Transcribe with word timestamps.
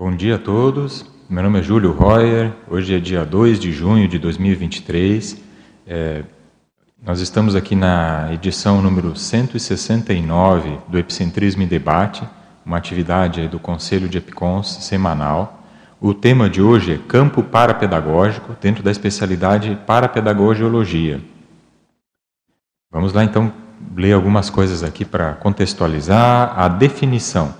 Bom 0.00 0.16
dia 0.16 0.36
a 0.36 0.38
todos. 0.38 1.04
Meu 1.28 1.42
nome 1.42 1.58
é 1.58 1.62
Júlio 1.62 1.92
Royer. 1.92 2.54
Hoje 2.70 2.96
é 2.96 2.98
dia 2.98 3.22
2 3.22 3.60
de 3.60 3.70
junho 3.70 4.08
de 4.08 4.18
2023. 4.18 5.36
É, 5.86 6.22
nós 7.04 7.20
estamos 7.20 7.54
aqui 7.54 7.76
na 7.76 8.32
edição 8.32 8.80
número 8.80 9.14
169 9.14 10.78
do 10.88 10.98
Epicentrismo 10.98 11.62
em 11.64 11.66
Debate, 11.66 12.26
uma 12.64 12.78
atividade 12.78 13.46
do 13.46 13.58
Conselho 13.58 14.08
de 14.08 14.16
Epicons 14.16 14.68
semanal. 14.68 15.66
O 16.00 16.14
tema 16.14 16.48
de 16.48 16.62
hoje 16.62 16.94
é 16.94 16.98
Campo 17.06 17.42
Parapedagógico, 17.42 18.56
dentro 18.58 18.82
da 18.82 18.90
especialidade 18.90 19.78
Parapedagogiologia. 19.86 21.20
Vamos 22.90 23.12
lá 23.12 23.22
então 23.22 23.52
ler 23.94 24.14
algumas 24.14 24.48
coisas 24.48 24.82
aqui 24.82 25.04
para 25.04 25.34
contextualizar 25.34 26.58
a 26.58 26.68
definição. 26.68 27.54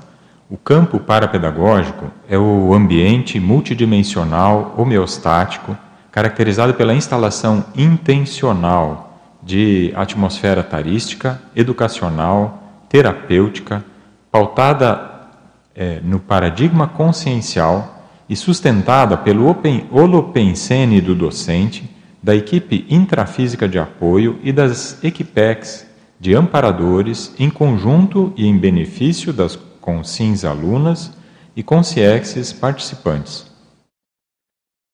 O 0.51 0.57
campo 0.57 0.99
parapedagógico 0.99 2.11
é 2.29 2.37
o 2.37 2.75
ambiente 2.75 3.39
multidimensional 3.39 4.75
homeostático 4.77 5.79
caracterizado 6.11 6.75
pela 6.75 6.93
instalação 6.93 7.65
intencional 7.77 9.17
de 9.41 9.93
atmosfera 9.95 10.65
tarística, 10.65 11.41
educacional, 11.55 12.65
terapêutica, 12.89 13.85
pautada 14.29 15.29
é, 15.73 16.01
no 16.03 16.19
paradigma 16.19 16.89
consciencial 16.89 18.03
e 18.29 18.35
sustentada 18.35 19.17
pelo 19.17 19.57
holopensene 19.93 21.01
do 21.01 21.15
docente, 21.15 21.89
da 22.21 22.35
equipe 22.35 22.85
intrafísica 22.91 23.69
de 23.69 23.79
apoio 23.79 24.41
e 24.43 24.51
das 24.51 24.99
equipex 25.05 25.87
de 26.19 26.35
amparadores 26.35 27.33
em 27.39 27.49
conjunto 27.49 28.33
e 28.37 28.49
em 28.49 28.59
benefício 28.59 29.33
das 29.33 29.55
consins 29.91 30.45
alunas 30.45 31.13
e 31.57 31.63
consciexes 31.63 32.53
participantes. 32.53 33.51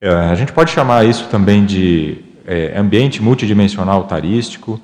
É, 0.00 0.08
a 0.08 0.34
gente 0.34 0.52
pode 0.52 0.70
chamar 0.70 1.04
isso 1.04 1.28
também 1.28 1.64
de 1.66 2.24
é, 2.46 2.78
ambiente 2.78 3.22
multidimensional 3.22 4.04
tarístico, 4.04 4.80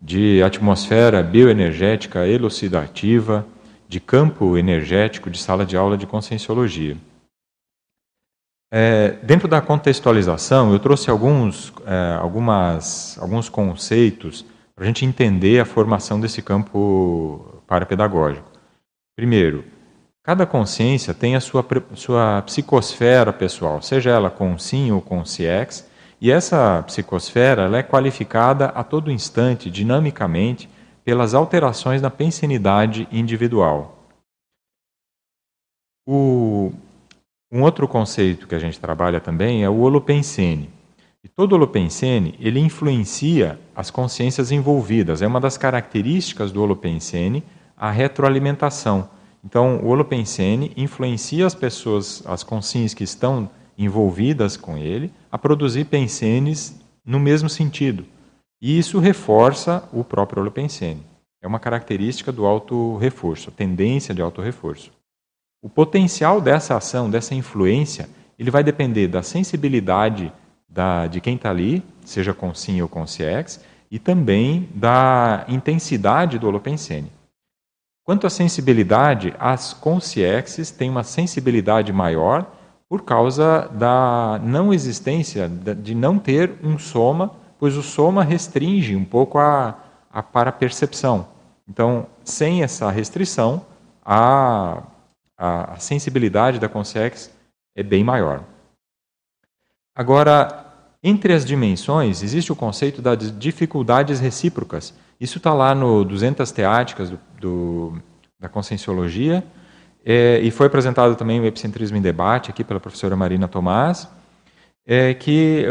de 0.00 0.42
atmosfera 0.42 1.22
bioenergética 1.22 2.26
elucidativa, 2.26 3.46
de 3.88 4.00
campo 4.00 4.58
energético 4.58 5.30
de 5.30 5.38
sala 5.38 5.64
de 5.64 5.76
aula 5.76 5.96
de 5.96 6.06
conscienciologia. 6.06 6.96
É, 8.70 9.12
dentro 9.22 9.48
da 9.48 9.60
contextualização, 9.62 10.72
eu 10.72 10.78
trouxe 10.78 11.08
alguns, 11.08 11.72
é, 11.86 12.18
algumas, 12.20 13.16
alguns 13.18 13.48
conceitos 13.48 14.44
para 14.74 14.84
a 14.84 14.86
gente 14.86 15.06
entender 15.06 15.60
a 15.60 15.64
formação 15.64 16.20
desse 16.20 16.42
campo 16.42 17.62
parapedagógico. 17.66 18.53
Primeiro, 19.16 19.64
cada 20.22 20.44
consciência 20.44 21.14
tem 21.14 21.36
a 21.36 21.40
sua, 21.40 21.64
sua 21.94 22.42
psicosfera 22.42 23.32
pessoal, 23.32 23.80
seja 23.80 24.10
ela 24.10 24.30
com 24.30 24.58
sim 24.58 24.90
ou 24.90 25.00
com 25.00 25.22
CX, 25.22 25.88
e 26.20 26.30
essa 26.30 26.82
psicosfera 26.84 27.70
é 27.76 27.82
qualificada 27.82 28.66
a 28.66 28.82
todo 28.82 29.12
instante, 29.12 29.70
dinamicamente, 29.70 30.68
pelas 31.04 31.34
alterações 31.34 32.00
na 32.00 32.10
pensinidade 32.10 33.06
individual. 33.12 34.08
O, 36.06 36.72
um 37.52 37.62
outro 37.62 37.86
conceito 37.86 38.48
que 38.48 38.54
a 38.54 38.58
gente 38.58 38.80
trabalha 38.80 39.20
também 39.20 39.62
é 39.62 39.68
o 39.68 39.80
holopensene. 39.80 40.70
E 41.22 41.28
todo 41.28 41.52
holopensene, 41.52 42.34
ele 42.40 42.58
influencia 42.58 43.58
as 43.76 43.90
consciências 43.90 44.50
envolvidas. 44.50 45.22
É 45.22 45.26
uma 45.26 45.40
das 45.40 45.56
características 45.56 46.52
do 46.52 46.62
holopensene 46.62 47.42
a 47.84 47.90
retroalimentação. 47.90 49.10
Então, 49.44 49.76
o 49.76 49.88
holopensene 49.88 50.72
influencia 50.74 51.44
as 51.46 51.54
pessoas, 51.54 52.22
as 52.24 52.42
consciências 52.42 52.94
que 52.94 53.04
estão 53.04 53.50
envolvidas 53.76 54.56
com 54.56 54.78
ele, 54.78 55.12
a 55.30 55.36
produzir 55.36 55.84
pensenes 55.84 56.80
no 57.04 57.20
mesmo 57.20 57.46
sentido. 57.46 58.06
E 58.58 58.78
isso 58.78 58.98
reforça 58.98 59.86
o 59.92 60.02
próprio 60.02 60.40
holopensene. 60.40 61.02
É 61.42 61.46
uma 61.46 61.60
característica 61.60 62.32
do 62.32 62.46
auto-reforço, 62.46 63.50
tendência 63.50 64.14
de 64.14 64.22
auto-reforço. 64.22 64.90
O 65.62 65.68
potencial 65.68 66.40
dessa 66.40 66.78
ação, 66.78 67.10
dessa 67.10 67.34
influência, 67.34 68.08
ele 68.38 68.50
vai 68.50 68.64
depender 68.64 69.08
da 69.08 69.22
sensibilidade 69.22 70.32
da, 70.66 71.06
de 71.06 71.20
quem 71.20 71.36
está 71.36 71.50
ali, 71.50 71.82
seja 72.02 72.32
com 72.32 72.54
sim 72.54 72.80
ou 72.80 72.88
com 72.88 73.04
CX, 73.04 73.60
e 73.90 73.98
também 73.98 74.70
da 74.74 75.44
intensidade 75.48 76.38
do 76.38 76.46
holopensene. 76.48 77.12
Quanto 78.04 78.26
à 78.26 78.30
sensibilidade, 78.30 79.34
as 79.38 79.72
consciexes 79.72 80.70
têm 80.70 80.90
uma 80.90 81.02
sensibilidade 81.02 81.92
maior 81.92 82.46
por 82.88 83.02
causa 83.02 83.68
da 83.72 84.38
não 84.44 84.72
existência, 84.72 85.48
de 85.48 85.94
não 85.94 86.18
ter 86.18 86.52
um 86.62 86.78
soma, 86.78 87.34
pois 87.58 87.76
o 87.76 87.82
soma 87.82 88.22
restringe 88.22 88.94
um 88.94 89.04
pouco 89.04 89.38
a, 89.38 89.78
a 90.12 90.22
para 90.22 90.52
percepção. 90.52 91.28
Então, 91.66 92.06
sem 92.22 92.62
essa 92.62 92.90
restrição, 92.90 93.64
a 94.04 94.82
a, 95.36 95.76
sensibilidade 95.78 96.58
da 96.58 96.68
Consex 96.68 97.30
é 97.74 97.82
bem 97.82 98.04
maior. 98.04 98.44
Agora, 99.94 100.72
entre 101.02 101.32
as 101.32 101.44
dimensões, 101.44 102.22
existe 102.22 102.52
o 102.52 102.56
conceito 102.56 103.02
das 103.02 103.36
dificuldades 103.38 104.20
recíprocas. 104.20 104.94
Isso 105.20 105.38
está 105.38 105.52
lá 105.52 105.74
no 105.74 106.04
200 106.04 106.50
Teáticas 106.52 107.10
do, 107.10 107.20
do, 107.40 108.02
da 108.38 108.48
Conscienciologia, 108.48 109.44
é, 110.04 110.38
e 110.40 110.50
foi 110.50 110.66
apresentado 110.66 111.16
também 111.16 111.40
o 111.40 111.46
Epicentrismo 111.46 111.96
em 111.96 112.02
Debate, 112.02 112.50
aqui 112.50 112.62
pela 112.62 112.78
professora 112.78 113.16
Marina 113.16 113.48
Tomás, 113.48 114.08
é, 114.86 115.14
que, 115.14 115.64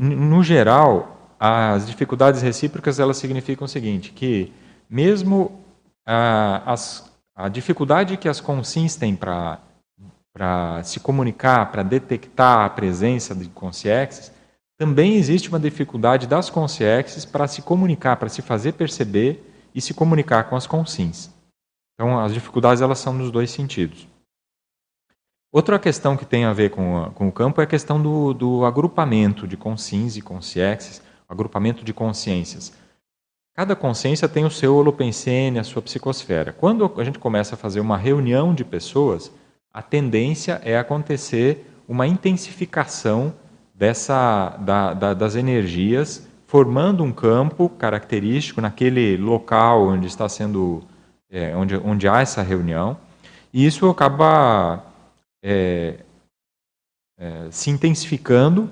no 0.00 0.42
geral, 0.42 1.36
as 1.38 1.86
dificuldades 1.86 2.42
recíprocas 2.42 2.98
elas 2.98 3.16
significam 3.16 3.66
o 3.66 3.68
seguinte, 3.68 4.10
que 4.10 4.52
mesmo 4.90 5.62
ah, 6.04 6.62
as 6.66 7.08
a 7.38 7.48
dificuldade 7.48 8.16
que 8.16 8.28
as 8.28 8.40
consins 8.40 8.96
têm 8.96 9.14
para 9.14 9.60
se 10.82 10.98
comunicar, 10.98 11.70
para 11.70 11.84
detectar 11.84 12.64
a 12.64 12.68
presença 12.68 13.32
de 13.32 13.48
consciexes, 13.50 14.32
também 14.78 15.16
existe 15.16 15.48
uma 15.48 15.58
dificuldade 15.58 16.28
das 16.28 16.48
consciexes 16.48 17.24
para 17.24 17.48
se 17.48 17.60
comunicar, 17.62 18.16
para 18.16 18.28
se 18.28 18.40
fazer 18.40 18.72
perceber 18.74 19.44
e 19.74 19.80
se 19.80 19.92
comunicar 19.92 20.44
com 20.44 20.54
as 20.54 20.68
consins. 20.68 21.30
Então, 21.94 22.18
as 22.18 22.32
dificuldades 22.32 22.80
elas 22.80 23.00
são 23.00 23.12
nos 23.12 23.32
dois 23.32 23.50
sentidos. 23.50 24.06
Outra 25.50 25.80
questão 25.80 26.16
que 26.16 26.24
tem 26.24 26.44
a 26.44 26.52
ver 26.52 26.70
com, 26.70 27.02
a, 27.02 27.10
com 27.10 27.26
o 27.26 27.32
campo 27.32 27.60
é 27.60 27.64
a 27.64 27.66
questão 27.66 28.00
do, 28.00 28.32
do 28.32 28.64
agrupamento 28.64 29.48
de 29.48 29.56
consins 29.56 30.16
e 30.16 30.22
consciexes, 30.22 31.02
agrupamento 31.28 31.84
de 31.84 31.92
consciências. 31.92 32.72
Cada 33.54 33.74
consciência 33.74 34.28
tem 34.28 34.44
o 34.44 34.50
seu 34.50 34.76
holopensene, 34.76 35.58
a 35.58 35.64
sua 35.64 35.82
psicosfera. 35.82 36.52
Quando 36.52 36.92
a 36.96 37.02
gente 37.02 37.18
começa 37.18 37.56
a 37.56 37.58
fazer 37.58 37.80
uma 37.80 37.96
reunião 37.96 38.54
de 38.54 38.64
pessoas, 38.64 39.32
a 39.72 39.82
tendência 39.82 40.60
é 40.64 40.78
acontecer 40.78 41.66
uma 41.88 42.06
intensificação 42.06 43.34
dessa, 43.78 44.56
da, 44.58 44.92
da, 44.92 45.14
das 45.14 45.36
energias, 45.36 46.26
formando 46.46 47.04
um 47.04 47.12
campo 47.12 47.68
característico 47.68 48.60
naquele 48.60 49.16
local 49.16 49.86
onde 49.86 50.08
está 50.08 50.28
sendo, 50.28 50.82
é, 51.30 51.54
onde, 51.54 51.76
onde 51.76 52.08
há 52.08 52.20
essa 52.20 52.42
reunião, 52.42 52.96
e 53.54 53.64
isso 53.64 53.88
acaba 53.88 54.84
é, 55.42 56.00
é, 57.16 57.48
se 57.50 57.70
intensificando 57.70 58.68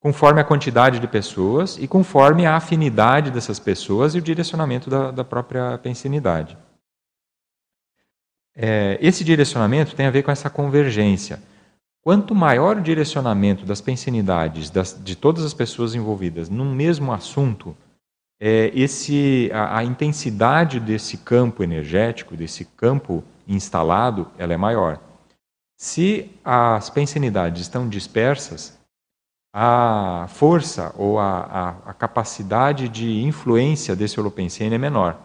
conforme 0.00 0.40
a 0.40 0.44
quantidade 0.44 1.00
de 1.00 1.08
pessoas 1.08 1.78
e 1.78 1.88
conforme 1.88 2.44
a 2.44 2.56
afinidade 2.56 3.30
dessas 3.30 3.58
pessoas 3.58 4.14
e 4.14 4.18
o 4.18 4.22
direcionamento 4.22 4.90
da, 4.90 5.10
da 5.10 5.24
própria 5.24 5.78
pensinidade. 5.78 6.56
É, 8.54 8.98
esse 9.00 9.24
direcionamento 9.24 9.96
tem 9.96 10.06
a 10.06 10.10
ver 10.10 10.22
com 10.22 10.30
essa 10.30 10.48
convergência. 10.48 11.42
Quanto 12.06 12.36
maior 12.36 12.76
o 12.76 12.80
direcionamento 12.80 13.66
das 13.66 13.80
pensinidades, 13.80 14.70
das, 14.70 14.96
de 15.02 15.16
todas 15.16 15.44
as 15.44 15.52
pessoas 15.52 15.92
envolvidas 15.92 16.48
num 16.48 16.72
mesmo 16.72 17.12
assunto, 17.12 17.76
é, 18.40 18.70
esse, 18.72 19.50
a, 19.52 19.78
a, 19.78 19.84
intensidade 19.84 20.78
desse 20.78 21.16
campo 21.16 21.64
energético, 21.64 22.36
desse 22.36 22.64
campo 22.64 23.24
instalado, 23.44 24.30
ela 24.38 24.54
é 24.54 24.56
maior. 24.56 25.00
Se 25.76 26.30
as 26.44 26.88
pensinidades 26.90 27.62
estão 27.62 27.88
dispersas, 27.88 28.78
a 29.52 30.26
força 30.28 30.94
ou 30.96 31.18
a, 31.18 31.40
a, 31.40 31.68
a 31.90 31.92
capacidade 31.92 32.88
de 32.88 33.24
influência 33.24 33.96
desse 33.96 34.20
holopensene 34.20 34.76
é 34.76 34.78
menor. 34.78 35.18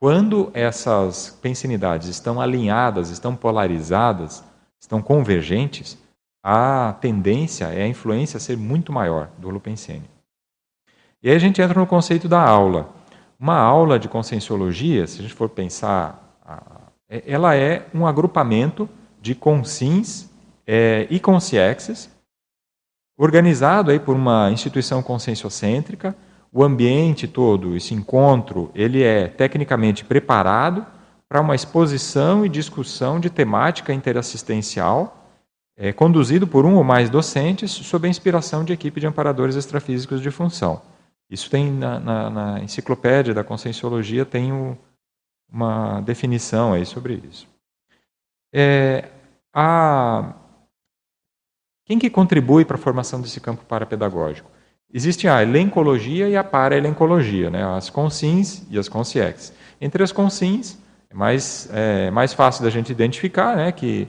Quando 0.00 0.48
essas 0.54 1.36
pensinidades 1.42 2.06
estão 2.06 2.40
alinhadas, 2.40 3.10
estão 3.10 3.34
polarizadas, 3.34 4.44
estão 4.78 5.02
convergentes, 5.02 6.03
a 6.46 6.94
tendência 7.00 7.64
é 7.72 7.84
a 7.84 7.88
influência 7.88 8.38
ser 8.38 8.58
muito 8.58 8.92
maior 8.92 9.30
do 9.38 9.48
holopensene. 9.48 10.04
E 11.22 11.30
aí 11.30 11.34
a 11.34 11.38
gente 11.38 11.62
entra 11.62 11.80
no 11.80 11.86
conceito 11.86 12.28
da 12.28 12.38
aula. 12.38 12.90
Uma 13.40 13.56
aula 13.56 13.98
de 13.98 14.08
conscienciologia, 14.08 15.06
se 15.06 15.20
a 15.20 15.22
gente 15.22 15.32
for 15.32 15.48
pensar, 15.48 16.38
é, 17.08 17.22
ela 17.26 17.54
é 17.56 17.86
um 17.94 18.06
agrupamento 18.06 18.86
de 19.22 19.34
consins 19.34 20.30
é, 20.66 21.06
e 21.08 21.18
Consciexes, 21.18 22.10
organizado 23.16 23.90
aí 23.90 23.98
por 23.98 24.14
uma 24.14 24.50
instituição 24.50 25.02
conscienciocêntrica, 25.02 26.14
o 26.52 26.62
ambiente 26.62 27.26
todo, 27.26 27.74
esse 27.74 27.94
encontro, 27.94 28.70
ele 28.74 29.02
é 29.02 29.28
tecnicamente 29.28 30.04
preparado 30.04 30.84
para 31.26 31.40
uma 31.40 31.54
exposição 31.54 32.44
e 32.44 32.48
discussão 32.48 33.18
de 33.18 33.30
temática 33.30 33.92
interassistencial, 33.94 35.23
é, 35.76 35.92
conduzido 35.92 36.46
por 36.46 36.64
um 36.64 36.76
ou 36.76 36.84
mais 36.84 37.10
docentes, 37.10 37.70
sob 37.70 38.06
a 38.06 38.10
inspiração 38.10 38.64
de 38.64 38.72
equipe 38.72 39.00
de 39.00 39.06
amparadores 39.06 39.56
extrafísicos 39.56 40.20
de 40.20 40.30
função. 40.30 40.82
Isso 41.28 41.50
tem 41.50 41.70
na, 41.70 41.98
na, 41.98 42.30
na 42.30 42.60
enciclopédia 42.60 43.34
da 43.34 43.42
Conscienciologia 43.42 44.24
tem 44.24 44.52
o, 44.52 44.76
uma 45.50 46.00
definição 46.00 46.72
aí 46.72 46.86
sobre 46.86 47.20
isso. 47.28 47.48
É, 48.52 49.08
a, 49.52 50.34
quem 51.84 51.98
que 51.98 52.08
contribui 52.08 52.64
para 52.64 52.76
a 52.76 52.80
formação 52.80 53.20
desse 53.20 53.40
campo 53.40 53.64
parapedagógico? 53.64 54.50
Existe 54.92 55.26
a 55.26 55.42
elencologia 55.42 56.28
e 56.28 56.36
a 56.36 56.44
paraelencologia, 56.44 57.50
né? 57.50 57.64
as 57.64 57.90
consins 57.90 58.64
e 58.70 58.78
as 58.78 58.88
consciex. 58.88 59.52
Entre 59.80 60.02
as 60.02 60.12
consins, 60.12 60.78
é 61.10 61.14
mais, 61.14 61.68
é 61.72 62.10
mais 62.12 62.32
fácil 62.32 62.62
da 62.62 62.70
gente 62.70 62.92
identificar, 62.92 63.56
né? 63.56 63.72
que 63.72 64.08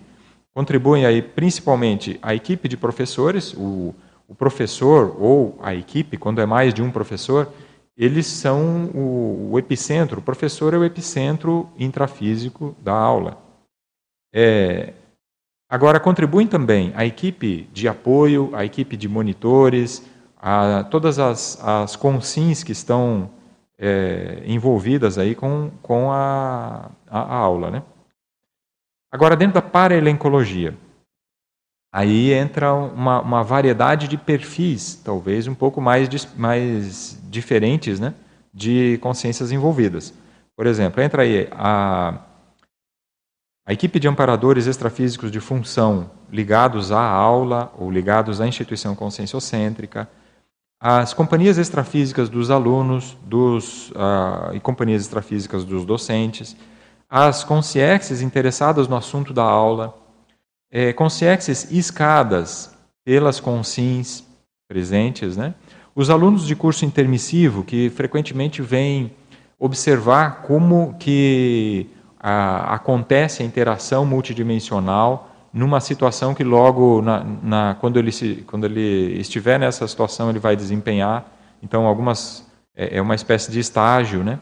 contribuem 0.55 1.05
aí 1.05 1.21
principalmente 1.21 2.17
a 2.21 2.33
equipe 2.33 2.67
de 2.67 2.77
professores, 2.77 3.53
o, 3.53 3.93
o 4.27 4.33
professor 4.33 5.15
ou 5.19 5.59
a 5.61 5.75
equipe, 5.75 6.17
quando 6.17 6.41
é 6.41 6.45
mais 6.45 6.73
de 6.73 6.81
um 6.81 6.89
professor, 6.89 7.51
eles 7.95 8.25
são 8.25 8.85
o, 8.95 9.51
o 9.51 9.59
epicentro, 9.59 10.19
o 10.19 10.23
professor 10.23 10.73
é 10.73 10.77
o 10.77 10.83
epicentro 10.83 11.69
intrafísico 11.77 12.75
da 12.81 12.93
aula. 12.93 13.37
É, 14.33 14.93
Agora, 15.67 15.99
contribuem 15.99 16.45
também 16.45 16.93
a 16.95 17.05
equipe 17.05 17.67
de 17.73 17.87
apoio, 17.87 18.51
a 18.53 18.63
equipe 18.63 18.95
de 18.95 19.09
monitores, 19.09 20.05
a 20.39 20.83
todas 20.83 21.17
as, 21.17 21.59
as 21.61 21.95
consins 21.95 22.63
que 22.63 22.71
estão 22.71 23.31
é, 23.77 24.43
envolvidas 24.45 25.17
aí 25.17 25.33
com, 25.33 25.71
com 25.81 26.11
a, 26.11 26.91
a, 27.09 27.19
a, 27.19 27.35
aula. 27.35 27.71
Né? 27.71 27.83
Agora, 29.15 29.33
dentro 29.33 29.53
da 29.53 29.61
paraelencologia, 29.61 30.77
aí 31.89 32.33
entra 32.33 32.73
uma, 32.73 33.21
uma 33.21 33.43
variedade 33.43 34.09
de 34.09 34.17
perfis, 34.17 34.95
talvez 34.95 35.47
um 35.47 35.55
pouco 35.55 35.79
mais, 35.79 36.09
mais 36.35 37.17
diferentes 37.29 37.97
né, 37.97 38.13
de 38.53 38.97
consciências 39.01 39.53
envolvidas. 39.53 40.13
Por 40.53 40.67
exemplo, 40.67 41.01
entra 41.01 41.21
aí 41.21 41.47
a 41.53 42.19
a 43.67 43.73
equipe 43.73 43.99
de 43.99 44.07
amparadores 44.07 44.67
extrafísicos 44.67 45.31
de 45.31 45.39
função 45.39 46.11
ligados 46.29 46.91
à 46.91 47.01
aula 47.01 47.73
ou 47.79 47.89
ligados 47.89 48.39
à 48.39 48.47
instituição 48.47 48.93
conscienciocêntrica, 48.93 50.07
as 50.79 51.13
companhias 51.13 51.57
extrafísicas 51.57 52.29
dos 52.29 52.51
alunos 52.51 53.17
dos, 53.23 53.89
uh, 53.91 54.53
e 54.53 54.59
companhias 54.59 55.01
extrafísicas 55.01 55.63
dos 55.63 55.83
docentes, 55.83 56.55
as 57.17 57.45
consciexes 57.45 58.21
interessadas 58.21 58.89
no 58.89 58.95
assunto 58.97 59.31
da 59.31 59.41
aula, 59.41 59.97
é, 60.69 60.93
escadas 61.71 62.77
pelas 63.05 63.39
consins 63.39 64.25
presentes, 64.67 65.37
né? 65.37 65.53
os 65.95 66.09
alunos 66.09 66.45
de 66.45 66.57
curso 66.57 66.83
intermissivo 66.83 67.63
que 67.63 67.89
frequentemente 67.89 68.61
vêm 68.61 69.13
observar 69.57 70.41
como 70.41 70.97
que 70.99 71.89
a, 72.19 72.75
acontece 72.75 73.41
a 73.41 73.45
interação 73.45 74.05
multidimensional 74.05 75.29
numa 75.53 75.79
situação 75.79 76.35
que 76.35 76.43
logo, 76.43 77.01
na, 77.01 77.23
na, 77.41 77.77
quando, 77.79 77.97
ele 77.97 78.11
se, 78.11 78.43
quando 78.45 78.65
ele 78.65 79.17
estiver 79.21 79.57
nessa 79.57 79.87
situação, 79.87 80.29
ele 80.29 80.39
vai 80.39 80.57
desempenhar. 80.57 81.25
Então, 81.63 81.87
algumas 81.87 82.45
é, 82.75 82.97
é 82.97 83.01
uma 83.01 83.15
espécie 83.15 83.49
de 83.49 83.61
estágio, 83.61 84.21
né? 84.21 84.37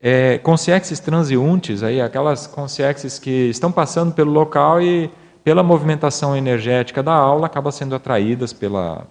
É, 0.00 0.38
consciexes 0.38 1.00
transeuntes, 1.00 1.82
aí, 1.82 2.00
aquelas 2.00 2.46
consciexes 2.46 3.18
que 3.18 3.48
estão 3.48 3.72
passando 3.72 4.12
pelo 4.12 4.30
local 4.30 4.80
e, 4.80 5.10
pela 5.42 5.62
movimentação 5.62 6.36
energética 6.36 7.02
da 7.02 7.14
aula, 7.14 7.46
acabam 7.46 7.72
sendo 7.72 7.94
atraídas 7.94 8.52
pela, 8.52 9.06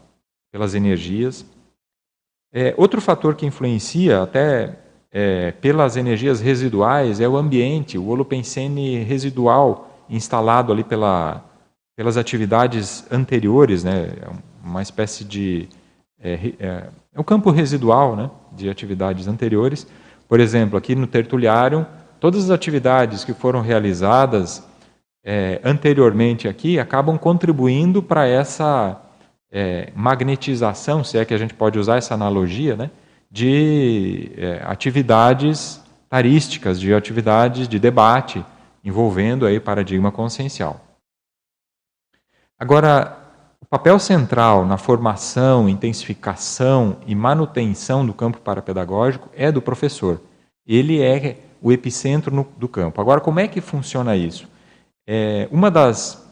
pelas 0.52 0.76
energias. 0.76 1.46
É, 2.54 2.74
outro 2.78 3.02
fator 3.02 3.36
que 3.36 3.46
influencia, 3.46 4.22
até 4.22 4.78
é, 5.12 5.52
pelas 5.52 5.98
energias 5.98 6.40
residuais 6.40 7.20
é 7.20 7.28
o 7.28 7.38
ambiente, 7.38 7.98
o 7.98 8.08
holopensene 8.08 9.04
residual 9.04 10.04
instalado 10.10 10.72
ali 10.72 10.84
pela, 10.84 11.44
pelas 11.96 12.18
atividades 12.18 13.10
anteriores, 13.12 13.84
né? 13.84 14.12
É 14.22 14.30
uma 14.64 14.82
espécie 14.82 15.24
de 15.24 15.70
é, 16.22 16.54
é, 16.60 16.90
é 17.14 17.20
o 17.20 17.24
campo 17.24 17.50
residual, 17.50 18.16
né? 18.16 18.30
De 18.52 18.70
atividades 18.70 19.28
anteriores. 19.28 19.88
Por 20.28 20.40
exemplo, 20.40 20.78
aqui 20.78 20.96
no 20.96 21.08
tertuliário, 21.08 21.86
todas 22.20 22.46
as 22.46 22.50
atividades 22.50 23.24
que 23.24 23.34
foram 23.34 23.62
realizadas 23.62 24.64
é, 25.24 25.60
anteriormente 25.64 26.48
aqui 26.48 26.80
acabam 26.80 27.18
contribuindo 27.18 28.02
para 28.02 28.28
essa 28.28 29.02
é, 29.52 29.92
magnetização, 29.96 31.04
se 31.04 31.18
é 31.18 31.26
que 31.26 31.34
a 31.34 31.38
gente 31.38 31.54
pode 31.54 31.80
usar 31.80 31.98
essa 31.98 32.14
analogia, 32.14 32.76
né? 32.76 32.92
de 33.30 34.32
é, 34.38 34.62
atividades 34.64 35.82
tarísticas, 36.10 36.80
de 36.80 36.94
atividades 36.94 37.68
de 37.68 37.80
debate 37.80 38.46
envolvendo 38.84 39.46
aí 39.46 39.60
paradigma 39.60 40.12
consciencial. 40.12 40.80
Agora, 42.58 43.25
o 43.66 43.68
papel 43.68 43.98
central 43.98 44.64
na 44.64 44.78
formação, 44.78 45.68
intensificação 45.68 46.98
e 47.08 47.16
manutenção 47.16 48.06
do 48.06 48.14
campo 48.14 48.40
parapedagógico 48.40 49.28
é 49.36 49.52
do 49.52 49.60
professor. 49.60 50.22
Ele 50.68 51.02
é 51.02 51.40
o 51.60 51.72
epicentro 51.72 52.34
no, 52.34 52.48
do 52.58 52.68
campo. 52.68 53.02
Agora, 53.02 53.20
como 53.20 53.40
é 53.40 53.48
que 53.48 53.60
funciona 53.62 54.16
isso? 54.16 54.48
É, 55.08 55.50
uma 55.52 55.72
das 55.72 56.24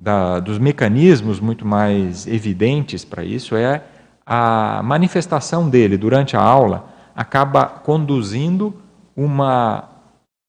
da, 0.00 0.40
dos 0.40 0.58
mecanismos 0.58 1.40
muito 1.40 1.66
mais 1.66 2.26
evidentes 2.26 3.04
para 3.04 3.22
isso 3.22 3.54
é 3.54 3.82
a 4.24 4.80
manifestação 4.82 5.68
dele 5.68 5.98
durante 5.98 6.38
a 6.38 6.40
aula 6.40 6.86
acaba 7.14 7.66
conduzindo 7.66 8.74
uma, 9.14 9.90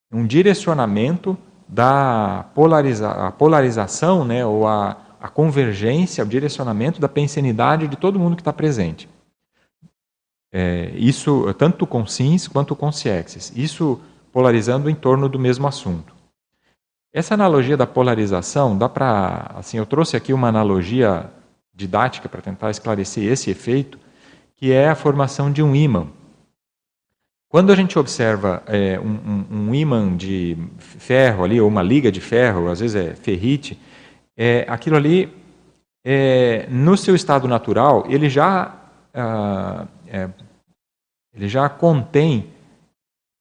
um 0.09 0.25
direcionamento 0.25 1.37
da 1.67 2.45
polariza, 2.55 3.11
a 3.11 3.29
polarização, 3.29 4.24
né, 4.24 4.45
ou 4.45 4.65
a, 4.65 5.02
a 5.24 5.30
convergência, 5.30 6.22
o 6.22 6.27
direcionamento 6.27 7.00
da 7.00 7.08
pensenidade 7.08 7.88
de 7.88 7.96
todo 7.96 8.20
mundo 8.20 8.36
que 8.36 8.42
está 8.42 8.51
presente. 8.51 9.08
É, 10.51 10.92
isso 10.96 11.53
tanto 11.53 11.88
com 11.88 12.06
sims 12.06 12.46
quanto 12.50 12.75
com 12.75 12.92
siexes. 12.92 13.53
Isso 13.56 14.01
polarizando 14.34 14.89
em 14.89 14.96
torno 14.96 15.30
do 15.30 15.39
mesmo 15.39 15.65
assunto. 15.65 16.13
Essa 17.13 17.36
analogia 17.36 17.77
da 17.77 17.88
polarização 17.88 18.77
dá 18.77 18.89
para, 18.89 19.51
assim, 19.56 19.77
eu 19.77 19.86
trouxe 19.86 20.18
aqui 20.18 20.34
uma 20.34 20.50
analogia 20.50 21.32
didática 21.74 22.27
para 22.27 22.42
tentar 22.42 22.70
esclarecer 22.70 23.32
esse 23.32 23.50
efeito, 23.50 23.98
que 24.58 24.74
é 24.74 24.89
a 24.89 24.96
formação 24.96 25.50
de 25.50 25.63
um 25.63 25.74
ímã. 25.74 26.10
Quando 27.48 27.72
a 27.72 27.75
gente 27.77 27.98
observa 27.98 28.62
é, 28.68 29.00
um, 29.00 29.06
um, 29.08 29.70
um 29.70 29.75
ímã 29.75 30.18
de 30.18 30.58
ferro 30.77 31.46
ali, 31.46 31.62
ou 31.62 31.70
uma 31.70 31.82
liga 31.82 32.12
de 32.12 32.20
ferro, 32.20 32.70
às 32.70 32.82
vezes 32.82 32.96
é 32.96 33.15
ferrite, 33.15 33.80
é, 34.37 34.65
aquilo 34.67 34.95
ali, 34.95 35.31
é, 36.03 36.67
no 36.69 36.97
seu 36.97 37.15
estado 37.15 37.47
natural, 37.47 38.05
ele 38.09 38.29
já, 38.29 38.75
ah, 39.13 39.87
é, 40.07 40.29
ele 41.33 41.47
já 41.47 41.69
contém 41.69 42.49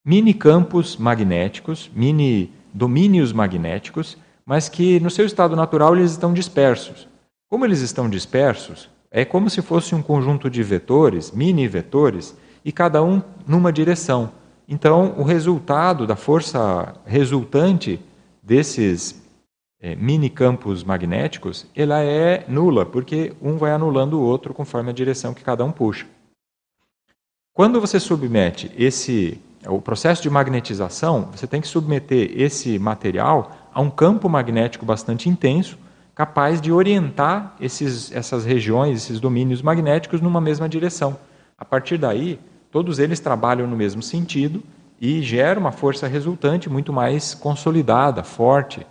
mini 0.05 0.33
campos 0.33 0.97
magnéticos, 0.97 1.89
mini 1.93 2.51
domínios 2.73 3.31
magnéticos, 3.31 4.17
mas 4.45 4.67
que 4.67 4.99
no 4.99 5.09
seu 5.09 5.25
estado 5.25 5.55
natural 5.55 5.95
eles 5.95 6.11
estão 6.11 6.33
dispersos. 6.33 7.07
Como 7.49 7.65
eles 7.65 7.81
estão 7.81 8.09
dispersos, 8.09 8.89
é 9.11 9.23
como 9.23 9.49
se 9.49 9.61
fosse 9.61 9.93
um 9.93 10.01
conjunto 10.01 10.49
de 10.49 10.63
vetores, 10.63 11.31
mini 11.31 11.67
vetores, 11.67 12.35
e 12.65 12.71
cada 12.71 13.03
um 13.03 13.21
numa 13.45 13.71
direção. 13.71 14.31
Então, 14.67 15.13
o 15.17 15.23
resultado 15.23 16.07
da 16.07 16.15
força 16.15 16.95
resultante 17.05 17.99
desses 18.41 19.21
é, 19.83 19.95
mini 19.97 20.29
campos 20.29 20.81
magnéticos, 20.81 21.67
ela 21.75 22.01
é 22.01 22.45
nula, 22.47 22.85
porque 22.85 23.33
um 23.41 23.57
vai 23.57 23.71
anulando 23.71 24.13
o 24.13 24.23
outro 24.23 24.53
conforme 24.53 24.89
a 24.89 24.93
direção 24.93 25.33
que 25.33 25.43
cada 25.43 25.65
um 25.65 25.73
puxa. 25.73 26.07
Quando 27.53 27.81
você 27.81 27.99
submete 27.99 28.71
esse 28.77 29.39
o 29.67 29.81
processo 29.81 30.21
de 30.21 30.29
magnetização, 30.29 31.29
você 31.31 31.47
tem 31.47 31.61
que 31.61 31.67
submeter 31.67 32.31
esse 32.35 32.77
material 32.79 33.51
a 33.73 33.79
um 33.79 33.89
campo 33.89 34.27
magnético 34.27 34.85
bastante 34.85 35.29
intenso 35.29 35.77
capaz 36.15 36.61
de 36.61 36.71
orientar 36.71 37.55
esses, 37.59 38.11
essas 38.11 38.45
regiões, 38.45 38.97
esses 38.97 39.19
domínios 39.19 39.61
magnéticos 39.61 40.21
numa 40.21 40.39
mesma 40.39 40.69
direção. 40.69 41.17
A 41.57 41.65
partir 41.65 41.97
daí, 41.97 42.39
todos 42.71 42.99
eles 42.99 43.19
trabalham 43.19 43.67
no 43.67 43.75
mesmo 43.75 44.01
sentido 44.01 44.61
e 44.99 45.21
gera 45.21 45.59
uma 45.59 45.71
força 45.71 46.07
resultante 46.07 46.69
muito 46.69 46.93
mais 46.93 47.33
consolidada, 47.33 48.23
forte. 48.23 48.85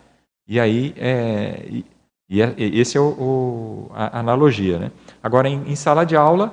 E 0.46 0.58
aí, 0.58 0.94
é, 0.96 1.82
E, 2.28 2.40
é, 2.40 2.54
esse 2.56 2.96
é 2.96 3.00
o, 3.00 3.04
o, 3.04 3.90
a 3.94 4.20
analogia. 4.20 4.78
Né? 4.78 4.90
Agora, 5.22 5.48
em, 5.48 5.62
em 5.66 5.76
sala 5.76 6.04
de 6.04 6.16
aula, 6.16 6.52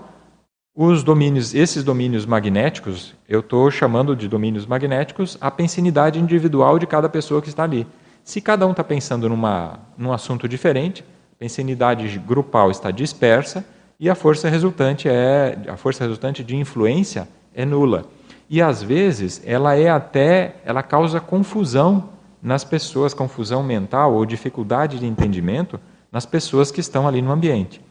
os 0.75 1.03
domínios, 1.03 1.53
esses 1.55 1.83
domínios 1.83 2.25
magnéticos, 2.25 3.15
eu 3.27 3.39
estou 3.39 3.71
chamando 3.71 4.15
de 4.15 4.27
domínios 4.27 4.65
magnéticos 4.65 5.37
a 5.39 5.49
pensinidade 5.49 6.19
individual 6.19 6.77
de 6.77 6.85
cada 6.85 7.07
pessoa 7.09 7.41
que 7.41 7.49
está 7.49 7.63
ali. 7.63 7.87
Se 8.23 8.39
cada 8.41 8.67
um 8.67 8.71
está 8.71 8.83
pensando 8.83 9.27
numa, 9.27 9.79
num 9.97 10.13
assunto 10.13 10.47
diferente, 10.47 11.03
a 11.33 11.35
pensinidade 11.39 12.19
grupal 12.19 12.69
está 12.71 12.91
dispersa 12.91 13.65
e 13.99 14.09
a 14.09 14.15
força 14.15 14.49
resultante 14.49 15.09
é 15.09 15.57
a 15.67 15.75
força 15.75 16.03
resultante 16.03 16.43
de 16.43 16.55
influência 16.55 17.27
é 17.53 17.65
nula. 17.65 18.05
E 18.49 18.61
às 18.61 18.83
vezes 18.83 19.41
ela 19.45 19.75
é 19.75 19.89
até 19.89 20.55
ela 20.65 20.83
causa 20.83 21.19
confusão 21.19 22.09
nas 22.41 22.63
pessoas, 22.63 23.13
confusão 23.13 23.61
mental 23.61 24.13
ou 24.13 24.25
dificuldade 24.25 24.99
de 24.99 25.05
entendimento 25.05 25.79
nas 26.11 26.25
pessoas 26.25 26.71
que 26.71 26.79
estão 26.79 27.07
ali 27.07 27.21
no 27.21 27.31
ambiente. 27.31 27.81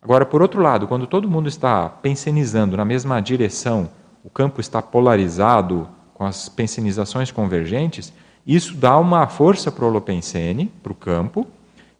Agora, 0.00 0.24
por 0.24 0.40
outro 0.40 0.62
lado, 0.62 0.86
quando 0.86 1.06
todo 1.06 1.30
mundo 1.30 1.48
está 1.48 1.88
pensionizando 1.88 2.76
na 2.76 2.84
mesma 2.84 3.20
direção, 3.20 3.90
o 4.24 4.30
campo 4.30 4.60
está 4.60 4.80
polarizado 4.80 5.88
com 6.14 6.24
as 6.24 6.48
pensenizações 6.48 7.30
convergentes, 7.30 8.12
isso 8.46 8.74
dá 8.76 8.96
uma 8.98 9.26
força 9.28 9.70
para 9.70 9.84
o 9.84 9.88
holopensene, 9.88 10.66
para 10.82 10.92
o 10.92 10.94
campo, 10.94 11.46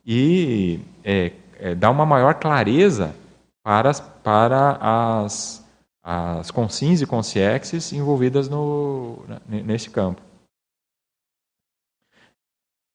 e 0.06 0.80
é, 1.04 1.32
é, 1.58 1.74
dá 1.74 1.90
uma 1.90 2.06
maior 2.06 2.34
clareza 2.34 3.14
para 3.62 3.92
para 4.22 4.78
as, 4.80 5.64
as 6.02 6.50
consins 6.50 7.02
e 7.02 7.06
consiexes 7.06 7.92
envolvidas 7.92 8.48
no, 8.48 9.18
nesse 9.46 9.90
campo. 9.90 10.22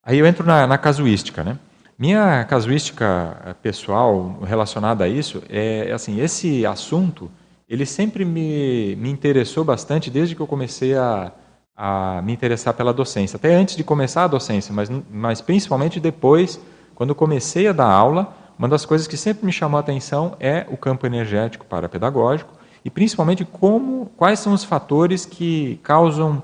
Aí 0.06 0.20
eu 0.20 0.26
entro 0.26 0.46
na, 0.46 0.68
na 0.68 0.78
casuística, 0.78 1.44
né? 1.44 1.58
Minha 1.98 2.44
casuística 2.44 3.38
eh, 3.46 3.54
pessoal 3.54 4.40
relacionada 4.44 5.06
a 5.06 5.08
isso 5.08 5.42
é 5.50 5.92
assim, 5.94 6.20
esse 6.20 6.66
assunto 6.66 7.32
ele 7.70 7.86
sempre 7.86 8.26
me, 8.26 8.96
me 8.98 9.10
interessou 9.10 9.64
bastante 9.64 10.12
desde 10.12 10.36
que 10.36 10.42
eu 10.42 10.48
comecei 10.48 10.96
a, 10.96 11.32
a 11.76 12.22
me 12.22 12.34
interessar 12.34 12.74
pela 12.74 12.94
docência, 12.94 13.38
até 13.38 13.56
antes 13.56 13.76
de 13.76 13.84
começar 13.84 14.26
a 14.26 14.28
docência, 14.28 14.74
mas, 14.74 14.90
mas 15.10 15.40
principalmente 15.40 16.00
depois, 16.00 16.60
quando 16.94 17.16
comecei 17.16 17.68
a 17.68 17.72
dar 17.72 17.90
aula, 17.90 18.36
uma 18.60 18.68
das 18.68 18.86
coisas 18.86 19.08
que 19.08 19.16
sempre 19.16 19.46
me 19.46 19.52
chamou 19.52 19.78
a 19.78 19.80
atenção 19.80 20.36
é 20.40 20.66
o 20.70 20.76
campo 20.76 21.06
energético 21.06 21.66
parapedagógico 21.66 22.54
e 22.84 22.90
principalmente 22.90 23.46
como, 23.46 24.12
quais 24.18 24.40
são 24.40 24.54
os 24.54 24.64
fatores 24.64 25.26
que 25.26 25.80
causam 25.82 26.44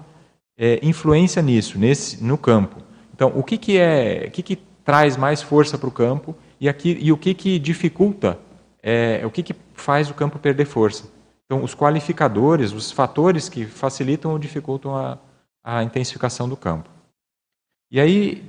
é, 0.57 0.79
influência 0.81 1.41
nisso, 1.41 1.77
nesse, 1.77 2.23
no 2.23 2.37
campo. 2.37 2.88
Então, 3.19 3.33
o 3.35 3.43
que, 3.43 3.57
que 3.57 3.77
é, 3.77 4.27
o 4.29 4.31
que, 4.31 4.41
que 4.41 4.55
traz 4.85 5.17
mais 5.17 5.41
força 5.41 5.77
para 5.77 5.89
o 5.89 5.91
campo 5.91 6.33
e, 6.57 6.69
aqui, 6.69 6.97
e 7.01 7.11
o 7.11 7.17
que, 7.17 7.33
que 7.33 7.59
dificulta, 7.59 8.39
é, 8.81 9.25
o 9.25 9.29
que, 9.29 9.43
que 9.43 9.53
faz 9.73 10.09
o 10.09 10.13
campo 10.13 10.39
perder 10.39 10.63
força. 10.63 11.03
Então, 11.45 11.61
os 11.61 11.75
qualificadores, 11.75 12.71
os 12.71 12.93
fatores 12.93 13.49
que 13.49 13.65
facilitam 13.65 14.31
ou 14.31 14.39
dificultam 14.39 14.95
a, 14.95 15.17
a 15.61 15.83
intensificação 15.83 16.47
do 16.47 16.55
campo. 16.55 16.89
E 17.91 17.99
aí, 17.99 18.41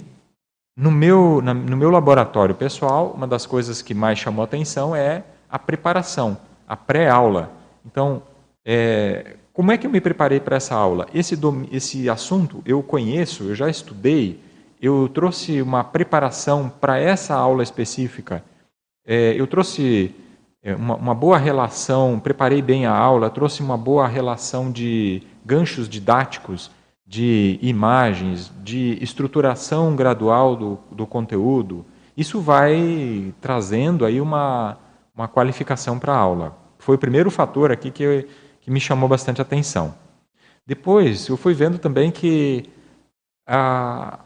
no 0.77 0.93
meu, 0.93 1.41
na, 1.43 1.53
no 1.53 1.77
meu 1.77 1.91
laboratório 1.91 2.55
pessoal, 2.55 3.12
uma 3.17 3.27
das 3.27 3.47
coisas 3.47 3.83
que 3.83 3.93
mais 3.93 4.21
chamou 4.21 4.45
atenção 4.45 4.95
é 4.95 5.25
a 5.49 5.59
preparação, 5.59 6.39
a 6.69 6.77
pré-aula. 6.77 7.50
Então, 7.85 8.23
é, 8.65 9.35
como 9.53 9.73
é 9.73 9.77
que 9.77 9.85
eu 9.85 9.91
me 9.91 10.00
preparei 10.00 10.39
para 10.39 10.59
essa 10.59 10.77
aula? 10.77 11.09
Esse, 11.12 11.37
esse 11.73 12.09
assunto 12.09 12.62
eu 12.65 12.81
conheço, 12.85 13.43
eu 13.43 13.55
já 13.57 13.69
estudei, 13.69 14.49
eu 14.80 15.08
trouxe 15.08 15.60
uma 15.60 15.84
preparação 15.84 16.68
para 16.68 16.99
essa 16.99 17.34
aula 17.34 17.62
específica. 17.62 18.42
É, 19.06 19.34
eu 19.38 19.46
trouxe 19.46 20.14
é, 20.62 20.75
uma, 20.75 20.94
uma, 20.96 21.14
boa 21.14 21.37
relação, 21.37 22.18
preparei 22.18 22.62
bem 22.62 22.87
a 22.87 22.94
aula, 22.94 23.28
trouxe 23.28 23.62
uma 23.62 23.76
boa 23.76 24.06
relação 24.06 24.70
de 24.70 25.22
ganchos 25.44 25.88
didáticos, 25.88 26.70
de 27.06 27.58
imagens, 27.60 28.50
de 28.62 28.96
estruturação 29.02 29.94
gradual 29.94 30.56
do, 30.56 30.78
do 30.90 31.06
conteúdo. 31.06 31.84
Isso 32.16 32.40
vai 32.40 33.34
trazendo 33.40 34.04
aí 34.04 34.20
uma, 34.20 34.78
uma 35.14 35.28
qualificação 35.28 35.99
para 35.99 36.14
a 36.14 36.18
aula. 36.18 36.56
Foi 36.78 36.94
o 36.94 36.99
primeiro 36.99 37.30
fator 37.30 37.70
aqui 37.70 37.90
que, 37.90 38.26
que 38.60 38.70
me 38.70 38.80
chamou 38.80 39.08
bastante 39.08 39.42
atenção. 39.42 39.94
Depois, 40.66 41.28
eu 41.28 41.37
fui 41.37 41.52
vendo 41.52 41.78
também 41.78 42.10
que 42.10 42.70
a, 43.46 44.20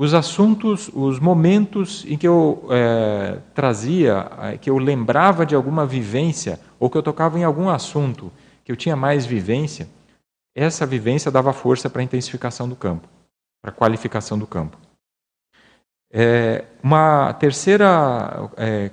os 0.00 0.14
assuntos, 0.14 0.88
os 0.94 1.18
momentos 1.18 2.04
em 2.06 2.16
que 2.16 2.28
eu 2.28 2.68
é, 2.70 3.40
trazia, 3.52 4.30
é, 4.42 4.56
que 4.56 4.70
eu 4.70 4.78
lembrava 4.78 5.44
de 5.44 5.56
alguma 5.56 5.84
vivência, 5.84 6.60
ou 6.78 6.88
que 6.88 6.96
eu 6.96 7.02
tocava 7.02 7.36
em 7.36 7.42
algum 7.42 7.68
assunto 7.68 8.30
que 8.64 8.70
eu 8.70 8.76
tinha 8.76 8.94
mais 8.94 9.26
vivência, 9.26 9.88
essa 10.54 10.86
vivência 10.86 11.32
dava 11.32 11.52
força 11.52 11.90
para 11.90 12.00
a 12.00 12.04
intensificação 12.04 12.68
do 12.68 12.76
campo, 12.76 13.08
para 13.60 13.72
a 13.72 13.74
qualificação 13.74 14.38
do 14.38 14.46
campo. 14.46 14.78
É, 16.12 16.64
uma 16.80 17.32
terceira 17.34 18.48
é, 18.56 18.92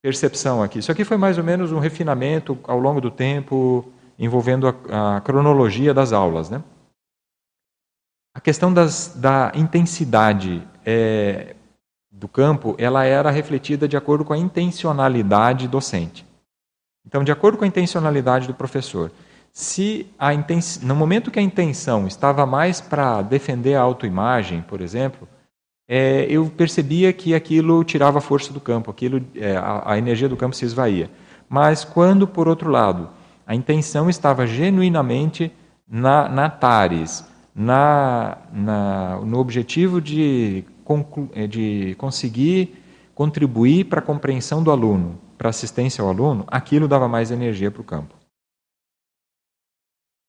percepção 0.00 0.62
aqui, 0.62 0.78
isso 0.78 0.90
aqui 0.90 1.04
foi 1.04 1.18
mais 1.18 1.36
ou 1.36 1.44
menos 1.44 1.72
um 1.72 1.78
refinamento 1.78 2.58
ao 2.64 2.78
longo 2.78 3.02
do 3.02 3.10
tempo, 3.10 3.86
envolvendo 4.18 4.66
a, 4.66 5.16
a 5.18 5.20
cronologia 5.20 5.92
das 5.92 6.10
aulas, 6.10 6.48
né? 6.48 6.62
A 8.34 8.40
questão 8.40 8.72
das, 8.72 9.14
da 9.14 9.52
intensidade 9.54 10.66
é, 10.84 11.54
do 12.10 12.26
campo, 12.26 12.74
ela 12.78 13.04
era 13.04 13.30
refletida 13.30 13.86
de 13.86 13.96
acordo 13.96 14.24
com 14.24 14.32
a 14.32 14.38
intencionalidade 14.38 15.68
docente. 15.68 16.26
Então, 17.06 17.24
de 17.24 17.32
acordo 17.32 17.58
com 17.58 17.64
a 17.64 17.66
intencionalidade 17.66 18.46
do 18.46 18.54
professor, 18.54 19.10
se 19.52 20.06
a 20.18 20.30
no 20.82 20.94
momento 20.94 21.30
que 21.30 21.38
a 21.38 21.42
intenção 21.42 22.06
estava 22.06 22.46
mais 22.46 22.80
para 22.80 23.20
defender 23.20 23.74
a 23.74 23.82
autoimagem, 23.82 24.62
por 24.62 24.80
exemplo, 24.80 25.28
é, 25.86 26.26
eu 26.30 26.50
percebia 26.56 27.12
que 27.12 27.34
aquilo 27.34 27.84
tirava 27.84 28.18
a 28.18 28.22
força 28.22 28.52
do 28.52 28.60
campo, 28.60 28.90
aquilo, 28.90 29.22
é, 29.34 29.56
a, 29.56 29.92
a 29.92 29.98
energia 29.98 30.28
do 30.28 30.36
campo 30.36 30.56
se 30.56 30.64
esvaía. 30.64 31.10
Mas 31.48 31.84
quando, 31.84 32.26
por 32.26 32.48
outro 32.48 32.70
lado, 32.70 33.10
a 33.46 33.54
intenção 33.54 34.08
estava 34.08 34.46
genuinamente 34.46 35.52
na, 35.86 36.28
na 36.28 36.48
Tares, 36.48 37.24
na, 37.54 38.38
na, 38.52 39.20
no 39.24 39.38
objetivo 39.38 40.00
de, 40.00 40.64
eh, 41.34 41.46
de 41.46 41.94
conseguir 41.98 42.82
contribuir 43.14 43.84
para 43.84 44.00
a 44.00 44.02
compreensão 44.02 44.62
do 44.62 44.70
aluno, 44.70 45.18
para 45.36 45.50
assistência 45.50 46.02
ao 46.02 46.08
aluno, 46.08 46.44
aquilo 46.48 46.88
dava 46.88 47.08
mais 47.08 47.30
energia 47.30 47.70
para 47.70 47.82
o 47.82 47.84
campo. 47.84 48.14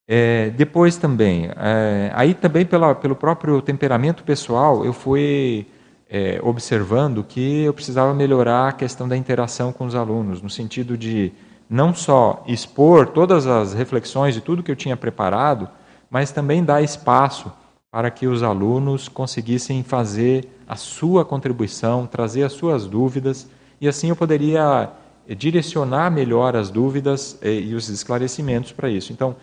É, 0.05 0.49
depois 0.49 0.97
também, 0.97 1.49
é, 1.55 2.11
aí 2.13 2.33
também 2.33 2.65
pela, 2.65 2.93
pelo 2.93 3.15
próprio 3.15 3.61
temperamento 3.61 4.21
pessoal, 4.23 4.83
eu 4.83 4.91
fui 4.91 5.65
é, 6.09 6.41
observando 6.43 7.23
que 7.23 7.63
eu 7.63 7.73
precisava 7.73 8.13
melhorar 8.13 8.67
a 8.67 8.73
questão 8.73 9.07
da 9.07 9.15
interação 9.15 9.71
com 9.71 9.85
os 9.85 9.95
alunos, 9.95 10.41
no 10.41 10.49
sentido 10.49 10.97
de 10.97 11.31
não 11.69 11.93
só 11.93 12.43
expor 12.45 13.07
todas 13.07 13.47
as 13.47 13.73
reflexões 13.73 14.35
e 14.35 14.41
tudo 14.41 14.61
que 14.61 14.69
eu 14.69 14.75
tinha 14.75 14.97
preparado, 14.97 15.69
mas 16.13 16.31
também 16.31 16.63
dá 16.63 16.79
espaço 16.79 17.51
para 17.89 18.11
que 18.11 18.27
os 18.27 18.43
alunos 18.43 19.07
conseguissem 19.07 19.81
fazer 19.81 20.47
a 20.67 20.75
sua 20.75 21.25
contribuição, 21.25 22.05
trazer 22.05 22.43
as 22.43 22.53
suas 22.53 22.85
dúvidas, 22.85 23.49
e 23.81 23.87
assim 23.87 24.09
eu 24.09 24.15
poderia 24.15 24.91
direcionar 25.35 26.11
melhor 26.11 26.55
as 26.55 26.69
dúvidas 26.69 27.39
eh, 27.41 27.61
e 27.61 27.73
os 27.73 27.89
esclarecimentos 27.89 28.71
para 28.71 28.91
isso. 28.91 29.11
Então, 29.11 29.35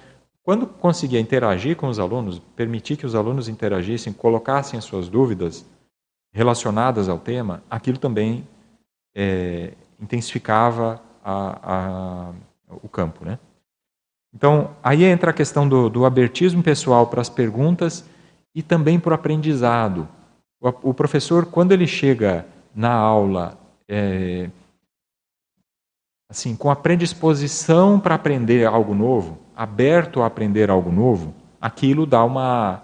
quando 0.45 0.65
conseguia 0.65 1.19
interagir 1.19 1.75
com 1.75 1.89
os 1.89 1.99
alunos, 1.99 2.39
permitir 2.55 2.97
que 2.97 3.07
os 3.07 3.17
alunos 3.17 3.49
interagissem, 3.49 4.13
colocassem 4.13 4.79
as 4.79 4.85
suas 4.85 5.09
dúvidas 5.09 5.67
relacionadas 6.33 7.09
ao 7.09 7.19
tema, 7.19 7.65
aquilo 7.69 7.99
também 7.99 8.47
é, 9.13 9.73
intensificava 10.01 11.03
a, 11.25 12.29
a, 12.29 12.33
o 12.81 12.89
campo, 12.89 13.25
né? 13.25 13.41
Então, 14.35 14.71
aí 14.83 15.05
entra 15.05 15.31
a 15.31 15.35
questão 15.35 15.69
do, 15.69 15.89
do 15.89 16.07
abertismo 16.07 16.63
pessoal 16.63 17.07
para 17.07 17.21
as 17.21 17.29
perguntas 17.29 18.05
e 18.55 18.63
também 18.63 18.99
para 18.99 19.13
o 19.13 19.15
aprendizado. 19.15 20.09
O, 20.61 20.93
professor, 20.93 21.47
quando 21.47 21.73
ele 21.73 21.87
chega 21.87 22.47
na 22.75 22.93
aula, 22.93 23.59
é, 23.89 24.51
assim, 26.29 26.55
com 26.55 26.71
a 26.71 26.77
predisposição 26.77 27.99
para 27.99 28.15
aprender 28.15 28.67
algo 28.67 28.95
novo, 28.95 29.39
aberto 29.57 30.23
a 30.23 30.27
aprender 30.27 30.71
algo 30.71 30.93
novo, 30.93 31.35
aquilo 31.61 32.05
dá 32.05 32.23
uma, 32.23 32.83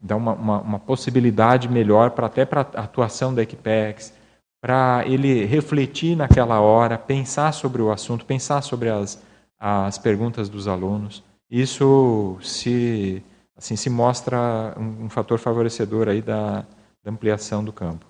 dá 0.00 0.16
uma, 0.16 0.32
uma, 0.32 0.60
uma 0.60 0.78
possibilidade 0.80 1.68
melhor 1.68 2.10
para 2.10 2.26
até 2.26 2.44
para 2.44 2.62
a 2.74 2.82
atuação 2.82 3.32
da 3.32 3.42
Equipex, 3.42 4.12
para 4.60 5.04
ele 5.06 5.44
refletir 5.44 6.16
naquela 6.16 6.60
hora, 6.60 6.98
pensar 6.98 7.52
sobre 7.52 7.80
o 7.80 7.90
assunto, 7.90 8.26
pensar 8.26 8.62
sobre 8.62 8.88
as, 8.88 9.22
as 9.64 9.96
perguntas 9.96 10.48
dos 10.48 10.66
alunos. 10.66 11.22
Isso 11.48 12.36
se, 12.42 13.22
assim, 13.56 13.76
se 13.76 13.88
mostra 13.88 14.74
um, 14.76 15.04
um 15.04 15.08
fator 15.08 15.38
favorecedor 15.38 16.08
aí 16.08 16.20
da, 16.20 16.66
da 17.04 17.12
ampliação 17.12 17.62
do 17.62 17.72
campo. 17.72 18.04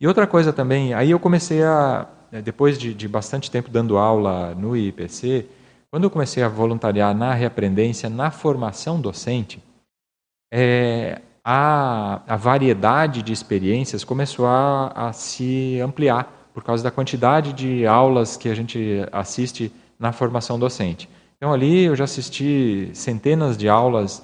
E 0.00 0.08
outra 0.08 0.26
coisa 0.26 0.52
também, 0.52 0.92
aí 0.94 1.12
eu 1.12 1.20
comecei 1.20 1.62
a, 1.62 2.08
depois 2.42 2.76
de, 2.76 2.92
de 2.92 3.06
bastante 3.06 3.48
tempo 3.48 3.70
dando 3.70 3.96
aula 3.96 4.52
no 4.56 4.76
IPC, 4.76 5.46
quando 5.92 6.02
eu 6.02 6.10
comecei 6.10 6.42
a 6.42 6.48
voluntariar 6.48 7.14
na 7.14 7.32
reaprendência, 7.32 8.10
na 8.10 8.32
formação 8.32 9.00
docente, 9.00 9.62
é, 10.52 11.20
a, 11.44 12.20
a, 12.26 12.36
variedade 12.36 13.22
de 13.22 13.32
experiências 13.32 14.02
começou 14.02 14.46
a, 14.46 14.88
a, 14.88 15.12
se 15.12 15.78
ampliar 15.80 16.50
por 16.52 16.64
causa 16.64 16.82
da 16.82 16.90
quantidade 16.90 17.52
de 17.52 17.86
aulas 17.86 18.36
que 18.36 18.48
a 18.48 18.54
gente 18.56 19.06
assiste 19.12 19.72
na 20.04 20.12
formação 20.12 20.58
docente. 20.58 21.08
Então 21.38 21.50
ali 21.50 21.84
eu 21.84 21.96
já 21.96 22.04
assisti 22.04 22.90
centenas 22.92 23.56
de 23.56 23.70
aulas 23.70 24.22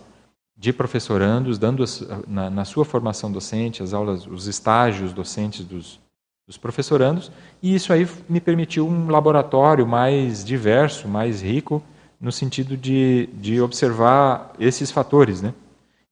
de 0.55 0.75
professorandos 0.75 1.59
dando 1.59 1.83
na, 2.29 2.51
na 2.51 2.67
sua 2.67 2.85
formação 2.85 3.33
docente 3.33 3.83
as 3.83 3.95
aulas, 3.95 4.27
os 4.27 4.47
estágios 4.47 5.15
docentes 5.15 5.65
dos, 5.65 5.99
dos 6.47 6.59
professorandos 6.59 7.33
e 7.63 7.75
isso 7.75 7.95
aí 7.95 8.07
me 8.29 8.43
permitiu 8.43 8.87
um 8.87 9.09
laboratório 9.09 9.87
mais 9.87 10.45
diverso, 10.45 11.09
mais 11.09 11.41
rico 11.41 11.83
no 12.21 12.31
sentido 12.31 12.77
de, 12.77 13.31
de 13.33 13.59
observar 13.59 14.53
esses 14.61 14.91
fatores, 14.91 15.41
né? 15.41 15.55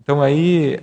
Então 0.00 0.22
aí 0.22 0.80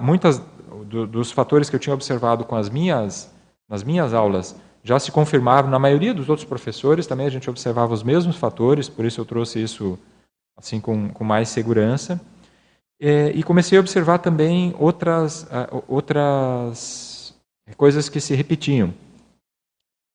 muitas 0.00 0.40
do, 0.86 1.06
dos 1.06 1.30
fatores 1.30 1.68
que 1.68 1.76
eu 1.76 1.80
tinha 1.80 1.92
observado 1.92 2.42
com 2.46 2.56
as 2.56 2.70
minhas 2.70 3.30
nas 3.68 3.84
minhas 3.84 4.14
aulas 4.14 4.56
já 4.84 4.98
se 4.98 5.10
confirmaram 5.10 5.68
na 5.68 5.78
maioria 5.78 6.12
dos 6.12 6.28
outros 6.28 6.46
professores 6.46 7.06
também 7.06 7.26
a 7.26 7.30
gente 7.30 7.48
observava 7.48 7.94
os 7.94 8.02
mesmos 8.02 8.36
fatores 8.36 8.88
por 8.88 9.04
isso 9.04 9.20
eu 9.20 9.24
trouxe 9.24 9.60
isso 9.60 9.98
assim 10.56 10.78
com, 10.78 11.08
com 11.08 11.24
mais 11.24 11.48
segurança. 11.48 12.20
É, 13.00 13.30
e 13.30 13.42
comecei 13.42 13.76
a 13.76 13.80
observar 13.80 14.18
também 14.18 14.72
outras 14.78 15.48
outras 15.88 17.34
coisas 17.76 18.08
que 18.08 18.20
se 18.20 18.34
repetiam. 18.34 18.94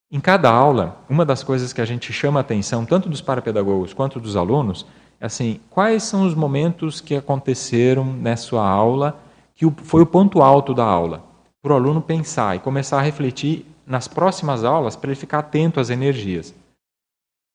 Em 0.09 0.19
cada 0.19 0.49
aula 0.49 1.03
uma 1.09 1.25
das 1.25 1.43
coisas 1.43 1.73
que 1.73 1.81
a 1.81 1.85
gente 1.85 2.13
chama 2.13 2.39
a 2.39 2.41
atenção 2.41 2.85
tanto 2.85 3.09
dos 3.09 3.19
parapedagogos 3.19 3.93
quanto 3.93 4.19
dos 4.19 4.37
alunos 4.37 4.85
assim, 5.19 5.59
quais 5.69 6.03
são 6.03 6.25
os 6.25 6.33
momentos 6.33 7.01
que 7.01 7.15
aconteceram 7.15 8.05
nessa 8.05 8.61
aula 8.61 9.19
que 9.53 9.69
foi 9.83 10.01
o 10.01 10.05
ponto 10.05 10.41
alto 10.41 10.73
da 10.73 10.85
aula, 10.85 11.21
para 11.61 11.73
o 11.73 11.75
aluno 11.75 12.01
pensar 12.01 12.55
e 12.55 12.59
começar 12.59 12.99
a 12.99 13.01
refletir 13.01 13.65
nas 13.89 14.07
próximas 14.07 14.63
aulas 14.63 14.95
para 14.95 15.09
ele 15.09 15.19
ficar 15.19 15.39
atento 15.39 15.79
às 15.79 15.89
energias. 15.89 16.53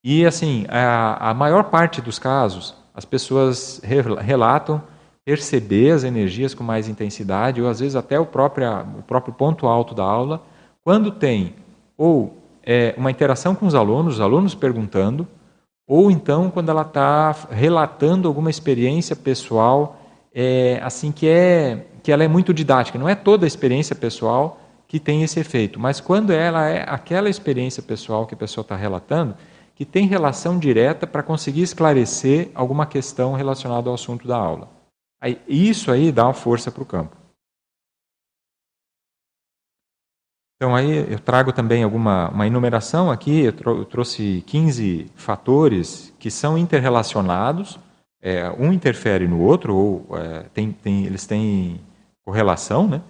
E 0.05 0.26
assim, 0.26 0.67
a, 0.69 1.31
a 1.31 1.33
maior 1.33 1.64
parte 1.71 2.03
dos 2.03 2.19
casos, 2.19 2.75
as 2.93 3.05
pessoas 3.05 3.81
relatam 4.21 4.83
perceber 5.25 5.93
as 5.93 6.03
energias 6.03 6.53
com 6.53 6.64
mais 6.64 6.88
intensidade, 6.88 7.62
ou 7.62 7.69
às 7.69 7.79
vezes 7.79 7.95
até 7.95 8.19
o 8.19 8.26
próprio, 8.26 8.69
o 8.99 9.03
próprio 9.03 9.33
ponto 9.33 9.69
alto 9.69 9.95
da 9.95 10.03
aula, 10.03 10.43
quando 10.85 11.12
tem 11.12 11.55
ou 11.97 12.37
é, 12.64 12.95
uma 12.99 13.12
interação 13.12 13.55
com 13.55 13.64
os 13.64 13.75
alunos, 13.75 14.14
os 14.14 14.21
alunos 14.21 14.57
perguntando, 14.57 15.26
ou 15.87 16.11
então 16.11 16.50
quando 16.50 16.69
ela 16.69 16.83
está 16.83 17.31
relatando 17.49 18.26
alguma 18.26 18.50
experiência 18.50 19.14
pessoal, 19.14 20.00
é, 20.35 20.81
assim 20.83 21.12
que 21.12 21.29
é 21.29 21.87
que 22.03 22.12
ela 22.12 22.25
é 22.25 22.29
muito 22.29 22.53
didática. 22.53 22.99
Não 22.99 23.09
é 23.09 23.14
toda 23.14 23.47
a 23.47 23.49
experiência 23.49 23.97
pessoal 23.97 24.61
que 24.95 25.01
tem 25.01 25.25
esse 25.25 25.41
efeito, 25.41 25.81
mas 25.81 26.01
quando 26.01 26.33
ela 26.33 26.69
é 26.69 26.85
aquela 26.89 27.29
experiência 27.29 27.83
pessoal 27.83 28.29
que 28.29 28.35
a 28.35 28.37
pessoa 28.37 28.63
está 28.63 28.77
relatando, 28.77 29.37
que 29.75 29.85
tem 29.85 30.07
relação 30.07 30.57
direta 30.57 31.05
para 31.05 31.21
conseguir 31.21 31.63
esclarecer 31.63 32.53
alguma 32.55 32.87
questão 32.87 33.33
relacionada 33.33 33.89
ao 33.89 33.97
assunto 33.97 34.29
da 34.29 34.37
aula. 34.37 34.71
Aí, 35.21 35.41
isso 35.49 35.91
aí 35.91 36.13
dá 36.13 36.27
uma 36.27 36.33
força 36.33 36.71
para 36.71 36.85
o 36.85 36.87
campo. 36.87 37.17
Então 40.55 40.77
aí 40.77 41.13
eu 41.13 41.19
trago 41.19 41.53
também 41.53 41.83
alguma 41.83 42.28
uma 42.28 42.47
enumeração 42.47 43.11
aqui, 43.11 43.41
eu, 43.41 43.52
trou 43.52 43.78
eu 43.78 43.85
trouxe 43.85 44.45
15 44.47 45.11
fatores 45.17 46.15
que 46.21 46.30
são 46.30 46.57
interrelacionados, 46.57 47.80
é, 48.23 48.49
um 48.49 48.73
interfere 48.73 49.26
no 49.26 49.41
outro, 49.41 49.75
ou 49.75 50.07
é, 50.17 50.45
tem, 50.54 50.71
tem, 50.71 51.04
eles 51.04 51.26
têm 51.26 51.80
correlação, 52.25 52.87
né? 52.87 53.02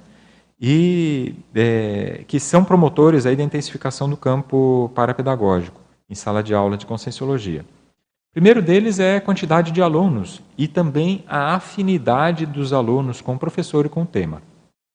E 0.61 1.35
é, 1.55 2.25
que 2.27 2.39
são 2.39 2.65
promotores 2.65 3.27
aí 3.27 3.37
da 3.37 3.43
intensificação 3.43 4.09
do 4.09 4.17
campo 4.17 4.91
parapedagógico 4.95 5.81
em 6.09 6.15
sala 6.15 6.43
de 6.43 6.55
aula 6.55 6.77
de 6.77 6.87
conscienciologia. 6.87 7.65
Primeiro 8.33 8.61
deles 8.61 8.99
é 8.99 9.17
a 9.17 9.21
quantidade 9.21 9.71
de 9.71 9.81
alunos 9.81 10.43
e 10.59 10.67
também 10.67 11.25
a 11.29 11.55
afinidade 11.55 12.45
dos 12.45 12.73
alunos 12.73 13.21
com 13.21 13.35
o 13.35 13.39
professor 13.39 13.87
e 13.87 13.89
com 13.89 14.03
o 14.03 14.07
tema. 14.07 14.43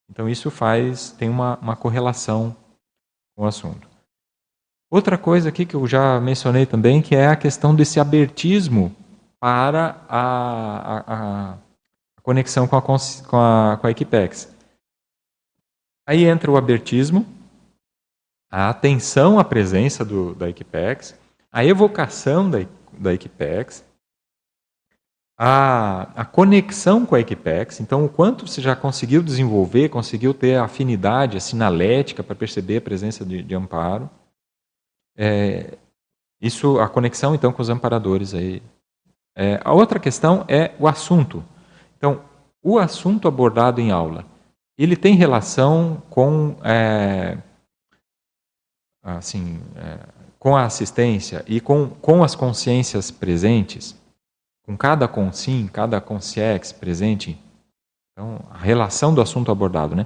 Então 0.09 0.27
isso 0.27 0.51
faz, 0.51 1.11
tem 1.11 1.29
uma, 1.29 1.57
uma 1.61 1.75
correlação 1.75 2.55
com 3.35 3.45
o 3.45 3.47
assunto. 3.47 3.87
Outra 4.91 5.17
coisa 5.17 5.49
aqui 5.49 5.65
que 5.65 5.75
eu 5.75 5.87
já 5.87 6.19
mencionei 6.19 6.65
também, 6.65 7.01
que 7.01 7.15
é 7.15 7.27
a 7.27 7.35
questão 7.35 7.75
desse 7.75 7.99
abertismo 7.99 8.93
para 9.39 10.03
a, 10.09 11.03
a, 11.07 11.53
a 12.17 12.21
conexão 12.21 12.67
com 12.67 12.75
a, 12.75 12.81
com 12.81 12.95
a, 13.37 13.77
com 13.79 13.87
a 13.87 13.91
Equipex. 13.91 14.53
Aí 16.09 16.25
entra 16.25 16.49
o 16.49 16.57
abertismo, 16.57 17.23
a 18.49 18.67
atenção 18.71 19.37
à 19.37 19.43
presença 19.43 20.03
do, 20.03 20.33
da 20.33 20.49
Equipex, 20.49 21.15
a 21.51 21.63
evocação 21.63 22.49
da, 22.49 22.65
da 22.93 23.13
Equipex, 23.13 23.85
a, 25.37 26.09
a 26.19 26.25
conexão 26.25 27.05
com 27.05 27.13
a 27.13 27.19
Equipex, 27.19 27.79
então 27.79 28.03
o 28.03 28.09
quanto 28.09 28.47
você 28.47 28.59
já 28.59 28.75
conseguiu 28.75 29.21
desenvolver, 29.21 29.89
conseguiu 29.89 30.33
ter 30.33 30.55
a 30.55 30.63
afinidade, 30.63 31.37
a 31.37 31.39
sinalética 31.39 32.23
para 32.23 32.33
perceber 32.33 32.77
a 32.77 32.81
presença 32.81 33.23
de, 33.23 33.43
de 33.43 33.53
amparo. 33.53 34.09
É, 35.15 35.77
isso, 36.41 36.79
a 36.79 36.89
conexão 36.89 37.35
então 37.35 37.53
com 37.53 37.61
os 37.61 37.69
amparadores 37.69 38.33
aí. 38.33 38.63
É, 39.35 39.61
a 39.63 39.73
outra 39.73 39.99
questão 39.99 40.43
é 40.47 40.71
o 40.79 40.87
assunto. 40.87 41.45
Então, 41.99 42.23
o 42.63 42.79
assunto 42.79 43.27
abordado 43.27 43.79
em 43.79 43.91
aula, 43.91 44.25
ele 44.83 44.95
tem 44.95 45.15
relação 45.15 46.01
com 46.09 46.55
é, 46.63 47.37
assim, 49.03 49.59
é, 49.75 49.99
com 50.37 50.55
a 50.55 50.63
assistência 50.63 51.43
e 51.47 51.59
com, 51.59 51.89
com 51.89 52.23
as 52.23 52.35
consciências 52.35 53.11
presentes 53.11 53.99
com 54.69 54.77
cada 54.77 55.07
consim, 55.07 55.67
cada 55.73 55.99
consciex 55.99 56.71
presente, 56.71 57.35
então, 58.13 58.39
a 58.51 58.57
relação 58.59 59.15
do 59.15 59.19
assunto 59.19 59.51
abordado, 59.51 59.95
né? 59.95 60.05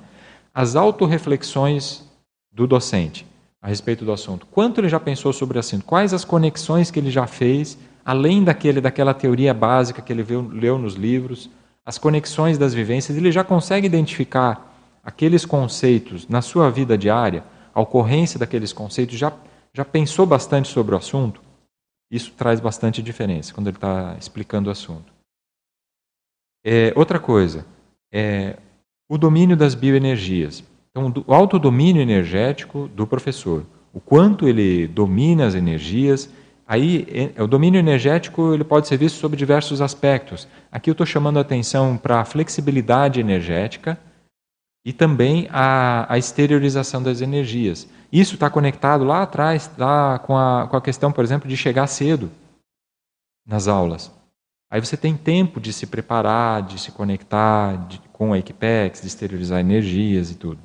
As 0.53 0.77
autorreflexões 0.77 2.01
do 2.49 2.65
docente 2.65 3.27
a 3.61 3.67
respeito 3.67 4.05
do 4.05 4.13
assunto. 4.13 4.45
Quanto 4.45 4.79
ele 4.79 4.87
já 4.87 5.01
pensou 5.01 5.33
sobre 5.33 5.57
o 5.57 5.59
assunto? 5.59 5.83
Quais 5.83 6.13
as 6.13 6.23
conexões 6.23 6.89
que 6.89 6.97
ele 6.97 7.11
já 7.11 7.27
fez, 7.27 7.77
além 8.05 8.41
daquele, 8.41 8.79
daquela 8.79 9.13
teoria 9.13 9.53
básica 9.53 10.01
que 10.01 10.13
ele 10.13 10.23
viu, 10.23 10.47
leu 10.47 10.77
nos 10.77 10.93
livros, 10.93 11.49
as 11.85 11.97
conexões 11.97 12.57
das 12.57 12.73
vivências, 12.73 13.17
ele 13.17 13.31
já 13.31 13.43
consegue 13.43 13.85
identificar 13.85 14.73
aqueles 15.03 15.45
conceitos 15.45 16.27
na 16.27 16.41
sua 16.41 16.69
vida 16.69 16.97
diária, 16.97 17.43
a 17.73 17.81
ocorrência 17.81 18.39
daqueles 18.39 18.71
conceitos, 18.71 19.17
já, 19.17 19.33
já 19.73 19.83
pensou 19.83 20.25
bastante 20.25 20.69
sobre 20.69 20.95
o 20.95 20.97
assunto? 20.97 21.41
Isso 22.09 22.31
traz 22.37 22.59
bastante 22.59 23.01
diferença 23.01 23.53
quando 23.53 23.67
ele 23.67 23.77
está 23.77 24.15
explicando 24.19 24.69
o 24.69 24.71
assunto. 24.71 25.11
É, 26.63 26.93
outra 26.95 27.19
coisa, 27.19 27.65
é 28.13 28.57
o 29.09 29.17
domínio 29.17 29.57
das 29.57 29.75
bioenergias. 29.75 30.63
Então, 30.91 31.11
o 31.25 31.33
autodomínio 31.33 32.01
energético 32.01 32.87
do 32.89 33.05
professor. 33.07 33.65
O 33.91 33.99
quanto 33.99 34.47
ele 34.47 34.87
domina 34.87 35.45
as 35.45 35.55
energias. 35.55 36.29
Aí, 36.65 37.33
o 37.37 37.45
domínio 37.45 37.79
energético 37.79 38.53
ele 38.53 38.63
pode 38.63 38.87
ser 38.87 38.97
visto 38.97 39.17
sob 39.17 39.35
diversos 39.35 39.81
aspectos. 39.81 40.47
Aqui 40.71 40.89
eu 40.89 40.93
estou 40.93 41.05
chamando 41.05 41.37
a 41.37 41.41
atenção 41.41 41.97
para 41.97 42.21
a 42.21 42.25
flexibilidade 42.25 43.19
energética 43.19 43.99
e 44.85 44.93
também 44.93 45.47
a, 45.51 46.11
a 46.11 46.17
exteriorização 46.17 47.03
das 47.03 47.21
energias. 47.21 47.87
Isso 48.11 48.35
está 48.35 48.49
conectado 48.49 49.03
lá 49.03 49.23
atrás 49.23 49.69
lá 49.77 50.19
com, 50.19 50.37
a, 50.37 50.67
com 50.67 50.77
a 50.77 50.81
questão, 50.81 51.11
por 51.11 51.23
exemplo, 51.23 51.49
de 51.49 51.57
chegar 51.57 51.87
cedo 51.87 52.31
nas 53.45 53.67
aulas. 53.67 54.11
Aí 54.69 54.79
você 54.79 54.97
tem 54.97 55.15
tempo 55.15 55.59
de 55.59 55.71
se 55.71 55.85
preparar, 55.85 56.63
de 56.63 56.79
se 56.79 56.91
conectar 56.91 57.87
de, 57.87 57.99
com 58.11 58.33
a 58.33 58.39
Equipex, 58.39 59.01
de 59.01 59.07
exteriorizar 59.07 59.59
energias 59.59 60.31
e 60.31 60.35
tudo. 60.35 60.59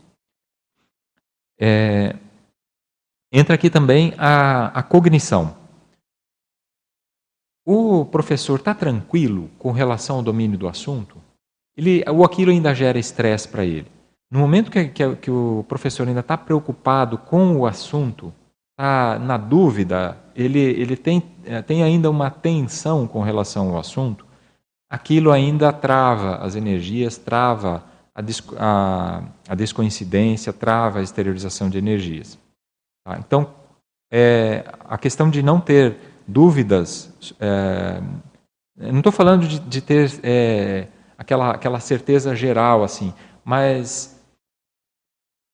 É, 1.61 2.17
entra 3.33 3.55
aqui 3.55 3.69
também 3.69 4.15
a, 4.17 4.69
a 4.69 4.83
cognição. 4.83 5.58
O 7.71 8.07
professor 8.07 8.59
está 8.59 8.73
tranquilo 8.73 9.51
com 9.59 9.73
relação 9.73 10.17
ao 10.17 10.23
domínio 10.23 10.57
do 10.57 10.67
assunto? 10.67 11.19
Ele, 11.77 12.03
ou 12.09 12.25
aquilo 12.25 12.51
ainda 12.51 12.75
gera 12.75 12.99
estresse 12.99 13.47
para 13.47 13.63
ele? 13.63 13.87
No 14.31 14.39
momento 14.39 14.71
que, 14.71 14.87
que, 14.87 15.17
que 15.17 15.31
o 15.31 15.63
professor 15.69 16.09
ainda 16.09 16.21
está 16.21 16.35
preocupado 16.35 17.19
com 17.19 17.59
o 17.59 17.67
assunto, 17.67 18.33
está 18.71 19.19
na 19.19 19.37
dúvida, 19.37 20.17
ele, 20.35 20.59
ele 20.59 20.97
tem, 20.97 21.23
é, 21.45 21.61
tem 21.61 21.83
ainda 21.83 22.09
uma 22.09 22.31
tensão 22.31 23.07
com 23.07 23.21
relação 23.21 23.69
ao 23.69 23.79
assunto, 23.79 24.25
aquilo 24.89 25.31
ainda 25.31 25.71
trava 25.71 26.37
as 26.37 26.55
energias, 26.55 27.19
trava 27.19 27.85
a, 28.15 28.23
a, 28.57 29.23
a 29.47 29.55
descoincidência, 29.55 30.55
trava 30.55 31.01
a 31.01 31.03
exteriorização 31.03 31.69
de 31.69 31.77
energias. 31.77 32.39
Tá? 33.05 33.19
Então, 33.19 33.51
é, 34.11 34.65
a 34.87 34.97
questão 34.97 35.29
de 35.29 35.43
não 35.43 35.61
ter 35.61 35.99
dúvidas, 36.29 37.11
é, 37.41 38.01
não 38.77 38.99
estou 38.99 39.11
falando 39.11 39.49
de, 39.49 39.59
de 39.59 39.81
ter 39.81 40.21
é, 40.23 40.87
aquela, 41.17 41.53
aquela 41.53 41.81
certeza 41.81 42.37
geral, 42.37 42.85
assim, 42.85 43.13
mas 43.45 44.15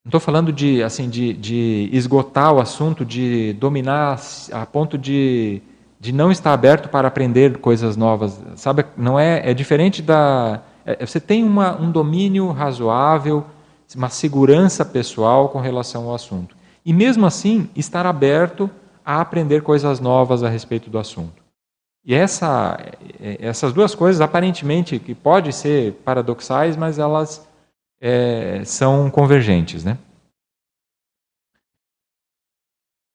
não 0.04 0.08
estou 0.10 0.20
falando 0.20 0.52
de, 0.52 0.82
assim, 0.82 1.08
de, 1.08 1.32
de 1.32 1.88
esgotar 1.92 2.52
o 2.52 2.60
assunto, 2.60 3.04
de 3.04 3.54
dominar 3.54 4.20
a 4.52 4.66
ponto 4.66 4.98
de, 4.98 5.62
de 5.98 6.12
não 6.12 6.30
estar 6.30 6.52
aberto 6.52 6.90
para 6.90 7.08
aprender 7.08 7.56
coisas 7.58 7.96
novas. 7.96 8.38
Sabe, 8.56 8.84
não 8.96 9.18
é, 9.18 9.50
é 9.50 9.54
diferente 9.54 10.02
da. 10.02 10.60
É, 10.84 11.06
você 11.06 11.18
tem 11.18 11.42
uma, 11.42 11.80
um 11.80 11.90
domínio 11.90 12.50
razoável, 12.50 13.46
uma 13.96 14.10
segurança 14.10 14.84
pessoal 14.84 15.48
com 15.48 15.60
relação 15.60 16.04
ao 16.08 16.14
assunto. 16.14 16.54
E 16.84 16.92
mesmo 16.92 17.24
assim, 17.24 17.70
estar 17.74 18.04
aberto 18.04 18.68
a 19.04 19.20
aprender 19.20 19.62
coisas 19.62 20.00
novas 20.00 20.42
a 20.42 20.48
respeito 20.48 20.88
do 20.88 20.98
assunto. 20.98 21.42
E 22.04 22.14
essa, 22.14 22.78
é, 23.20 23.38
essas 23.40 23.72
duas 23.72 23.94
coisas, 23.94 24.20
aparentemente, 24.20 24.98
que 24.98 25.14
podem 25.14 25.52
ser 25.52 25.92
paradoxais, 26.04 26.76
mas 26.76 26.98
elas 26.98 27.46
é, 28.00 28.62
são 28.64 29.10
convergentes. 29.10 29.84
Né? 29.84 29.96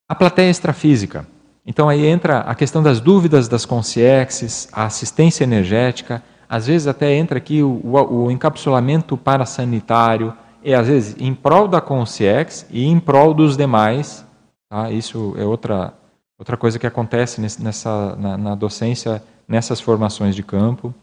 A 0.08 0.16
plateia 0.16 0.50
extrafísica. 0.50 1.28
Então 1.66 1.88
aí 1.88 2.06
entra 2.06 2.40
a 2.40 2.56
questão 2.56 2.82
das 2.82 3.00
dúvidas 3.00 3.48
das 3.48 3.64
consciexes, 3.64 4.68
a 4.72 4.86
assistência 4.86 5.44
energética, 5.44 6.24
às 6.48 6.66
vezes 6.66 6.88
até 6.88 7.14
entra 7.14 7.38
aqui 7.38 7.62
o, 7.62 7.80
o, 7.84 8.24
o 8.24 8.32
encapsulamento 8.32 9.16
parasanitário, 9.16 10.36
e 10.64 10.74
às 10.74 10.88
vezes 10.88 11.16
em 11.20 11.34
prol 11.34 11.68
da 11.68 11.80
consciex 11.80 12.66
e 12.70 12.86
em 12.86 13.00
prol 13.00 13.34
dos 13.34 13.56
demais. 13.56 14.26
Tá? 14.70 14.92
Isso 14.92 15.34
é 15.38 15.44
outra, 15.44 15.94
outra 16.38 16.56
coisa 16.56 16.78
que 16.78 16.88
acontece 16.88 17.42
nessa, 17.42 18.16
na, 18.16 18.38
na 18.38 18.56
docência, 18.56 19.22
nessas 19.48 19.82
formações 19.82 20.36
de 20.36 20.44
campo. 20.44 20.94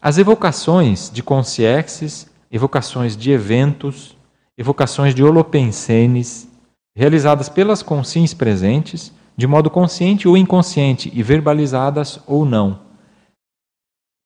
As 0.00 0.18
evocações 0.18 1.10
de 1.10 1.22
consciexes 1.22 2.32
evocações 2.52 3.16
de 3.16 3.30
eventos, 3.30 4.14
evocações 4.58 5.14
de 5.14 5.24
holopensenes, 5.24 6.46
realizadas 6.94 7.48
pelas 7.48 7.82
consciências 7.82 8.34
presentes, 8.34 9.10
de 9.34 9.46
modo 9.46 9.70
consciente 9.70 10.28
ou 10.28 10.36
inconsciente, 10.36 11.10
e 11.14 11.22
verbalizadas 11.22 12.20
ou 12.26 12.44
não. 12.44 12.78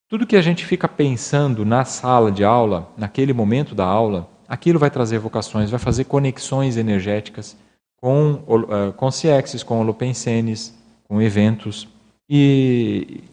Tudo 0.09 0.27
que 0.27 0.37
a 0.37 0.43
gente 0.43 0.67
fica 0.67 0.89
pensando 0.89 1.65
na 1.65 1.85
sala 1.85 2.33
de 2.33 2.43
aula, 2.43 2.93
naquele 2.97 3.33
momento 3.33 3.77
da 3.77 3.85
aula, 3.85 4.29
aquilo 4.49 4.79
vai 4.79 4.91
trazer 4.91 5.17
evocações, 5.17 5.71
vai 5.71 5.79
fazer 5.79 6.05
conexões 6.05 6.77
energéticas 6.77 7.57
com, 8.07 8.35
uh, 8.47 8.93
com 8.93 9.11
com 9.65 9.81
holopensenes, 9.81 10.73
com 11.09 11.21
eventos. 11.21 11.89
E 12.31 13.25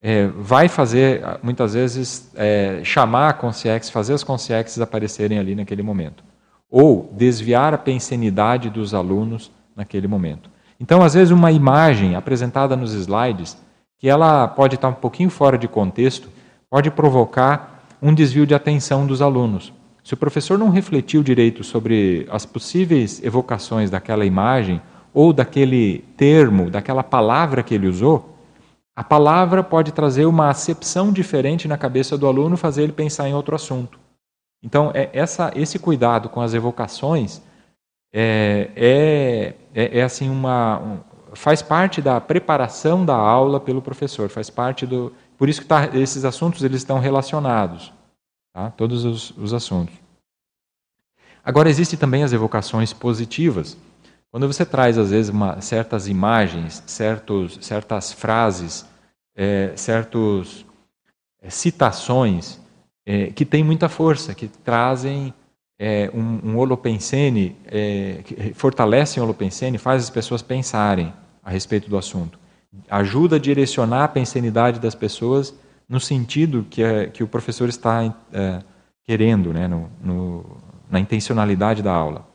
é, 0.00 0.28
vai 0.28 0.66
fazer, 0.66 1.22
muitas 1.42 1.74
vezes, 1.74 2.30
é, 2.34 2.80
chamar 2.82 3.28
a 3.28 3.32
consciex, 3.34 3.90
fazer 3.90 4.14
as 4.14 4.24
consciexes 4.24 4.80
aparecerem 4.80 5.38
ali 5.38 5.54
naquele 5.54 5.82
momento. 5.82 6.24
Ou 6.70 7.12
desviar 7.12 7.74
a 7.74 7.76
pensenidade 7.76 8.70
dos 8.70 8.94
alunos 8.94 9.50
naquele 9.76 10.08
momento. 10.08 10.48
Então, 10.80 11.02
às 11.02 11.12
vezes, 11.12 11.30
uma 11.30 11.52
imagem 11.52 12.14
apresentada 12.14 12.74
nos 12.74 12.94
slides, 12.94 13.58
que 13.98 14.08
ela 14.08 14.48
pode 14.48 14.76
estar 14.76 14.88
um 14.88 14.94
pouquinho 14.94 15.28
fora 15.28 15.58
de 15.58 15.68
contexto, 15.68 16.30
pode 16.70 16.90
provocar 16.90 17.84
um 18.00 18.14
desvio 18.14 18.46
de 18.46 18.54
atenção 18.54 19.06
dos 19.06 19.20
alunos. 19.20 19.70
Se 20.08 20.14
o 20.14 20.16
professor 20.16 20.58
não 20.58 20.70
refletiu 20.70 21.22
direito 21.22 21.62
sobre 21.62 22.26
as 22.30 22.46
possíveis 22.46 23.22
evocações 23.22 23.90
daquela 23.90 24.24
imagem, 24.24 24.80
ou 25.12 25.34
daquele 25.34 25.98
termo, 26.16 26.70
daquela 26.70 27.02
palavra 27.02 27.62
que 27.62 27.74
ele 27.74 27.86
usou, 27.86 28.34
a 28.96 29.04
palavra 29.04 29.62
pode 29.62 29.92
trazer 29.92 30.24
uma 30.24 30.48
acepção 30.48 31.12
diferente 31.12 31.68
na 31.68 31.76
cabeça 31.76 32.16
do 32.16 32.26
aluno, 32.26 32.56
fazer 32.56 32.84
ele 32.84 32.92
pensar 32.92 33.28
em 33.28 33.34
outro 33.34 33.54
assunto. 33.54 34.00
Então, 34.62 34.90
é, 34.94 35.10
essa, 35.12 35.52
esse 35.54 35.78
cuidado 35.78 36.30
com 36.30 36.40
as 36.40 36.54
evocações 36.54 37.42
é, 38.10 38.70
é, 38.74 39.54
é, 39.74 39.98
é 39.98 40.02
assim 40.02 40.30
uma 40.30 40.78
um, 40.78 40.98
faz 41.34 41.60
parte 41.60 42.00
da 42.00 42.18
preparação 42.18 43.04
da 43.04 43.14
aula 43.14 43.60
pelo 43.60 43.82
professor, 43.82 44.30
faz 44.30 44.48
parte 44.48 44.86
do 44.86 45.12
por 45.36 45.50
isso 45.50 45.60
que 45.60 45.66
tá, 45.66 45.90
esses 45.92 46.24
assuntos 46.24 46.64
eles 46.64 46.78
estão 46.78 46.98
relacionados, 46.98 47.92
tá? 48.58 48.70
todos 48.70 49.04
os, 49.04 49.30
os 49.36 49.54
assuntos. 49.54 49.94
Agora 51.44 51.70
existem 51.70 51.98
também 51.98 52.24
as 52.24 52.32
evocações 52.32 52.92
positivas. 52.92 53.76
Quando 54.30 54.46
você 54.46 54.66
traz, 54.66 54.98
às 54.98 55.10
vezes, 55.10 55.30
uma, 55.30 55.60
certas 55.60 56.08
imagens, 56.08 56.82
certos, 56.86 57.58
certas 57.62 58.12
frases, 58.12 58.84
é, 59.34 59.72
certas 59.76 60.66
é, 61.40 61.48
citações 61.48 62.58
é, 63.06 63.26
que 63.28 63.46
têm 63.46 63.62
muita 63.62 63.88
força, 63.88 64.34
que 64.34 64.48
trazem 64.48 65.32
é, 65.78 66.10
um, 66.12 66.50
um 66.50 66.58
holopensene, 66.58 67.56
é, 67.66 68.20
que 68.24 68.52
fortalecem 68.54 69.22
o 69.22 69.24
holopensene, 69.24 69.78
faz 69.78 70.02
as 70.02 70.10
pessoas 70.10 70.42
pensarem 70.42 71.12
a 71.42 71.50
respeito 71.50 71.88
do 71.88 71.96
assunto. 71.96 72.38
Ajuda 72.90 73.36
a 73.36 73.38
direcionar 73.38 74.04
a 74.04 74.08
pensenidade 74.08 74.78
das 74.80 74.94
pessoas 74.94 75.54
no 75.88 75.98
sentido 75.98 76.66
que, 76.68 76.82
é, 76.82 77.06
que 77.06 77.22
o 77.22 77.28
professor 77.28 77.68
está 77.68 78.14
querendo, 79.04 79.52
né, 79.52 79.66
no, 79.66 79.90
no, 80.02 80.44
na 80.90 81.00
intencionalidade 81.00 81.82
da 81.82 81.92
aula. 81.92 82.28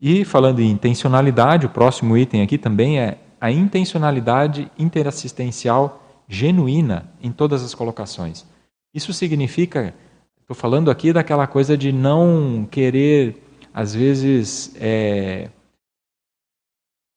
E 0.00 0.24
falando 0.24 0.60
em 0.60 0.70
intencionalidade, 0.70 1.66
o 1.66 1.70
próximo 1.70 2.16
item 2.16 2.42
aqui 2.42 2.56
também 2.56 3.00
é 3.00 3.18
a 3.40 3.50
intencionalidade 3.50 4.70
interassistencial 4.78 6.02
genuína 6.28 7.12
em 7.20 7.32
todas 7.32 7.64
as 7.64 7.74
colocações. 7.74 8.46
Isso 8.94 9.12
significa, 9.12 9.94
estou 10.40 10.54
falando 10.54 10.90
aqui 10.90 11.12
daquela 11.12 11.46
coisa 11.46 11.76
de 11.76 11.90
não 11.90 12.66
querer, 12.70 13.42
às 13.74 13.94
vezes, 13.94 14.74
é, 14.76 15.50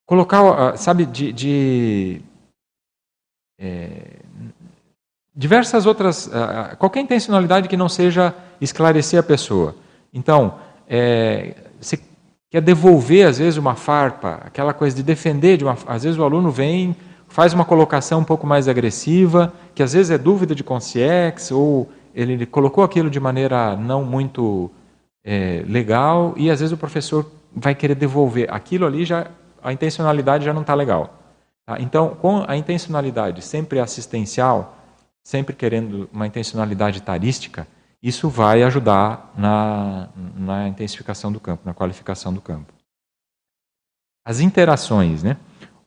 colocar, 0.05 0.75
sabe, 0.77 1.05
de, 1.05 1.31
de 1.31 2.21
é, 3.59 4.19
diversas 5.35 5.85
outras, 5.85 6.29
qualquer 6.77 7.01
intencionalidade 7.01 7.67
que 7.67 7.77
não 7.77 7.87
seja 7.87 8.33
esclarecer 8.59 9.19
a 9.19 9.23
pessoa. 9.23 9.75
Então, 10.13 10.55
é, 10.87 11.55
você 11.79 11.97
quer 12.49 12.61
devolver, 12.61 13.27
às 13.27 13.37
vezes, 13.37 13.57
uma 13.57 13.75
farpa, 13.75 14.41
aquela 14.45 14.73
coisa 14.73 14.95
de 14.95 15.01
defender, 15.01 15.57
de 15.57 15.63
uma, 15.63 15.77
às 15.87 16.03
vezes 16.03 16.19
o 16.19 16.23
aluno 16.23 16.51
vem, 16.51 16.95
faz 17.29 17.53
uma 17.53 17.63
colocação 17.63 18.19
um 18.19 18.23
pouco 18.25 18.45
mais 18.45 18.67
agressiva, 18.67 19.53
que 19.73 19.81
às 19.81 19.93
vezes 19.93 20.11
é 20.11 20.17
dúvida 20.17 20.53
de 20.53 20.63
consciex, 20.63 21.49
ou 21.49 21.89
ele 22.13 22.45
colocou 22.45 22.83
aquilo 22.83 23.09
de 23.09 23.21
maneira 23.21 23.75
não 23.77 24.03
muito 24.03 24.69
é, 25.23 25.63
legal, 25.65 26.33
e 26.35 26.51
às 26.51 26.59
vezes 26.59 26.73
o 26.73 26.77
professor 26.77 27.25
vai 27.55 27.73
querer 27.73 27.95
devolver. 27.95 28.53
Aquilo 28.53 28.85
ali, 28.85 29.05
já 29.05 29.27
a 29.63 29.71
intencionalidade 29.71 30.43
já 30.43 30.53
não 30.53 30.61
está 30.61 30.73
legal. 30.73 31.13
Tá? 31.65 31.77
Então, 31.79 32.17
com 32.21 32.43
a 32.45 32.57
intencionalidade 32.57 33.41
sempre 33.41 33.79
assistencial, 33.79 34.77
sempre 35.23 35.55
querendo 35.55 36.09
uma 36.11 36.27
intencionalidade 36.27 37.01
tarística, 37.01 37.67
isso 38.01 38.29
vai 38.29 38.63
ajudar 38.63 39.31
na, 39.37 40.09
na 40.35 40.67
intensificação 40.67 41.31
do 41.31 41.39
campo, 41.39 41.63
na 41.65 41.73
qualificação 41.73 42.33
do 42.33 42.41
campo. 42.41 42.73
As 44.25 44.39
interações, 44.39 45.23
né? 45.23 45.37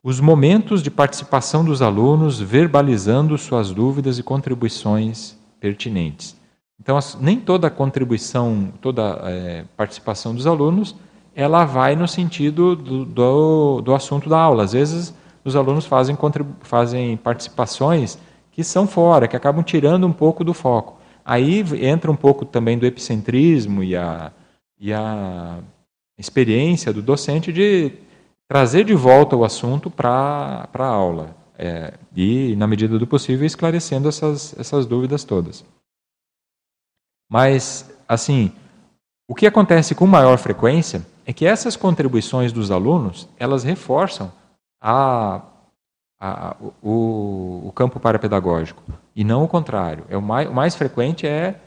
os 0.05 0.21
momentos 0.21 0.83
de 0.83 0.91
participação 0.91 1.65
dos 1.65 1.81
alunos 1.81 2.39
verbalizando 2.39 3.39
suas 3.39 3.71
dúvidas 3.71 4.19
e 4.19 4.23
contribuições 4.23 5.35
pertinentes. 5.59 6.37
Então, 6.79 6.99
nem 7.21 7.41
toda 7.41 7.71
contribuição, 7.71 8.71
toda 8.83 9.19
é, 9.25 9.65
participação 9.77 10.35
dos 10.35 10.47
alunos, 10.47 10.95
ela 11.35 11.65
vai 11.65 11.97
no 11.97 12.07
sentido 12.07 12.77
do, 12.77 13.05
do, 13.07 13.81
do, 13.81 13.95
assunto 13.95 14.29
da 14.29 14.39
aula. 14.39 14.65
Às 14.65 14.73
vezes, 14.73 15.15
os 15.43 15.57
alunos 15.57 15.87
fazem, 15.87 16.17
fazem 16.61 17.17
participações 17.17 18.19
que 18.55 18.63
são 18.63 18.87
fora, 18.87 19.27
que 19.27 19.37
acabam 19.37 19.65
tirando 19.65 20.07
um 20.07 20.13
pouco 20.13 20.45
do 20.45 20.55
foco. 20.55 20.97
Aí 21.25 21.65
entra 21.85 22.11
um 22.11 22.17
pouco 22.17 22.45
também 22.45 22.79
do 22.79 22.87
epicentrismo 22.87 23.83
e 23.83 23.97
a, 23.97 24.31
e 24.79 24.93
a 24.93 25.59
experiência 26.17 26.93
do 26.93 27.03
docente 27.03 27.53
de 27.53 27.93
trazer 28.47 28.85
de 28.85 28.95
volta 28.95 29.35
o 29.35 29.45
assunto 29.45 29.91
para 29.91 30.69
a 30.73 30.87
aula. 30.87 31.35
É, 31.59 31.95
e, 32.15 32.55
na 32.57 32.67
medida 32.67 32.99
do 32.99 33.07
possível, 33.07 33.45
esclarecendo 33.45 34.09
essas, 34.09 34.57
essas 34.59 34.87
dúvidas 34.87 35.25
todas. 35.25 35.65
Mas, 37.29 37.91
assim, 38.09 38.53
o 39.29 39.35
que 39.35 39.47
acontece 39.47 39.95
com 39.95 40.07
maior 40.07 40.39
frequência 40.39 41.05
é 41.27 41.33
que 41.33 41.47
essas 41.47 41.75
contribuições 41.75 42.53
dos 42.53 42.71
alunos, 42.71 43.29
elas 43.39 43.65
reforçam 43.65 44.31
a, 44.81 45.43
a, 46.27 46.57
o, 46.83 47.63
o 47.67 47.73
campo 47.73 48.01
parapedagógico, 48.01 48.83
e 49.15 49.25
não 49.25 49.45
o 49.45 49.49
contrário. 49.49 50.05
É 50.09 50.17
o, 50.17 50.23
mais, 50.23 50.49
o 50.49 50.55
mais 50.55 50.75
frequente 50.75 51.27
é 51.27 51.61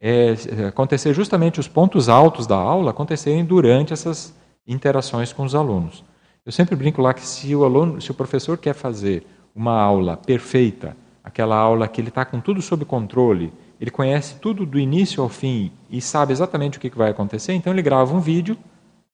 é, 0.00 0.34
acontecer 0.68 1.14
justamente 1.14 1.58
os 1.58 1.68
pontos 1.68 2.08
altos 2.08 2.46
da 2.46 2.56
aula 2.56 2.90
acontecerem 2.90 3.44
durante 3.44 3.92
essas 3.92 4.34
interações 4.66 5.32
com 5.32 5.44
os 5.44 5.54
alunos. 5.54 6.04
Eu 6.44 6.52
sempre 6.52 6.76
brinco 6.76 7.00
lá 7.02 7.12
que 7.12 7.26
se 7.26 7.54
o 7.54 7.64
aluno, 7.64 8.00
se 8.00 8.10
o 8.10 8.14
professor 8.14 8.58
quer 8.58 8.74
fazer 8.74 9.26
uma 9.54 9.80
aula 9.80 10.16
perfeita, 10.16 10.96
aquela 11.24 11.56
aula 11.56 11.88
que 11.88 12.00
ele 12.00 12.08
está 12.08 12.24
com 12.24 12.40
tudo 12.40 12.62
sob 12.62 12.84
controle, 12.84 13.52
ele 13.80 13.90
conhece 13.90 14.36
tudo 14.36 14.64
do 14.64 14.78
início 14.78 15.22
ao 15.22 15.28
fim 15.28 15.72
e 15.90 16.00
sabe 16.00 16.32
exatamente 16.32 16.78
o 16.78 16.80
que 16.80 16.90
vai 16.90 17.10
acontecer, 17.10 17.52
então 17.54 17.72
ele 17.72 17.82
grava 17.82 18.14
um 18.14 18.20
vídeo 18.20 18.56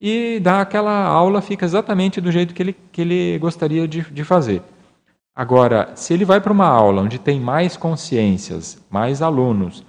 e 0.00 0.40
dá 0.40 0.60
aquela 0.60 1.04
aula, 1.04 1.40
fica 1.40 1.64
exatamente 1.64 2.20
do 2.20 2.30
jeito 2.30 2.52
que 2.52 2.62
ele, 2.62 2.76
que 2.90 3.00
ele 3.00 3.38
gostaria 3.38 3.86
de, 3.86 4.02
de 4.02 4.24
fazer. 4.24 4.62
Agora, 5.34 5.92
se 5.94 6.12
ele 6.12 6.24
vai 6.24 6.40
para 6.40 6.52
uma 6.52 6.66
aula 6.66 7.02
onde 7.02 7.18
tem 7.18 7.40
mais 7.40 7.76
consciências, 7.76 8.78
mais 8.90 9.22
alunos, 9.22 9.82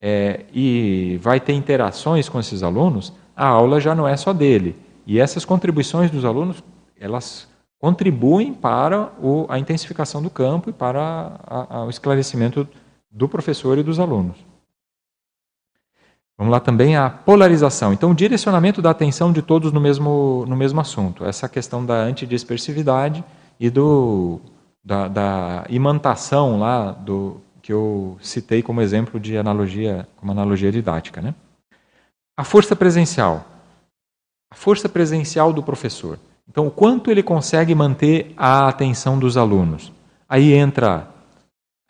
é, 0.00 0.44
e 0.52 1.18
vai 1.22 1.38
ter 1.38 1.52
interações 1.52 2.28
com 2.28 2.38
esses 2.40 2.62
alunos, 2.62 3.12
a 3.36 3.46
aula 3.46 3.80
já 3.80 3.94
não 3.94 4.08
é 4.08 4.16
só 4.16 4.32
dele. 4.32 4.76
E 5.06 5.18
essas 5.18 5.44
contribuições 5.44 6.10
dos 6.10 6.24
alunos, 6.24 6.62
elas 6.98 7.48
contribuem 7.78 8.52
para 8.52 9.12
o, 9.20 9.46
a 9.48 9.58
intensificação 9.58 10.20
do 10.20 10.28
campo 10.28 10.70
e 10.70 10.72
para 10.72 11.38
a, 11.46 11.78
a, 11.78 11.84
o 11.84 11.90
esclarecimento 11.90 12.66
do 13.10 13.28
professor 13.28 13.78
e 13.78 13.84
dos 13.84 14.00
alunos. 14.00 14.36
Vamos 16.36 16.52
lá 16.52 16.60
também 16.60 16.96
a 16.96 17.08
polarização. 17.08 17.92
Então, 17.92 18.10
o 18.10 18.14
direcionamento 18.14 18.82
da 18.82 18.90
atenção 18.90 19.32
de 19.32 19.42
todos 19.42 19.72
no 19.72 19.80
mesmo, 19.80 20.44
no 20.46 20.56
mesmo 20.56 20.80
assunto. 20.80 21.24
Essa 21.24 21.48
questão 21.48 21.84
da 21.84 21.94
antidispersividade 21.94 23.24
e 23.58 23.68
do, 23.68 24.40
da, 24.84 25.08
da 25.08 25.66
imantação 25.68 26.58
lá 26.58 26.92
do, 26.92 27.40
que 27.68 27.72
eu 27.72 28.16
citei 28.22 28.62
como 28.62 28.80
exemplo 28.80 29.20
de 29.20 29.36
analogia, 29.36 30.08
como 30.16 30.32
analogia 30.32 30.72
didática. 30.72 31.20
Né? 31.20 31.34
A 32.34 32.42
força 32.42 32.74
presencial. 32.74 33.44
A 34.50 34.54
força 34.54 34.88
presencial 34.88 35.52
do 35.52 35.62
professor. 35.62 36.18
Então, 36.48 36.66
o 36.66 36.70
quanto 36.70 37.10
ele 37.10 37.22
consegue 37.22 37.74
manter 37.74 38.32
a 38.38 38.68
atenção 38.68 39.18
dos 39.18 39.36
alunos. 39.36 39.92
Aí 40.26 40.54
entra 40.54 41.08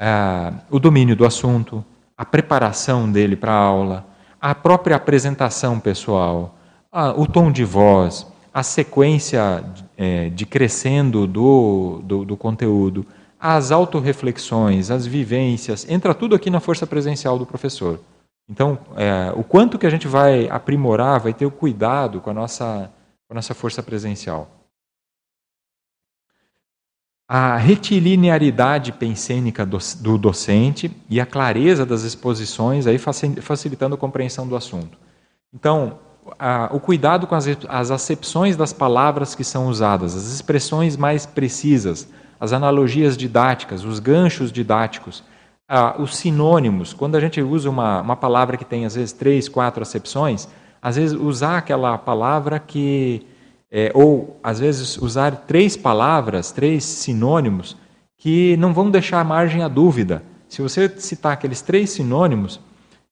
é, 0.01 0.53
o 0.69 0.81
domínio 0.81 1.15
do 1.15 1.25
assunto, 1.25 1.85
a 2.17 2.25
preparação 2.25 3.09
dele 3.09 3.37
para 3.37 3.53
a 3.53 3.63
aula, 3.63 4.05
a 4.41 4.57
própria 4.57 4.97
apresentação 4.97 5.79
pessoal, 5.79 6.57
o 7.17 7.25
tom 7.25 7.53
de 7.53 7.65
voz, 7.65 8.27
a 8.53 8.63
sequência 8.63 9.65
é, 9.97 10.29
de 10.31 10.47
crescendo 10.47 11.27
do, 11.27 12.01
do, 12.03 12.25
do 12.25 12.37
conteúdo, 12.37 13.07
as 13.39 13.71
autorreflexões, 13.71 14.91
as 14.91 15.07
vivências, 15.07 15.89
entra 15.89 16.15
tudo 16.15 16.35
aqui 16.35 16.51
na 16.51 16.61
força 16.61 16.87
presencial 16.87 17.39
do 17.39 17.47
professor. 17.47 18.01
Então, 18.49 18.79
é, 18.97 19.33
o 19.37 19.45
quanto 19.45 19.79
que 19.79 19.87
a 19.87 19.91
gente 19.91 20.09
vai 20.09 20.49
aprimorar, 20.49 21.21
vai 21.21 21.35
ter 21.35 21.47
o 21.47 21.51
cuidado 21.51 22.21
com 22.21 22.31
a 22.31 22.35
nossa, 22.35 22.91
com 23.27 23.35
a 23.35 23.37
nossa 23.37 23.55
força 23.55 23.83
presencial. 23.83 24.49
A 27.29 27.59
retilinearidade 27.59 28.91
pensênica 28.91 29.67
do, 29.67 29.77
do 30.01 30.17
docente 30.17 30.91
e 31.11 31.21
a 31.21 31.27
clareza 31.27 31.85
das 31.85 32.03
exposições, 32.03 32.87
aí 32.87 32.99
facilitando 32.99 33.95
a 33.95 33.99
compreensão 33.99 34.49
do 34.49 34.57
assunto. 34.57 34.97
Então, 35.53 35.99
a, 36.39 36.69
o 36.73 36.81
cuidado 36.81 37.27
com 37.27 37.35
as, 37.35 37.47
as 37.69 37.91
acepções 37.91 38.57
das 38.57 38.73
palavras 38.73 39.35
que 39.35 39.45
são 39.45 39.69
usadas, 39.69 40.17
as 40.17 40.33
expressões 40.33 40.97
mais 40.97 41.27
precisas, 41.27 42.09
as 42.41 42.53
analogias 42.53 43.17
didáticas, 43.17 43.85
os 43.85 43.99
ganchos 43.99 44.51
didáticos, 44.51 45.23
os 45.99 46.17
sinônimos. 46.17 46.93
Quando 46.93 47.17
a 47.17 47.21
gente 47.21 47.43
usa 47.43 47.69
uma, 47.69 48.01
uma 48.01 48.17
palavra 48.17 48.57
que 48.57 48.65
tem, 48.65 48.87
às 48.87 48.95
vezes, 48.95 49.13
três, 49.13 49.49
quatro 49.49 49.83
acepções, 49.83 50.49
às 50.81 50.97
vezes 50.97 51.19
usar 51.19 51.59
aquela 51.59 51.99
palavra 51.99 52.59
que. 52.59 53.27
É, 53.71 53.93
ou, 53.95 54.41
às 54.43 54.59
vezes, 54.59 54.97
usar 54.97 55.45
três 55.47 55.77
palavras, 55.77 56.51
três 56.51 56.85
sinônimos, 56.85 57.77
que 58.17 58.57
não 58.57 58.73
vão 58.73 58.91
deixar 58.91 59.23
margem 59.25 59.63
à 59.63 59.69
dúvida. 59.69 60.23
Se 60.49 60.63
você 60.63 60.89
citar 60.89 61.35
aqueles 61.35 61.61
três 61.61 61.91
sinônimos, 61.91 62.59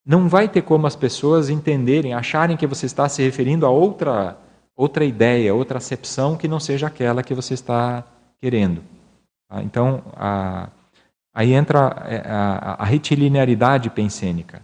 não 0.07 0.29
vai 0.29 0.49
ter 0.49 0.62
como 0.62 0.87
as 0.87 0.95
pessoas 0.95 1.51
entenderem, 1.51 2.14
acharem 2.14 2.57
que 2.57 2.66
você 2.66 2.87
está 2.87 3.09
se 3.09 3.21
referindo 3.23 3.66
a 3.66 3.71
outra, 3.71 4.38
outra 4.77 5.05
ideia, 5.05 5.53
outra 5.53 5.79
acepção 5.79 6.37
que 6.37 6.47
não 6.47 6.61
seja 6.61 6.87
aquela 6.87 7.25
que 7.25 7.35
você 7.35 7.55
está 7.55 8.05
querendo. 8.40 8.85
Tá? 9.49 9.61
Então, 9.64 10.05
a, 10.14 10.69
aí 11.35 11.53
entra 11.53 12.05
é, 12.07 12.23
a, 12.25 12.77
a, 12.79 12.85
retilinearidade 12.85 13.90
pensênica. 13.90 14.62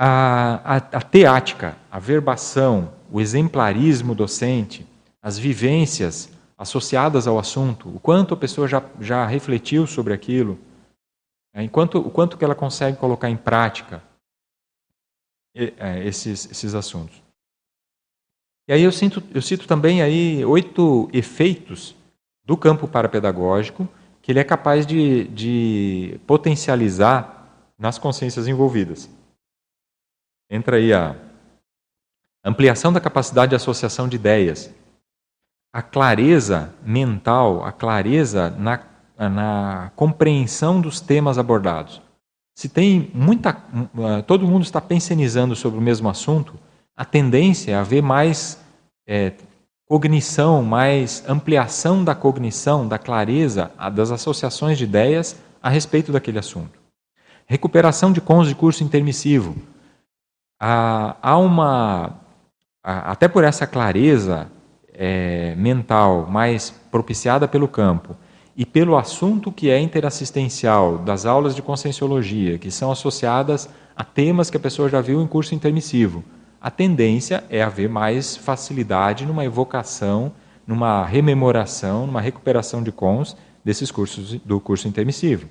A, 0.00 0.60
a, 0.64 0.76
a 0.76 1.02
teática, 1.02 1.76
a 1.90 1.98
verbação, 1.98 2.90
o 3.12 3.20
exemplarismo 3.20 4.14
docente, 4.14 4.86
as 5.22 5.38
vivências 5.38 6.30
associadas 6.56 7.26
ao 7.26 7.38
assunto, 7.38 7.88
o 7.88 8.00
quanto 8.00 8.32
a 8.32 8.36
pessoa 8.36 8.66
já, 8.66 8.82
já 8.98 9.26
refletiu 9.26 9.86
sobre 9.86 10.14
aquilo, 10.14 10.58
enquanto, 11.62 11.98
o 11.98 12.10
quanto 12.10 12.36
que 12.36 12.44
ela 12.44 12.54
consegue 12.54 12.96
colocar 12.96 13.30
em 13.30 13.36
prática 13.36 14.02
é, 15.54 16.04
esses, 16.04 16.50
esses 16.50 16.74
assuntos. 16.74 17.22
E 18.66 18.72
aí 18.72 18.82
eu, 18.82 18.90
sinto, 18.90 19.22
eu 19.32 19.42
cito 19.42 19.68
também 19.68 20.02
aí 20.02 20.44
oito 20.44 21.08
efeitos 21.12 21.94
do 22.44 22.56
campo 22.56 22.88
parapedagógico 22.88 23.88
que 24.20 24.32
ele 24.32 24.40
é 24.40 24.44
capaz 24.44 24.86
de, 24.86 25.24
de 25.28 26.18
potencializar 26.26 27.70
nas 27.78 27.98
consciências 27.98 28.48
envolvidas. 28.48 29.08
Entra 30.48 30.76
aí 30.78 30.92
a 30.92 31.14
ampliação 32.42 32.92
da 32.92 33.00
capacidade 33.00 33.50
de 33.50 33.56
associação 33.56 34.08
de 34.08 34.16
ideias, 34.16 34.72
a 35.72 35.82
clareza 35.82 36.74
mental, 36.82 37.64
a 37.64 37.70
clareza 37.70 38.48
na, 38.50 38.78
na 39.18 39.92
compreensão 39.94 40.80
dos 40.80 41.00
temas 41.00 41.38
abordados. 41.38 42.02
Se 42.54 42.68
tem 42.68 43.10
muita, 43.12 43.56
todo 44.26 44.46
mundo 44.46 44.62
está 44.62 44.80
pensionizando 44.80 45.56
sobre 45.56 45.78
o 45.78 45.82
mesmo 45.82 46.08
assunto, 46.08 46.54
a 46.96 47.04
tendência 47.04 47.72
é 47.72 47.74
haver 47.74 48.02
mais 48.02 48.60
é, 49.06 49.32
cognição, 49.86 50.62
mais 50.62 51.24
ampliação 51.28 52.04
da 52.04 52.14
cognição, 52.14 52.86
da 52.86 52.98
clareza, 52.98 53.70
das 53.92 54.10
associações 54.10 54.78
de 54.78 54.84
ideias 54.84 55.36
a 55.62 55.68
respeito 55.68 56.12
daquele 56.12 56.38
assunto. 56.38 56.78
Recuperação 57.46 58.12
de 58.12 58.20
cons 58.20 58.48
de 58.48 58.54
curso 58.54 58.84
intermissivo. 58.84 59.54
Há 60.60 61.36
uma. 61.36 62.20
Até 62.82 63.28
por 63.28 63.44
essa 63.44 63.66
clareza 63.66 64.50
é, 64.92 65.54
mental 65.56 66.26
mais 66.26 66.70
propiciada 66.90 67.48
pelo 67.48 67.66
campo 67.66 68.16
e 68.56 68.64
pelo 68.64 68.96
assunto 68.96 69.50
que 69.50 69.68
é 69.68 69.80
interassistencial 69.80 70.98
das 70.98 71.26
aulas 71.26 71.54
de 71.54 71.62
conscienciologia, 71.62 72.58
que 72.58 72.70
são 72.70 72.92
associadas 72.92 73.68
a 73.96 74.04
temas 74.04 74.50
que 74.50 74.56
a 74.56 74.60
pessoa 74.60 74.88
já 74.88 75.00
viu 75.00 75.20
em 75.20 75.26
curso 75.26 75.54
intermissivo, 75.54 76.22
a 76.60 76.70
tendência 76.70 77.44
é 77.50 77.62
haver 77.62 77.88
mais 77.88 78.36
facilidade 78.36 79.26
numa 79.26 79.44
evocação, 79.44 80.32
numa 80.66 81.04
rememoração, 81.04 82.06
numa 82.06 82.20
recuperação 82.20 82.82
de 82.82 82.90
cons 82.90 83.36
desses 83.64 83.90
cursos 83.90 84.40
do 84.44 84.60
curso 84.60 84.88
intermissivo. 84.88 85.48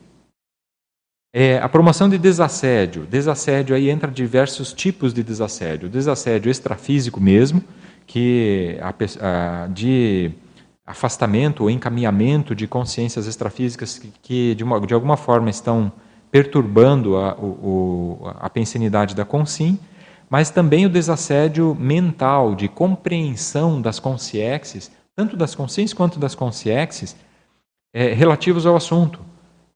É, 1.35 1.57
a 1.57 1.67
promoção 1.67 2.07
de 2.07 2.17
desassédio. 2.17 3.05
Desassédio 3.05 3.75
aí 3.75 3.89
entra 3.89 4.09
diversos 4.09 4.71
tipos 4.71 5.13
de 5.13 5.23
desassédio. 5.23 5.89
desassédio 5.89 6.49
extrafísico 6.49 7.19
mesmo, 7.19 7.63
que 8.05 8.77
a, 8.81 9.63
a, 9.63 9.67
de 9.67 10.31
afastamento 10.85 11.63
ou 11.63 11.69
encaminhamento 11.69 12.53
de 12.53 12.67
consciências 12.67 13.27
extrafísicas 13.27 13.97
que, 13.97 14.13
que 14.21 14.55
de, 14.55 14.63
uma, 14.63 14.79
de, 14.81 14.93
alguma 14.93 15.17
forma 15.17 15.49
estão 15.49 15.91
perturbando 16.31 17.17
a, 17.17 17.33
o, 17.35 18.19
a 18.39 18.49
pensinidade 18.49 19.15
da 19.15 19.23
consim 19.23 19.79
mas 20.33 20.49
também 20.49 20.83
o 20.83 20.89
desassédio 20.89 21.75
mental, 21.75 22.55
de 22.55 22.67
compreensão 22.67 23.79
das 23.79 23.99
consciências, 23.99 24.91
tanto 25.15 25.37
das 25.37 25.53
consciências 25.53 25.95
quanto 25.95 26.17
das 26.17 26.33
consciências, 26.33 27.15
é, 27.93 28.13
relativos 28.13 28.65
ao 28.65 28.75
assunto. 28.75 29.19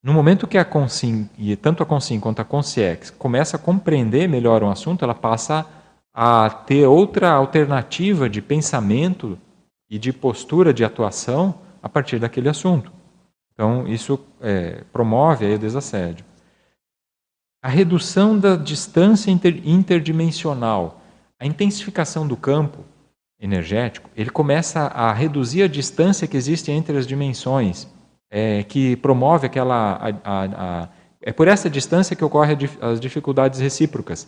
No 0.01 0.11
momento 0.11 0.47
que 0.47 0.57
a 0.57 0.65
consim, 0.65 1.29
e 1.37 1.55
tanto 1.55 1.83
a 1.83 1.85
consim 1.85 2.19
quanto 2.19 2.41
a 2.41 2.43
consciex, 2.43 3.11
começa 3.11 3.55
a 3.55 3.59
compreender 3.59 4.27
melhor 4.27 4.63
um 4.63 4.71
assunto, 4.71 5.05
ela 5.05 5.13
passa 5.13 5.63
a 6.11 6.49
ter 6.49 6.87
outra 6.87 7.29
alternativa 7.29 8.27
de 8.27 8.41
pensamento 8.41 9.37
e 9.89 9.97
de 9.97 10.11
postura 10.11 10.73
de 10.73 10.83
atuação 10.83 11.59
a 11.81 11.89
partir 11.89 12.19
daquele 12.19 12.49
assunto. 12.49 12.91
Então, 13.53 13.87
isso 13.87 14.19
é, 14.41 14.83
promove 14.91 15.45
aí 15.45 15.55
o 15.55 15.59
desassédio 15.59 16.25
a 17.61 17.69
redução 17.69 18.39
da 18.39 18.55
distância 18.55 19.31
inter, 19.31 19.61
interdimensional, 19.65 21.01
a 21.39 21.45
intensificação 21.45 22.27
do 22.27 22.37
campo 22.37 22.79
energético, 23.39 24.09
ele 24.15 24.29
começa 24.29 24.87
a 24.87 25.11
reduzir 25.11 25.63
a 25.63 25.67
distância 25.67 26.27
que 26.27 26.37
existe 26.37 26.71
entre 26.71 26.97
as 26.97 27.05
dimensões, 27.05 27.87
é, 28.31 28.63
que 28.63 28.95
promove 28.95 29.45
aquela 29.45 29.93
a, 29.95 30.09
a, 30.23 30.45
a, 30.83 30.89
é 31.21 31.31
por 31.31 31.47
essa 31.47 31.69
distância 31.69 32.15
que 32.15 32.23
ocorrem 32.23 32.57
as 32.81 32.99
dificuldades 32.99 33.59
recíprocas, 33.59 34.27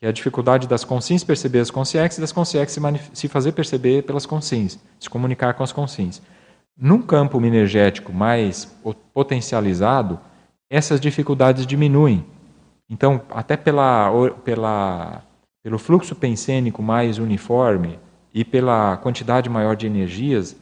que 0.00 0.06
é 0.06 0.08
a 0.08 0.12
dificuldade 0.12 0.66
das 0.66 0.82
consins 0.82 1.22
perceber 1.22 1.60
as 1.60 1.70
consciências 1.70 2.16
e 2.16 2.20
das 2.22 2.32
consciências 2.32 2.72
se, 2.72 3.10
se, 3.12 3.28
fazer 3.28 3.52
perceber 3.52 4.02
pelas 4.04 4.24
consins, 4.24 4.80
se 4.98 5.10
comunicar 5.10 5.52
com 5.52 5.62
as 5.62 5.72
consins. 5.72 6.22
Num 6.74 7.02
campo 7.02 7.38
energético 7.44 8.10
mais 8.10 8.64
potencializado, 9.12 10.18
essas 10.70 10.98
dificuldades 10.98 11.66
diminuem. 11.66 12.24
Então, 12.88 13.20
até 13.28 13.58
pela, 13.58 14.10
pela, 14.42 15.22
pelo 15.62 15.78
fluxo 15.78 16.14
pensênico 16.14 16.82
mais 16.82 17.18
uniforme 17.18 17.98
e 18.32 18.42
pela 18.42 18.96
quantidade 18.96 19.50
maior 19.50 19.76
de 19.76 19.86
energias, 19.86 20.56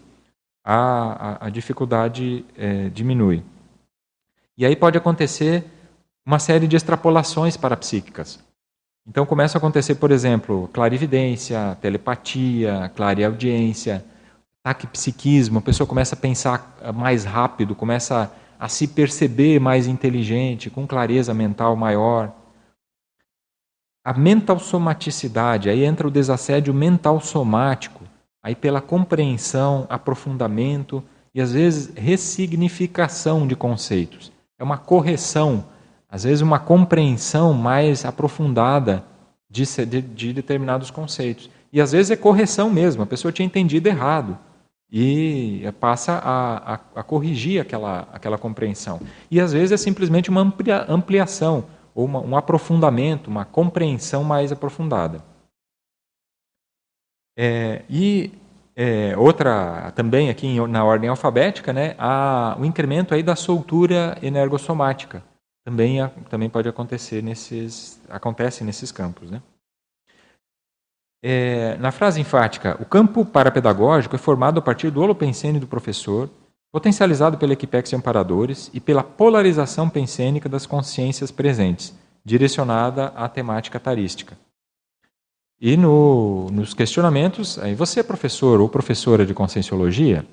a, 0.65 1.45
a, 1.45 1.47
a 1.47 1.51
dificuldade 1.51 2.45
é, 2.57 2.89
diminui. 2.89 3.45
E 4.57 4.67
aí 4.67 4.75
pode 4.75 4.99
acontecer 4.99 5.65
uma 6.27 6.41
série 6.41 6.67
de 6.67 6.75
extrapolações 6.75 7.57
parapsíquicas. 7.57 8.48
Então 9.09 9.25
começa 9.25 9.57
a 9.57 9.59
acontecer, 9.59 9.95
por 9.95 10.11
exemplo, 10.11 10.69
clarividência, 10.73 11.77
telepatia, 11.81 12.93
clareaudiência, 12.95 14.05
psiquismo. 14.93 15.61
a 15.61 15.63
pessoa 15.63 15.87
começa 15.87 16.15
a 16.15 16.19
pensar 16.19 16.77
mais 16.95 17.25
rápido, 17.25 17.75
começa 17.75 18.31
a 18.61 18.69
se 18.69 18.87
perceber 18.87 19.59
mais 19.59 19.87
inteligente, 19.87 20.69
com 20.69 20.87
clareza 20.87 21.33
mental 21.33 21.75
maior. 21.75 22.31
A 24.05 24.13
mental 24.13 24.59
somaticidade, 24.59 25.71
aí 25.71 25.85
entra 25.85 26.07
o 26.07 26.11
desassédio 26.11 26.75
mental 26.75 27.19
somático, 27.19 28.05
aí 28.43 28.55
pela 28.55 28.83
compreensão, 28.83 29.87
aprofundamento 29.89 31.03
e 31.35 31.41
às 31.41 31.53
vezes 31.53 31.95
ressignificação 31.97 33.47
de 33.47 33.57
conceitos 33.57 34.31
é 34.59 34.65
uma 34.65 34.77
correção, 34.77 35.65
às 36.11 36.25
vezes 36.25 36.41
uma 36.41 36.59
compreensão 36.59 37.53
mais 37.53 38.05
aprofundada 38.05 39.05
de, 39.51 39.65
de, 39.87 40.03
de 40.03 40.33
determinados 40.33 40.91
conceitos. 40.91 41.51
E 41.73 41.81
às 41.81 41.93
vezes 41.93 42.11
é 42.11 42.17
correção 42.17 42.71
mesmo, 42.71 43.03
a 43.03 43.07
pessoa 43.07 43.33
tinha 43.33 43.47
entendido 43.47 43.89
errado 43.89 44.39
e 44.91 45.63
passa 45.79 46.15
a, 46.15 46.75
a, 46.75 46.81
a, 46.97 47.03
corrigir 47.03 47.61
aquela, 47.61 48.09
aquela 48.13 48.39
compreensão. 48.39 49.01
E 49.31 49.41
às 49.41 49.53
vezes 49.53 49.73
é 49.73 49.77
simplesmente 49.77 50.31
uma 50.31 50.41
amplia, 50.41 50.87
ampliação, 50.89 51.65
ou 51.95 52.07
uma, 52.07 52.21
um 52.21 52.37
aprofundamento, 52.37 53.29
uma 53.29 53.45
compreensão 53.45 54.25
mais 54.25 54.51
aprofundada. 54.51 55.23
É, 57.37 57.83
e 57.89 58.33
é, 58.75 59.17
outra, 59.17 59.93
também 59.95 60.31
aqui 60.31 60.59
na 60.69 60.85
ordem 60.85 61.11
alfabética, 61.11 61.73
né, 61.73 61.95
a, 61.99 62.57
o 62.59 62.65
incremento 62.65 63.15
aí 63.15 63.23
da 63.23 63.37
soltura 63.37 64.17
energossomática. 64.23 65.23
Também, 65.65 65.99
também 66.31 66.49
pode 66.49 66.69
acontecer 66.69 67.23
nesses, 67.23 68.01
acontece 68.09 68.65
nesses 68.65 68.91
campos. 68.91 69.31
Né? 69.31 69.43
É, 71.23 71.77
na 71.79 71.91
frase 71.91 72.21
enfática, 72.21 72.77
o 72.81 72.85
campo 72.85 73.25
parapedagógico 73.25 74.15
é 74.15 74.19
formado 74.19 74.59
a 74.59 74.63
partir 74.63 74.91
do 74.91 75.01
holopensene 75.01 75.59
do 75.59 75.67
professor, 75.67 76.31
potencializado 76.73 77.37
pela 77.37 77.55
equipex 77.55 77.91
de 77.91 77.97
amparadores 77.97 78.71
e 78.73 78.81
pela 78.81 79.03
polarização 79.03 79.89
pensênica 79.89 80.49
das 80.49 80.67
consciências 80.67 81.31
presentes, 81.31 81.95
direcionada 82.25 83.07
à 83.17 83.29
temática 83.29 83.81
tarística. 83.81 84.37
E 85.61 85.77
no, 85.77 86.49
nos 86.53 86.73
questionamentos, 86.73 87.59
aí 87.59 87.75
você 87.75 88.01
é 88.01 88.03
professor 88.05 88.61
ou 88.61 88.69
professora 88.69 89.27
de 89.27 89.35
conscienciologia, 89.35 90.25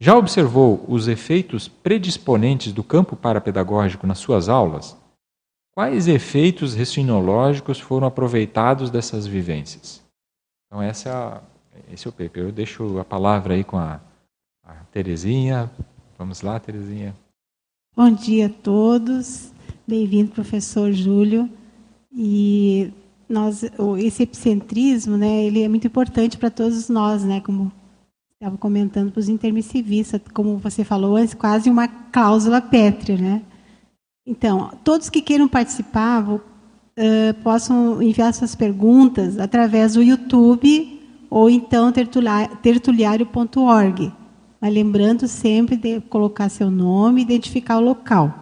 já 0.00 0.16
observou 0.16 0.84
os 0.88 1.08
efeitos 1.08 1.66
predisponentes 1.66 2.72
do 2.72 2.84
campo 2.84 3.16
parapedagógico 3.16 4.06
nas 4.06 4.18
suas 4.18 4.48
aulas? 4.48 4.96
Quais 5.74 6.08
efeitos 6.08 6.74
recinológicos 6.74 7.80
foram 7.80 8.06
aproveitados 8.06 8.90
dessas 8.90 9.26
vivências? 9.26 10.02
Então, 10.66 10.82
essa 10.82 11.08
é 11.08 11.12
a, 11.12 11.42
esse 11.92 12.06
é 12.06 12.10
o 12.10 12.12
paper. 12.12 12.44
Eu 12.44 12.52
deixo 12.52 12.98
a 12.98 13.04
palavra 13.04 13.54
aí 13.54 13.64
com 13.64 13.78
a, 13.78 14.00
a 14.64 14.74
Terezinha. 14.92 15.70
Vamos 16.16 16.42
lá, 16.42 16.58
Terezinha. 16.58 17.14
Bom 17.96 18.10
dia 18.10 18.46
a 18.46 18.50
todos. 18.50 19.52
Bem-vindo, 19.86 20.30
professor 20.32 20.92
Júlio. 20.92 21.48
E 22.12 22.92
nós, 23.28 23.64
esse 23.98 24.22
epicentrismo, 24.22 25.16
né, 25.16 25.44
ele 25.44 25.62
é 25.62 25.68
muito 25.68 25.86
importante 25.86 26.36
para 26.36 26.50
todos 26.50 26.88
nós, 26.88 27.24
né, 27.24 27.40
como 27.40 27.72
estava 28.40 28.56
comentando 28.56 29.10
para 29.10 29.18
os 29.18 29.28
intermissivistas, 29.28 30.20
como 30.32 30.58
você 30.58 30.84
falou 30.84 31.16
antes, 31.16 31.34
quase 31.34 31.68
uma 31.68 31.88
cláusula 31.88 32.60
pétrea, 32.60 33.16
né? 33.16 33.42
Então, 34.24 34.70
todos 34.84 35.10
que 35.10 35.20
queiram 35.20 35.48
participar 35.48 36.22
uh, 36.28 36.40
possam 37.42 38.00
enviar 38.00 38.32
suas 38.32 38.54
perguntas 38.54 39.40
através 39.40 39.94
do 39.94 40.02
YouTube 40.04 41.00
ou 41.28 41.50
então 41.50 41.92
tertuliário.org. 42.62 44.12
Mas 44.60 44.72
lembrando 44.72 45.26
sempre 45.26 45.76
de 45.76 46.00
colocar 46.02 46.48
seu 46.48 46.70
nome 46.70 47.20
e 47.20 47.24
identificar 47.24 47.78
o 47.78 47.84
local. 47.84 48.32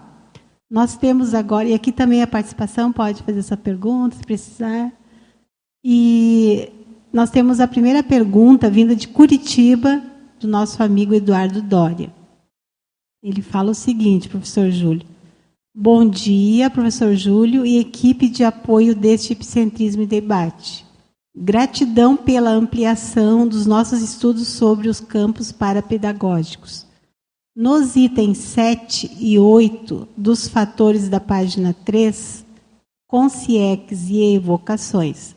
Nós 0.71 0.95
temos 0.99 1.33
agora, 1.33 1.69
e 1.69 1.75
aqui 1.75 1.91
também 1.91 2.23
a 2.23 2.27
participação 2.27 2.93
pode 2.93 3.23
fazer 3.23 3.39
essa 3.39 3.57
pergunta, 3.57 4.17
se 4.17 4.23
precisar. 4.23 4.93
E 5.83 6.71
nós 7.13 7.31
temos 7.31 7.61
a 7.61 7.69
primeira 7.69 8.03
pergunta 8.03 8.71
vinda 8.71 8.95
de 8.95 9.09
Curitiba, 9.09 10.03
do 10.39 10.47
nosso 10.47 10.83
amigo 10.83 11.15
Eduardo 11.15 11.63
Dória. 11.63 12.13
Ele 13.23 13.43
fala 13.43 13.71
o 13.71 13.75
seguinte, 13.75 14.29
professor 14.29 14.71
Júlio. 14.71 15.07
Bom 15.79 16.09
dia, 16.09 16.71
professor 16.71 17.15
Júlio 17.15 17.67
e 17.67 17.79
equipe 17.79 18.31
de 18.31 18.43
apoio 18.43 18.95
deste 18.95 19.35
epicentrismo 19.35 20.03
e 20.03 20.07
debate. 20.07 20.87
Gratidão 21.37 22.17
pela 22.17 22.51
ampliação 22.51 23.47
dos 23.47 23.67
nossos 23.67 24.01
estudos 24.01 24.49
sobre 24.49 24.89
os 24.89 25.01
campos 25.01 25.53
parapedagógicos. 25.53 26.87
Nos 27.55 27.95
itens 27.95 28.39
7 28.39 29.19
e 29.21 29.39
8 29.39 30.09
dos 30.17 30.49
fatores 30.49 31.11
da 31.11 31.21
página 31.21 31.75
3, 31.85 32.45
consciex 33.07 34.09
e 34.09 34.35
evocações, 34.35 35.36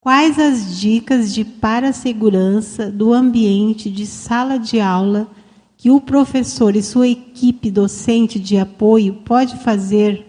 quais 0.00 0.38
as 0.38 0.78
dicas 0.78 1.34
de 1.34 1.44
para-segurança 1.44 2.90
do 2.90 3.12
ambiente 3.12 3.90
de 3.90 4.06
sala 4.06 4.58
de 4.58 4.80
aula 4.80 5.28
que 5.76 5.90
o 5.90 6.00
professor 6.00 6.74
e 6.74 6.82
sua 6.82 7.08
equipe 7.08 7.70
docente 7.70 8.38
de 8.38 8.56
apoio 8.56 9.14
pode 9.24 9.56
fazer 9.58 10.26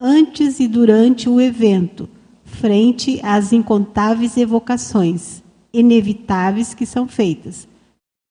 antes 0.00 0.58
e 0.60 0.66
durante 0.66 1.28
o 1.28 1.40
evento, 1.40 2.08
frente 2.44 3.20
às 3.22 3.52
incontáveis 3.52 4.36
evocações 4.36 5.42
inevitáveis 5.72 6.74
que 6.74 6.86
são 6.86 7.06
feitas, 7.06 7.68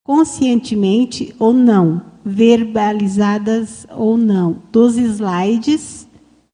conscientemente 0.04 1.34
ou 1.40 1.54
não, 1.54 2.02
verbalizadas 2.26 3.86
ou 3.92 4.18
não, 4.18 4.62
dos 4.72 4.98
slides, 4.98 6.08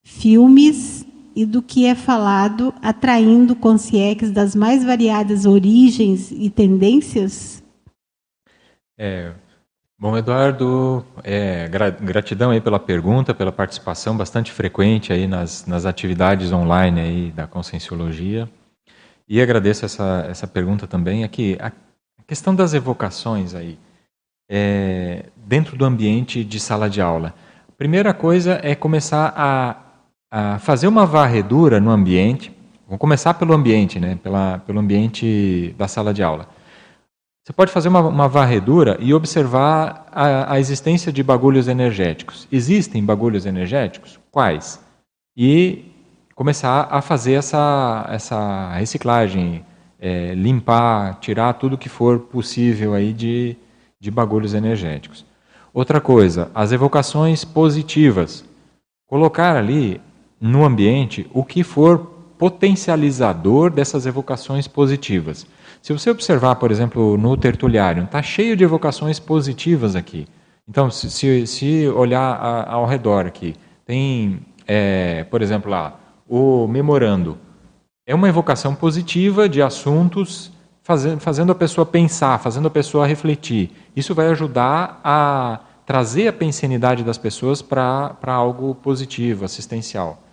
filmes 0.03 1.04
e 1.35 1.45
do 1.45 1.61
que 1.61 1.85
é 1.85 1.93
falado, 1.93 2.73
atraindo 2.81 3.55
consciências 3.55 4.31
das 4.31 4.55
mais 4.55 4.83
variadas 4.83 5.45
origens 5.45 6.31
e 6.31 6.49
tendências? 6.49 7.61
É, 8.97 9.33
bom, 9.99 10.17
Eduardo, 10.17 11.05
é, 11.23 11.67
gratidão 11.67 12.51
aí 12.51 12.61
pela 12.61 12.79
pergunta, 12.79 13.33
pela 13.33 13.51
participação 13.51 14.15
bastante 14.15 14.51
frequente 14.51 15.11
aí 15.11 15.27
nas, 15.27 15.65
nas 15.65 15.85
atividades 15.85 16.53
online 16.53 17.01
aí 17.01 17.31
da 17.31 17.45
Conscienciologia. 17.45 18.49
E 19.27 19.41
agradeço 19.41 19.83
essa, 19.83 20.25
essa 20.29 20.47
pergunta 20.47 20.87
também. 20.87 21.23
Aqui, 21.23 21.57
a 21.59 21.71
questão 22.25 22.55
das 22.55 22.73
evocações 22.73 23.53
aí 23.53 23.77
é, 24.49 25.25
dentro 25.35 25.75
do 25.75 25.83
ambiente 25.83 26.45
de 26.45 26.59
sala 26.59 26.89
de 26.89 27.01
aula? 27.01 27.33
Primeira 27.77 28.13
coisa 28.13 28.59
é 28.63 28.73
começar 28.73 29.33
a, 29.35 29.84
a 30.31 30.59
fazer 30.59 30.87
uma 30.87 31.05
varredura 31.05 31.79
no 31.79 31.91
ambiente. 31.91 32.51
Vamos 32.85 32.99
começar 32.99 33.33
pelo 33.33 33.53
ambiente, 33.53 33.99
né? 33.99 34.17
Pela, 34.21 34.59
pelo 34.59 34.79
ambiente 34.79 35.73
da 35.77 35.87
sala 35.87 36.13
de 36.13 36.21
aula. 36.21 36.47
Você 37.45 37.53
pode 37.53 37.71
fazer 37.71 37.89
uma, 37.89 38.01
uma 38.01 38.27
varredura 38.27 38.97
e 38.99 39.13
observar 39.13 40.07
a, 40.11 40.53
a, 40.53 40.59
existência 40.59 41.11
de 41.11 41.21
bagulhos 41.21 41.67
energéticos. 41.67 42.47
Existem 42.51 43.05
bagulhos 43.05 43.45
energéticos? 43.45 44.19
Quais? 44.31 44.83
E 45.37 45.85
começar 46.33 46.87
a 46.89 47.03
fazer 47.03 47.33
essa, 47.33 48.07
essa 48.09 48.73
reciclagem, 48.73 49.63
é, 49.99 50.33
limpar, 50.33 51.19
tirar 51.19 51.53
tudo 51.53 51.77
que 51.77 51.87
for 51.87 52.17
possível 52.19 52.95
aí 52.95 53.13
de, 53.13 53.55
de 53.99 54.09
bagulhos 54.09 54.55
energéticos. 54.55 55.23
Outra 55.71 56.01
coisa, 56.01 56.49
as 56.55 56.71
evocações 56.71 57.45
positivas. 57.45 58.43
Colocar 59.07 59.55
ali 59.55 60.01
no 60.45 60.63
ambiente 60.63 61.27
o 61.33 61.43
que 61.43 61.63
for 61.63 61.97
potencializador 62.37 63.71
dessas 63.71 64.05
evocações 64.05 64.67
positivas. 64.67 65.47
Se 65.81 65.91
você 65.91 66.09
observar, 66.09 66.55
por 66.57 66.69
exemplo, 66.71 67.17
no 67.17 67.35
tertuliário, 67.35 68.03
está 68.03 68.21
cheio 68.21 68.55
de 68.55 68.63
evocações 68.63 69.19
positivas 69.19 69.95
aqui. 69.95 70.27
Então, 70.67 70.91
se, 70.91 71.47
se 71.47 71.87
olhar 71.87 72.67
ao 72.67 72.85
redor 72.85 73.25
aqui, 73.25 73.55
tem 73.85 74.39
é, 74.67 75.23
por 75.25 75.41
exemplo, 75.41 75.69
lá, 75.69 75.99
o 76.27 76.67
memorando 76.67 77.37
é 78.05 78.13
uma 78.13 78.29
evocação 78.29 78.75
positiva 78.75 79.47
de 79.49 79.61
assuntos, 79.61 80.51
fazendo, 80.83 81.19
fazendo 81.19 81.51
a 81.51 81.55
pessoa 81.55 81.85
pensar, 81.85 82.39
fazendo 82.39 82.67
a 82.67 82.71
pessoa 82.71 83.07
refletir. 83.07 83.71
Isso 83.95 84.13
vai 84.13 84.27
ajudar 84.27 84.99
a 85.03 85.59
trazer 85.85 86.27
a 86.27 86.33
pensenidade 86.33 87.03
das 87.03 87.17
pessoas 87.17 87.61
para 87.61 88.15
algo 88.25 88.75
positivo, 88.75 89.45
assistencial. 89.45 90.24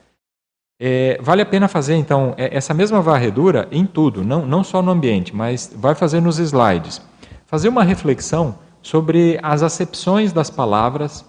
É, 0.84 1.16
vale 1.22 1.40
a 1.40 1.46
pena 1.46 1.68
fazer, 1.68 1.94
então, 1.94 2.34
é, 2.36 2.56
essa 2.56 2.74
mesma 2.74 3.00
varredura 3.00 3.68
em 3.70 3.86
tudo, 3.86 4.24
não, 4.24 4.44
não 4.44 4.64
só 4.64 4.82
no 4.82 4.90
ambiente, 4.90 5.32
mas 5.32 5.72
vai 5.76 5.94
fazer 5.94 6.20
nos 6.20 6.40
slides. 6.40 7.00
Fazer 7.46 7.68
uma 7.68 7.84
reflexão 7.84 8.56
sobre 8.82 9.38
as 9.44 9.62
acepções 9.62 10.32
das 10.32 10.50
palavras, 10.50 11.24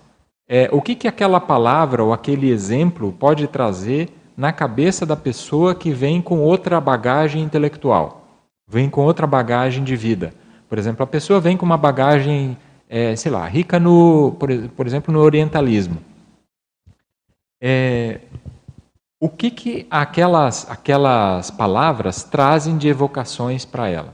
é, 0.49 0.67
o 0.71 0.81
que, 0.81 0.95
que 0.95 1.07
aquela 1.07 1.39
palavra 1.39 2.03
ou 2.03 2.11
aquele 2.11 2.49
exemplo 2.49 3.13
pode 3.13 3.45
trazer 3.45 4.09
na 4.35 4.51
cabeça 4.51 5.05
da 5.05 5.15
pessoa 5.15 5.75
que 5.75 5.91
vem 5.91 6.19
com 6.19 6.39
outra 6.39 6.81
bagagem 6.81 7.43
intelectual, 7.43 8.25
vem 8.67 8.89
com 8.89 9.01
outra 9.01 9.27
bagagem 9.27 9.83
de 9.83 9.95
vida. 9.95 10.33
Por 10.67 10.79
exemplo, 10.79 11.03
a 11.03 11.07
pessoa 11.07 11.39
vem 11.39 11.55
com 11.55 11.63
uma 11.63 11.77
bagagem, 11.77 12.57
é, 12.89 13.15
sei 13.15 13.31
lá, 13.31 13.45
rica 13.45 13.79
no, 13.79 14.35
por, 14.39 14.49
por 14.69 14.87
exemplo, 14.87 15.13
no 15.13 15.19
orientalismo. 15.19 15.99
É, 17.61 18.19
o 19.23 19.29
que, 19.29 19.49
que 19.49 19.87
aquelas, 19.89 20.69
aquelas 20.69 21.49
palavras 21.49 22.23
trazem 22.23 22.77
de 22.77 22.89
evocações 22.89 23.63
para 23.63 23.87
ela? 23.87 24.13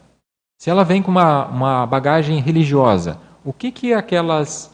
Se 0.56 0.70
ela 0.70 0.84
vem 0.84 1.02
com 1.02 1.10
uma, 1.10 1.48
uma 1.48 1.86
bagagem 1.88 2.40
religiosa, 2.40 3.20
o 3.44 3.52
que, 3.52 3.72
que 3.72 3.92
aquelas 3.92 4.72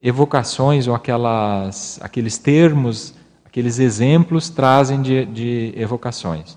evocações 0.00 0.88
ou 0.88 0.94
aquelas, 0.94 2.00
aqueles 2.00 2.38
termos, 2.38 3.12
aqueles 3.44 3.78
exemplos 3.78 4.48
trazem 4.48 5.02
de, 5.02 5.26
de 5.26 5.74
evocações? 5.76 6.56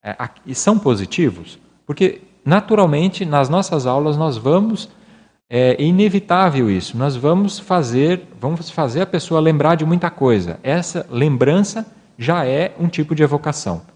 É, 0.00 0.16
e 0.46 0.54
são 0.54 0.78
positivos? 0.78 1.58
Porque, 1.84 2.22
naturalmente, 2.44 3.24
nas 3.24 3.48
nossas 3.48 3.88
aulas 3.88 4.16
nós 4.16 4.36
vamos 4.36 4.88
é 5.50 5.82
inevitável 5.82 6.70
isso. 6.70 6.96
Nós 6.96 7.16
vamos 7.16 7.58
fazer, 7.58 8.22
vamos 8.40 8.70
fazer 8.70 9.00
a 9.00 9.06
pessoa 9.06 9.40
lembrar 9.40 9.74
de 9.74 9.84
muita 9.84 10.10
coisa. 10.10 10.60
Essa 10.62 11.04
lembrança 11.10 11.84
já 12.18 12.46
é 12.46 12.74
um 12.78 12.88
tipo 12.88 13.14
de 13.14 13.22
evocação. 13.22 13.86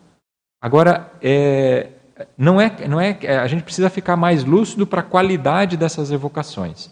Agora, 0.60 1.12
é, 1.22 1.92
não 2.36 2.60
é, 2.60 2.88
não 2.88 3.00
é, 3.00 3.18
a 3.38 3.46
gente 3.46 3.62
precisa 3.62 3.90
ficar 3.90 4.16
mais 4.16 4.44
lúcido 4.44 4.86
para 4.86 5.00
a 5.00 5.04
qualidade 5.04 5.76
dessas 5.76 6.10
evocações. 6.10 6.90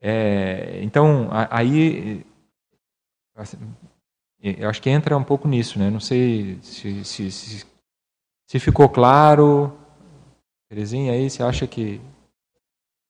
É, 0.00 0.80
então, 0.82 1.28
aí, 1.50 2.24
assim, 3.34 3.58
eu 4.40 4.68
acho 4.68 4.82
que 4.82 4.90
entra 4.90 5.16
um 5.16 5.24
pouco 5.24 5.48
nisso, 5.48 5.78
né? 5.78 5.90
Não 5.90 6.00
sei 6.00 6.58
se, 6.62 7.04
se, 7.04 7.30
se, 7.30 7.66
se 8.46 8.60
ficou 8.60 8.88
claro. 8.88 9.76
Terezinha, 10.68 11.12
aí, 11.12 11.30
você 11.30 11.42
acha 11.42 11.66
que 11.66 12.00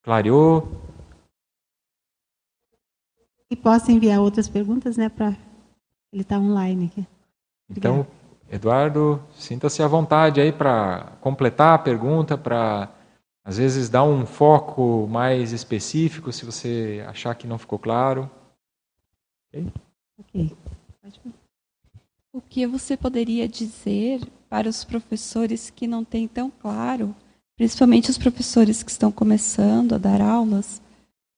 clareou? 0.02 0.68
E 3.50 3.56
posso 3.56 3.90
enviar 3.90 4.20
outras 4.20 4.48
perguntas, 4.48 4.96
né? 4.96 5.08
Para 5.08 5.36
ele 6.12 6.22
está 6.22 6.38
online 6.38 6.86
aqui. 6.86 7.17
Então, 7.70 8.06
Eduardo, 8.50 9.22
sinta-se 9.34 9.82
à 9.82 9.86
vontade 9.86 10.40
aí 10.40 10.52
para 10.52 11.12
completar 11.20 11.74
a 11.74 11.78
pergunta, 11.78 12.38
para 12.38 12.88
às 13.44 13.58
vezes 13.58 13.88
dar 13.88 14.04
um 14.04 14.24
foco 14.24 15.06
mais 15.08 15.52
específico, 15.52 16.32
se 16.32 16.44
você 16.44 17.04
achar 17.06 17.34
que 17.34 17.46
não 17.46 17.58
ficou 17.58 17.78
claro. 17.78 18.30
Ok. 19.52 19.66
okay. 20.18 21.32
O 22.32 22.40
que 22.40 22.66
você 22.66 22.96
poderia 22.96 23.48
dizer 23.48 24.20
para 24.48 24.68
os 24.68 24.84
professores 24.84 25.70
que 25.70 25.86
não 25.86 26.04
têm 26.04 26.28
tão 26.28 26.50
claro, 26.50 27.14
principalmente 27.56 28.10
os 28.10 28.18
professores 28.18 28.82
que 28.82 28.90
estão 28.90 29.10
começando 29.12 29.94
a 29.94 29.98
dar 29.98 30.20
aulas, 30.20 30.80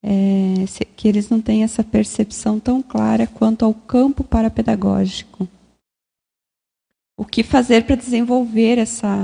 é, 0.02 0.64
que 0.96 1.08
eles 1.08 1.28
não 1.28 1.40
têm 1.40 1.62
essa 1.62 1.82
percepção 1.82 2.60
tão 2.60 2.82
clara 2.82 3.26
quanto 3.26 3.64
ao 3.64 3.74
campo 3.74 4.22
parapedagógico? 4.22 5.48
O 7.20 7.24
que 7.26 7.42
fazer 7.42 7.84
para 7.84 7.96
desenvolver 7.96 8.78
essa, 8.78 9.14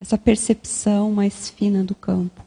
essa 0.00 0.16
percepção 0.16 1.10
mais 1.10 1.50
fina 1.50 1.82
do 1.82 1.92
campo? 1.92 2.40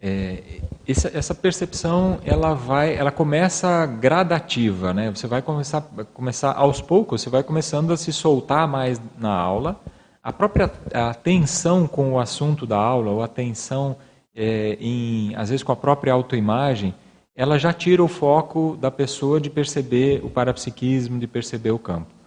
É, 0.00 0.62
essa, 0.88 1.10
essa, 1.14 1.34
percepção 1.34 2.20
ela 2.24 2.54
vai, 2.54 2.96
ela 2.96 3.10
começa 3.10 3.84
gradativa, 3.84 4.94
né? 4.94 5.10
Você 5.10 5.26
vai 5.26 5.42
começar, 5.42 5.82
começar 6.14 6.54
aos 6.54 6.80
poucos, 6.80 7.20
você 7.20 7.28
vai 7.28 7.42
começando 7.42 7.92
a 7.92 7.98
se 7.98 8.14
soltar 8.14 8.66
mais 8.66 8.98
na 9.18 9.34
aula. 9.34 9.78
A 10.22 10.32
própria 10.32 10.72
atenção 10.94 11.86
com 11.86 12.14
o 12.14 12.18
assunto 12.18 12.64
da 12.64 12.78
aula, 12.78 13.10
ou 13.10 13.22
atenção 13.22 13.94
é, 14.34 14.78
em, 14.80 15.34
às 15.34 15.50
vezes 15.50 15.62
com 15.62 15.72
a 15.72 15.76
própria 15.76 16.14
autoimagem, 16.14 16.94
ela 17.36 17.58
já 17.58 17.74
tira 17.74 18.02
o 18.02 18.08
foco 18.08 18.74
da 18.80 18.90
pessoa 18.90 19.38
de 19.38 19.50
perceber 19.50 20.24
o 20.24 20.30
parapsiquismo, 20.30 21.18
de 21.18 21.26
perceber 21.26 21.72
o 21.72 21.78
campo. 21.78 22.17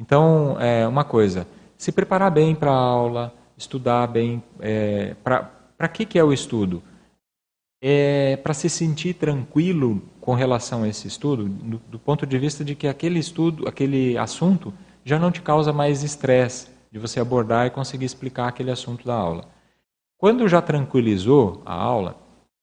Então, 0.00 0.56
é, 0.58 0.88
uma 0.88 1.04
coisa, 1.04 1.46
se 1.76 1.92
preparar 1.92 2.30
bem 2.30 2.54
para 2.54 2.70
a 2.70 2.74
aula, 2.74 3.34
estudar 3.54 4.06
bem. 4.06 4.42
É, 4.58 5.14
para 5.22 5.88
que, 5.88 6.06
que 6.06 6.18
é 6.18 6.24
o 6.24 6.32
estudo? 6.32 6.82
É 7.82 8.38
para 8.38 8.54
se 8.54 8.70
sentir 8.70 9.14
tranquilo 9.14 10.02
com 10.18 10.34
relação 10.34 10.84
a 10.84 10.88
esse 10.88 11.06
estudo, 11.06 11.44
do, 11.44 11.78
do, 11.78 11.98
ponto 11.98 12.26
de 12.26 12.38
vista 12.38 12.64
de 12.64 12.74
que 12.74 12.88
aquele 12.88 13.18
estudo, 13.18 13.68
aquele 13.68 14.16
assunto, 14.16 14.72
já 15.04 15.18
não 15.18 15.30
te 15.30 15.42
causa 15.42 15.72
mais 15.72 16.02
estresse 16.02 16.68
de 16.90 16.98
você 16.98 17.20
abordar 17.20 17.66
e 17.66 17.70
conseguir 17.70 18.06
explicar 18.06 18.48
aquele 18.48 18.70
assunto 18.70 19.06
da 19.06 19.14
aula. 19.14 19.44
Quando 20.16 20.48
já 20.48 20.62
tranquilizou 20.62 21.62
a 21.64 21.74
aula, 21.74 22.16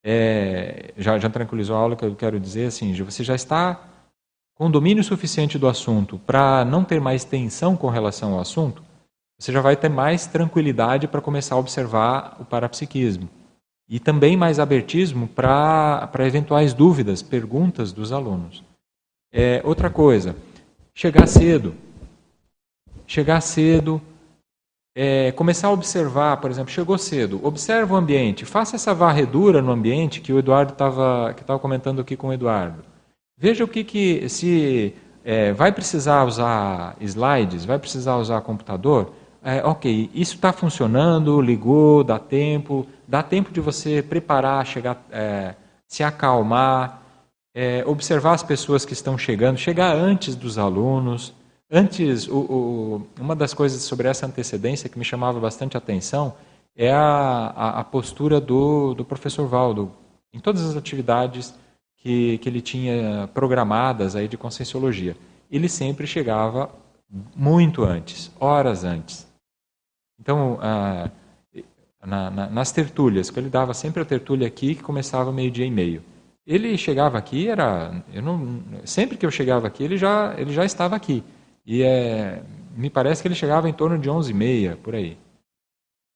é, 0.04 0.92
já, 0.98 1.20
já 1.20 1.30
tranquilizou 1.30 1.76
a 1.76 1.80
aula, 1.80 1.96
que 1.96 2.06
eu 2.06 2.16
quero 2.16 2.40
dizer 2.40 2.68
assim, 2.68 2.94
você 3.04 3.24
já 3.24 3.36
está 3.36 3.97
com 4.58 4.72
domínio 4.72 5.04
suficiente 5.04 5.60
do 5.60 5.68
assunto 5.68 6.18
para 6.26 6.66
não 6.66 6.84
ter 6.84 7.00
mais 7.00 7.24
tensão 7.24 7.78
com 7.78 7.90
relação 7.90 8.34
ao 8.34 8.40
assunto, 8.40 8.82
você 9.40 9.52
já 9.52 9.62
vai 9.62 9.76
ter 9.76 9.88
mais 9.88 10.26
tranquilidade 10.26 11.08
para 11.08 11.22
começar 11.22 11.54
a 11.54 11.60
observar 11.60 12.38
o 12.40 12.46
parapsiquismo. 12.46 13.30
E 13.88 14.00
também 14.00 14.36
mais 14.36 14.60
abertismo 14.60 15.28
para 15.28 16.10
eventuais 16.22 16.74
dúvidas, 16.74 17.22
perguntas 17.22 17.94
dos 17.94 18.12
alunos. 18.12 18.64
É, 19.32 19.62
outra 19.64 19.90
coisa, 19.90 20.36
chegar 20.94 21.28
cedo. 21.28 21.76
Chegar 23.06 23.40
cedo, 23.42 24.02
é, 24.94 25.32
começar 25.34 25.68
a 25.68 25.72
observar, 25.72 26.38
por 26.42 26.50
exemplo, 26.50 26.74
chegou 26.74 26.98
cedo, 26.98 27.40
observa 27.44 27.94
o 27.94 27.98
ambiente, 27.98 28.44
faça 28.44 28.76
essa 28.76 28.94
varredura 28.94 29.62
no 29.62 29.72
ambiente 29.72 30.20
que 30.20 30.34
o 30.34 30.40
Eduardo 30.40 30.74
estava 30.74 31.60
comentando 31.62 32.02
aqui 32.02 32.18
com 32.18 32.30
o 32.30 32.34
Eduardo. 32.34 32.84
Veja 33.38 33.64
o 33.64 33.68
que, 33.68 33.84
que 33.84 34.28
se 34.30 34.96
é, 35.24 35.54
vai 35.54 35.72
precisar 35.72 36.24
usar 36.24 36.96
slides, 37.00 37.66
vai 37.66 37.78
precisar 37.78 38.18
usar 38.18 38.42
computador. 38.42 39.14
É, 39.44 39.64
ok, 39.64 40.10
isso 40.12 40.36
está 40.36 40.52
funcionando, 40.52 41.40
ligou, 41.40 42.04
dá 42.04 42.18
tempo, 42.18 42.88
dá 43.08 43.22
tempo 43.22 43.52
de 43.52 43.62
você 43.62 44.02
preparar, 44.02 44.66
chegar, 44.66 45.06
é, 45.12 45.54
se 45.88 46.04
acalmar, 46.04 47.04
é, 47.54 47.84
observar 47.86 48.34
as 48.34 48.42
pessoas 48.42 48.86
que 48.86 48.94
estão 48.94 49.18
chegando, 49.18 49.58
chegar 49.58 49.96
antes 49.96 50.36
dos 50.36 50.58
alunos. 50.58 51.32
Antes, 51.70 52.28
o, 52.28 52.38
o, 52.38 53.08
uma 53.20 53.36
das 53.36 53.54
coisas 53.54 53.84
sobre 53.84 54.08
essa 54.08 54.26
antecedência 54.26 54.90
que 54.90 54.98
me 54.98 55.06
chamava 55.06 55.40
bastante 55.40 55.78
atenção 55.78 56.34
é 56.76 56.92
a, 56.92 57.54
a, 57.56 57.80
a 57.82 57.84
postura 57.84 58.42
do, 58.42 58.96
do 58.96 59.06
professor 59.06 59.48
Valdo. 59.48 59.92
Em 60.34 60.40
todas 60.40 60.64
as 60.64 60.76
atividades 60.76 61.54
que, 61.98 62.38
que 62.38 62.50
ele 62.50 62.62
tinha 62.62 63.30
programadas 63.34 64.16
aí 64.16 64.28
de 64.28 64.38
conscienciologia. 64.38 65.16
Ele 65.52 65.68
sempre 65.68 66.08
chegava 66.08 66.70
muito 67.36 67.84
antes, 67.84 68.32
horas 68.40 68.84
antes. 68.84 69.28
Então, 70.20 70.58
ah, 70.62 71.10
na, 72.06 72.30
na, 72.30 72.50
nas 72.50 72.72
tertúlias, 72.72 73.30
que 73.30 73.40
ele 73.40 73.50
dava 73.50 73.74
sempre 73.74 74.02
a 74.02 74.06
tertúlia 74.06 74.48
aqui, 74.48 74.76
que 74.76 74.84
começava 74.84 75.32
meio-dia 75.32 75.66
e 75.66 75.72
meio. 75.72 76.04
Ele 76.46 76.78
chegava 76.78 77.18
aqui, 77.18 77.50
era. 77.50 78.04
Eu 78.14 78.22
não, 78.22 78.64
sempre 78.86 79.18
que 79.18 79.26
eu 79.26 79.32
chegava 79.32 79.68
aqui, 79.68 79.84
ele 79.84 79.98
já, 79.98 80.34
ele 80.38 80.54
já 80.54 80.64
estava 80.64 80.96
aqui. 80.96 81.24
E 81.66 81.84
é, 81.84 82.42
me 82.76 82.90
parece 82.90 83.22
que 83.22 83.28
ele 83.28 83.36
chegava 83.36 83.68
em 83.68 83.74
torno 83.74 84.00
de 84.00 84.10
11 84.10 84.32
e 84.32 84.34
meia, 84.34 84.78
por 84.82 84.96
aí. 84.96 85.18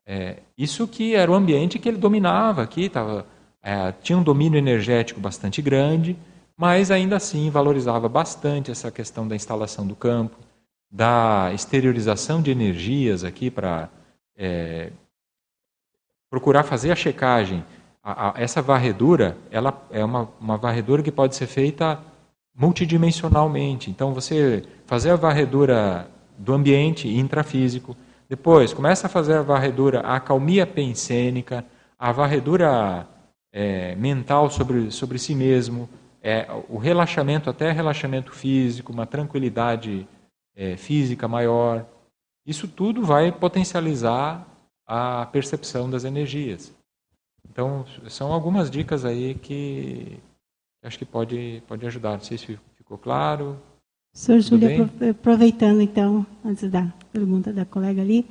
É, 0.08 0.38
isso 0.58 0.88
que 0.88 1.16
era 1.16 1.30
o 1.30 1.36
ambiente 1.36 1.78
que 1.78 1.90
ele 1.90 1.98
dominava 1.98 2.64
aqui, 2.64 2.86
estava 2.86 3.26
é, 3.64 3.92
tinha 4.02 4.18
um 4.18 4.24
domínio 4.24 4.58
energético 4.58 5.20
bastante 5.20 5.62
grande, 5.62 6.18
mas 6.58 6.92
ainda 6.92 7.16
assim 7.16 7.50
valorizava 7.50 8.10
bastante 8.10 8.72
essa 8.72 8.92
questão 8.92 9.28
da 9.28 9.36
instalação 9.36 9.86
do 9.86 9.96
campo, 9.96 10.36
da 10.92 11.52
exteriorização 11.54 12.42
de 12.42 12.52
energias 12.52 13.24
aqui 13.24 13.50
para 13.50 13.90
é, 14.36 14.92
procurar 16.30 16.64
fazer 16.64 16.92
a 16.92 16.96
checagem. 16.96 17.64
A, 18.04 18.30
a, 18.30 18.42
essa 18.42 18.62
varredura, 18.62 19.38
ela 19.52 19.80
é 19.92 20.04
uma, 20.04 20.30
uma 20.40 20.58
varredura 20.58 21.04
que 21.04 21.12
pode 21.12 21.36
ser 21.36 21.48
feita 21.48 22.00
multidimensionalmente. 22.56 23.90
Então, 23.90 24.14
você 24.14 24.64
fazer 24.86 25.12
a 25.12 25.16
varredura 25.16 26.10
do 26.38 26.54
ambiente 26.54 27.08
intrafísico, 27.08 27.96
depois 28.28 28.74
começa 28.74 29.08
a 29.08 29.10
fazer 29.10 29.36
a 29.36 29.42
varredura, 29.42 30.02
a 30.02 30.16
acalmia 30.16 30.66
pensênica, 30.66 31.64
a 31.98 32.12
varredura 32.12 33.08
é, 33.52 33.96
mental 33.96 34.50
sobre, 34.50 34.92
sobre 34.92 35.20
si 35.20 35.36
mesmo, 35.36 35.90
é, 36.22 36.48
o 36.70 36.78
relaxamento, 36.78 37.50
até 37.50 37.72
relaxamento 37.72 38.32
físico, 38.32 38.94
uma 38.94 39.06
tranquilidade 39.06 40.08
é, 40.56 40.78
física 40.78 41.28
maior. 41.28 41.86
Isso 42.46 42.68
tudo 42.68 43.04
vai 43.04 43.32
potencializar 43.32 44.48
a 44.86 45.26
percepção 45.26 45.90
das 45.90 46.04
energias. 46.04 46.74
Então, 47.50 47.86
são 48.08 48.32
algumas 48.32 48.70
dicas 48.70 49.04
aí 49.04 49.36
que 49.36 50.20
acho 50.84 50.98
que 50.98 51.06
pode, 51.06 51.62
pode 51.68 51.86
ajudar. 51.86 52.14
Não 52.14 52.22
sei 52.22 52.38
se 52.38 52.60
ficou 52.76 52.98
claro. 52.98 53.58
Senhor 54.14 54.42
Júlio, 54.42 54.90
aproveitando 55.10 55.82
então, 55.82 56.26
antes 56.44 56.70
da 56.70 56.94
pergunta 57.12 57.54
da 57.54 57.66
colega 57.66 58.02
ali, 58.02 58.26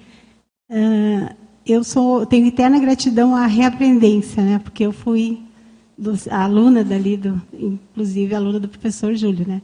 uh, 0.70 1.34
eu 1.66 1.84
sou, 1.84 2.26
tenho 2.26 2.46
eterna 2.46 2.78
gratidão 2.78 3.34
à 3.34 3.46
reaprendência, 3.46 4.42
né? 4.42 4.58
Porque 4.58 4.84
eu 4.84 4.92
fui 4.92 5.42
aluna 6.30 6.82
dali, 6.82 7.16
do, 7.16 7.40
inclusive 7.52 8.34
aluna 8.34 8.58
do 8.58 8.68
professor 8.68 9.14
Júlio, 9.14 9.46
né? 9.46 9.62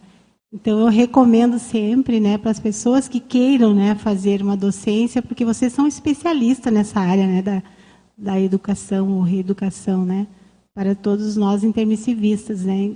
Então 0.52 0.78
eu 0.78 0.86
recomendo 0.86 1.58
sempre, 1.58 2.20
né, 2.20 2.38
para 2.38 2.50
as 2.50 2.60
pessoas 2.60 3.08
que 3.08 3.20
queiram, 3.20 3.74
né, 3.74 3.94
fazer 3.94 4.40
uma 4.40 4.56
docência, 4.56 5.20
porque 5.20 5.44
vocês 5.44 5.72
são 5.72 5.86
especialistas 5.86 6.72
nessa 6.72 7.00
área, 7.00 7.26
né, 7.26 7.42
da, 7.42 7.62
da 8.16 8.40
educação 8.40 9.12
ou 9.12 9.22
reeducação, 9.22 10.04
né, 10.04 10.26
para 10.72 10.94
todos 10.94 11.36
nós 11.36 11.64
intermissivistas, 11.64 12.64
né. 12.64 12.92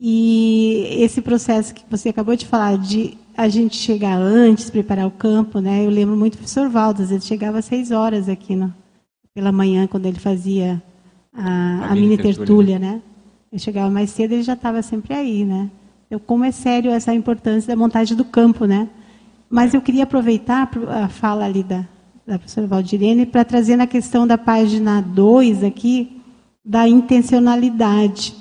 E 0.00 0.86
esse 0.98 1.20
processo 1.20 1.74
que 1.74 1.82
você 1.90 2.08
acabou 2.10 2.36
de 2.36 2.46
falar 2.46 2.78
de 2.78 3.18
a 3.36 3.48
gente 3.48 3.76
chegar 3.76 4.16
antes, 4.16 4.70
preparar 4.70 5.06
o 5.06 5.10
campo, 5.10 5.58
né? 5.60 5.84
Eu 5.84 5.90
lembro 5.90 6.16
muito 6.16 6.34
do 6.34 6.38
professor 6.38 6.68
Valdo, 6.68 7.02
às 7.02 7.10
vezes 7.10 7.26
chegava 7.26 7.58
às 7.58 7.64
seis 7.64 7.90
horas 7.90 8.28
aqui 8.28 8.54
no, 8.54 8.72
pela 9.34 9.50
manhã, 9.50 9.86
quando 9.86 10.06
ele 10.06 10.18
fazia 10.18 10.82
a, 11.32 11.86
a, 11.86 11.92
a 11.92 11.94
mini 11.94 12.16
tertúlia, 12.16 12.78
né? 12.78 13.02
Eu 13.52 13.58
chegava 13.58 13.90
mais 13.90 14.10
cedo, 14.10 14.32
ele 14.32 14.42
já 14.42 14.54
estava 14.54 14.82
sempre 14.82 15.14
aí, 15.14 15.44
né? 15.44 15.70
Então, 16.06 16.18
como 16.18 16.44
é 16.44 16.50
sério 16.50 16.90
essa 16.90 17.14
importância 17.14 17.74
da 17.74 17.76
montagem 17.76 18.16
do 18.16 18.24
campo, 18.24 18.64
né? 18.64 18.88
Mas 19.48 19.74
eu 19.74 19.80
queria 19.80 20.04
aproveitar 20.04 20.70
a 20.88 21.08
fala 21.08 21.44
ali 21.44 21.62
da, 21.62 21.86
da 22.26 22.38
professora 22.38 22.66
Valdirene 22.66 23.26
para 23.26 23.44
trazer 23.44 23.76
na 23.76 23.86
questão 23.86 24.26
da 24.26 24.38
página 24.38 25.00
2 25.00 25.62
aqui, 25.64 26.20
da 26.64 26.88
intencionalidade. 26.88 28.34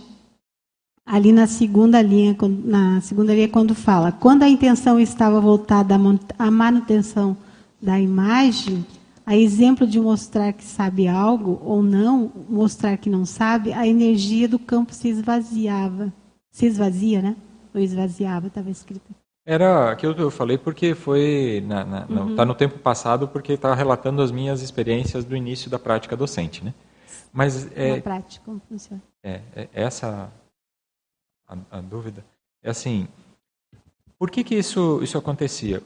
Ali 1.05 1.33
na 1.33 1.47
segunda 1.47 2.01
linha, 2.01 2.35
na 2.63 3.01
segunda 3.01 3.33
linha 3.33 3.49
quando 3.49 3.75
fala, 3.75 4.11
quando 4.11 4.43
a 4.43 4.49
intenção 4.49 4.99
estava 4.99 5.39
voltada 5.41 5.95
à 6.39 6.51
manutenção 6.51 7.35
da 7.81 7.99
imagem, 7.99 8.85
a 9.25 9.35
exemplo 9.35 9.85
de 9.85 9.99
mostrar 9.99 10.53
que 10.53 10.63
sabe 10.63 11.07
algo 11.07 11.61
ou 11.63 11.81
não, 11.81 12.31
mostrar 12.49 12.97
que 12.97 13.09
não 13.09 13.25
sabe, 13.25 13.73
a 13.73 13.87
energia 13.87 14.47
do 14.47 14.59
campo 14.59 14.93
se 14.93 15.09
esvaziava. 15.09 16.11
Se 16.51 16.65
esvazia, 16.65 17.21
né? 17.21 17.35
Ou 17.73 17.81
esvaziava, 17.81 18.47
estava 18.47 18.69
escrito. 18.69 19.13
Era 19.45 19.91
aquilo 19.91 20.15
que 20.15 20.21
eu 20.21 20.31
falei 20.31 20.57
porque 20.57 20.95
foi 20.95 21.63
na, 21.67 21.83
na, 21.83 22.05
uhum. 22.05 22.35
tá 22.35 22.45
no 22.45 22.55
tempo 22.55 22.79
passado 22.79 23.27
porque 23.27 23.53
está 23.53 23.73
relatando 23.73 24.21
as 24.21 24.31
minhas 24.31 24.61
experiências 24.61 25.25
do 25.25 25.35
início 25.35 25.69
da 25.69 25.77
prática 25.77 26.15
docente, 26.15 26.63
né? 26.63 26.73
Mas 27.33 27.69
é, 27.75 27.99
prática 27.99 28.45
como 28.45 28.61
funciona? 28.69 29.01
É, 29.23 29.41
é 29.55 29.67
essa 29.73 30.31
a, 31.47 31.57
a, 31.77 31.81
dúvida 31.81 32.23
é 32.61 32.69
assim. 32.69 33.07
Por 34.17 34.31
que 34.31 34.43
que 34.43 34.55
isso 34.55 35.01
isso 35.03 35.17
acontecia? 35.17 35.81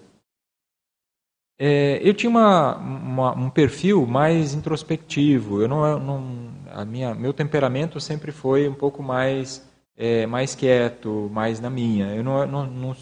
É, 1.59 1.99
eu 2.07 2.13
tinha 2.13 2.29
uma, 2.29 2.75
uma, 2.77 3.31
um 3.35 3.49
perfil 3.49 4.05
mais 4.05 4.53
introspectivo. 4.53 5.61
Eu 5.61 5.67
não, 5.67 5.99
não, 5.99 6.51
a 6.71 6.85
minha, 6.85 7.15
meu 7.15 7.33
temperamento 7.33 7.99
sempre 7.99 8.31
foi 8.31 8.67
um 8.67 8.75
pouco 8.75 9.01
mais, 9.01 9.67
é, 9.95 10.27
mais 10.27 10.53
quieto, 10.53 11.29
mais 11.33 11.59
na 11.59 11.69
minha. 11.69 12.13
Eu 12.13 12.23
não, 12.23 12.45
não, 12.45 12.65
não, 12.67 12.95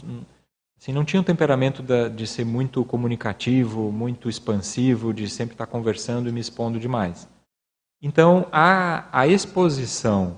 assim, 0.79 0.93
não 0.93 1.03
tinha 1.03 1.19
um 1.19 1.23
temperamento 1.23 1.83
da, 1.83 2.07
de 2.07 2.25
ser 2.25 2.45
muito 2.45 2.85
comunicativo, 2.85 3.91
muito 3.91 4.29
expansivo, 4.29 5.13
de 5.13 5.29
sempre 5.29 5.55
estar 5.55 5.65
conversando 5.65 6.29
e 6.29 6.31
me 6.31 6.39
expondo 6.39 6.79
demais. 6.79 7.27
Então, 8.01 8.47
a, 8.51 9.07
a 9.11 9.27
exposição 9.27 10.37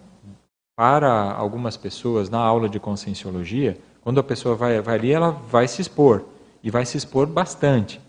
para 0.78 1.32
algumas 1.32 1.76
pessoas 1.76 2.30
na 2.30 2.38
aula 2.38 2.70
de 2.70 2.80
conscienciologia, 2.80 3.76
quando 4.02 4.20
a 4.20 4.24
pessoa 4.24 4.56
vai, 4.56 4.80
vai 4.80 4.94
ali, 4.94 5.12
ela 5.12 5.32
vai 5.32 5.68
se 5.68 5.82
expor. 5.82 6.24
E 6.64 6.70
vai 6.70 6.86
se 6.86 6.96
expor 6.96 7.26
bastante. 7.26 8.00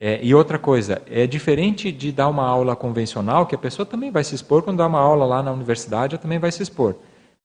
É, 0.00 0.20
e 0.22 0.32
outra 0.32 0.60
coisa, 0.60 1.02
é 1.10 1.26
diferente 1.26 1.90
de 1.90 2.12
dar 2.12 2.28
uma 2.28 2.46
aula 2.46 2.76
convencional, 2.76 3.46
que 3.46 3.54
a 3.56 3.58
pessoa 3.58 3.84
também 3.84 4.12
vai 4.12 4.22
se 4.22 4.32
expor, 4.32 4.62
quando 4.62 4.76
dá 4.76 4.86
uma 4.86 5.00
aula 5.00 5.24
lá 5.24 5.42
na 5.42 5.50
universidade, 5.50 6.14
ela 6.14 6.22
também 6.22 6.38
vai 6.38 6.52
se 6.52 6.62
expor. 6.62 6.94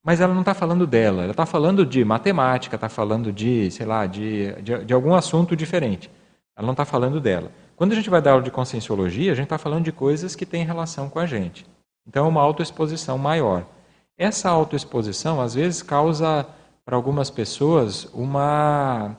Mas 0.03 0.21
ela 0.21 0.33
não 0.33 0.41
está 0.41 0.53
falando 0.53 0.85
dela, 0.85 1.23
ela 1.23 1.31
está 1.31 1.47
falando 1.47 1.83
de 1.83 2.05
matemática, 2.05 2.75
está 2.75 2.89
falando 2.89 3.31
de, 3.31 3.71
sei 3.71 3.87
lá, 3.87 4.05
de, 4.05 4.53
de, 4.61 4.85
de 4.85 4.93
algum 4.93 5.15
assunto 5.15 5.55
diferente. 5.55 6.11
Ela 6.55 6.67
não 6.67 6.73
está 6.73 6.85
falando 6.85 7.19
dela. 7.19 7.51
Quando 7.75 7.93
a 7.93 7.95
gente 7.95 8.09
vai 8.09 8.21
dar 8.21 8.33
aula 8.33 8.43
de 8.43 8.51
conscienciologia, 8.51 9.31
a 9.31 9.35
gente 9.35 9.45
está 9.45 9.57
falando 9.57 9.85
de 9.85 9.91
coisas 9.91 10.35
que 10.35 10.45
têm 10.45 10.63
relação 10.63 11.09
com 11.09 11.17
a 11.17 11.25
gente. 11.25 11.65
Então 12.07 12.27
é 12.27 12.29
uma 12.29 12.41
autoexposição 12.41 13.17
maior. 13.17 13.65
Essa 14.17 14.49
autoexposição, 14.49 15.41
às 15.41 15.55
vezes, 15.55 15.81
causa 15.81 16.47
para 16.85 16.95
algumas 16.95 17.29
pessoas 17.29 18.05
uma 18.13 19.17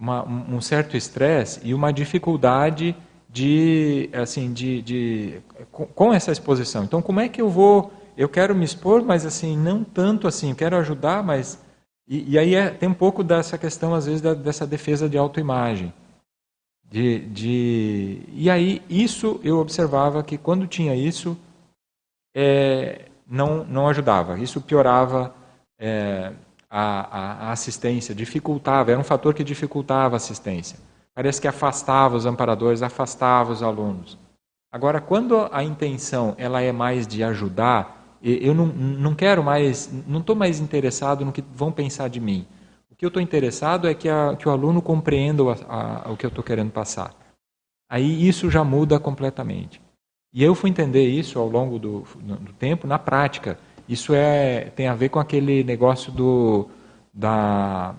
uma, 0.00 0.26
um 0.26 0.60
certo 0.62 0.96
estresse 0.96 1.60
e 1.62 1.74
uma 1.74 1.92
dificuldade 1.92 2.96
de, 3.28 4.08
assim, 4.14 4.52
de, 4.52 4.82
de 4.82 5.42
com, 5.70 6.12
essa 6.12 6.32
exposição. 6.32 6.84
Então, 6.84 7.02
como 7.02 7.20
é 7.20 7.28
que 7.28 7.40
eu 7.40 7.50
vou? 7.50 7.92
Eu 8.16 8.28
quero 8.28 8.54
me 8.54 8.64
expor, 8.64 9.04
mas 9.04 9.26
assim, 9.26 9.56
não 9.56 9.84
tanto 9.84 10.26
assim. 10.26 10.54
Quero 10.54 10.76
ajudar, 10.78 11.22
mas 11.22 11.62
e, 12.08 12.32
e 12.32 12.38
aí 12.38 12.54
é, 12.54 12.70
tem 12.70 12.88
um 12.88 12.94
pouco 12.94 13.22
dessa 13.22 13.56
questão 13.56 13.94
às 13.94 14.06
vezes 14.06 14.20
da, 14.20 14.34
dessa 14.34 14.66
defesa 14.66 15.08
de 15.08 15.18
autoimagem. 15.18 15.92
De, 16.90 17.20
de 17.26 18.22
e 18.32 18.50
aí 18.50 18.82
isso 18.90 19.38
eu 19.44 19.58
observava 19.58 20.24
que 20.24 20.36
quando 20.36 20.66
tinha 20.66 20.96
isso 20.96 21.38
é, 22.34 23.09
não 23.30 23.64
não 23.64 23.88
ajudava. 23.88 24.38
Isso 24.38 24.60
piorava. 24.60 25.34
É, 25.78 26.32
a, 26.70 27.48
a, 27.48 27.52
assistência, 27.52 28.14
dificultava, 28.14 28.92
era 28.92 29.00
um 29.00 29.04
fator 29.04 29.34
que 29.34 29.42
dificultava 29.42 30.14
a 30.14 30.18
assistência. 30.18 30.78
Parece 31.12 31.40
que 31.40 31.48
afastava 31.48 32.16
os 32.16 32.24
amparadores, 32.24 32.82
afastava 32.82 33.52
os 33.52 33.62
alunos. 33.62 34.16
Agora, 34.70 35.00
quando 35.00 35.48
a 35.50 35.64
intenção 35.64 36.34
ela 36.38 36.62
é 36.62 36.70
mais 36.70 37.06
de 37.06 37.24
ajudar, 37.24 38.16
eu 38.22 38.54
não, 38.54 38.66
não 38.66 39.14
quero 39.14 39.42
mais, 39.42 39.90
não 40.06 40.20
estou 40.20 40.36
mais 40.36 40.60
interessado 40.60 41.24
no 41.24 41.32
que 41.32 41.42
vão 41.52 41.72
pensar 41.72 42.08
de 42.08 42.20
mim. 42.20 42.46
O 42.88 42.94
que 42.94 43.04
eu 43.04 43.08
estou 43.08 43.20
interessado 43.20 43.88
é 43.88 43.94
que, 43.94 44.08
a, 44.08 44.36
que 44.36 44.48
o 44.48 44.52
aluno 44.52 44.80
compreenda 44.80 45.42
a, 45.68 46.12
o 46.12 46.16
que 46.16 46.24
eu 46.24 46.28
estou 46.28 46.44
querendo 46.44 46.70
passar. 46.70 47.12
Aí 47.88 48.28
isso 48.28 48.48
já 48.48 48.62
muda 48.62 49.00
completamente. 49.00 49.80
E 50.32 50.42
eu 50.44 50.54
fui 50.54 50.70
entender 50.70 51.08
isso 51.08 51.38
ao 51.38 51.48
longo 51.48 51.78
do, 51.78 52.04
do 52.20 52.52
tempo 52.52 52.86
na 52.86 52.98
prática. 52.98 53.58
Isso 53.88 54.14
é, 54.14 54.70
tem 54.76 54.86
a 54.86 54.94
ver 54.94 55.08
com 55.08 55.18
aquele 55.18 55.64
negócio 55.64 56.12
do 56.12 56.68
da 57.12 57.94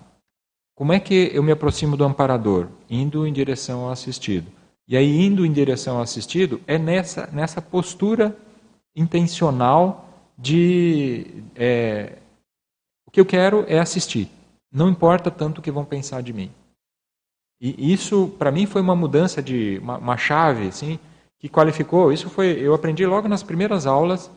como 0.74 0.92
é 0.92 0.98
que 0.98 1.30
eu 1.34 1.42
me 1.42 1.52
aproximo 1.52 1.96
do 1.96 2.04
amparador? 2.04 2.68
Indo 2.88 3.26
em 3.26 3.32
direção 3.32 3.84
ao 3.84 3.90
assistido. 3.90 4.50
E 4.88 4.96
aí 4.96 5.20
indo 5.20 5.44
em 5.44 5.52
direção 5.52 5.96
ao 5.96 6.02
assistido 6.02 6.60
é 6.66 6.78
nessa 6.78 7.26
nessa 7.26 7.60
postura 7.60 8.34
intencional 8.96 10.08
de 10.36 11.44
é, 11.54 12.18
o 13.06 13.10
que 13.10 13.20
eu 13.20 13.26
quero 13.26 13.64
é 13.68 13.78
assistir. 13.78 14.28
Não 14.72 14.88
importa 14.88 15.30
tanto 15.30 15.58
o 15.58 15.62
que 15.62 15.70
vão 15.70 15.84
pensar 15.84 16.22
de 16.22 16.32
mim. 16.32 16.50
E 17.60 17.92
isso 17.92 18.34
para 18.38 18.50
mim 18.50 18.64
foi 18.64 18.80
uma 18.80 18.96
mudança 18.96 19.42
de 19.42 19.78
uma, 19.82 19.98
uma 19.98 20.16
chave, 20.16 20.68
assim, 20.68 20.98
que 21.42 21.48
qualificou. 21.50 22.10
Isso 22.10 22.30
foi 22.30 22.52
eu 22.58 22.72
aprendi 22.72 23.04
logo 23.04 23.28
nas 23.28 23.42
primeiras 23.42 23.86
aulas 23.86 24.30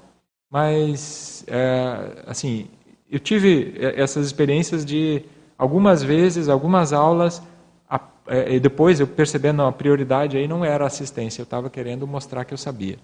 mas, 0.56 1.44
é, 1.48 2.24
assim, 2.28 2.70
eu 3.10 3.20
tive 3.20 3.76
essas 3.78 4.26
experiências 4.26 4.86
de 4.86 5.24
algumas 5.58 6.02
vezes, 6.02 6.48
algumas 6.48 6.94
aulas, 6.94 7.42
a, 7.90 8.00
é, 8.28 8.56
e 8.56 8.60
depois 8.60 9.00
eu 9.02 9.08
percebendo 9.08 9.62
a 9.64 9.72
prioridade 9.72 10.38
aí 10.38 10.48
não 10.48 10.64
era 10.64 10.86
assistência, 10.86 11.42
eu 11.42 11.44
estava 11.44 11.70
querendo 11.70 12.08
mostrar 12.08 12.46
que 12.46 12.54
eu 12.54 12.58
sabia, 12.58 12.98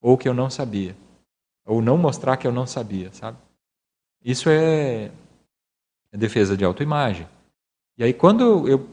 ou 0.00 0.16
que 0.16 0.26
eu 0.26 0.32
não 0.32 0.48
sabia, 0.48 0.96
ou 1.66 1.82
não 1.82 1.98
mostrar 1.98 2.38
que 2.38 2.46
eu 2.46 2.52
não 2.52 2.66
sabia, 2.66 3.12
sabe? 3.12 3.36
Isso 4.24 4.48
é, 4.48 5.10
é 6.10 6.16
defesa 6.16 6.56
de 6.56 6.64
autoimagem. 6.64 7.28
E 7.98 8.04
aí 8.04 8.14
quando 8.14 8.66
eu, 8.66 8.88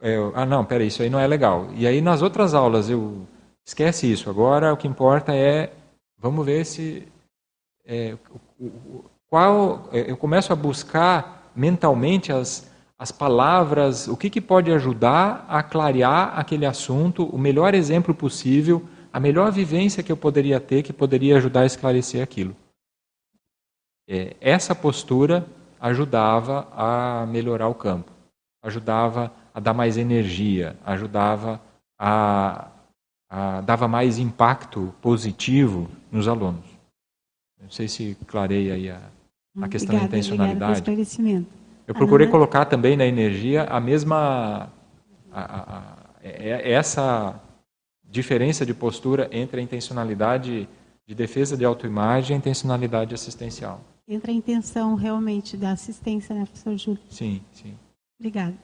eu, 0.00 0.32
ah 0.36 0.44
não, 0.44 0.64
peraí, 0.64 0.88
isso 0.88 1.02
aí 1.02 1.08
não 1.08 1.18
é 1.18 1.26
legal. 1.26 1.68
E 1.74 1.86
aí 1.86 2.02
nas 2.02 2.20
outras 2.20 2.52
aulas 2.52 2.90
eu 2.90 3.26
esquece 3.66 4.10
isso. 4.10 4.28
Agora 4.28 4.72
o 4.72 4.76
que 4.76 4.88
importa 4.88 5.34
é 5.34 5.72
vamos 6.18 6.44
ver 6.46 6.64
se 6.64 7.06
é, 7.84 8.16
qual 9.28 9.88
é, 9.92 10.10
eu 10.10 10.16
começo 10.16 10.52
a 10.52 10.56
buscar 10.56 11.50
mentalmente 11.54 12.32
as, 12.32 12.70
as 12.98 13.12
palavras, 13.12 14.08
o 14.08 14.16
que, 14.16 14.30
que 14.30 14.40
pode 14.40 14.72
ajudar 14.72 15.44
a 15.48 15.62
clarear 15.62 16.38
aquele 16.38 16.66
assunto, 16.66 17.24
o 17.26 17.38
melhor 17.38 17.74
exemplo 17.74 18.14
possível, 18.14 18.82
a 19.12 19.20
melhor 19.20 19.52
vivência 19.52 20.02
que 20.02 20.10
eu 20.10 20.16
poderia 20.16 20.58
ter 20.58 20.82
que 20.82 20.92
poderia 20.92 21.36
ajudar 21.36 21.60
a 21.60 21.66
esclarecer 21.66 22.22
aquilo. 22.22 22.56
É, 24.08 24.36
essa 24.40 24.74
postura 24.74 25.46
ajudava 25.80 26.68
a 26.72 27.26
melhorar 27.26 27.68
o 27.68 27.74
campo, 27.74 28.10
ajudava 28.62 29.32
a 29.52 29.60
dar 29.60 29.74
mais 29.74 29.96
energia, 29.96 30.76
ajudava 30.84 31.60
a, 31.98 32.68
a 33.34 33.60
dava 33.62 33.88
mais 33.88 34.16
impacto 34.16 34.94
positivo 35.02 35.88
nos 36.12 36.28
alunos. 36.28 36.64
Não 37.60 37.68
sei 37.68 37.88
se 37.88 38.16
clarei 38.28 38.70
aí 38.70 38.88
a, 38.88 39.00
a 39.60 39.66
questão 39.66 39.96
obrigada, 39.96 40.12
da 40.12 40.18
intencionalidade. 40.18 41.44
Eu 41.84 41.94
procurei 41.94 42.28
colocar 42.28 42.64
também 42.64 42.96
na 42.96 43.04
energia 43.04 43.64
a 43.64 43.80
mesma 43.80 44.70
a, 45.32 45.40
a, 45.40 45.78
a, 45.78 45.96
é, 46.22 46.50
é 46.50 46.72
essa 46.72 47.40
diferença 48.04 48.64
de 48.64 48.72
postura 48.72 49.28
entre 49.32 49.60
a 49.60 49.62
intencionalidade 49.64 50.68
de 51.04 51.14
defesa 51.14 51.56
de 51.56 51.64
autoimagem 51.64 52.30
e 52.30 52.34
a 52.34 52.38
intencionalidade 52.38 53.14
assistencial. 53.14 53.80
Entre 54.06 54.30
a 54.30 54.34
intenção 54.34 54.94
realmente 54.94 55.56
da 55.56 55.72
assistência, 55.72 56.34
né, 56.34 56.44
professor 56.44 56.76
Júlio? 56.76 57.00
Sim, 57.10 57.42
sim. 57.52 57.74
Obrigada. 58.20 58.54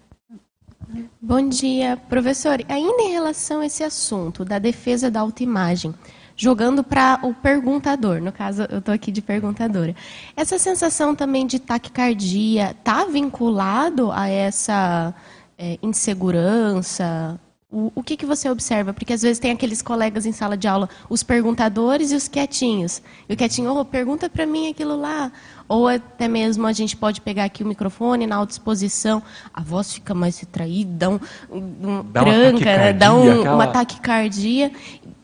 Bom 1.21 1.49
dia, 1.49 1.97
professor. 2.09 2.65
Ainda 2.69 3.03
em 3.03 3.13
relação 3.13 3.61
a 3.61 3.67
esse 3.67 3.85
assunto 3.85 4.45
da 4.45 4.59
defesa 4.59 5.11
da 5.11 5.21
autoimagem, 5.21 5.95
jogando 6.37 6.83
para 6.83 7.21
o 7.23 7.35
perguntador, 7.35 8.21
no 8.21 8.33
caso 8.33 8.63
eu 8.71 8.79
estou 8.79 8.95
aqui 8.95 9.13
de 9.13 9.21
perguntadora. 9.21 9.95
Essa 10.35 10.59
sensação 10.59 11.15
também 11.15 11.47
de 11.47 11.59
taquicardia 11.59 12.71
está 12.71 13.05
vinculado 13.05 14.11
a 14.11 14.29
essa 14.29 15.15
é, 15.59 15.79
insegurança? 15.83 17.39
O, 17.71 17.93
o 17.95 18.03
que, 18.03 18.17
que 18.17 18.27
você 18.27 18.49
observa? 18.49 18.93
Porque 18.93 19.13
às 19.13 19.23
vezes 19.23 19.39
tem 19.39 19.53
aqueles 19.53 19.83
colegas 19.83 20.27
em 20.27 20.33
sala 20.33 20.57
de 20.57 20.67
aula, 20.67 20.89
os 21.09 21.23
perguntadores 21.23 22.11
e 22.11 22.17
os 22.17 22.27
quietinhos. 22.27 23.01
E 23.29 23.35
o 23.35 23.37
quietinho, 23.37 23.71
oh, 23.77 23.85
pergunta 23.85 24.29
para 24.29 24.47
mim 24.47 24.71
aquilo 24.71 24.97
lá. 24.97 25.31
Ou 25.71 25.87
até 25.87 26.27
mesmo 26.27 26.67
a 26.67 26.73
gente 26.73 26.97
pode 26.97 27.21
pegar 27.21 27.45
aqui 27.45 27.63
o 27.63 27.67
microfone 27.67 28.27
na 28.27 28.35
autoexposição, 28.35 29.23
a 29.55 29.63
voz 29.63 29.95
fica 29.95 30.13
mais 30.13 30.37
retraída, 30.41 31.09
um, 31.09 31.21
um 31.49 32.05
dá 32.11 32.25
tranca, 32.25 32.65
né? 32.65 32.93
dá 32.93 33.15
um, 33.15 33.39
aquela... 33.39 33.55
uma 33.55 33.67
taquicardia. 33.69 34.73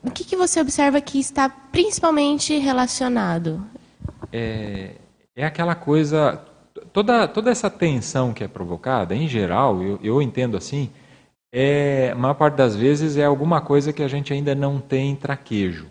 O 0.04 0.10
que, 0.12 0.22
que 0.22 0.36
você 0.36 0.60
observa 0.60 1.00
que 1.00 1.18
está 1.18 1.48
principalmente 1.48 2.56
relacionado? 2.58 3.60
É, 4.32 4.92
é 5.34 5.44
aquela 5.44 5.74
coisa, 5.74 6.40
toda, 6.92 7.26
toda 7.26 7.50
essa 7.50 7.68
tensão 7.68 8.32
que 8.32 8.44
é 8.44 8.48
provocada, 8.48 9.16
em 9.16 9.26
geral, 9.26 9.82
eu, 9.82 9.98
eu 10.00 10.22
entendo 10.22 10.56
assim, 10.56 10.90
é, 11.52 12.10
a 12.12 12.14
maior 12.14 12.34
parte 12.34 12.54
das 12.54 12.76
vezes 12.76 13.16
é 13.16 13.24
alguma 13.24 13.60
coisa 13.60 13.92
que 13.92 14.00
a 14.02 14.06
gente 14.08 14.32
ainda 14.32 14.54
não 14.54 14.78
tem 14.78 15.16
traquejo, 15.16 15.88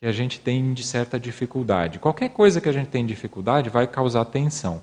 que 0.00 0.06
a 0.06 0.12
gente 0.12 0.40
tem 0.40 0.72
de 0.72 0.82
certa 0.82 1.18
dificuldade. 1.18 1.98
Qualquer 1.98 2.28
coisa 2.30 2.60
que 2.60 2.68
a 2.68 2.72
gente 2.72 2.88
tem 2.88 3.04
dificuldade 3.04 3.68
vai 3.68 3.86
causar 3.86 4.24
tensão. 4.26 4.80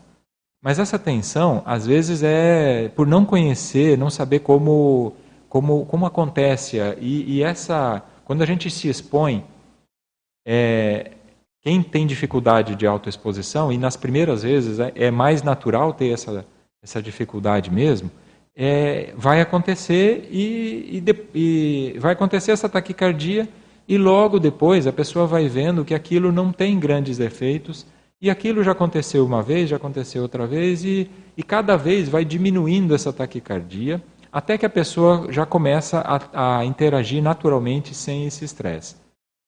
Mas 0.61 0.79
essa 0.79 0.99
tensão, 0.99 1.61
às 1.65 1.85
vezes, 1.85 2.21
é 2.23 2.89
por 2.89 3.07
não 3.07 3.23
conhecer, 3.23 3.97
não 3.97 4.09
saber 4.09 4.39
como, 4.39 5.15
como, 5.47 5.85
como 5.85 6.05
acontece. 6.05 6.77
E, 6.99 7.35
e 7.35 7.43
essa, 7.43 8.03
quando 8.25 8.41
a 8.41 8.45
gente 8.45 8.69
se 8.69 8.89
expõe, 8.89 9.45
é, 10.45 11.11
quem 11.61 11.81
tem 11.81 12.05
dificuldade 12.05 12.75
de 12.75 12.85
autoexposição, 12.85 13.71
e 13.71 13.77
nas 13.77 13.95
primeiras 13.95 14.43
vezes 14.43 14.79
é, 14.79 14.91
é 14.95 15.11
mais 15.11 15.41
natural 15.41 15.93
ter 15.93 16.09
essa, 16.09 16.45
essa 16.83 17.01
dificuldade 17.01 17.71
mesmo, 17.71 18.11
é, 18.55 19.13
vai 19.15 19.41
acontecer 19.41 20.27
e, 20.31 21.01
e, 21.05 21.93
e 21.93 21.99
vai 21.99 22.13
acontecer 22.13 22.51
essa 22.51 22.69
taquicardia 22.69 23.47
e 23.87 23.97
logo 23.97 24.39
depois 24.39 24.87
a 24.87 24.93
pessoa 24.93 25.27
vai 25.27 25.47
vendo 25.47 25.85
que 25.85 25.93
aquilo 25.93 26.31
não 26.31 26.51
tem 26.51 26.79
grandes 26.79 27.19
efeitos 27.19 27.85
e 28.21 28.29
aquilo 28.29 28.63
já 28.63 28.71
aconteceu 28.71 29.25
uma 29.25 29.41
vez, 29.41 29.69
já 29.69 29.75
aconteceu 29.75 30.23
outra 30.23 30.47
vez 30.47 30.83
e, 30.83 31.09
e 31.37 31.43
cada 31.43 31.75
vez 31.75 32.09
vai 32.09 32.25
diminuindo 32.25 32.95
essa 32.95 33.13
taquicardia 33.13 34.01
até 34.31 34.57
que 34.57 34.65
a 34.65 34.69
pessoa 34.69 35.31
já 35.31 35.45
começa 35.45 36.01
a, 36.01 36.57
a 36.57 36.65
interagir 36.65 37.21
naturalmente 37.21 37.93
sem 37.93 38.25
esse 38.25 38.43
estresse. 38.43 38.95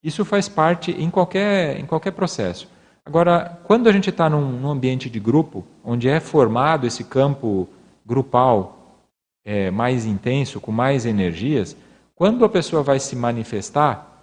Isso 0.02 0.24
faz 0.24 0.48
parte 0.48 0.92
em 0.92 1.10
qualquer, 1.10 1.80
em 1.80 1.86
qualquer 1.86 2.12
processo. 2.12 2.70
Agora, 3.06 3.60
quando 3.64 3.88
a 3.88 3.92
gente 3.92 4.10
está 4.10 4.30
num, 4.30 4.50
num 4.50 4.70
ambiente 4.70 5.10
de 5.10 5.20
grupo, 5.20 5.66
onde 5.84 6.08
é 6.08 6.20
formado 6.20 6.86
esse 6.86 7.04
campo 7.04 7.68
grupal 8.06 9.02
é, 9.44 9.72
mais 9.72 10.06
intenso, 10.06 10.62
com 10.62 10.72
mais 10.72 11.06
energias, 11.06 11.76
quando 12.16 12.46
a 12.46 12.50
pessoa 12.50 12.82
vai 12.82 13.00
se 13.00 13.16
manifestar 13.16 14.17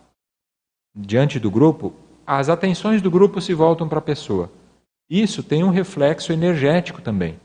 diante 0.95 1.39
do 1.39 1.51
grupo, 1.51 1.93
as 2.27 2.49
atenções 2.49 3.03
do 3.03 3.11
grupo 3.11 3.41
se 3.41 3.53
voltam 3.53 3.89
para 3.89 3.99
a 3.99 4.03
pessoa. 4.03 4.51
Isso 5.09 5.43
tem 5.43 5.65
um 5.65 5.71
reflexo 5.71 6.33
energético 6.33 7.03
também. 7.03 7.39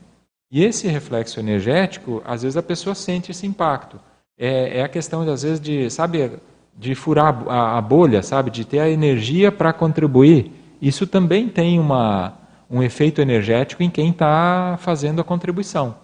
E 0.50 0.64
esse 0.64 0.88
reflexo 0.88 1.38
energético, 1.38 2.22
às 2.24 2.42
vezes 2.42 2.56
a 2.56 2.62
pessoa 2.62 2.94
sente 2.94 3.30
esse 3.30 3.46
impacto. 3.46 4.00
É, 4.38 4.78
é 4.78 4.82
a 4.82 4.88
questão, 4.88 5.22
às 5.28 5.42
vezes, 5.42 5.60
de, 5.60 5.90
sabe, 5.90 6.32
de 6.76 6.94
furar 6.94 7.44
a, 7.48 7.78
a 7.78 7.80
bolha, 7.80 8.22
sabe, 8.22 8.50
de 8.50 8.64
ter 8.64 8.80
a 8.80 8.90
energia 8.90 9.52
para 9.52 9.72
contribuir. 9.72 10.50
Isso 10.80 11.06
também 11.06 11.48
tem 11.48 11.78
uma, 11.78 12.34
um 12.70 12.82
efeito 12.82 13.20
energético 13.20 13.82
em 13.82 13.90
quem 13.90 14.10
está 14.10 14.78
fazendo 14.80 15.20
a 15.20 15.24
contribuição. 15.24 15.94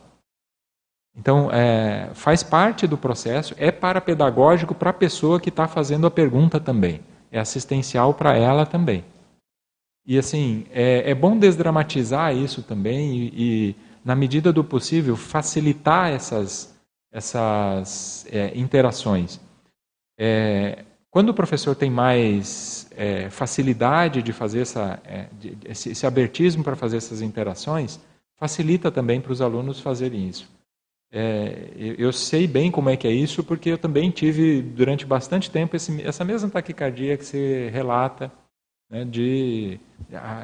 Então, 1.17 1.51
é, 1.51 2.11
faz 2.13 2.43
parte 2.43 2.87
do 2.87 2.99
processo, 2.99 3.55
é 3.57 3.73
parapedagógico 3.73 4.75
para 4.75 4.91
a 4.91 4.93
pessoa 4.93 5.41
que 5.41 5.49
está 5.49 5.67
fazendo 5.67 6.07
a 6.07 6.11
pergunta 6.11 6.61
também. 6.61 7.01
É 7.37 7.41
assistencial 7.41 8.15
para 8.15 8.35
ela 8.35 8.65
também. 8.65 9.05
E, 10.07 10.19
assim, 10.19 10.65
é, 10.71 11.11
é 11.11 11.15
bom 11.15 11.37
desdramatizar 11.37 12.35
isso 12.35 12.63
também 12.63 13.19
e, 13.19 13.33
e, 13.37 13.77
na 14.03 14.17
medida 14.17 14.51
do 14.55 14.65
possível, 14.65 15.17
facilitar 15.17 16.11
essas, 16.11 16.75
essas 17.13 18.25
é, 18.31 18.57
interações. 18.57 19.39
É, 20.19 20.83
quando 21.11 21.29
o 21.29 21.35
professor 21.35 21.77
tem 21.77 21.91
mais 21.91 22.89
é, 22.93 23.29
facilidade 23.29 24.23
de 24.23 24.33
fazer 24.33 24.61
essa, 24.61 24.99
é, 25.05 25.27
de, 25.39 25.59
esse, 25.67 25.91
esse 25.91 26.07
abertismo 26.07 26.65
para 26.65 26.75
fazer 26.75 26.97
essas 26.97 27.21
interações, 27.21 28.01
facilita 28.39 28.91
também 28.91 29.21
para 29.21 29.33
os 29.33 29.43
alunos 29.43 29.79
fazerem 29.79 30.27
isso. 30.27 30.49
É, 31.13 31.71
eu 31.77 32.13
sei 32.13 32.47
bem 32.47 32.71
como 32.71 32.91
é 32.91 32.97
que 32.97 33.07
é 33.07 33.13
isso, 33.13 33.45
porque 33.45 33.71
eu 33.71 33.79
também 33.79 34.11
tive 34.11 34.61
durante 34.61 35.07
bastante 35.07 35.51
tempo 35.51 35.77
esse, 35.77 36.03
essa 36.03 36.25
mesma 36.25 36.51
taquicardia 36.51 37.17
que 37.17 37.25
você 37.25 37.71
relata, 37.73 38.31
né, 38.91 39.05
de 39.05 39.81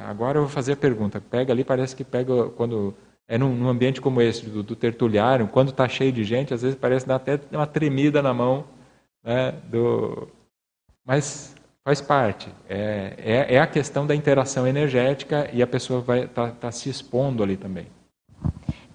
agora 0.08 0.38
eu 0.38 0.42
vou 0.42 0.50
fazer 0.50 0.72
a 0.72 0.76
pergunta, 0.76 1.20
pega 1.20 1.52
ali, 1.52 1.64
parece 1.64 1.94
que 1.94 2.04
pega 2.04 2.48
quando 2.50 2.94
é 3.28 3.38
num, 3.38 3.54
num 3.54 3.68
ambiente 3.68 4.00
como 4.00 4.20
esse 4.20 4.46
do, 4.46 4.62
do 4.62 4.76
tertuliário, 4.76 5.48
quando 5.48 5.70
está 5.70 5.88
cheio 5.88 6.12
de 6.12 6.24
gente, 6.24 6.54
às 6.54 6.62
vezes 6.62 6.78
parece 6.78 7.06
dar 7.06 7.16
até 7.16 7.40
uma 7.50 7.66
tremida 7.66 8.22
na 8.22 8.32
mão, 8.32 8.64
né, 9.22 9.52
do, 9.70 10.28
mas 11.04 11.54
faz 11.84 12.00
parte. 12.00 12.48
É, 12.68 13.14
é, 13.18 13.54
é, 13.54 13.60
a 13.60 13.66
questão 13.66 14.06
da 14.06 14.14
interação 14.14 14.66
energética 14.66 15.50
e 15.52 15.62
a 15.62 15.66
pessoa 15.66 16.00
vai 16.00 16.28
tá, 16.28 16.50
tá 16.50 16.70
se 16.70 16.88
expondo 16.88 17.42
ali 17.42 17.56
também. 17.56 17.86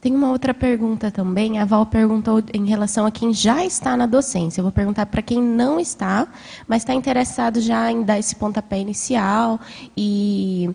Tem 0.08 0.16
uma 0.16 0.32
outra 0.32 0.54
pergunta 0.54 1.12
também. 1.12 1.60
A 1.60 1.66
Val 1.66 1.86
perguntou 1.86 2.42
em 2.54 2.66
relação 2.66 3.06
a 3.06 3.12
quem 3.12 3.34
já 3.34 3.66
está 3.66 3.98
na 3.98 4.06
docência. 4.06 4.62
Eu 4.62 4.64
vou 4.64 4.72
perguntar 4.72 5.06
para 5.08 5.22
quem 5.22 5.44
não 5.44 5.82
está, 5.82 6.30
mas 6.66 6.84
está 6.84 6.94
interessado 6.94 7.60
já 7.60 7.92
em 7.92 8.04
dar 8.04 8.18
esse 8.18 8.34
pontapé 8.34 8.80
inicial 8.80 9.60
e 9.98 10.70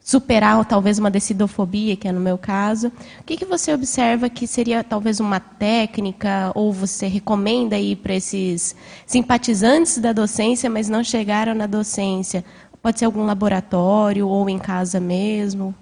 superar 0.00 0.64
talvez 0.64 0.98
uma 0.98 1.12
decidofobia, 1.12 1.94
que 1.94 2.08
é 2.08 2.12
no 2.12 2.18
meu 2.18 2.36
caso. 2.36 2.88
O 3.20 3.22
que, 3.24 3.36
que 3.36 3.44
você 3.44 3.72
observa 3.72 4.28
que 4.28 4.48
seria 4.48 4.82
talvez 4.82 5.20
uma 5.20 5.38
técnica 5.38 6.50
ou 6.52 6.72
você 6.72 7.06
recomenda 7.06 7.76
aí 7.76 7.94
para 7.94 8.16
esses 8.16 8.74
simpatizantes 9.06 9.98
da 9.98 10.12
docência, 10.12 10.68
mas 10.68 10.88
não 10.88 11.04
chegaram 11.04 11.54
na 11.54 11.68
docência? 11.68 12.44
Pode 12.82 12.98
ser 12.98 13.04
algum 13.04 13.24
laboratório 13.24 14.26
ou 14.26 14.50
em 14.50 14.58
casa 14.58 14.98
mesmo? 14.98 15.72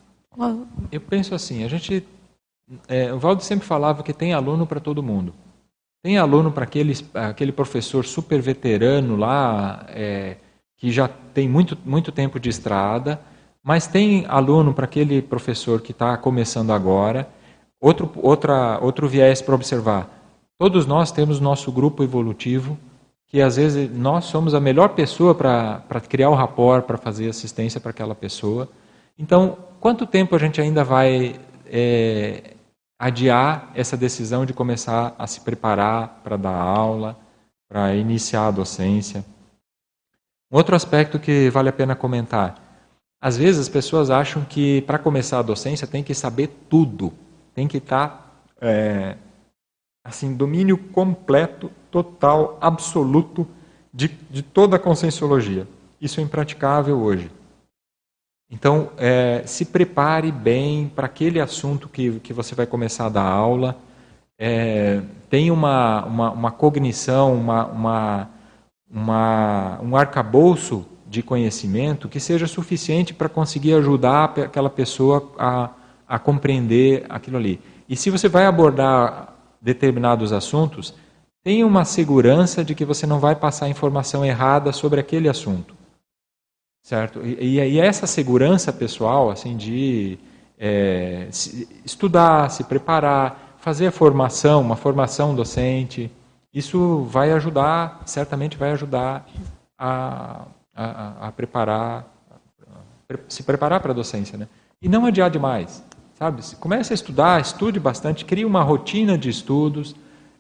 Eu 0.92 1.01
penso 1.01 1.34
assim, 1.34 1.64
a 1.64 1.68
gente 1.68 2.05
é, 2.89 3.12
o 3.12 3.18
Valdo 3.18 3.43
sempre 3.43 3.66
falava 3.66 4.03
que 4.03 4.12
tem 4.12 4.33
aluno 4.33 4.66
para 4.66 4.81
todo 4.81 5.03
mundo. 5.03 5.35
Tem 6.03 6.16
aluno 6.16 6.51
para 6.51 6.64
aquele, 6.64 6.97
aquele 7.12 7.53
professor 7.53 8.05
super 8.05 8.41
veterano 8.41 9.16
lá, 9.16 9.85
é, 9.89 10.37
que 10.77 10.91
já 10.91 11.09
tem 11.35 11.49
muito, 11.49 11.77
muito 11.85 12.11
tempo 12.11 12.41
de 12.41 12.49
estrada, 12.49 13.21
mas 13.62 13.87
tem 13.87 14.25
aluno 14.27 14.73
para 14.73 14.87
aquele 14.87 15.21
professor 15.21 15.81
que 15.83 15.93
está 15.93 16.16
começando 16.16 16.73
agora. 16.73 17.29
Outro, 17.81 18.11
outra, 18.16 18.79
outro 18.81 19.07
viés 19.07 19.43
para 19.43 19.55
observar: 19.55 20.09
todos 20.59 20.87
nós 20.87 21.12
temos 21.12 21.39
nosso 21.39 21.71
grupo 21.71 22.03
evolutivo, 22.03 22.79
que 23.27 23.43
às 23.43 23.57
vezes 23.57 23.91
nós 23.93 24.25
somos 24.25 24.55
a 24.55 24.61
melhor 24.61 24.91
pessoa 24.91 25.35
para 25.35 26.01
criar 26.09 26.31
o 26.31 26.35
rapport, 26.35 26.85
para 26.85 26.97
fazer 26.97 27.29
assistência 27.29 27.81
para 27.81 27.91
aquela 27.91 28.14
pessoa. 28.14 28.68
Então, 29.18 29.59
quanto 29.79 30.07
tempo 30.07 30.35
a 30.35 30.39
gente 30.39 30.61
ainda 30.61 30.83
vai 30.83 31.39
é, 31.66 32.55
adiar 33.01 33.70
essa 33.74 33.96
decisão 33.96 34.44
de 34.44 34.53
começar 34.53 35.14
a 35.18 35.26
se 35.26 35.40
preparar 35.40 36.20
para 36.22 36.36
dar 36.36 36.55
aula, 36.55 37.18
para 37.66 37.94
iniciar 37.96 38.48
a 38.48 38.51
docência. 38.51 39.24
Um 40.53 40.59
outro 40.59 40.76
aspecto 40.76 41.18
que 41.18 41.48
vale 41.48 41.70
a 41.70 41.72
pena 41.72 41.96
comentar. 41.96 42.62
Às 43.18 43.38
vezes 43.38 43.62
as 43.62 43.68
pessoas 43.70 44.11
acham 44.11 44.44
que 44.44 44.82
para 44.82 44.98
começar 44.98 45.38
a 45.38 45.42
docência 45.42 45.86
tem 45.86 46.03
que 46.03 46.14
saber 46.14 46.48
tudo, 46.68 47.11
tem 47.55 47.66
que 47.66 47.78
estar 47.78 48.09
tá, 48.09 48.30
é, 48.61 49.16
assim 50.05 50.34
domínio 50.34 50.76
completo, 50.76 51.70
total, 51.90 52.59
absoluto 52.61 53.48
de, 53.94 54.09
de 54.30 54.42
toda 54.42 54.76
a 54.76 54.78
conscienciologia. 54.78 55.66
Isso 55.98 56.20
é 56.20 56.22
impraticável 56.22 56.98
hoje. 57.01 57.30
Então, 58.51 58.90
é, 58.98 59.42
se 59.46 59.64
prepare 59.64 60.32
bem 60.32 60.90
para 60.94 61.07
aquele 61.07 61.40
assunto 61.40 61.88
que, 61.88 62.18
que 62.18 62.32
você 62.32 62.53
vai 62.55 62.66
começar 62.66 63.07
a 63.07 63.09
dar 63.09 63.22
aula. 63.22 63.76
É, 64.36 65.01
tenha 65.28 65.53
uma, 65.53 66.05
uma, 66.05 66.30
uma 66.32 66.51
cognição, 66.51 67.32
uma, 67.32 67.66
uma, 67.66 68.28
uma, 68.90 69.78
um 69.80 69.96
arcabouço 69.96 70.84
de 71.07 71.22
conhecimento 71.22 72.09
que 72.09 72.18
seja 72.18 72.48
suficiente 72.48 73.14
para 73.14 73.28
conseguir 73.28 73.74
ajudar 73.74 74.34
aquela 74.40 74.70
pessoa 74.70 75.32
a, 75.38 75.70
a 76.09 76.18
compreender 76.18 77.07
aquilo 77.09 77.36
ali. 77.36 77.61
E 77.88 77.94
se 77.94 78.11
você 78.11 78.28
vai 78.28 78.46
abordar 78.46 79.32
determinados 79.62 80.32
assuntos, 80.32 80.94
tenha 81.44 81.64
uma 81.64 81.84
segurança 81.84 82.64
de 82.64 82.74
que 82.74 82.84
você 82.84 83.07
não 83.07 83.20
vai 83.20 83.36
passar 83.36 83.68
informação 83.68 84.24
errada 84.24 84.72
sobre 84.72 84.98
aquele 84.98 85.28
assunto 85.28 85.80
certo? 86.83 87.20
E, 87.24 87.59
e, 87.59 87.78
essa 87.78 88.07
segurança 88.07 88.72
pessoal, 88.72 89.31
assim, 89.31 89.57
de 89.57 90.18
é, 90.59 91.28
se, 91.31 91.68
estudar, 91.85 92.51
se 92.51 92.64
preparar, 92.64 93.57
fazer 93.59 93.87
a 93.87 93.93
formação, 93.93 94.61
uma 94.61 94.76
formação 94.76 95.35
docente, 95.35 96.11
isso 96.53 97.05
vai 97.05 97.31
ajudar, 97.33 98.03
certamente 98.07 98.57
vai 98.57 98.72
ajudar 98.72 99.26
a, 99.78 100.47
a, 100.74 101.28
a 101.28 101.33
preparar, 101.33 102.07
a 103.11 103.16
se 103.28 103.43
preparar 103.43 103.81
para 103.81 103.93
a 103.93 103.95
docência, 103.95 104.37
né? 104.37 104.49
E 104.83 104.89
não 104.89 105.07
adiar 105.07 105.31
demais, 105.31 105.85
sabe? 106.14 106.43
Comece 106.59 106.93
a 106.93 106.95
estudar, 106.95 107.41
estude 107.41 107.78
bastante, 107.78 108.24
crie 108.24 108.45
uma 108.45 108.62
rotina 108.62 109.16
de 109.16 109.28
estudos 109.28 109.95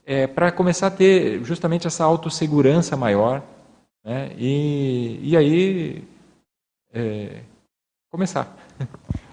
é, 0.04 0.26
para 0.26 0.50
começar 0.50 0.88
a 0.88 0.90
ter 0.90 1.44
justamente 1.44 1.86
essa 1.86 2.04
autossegurança 2.04 2.96
maior, 2.96 3.42
né? 4.04 4.32
E, 4.36 5.20
e 5.22 5.36
aí 5.36 6.04
é, 6.92 7.40
começar. 8.10 8.56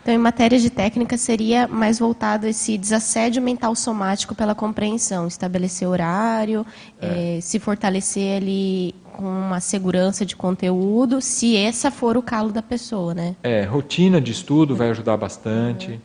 Então, 0.02 0.16
em 0.16 0.18
matéria 0.18 0.58
de 0.58 0.70
técnica, 0.70 1.18
seria 1.18 1.68
mais 1.68 2.00
voltado 2.00 2.48
esse 2.48 2.78
desassédio 2.78 3.42
mental 3.42 3.76
somático 3.76 4.34
pela 4.34 4.56
compreensão, 4.56 5.28
estabelecer 5.28 5.86
horário, 5.86 6.66
é. 7.02 7.38
É, 7.38 7.42
se 7.42 7.60
fortalecer 7.60 8.38
ali 8.38 8.96
com 9.18 9.26
uma 9.26 9.60
segurança 9.60 10.26
de 10.26 10.34
conteúdo, 10.34 11.20
se 11.20 11.58
essa 11.58 11.92
for 11.92 12.16
o 12.16 12.22
calo 12.22 12.54
da 12.54 12.62
pessoa, 12.62 13.14
né? 13.14 13.36
É, 13.44 13.64
rotina 13.64 14.22
de 14.22 14.32
estudo 14.32 14.78
vai 14.78 14.92
ajudar 14.92 15.18
bastante. 15.18 16.00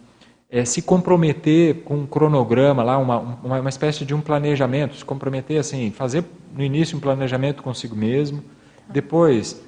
É, 0.51 0.65
se 0.65 0.83
comprometer 0.83 1.83
com 1.85 1.99
um 1.99 2.07
cronograma 2.07 2.83
lá, 2.83 2.99
uma, 2.99 3.19
uma, 3.19 3.61
uma 3.61 3.69
espécie 3.69 4.05
de 4.05 4.15
um 4.15 4.21
planejamento, 4.21 4.97
se 4.97 5.05
comprometer 5.05 5.61
assim, 5.61 5.93
fazer 5.93 6.25
no 6.53 6.63
início 6.65 6.97
um 6.97 7.01
planejamento 7.01 7.63
consigo 7.63 7.95
mesmo, 7.95 8.43
depois 8.89 9.63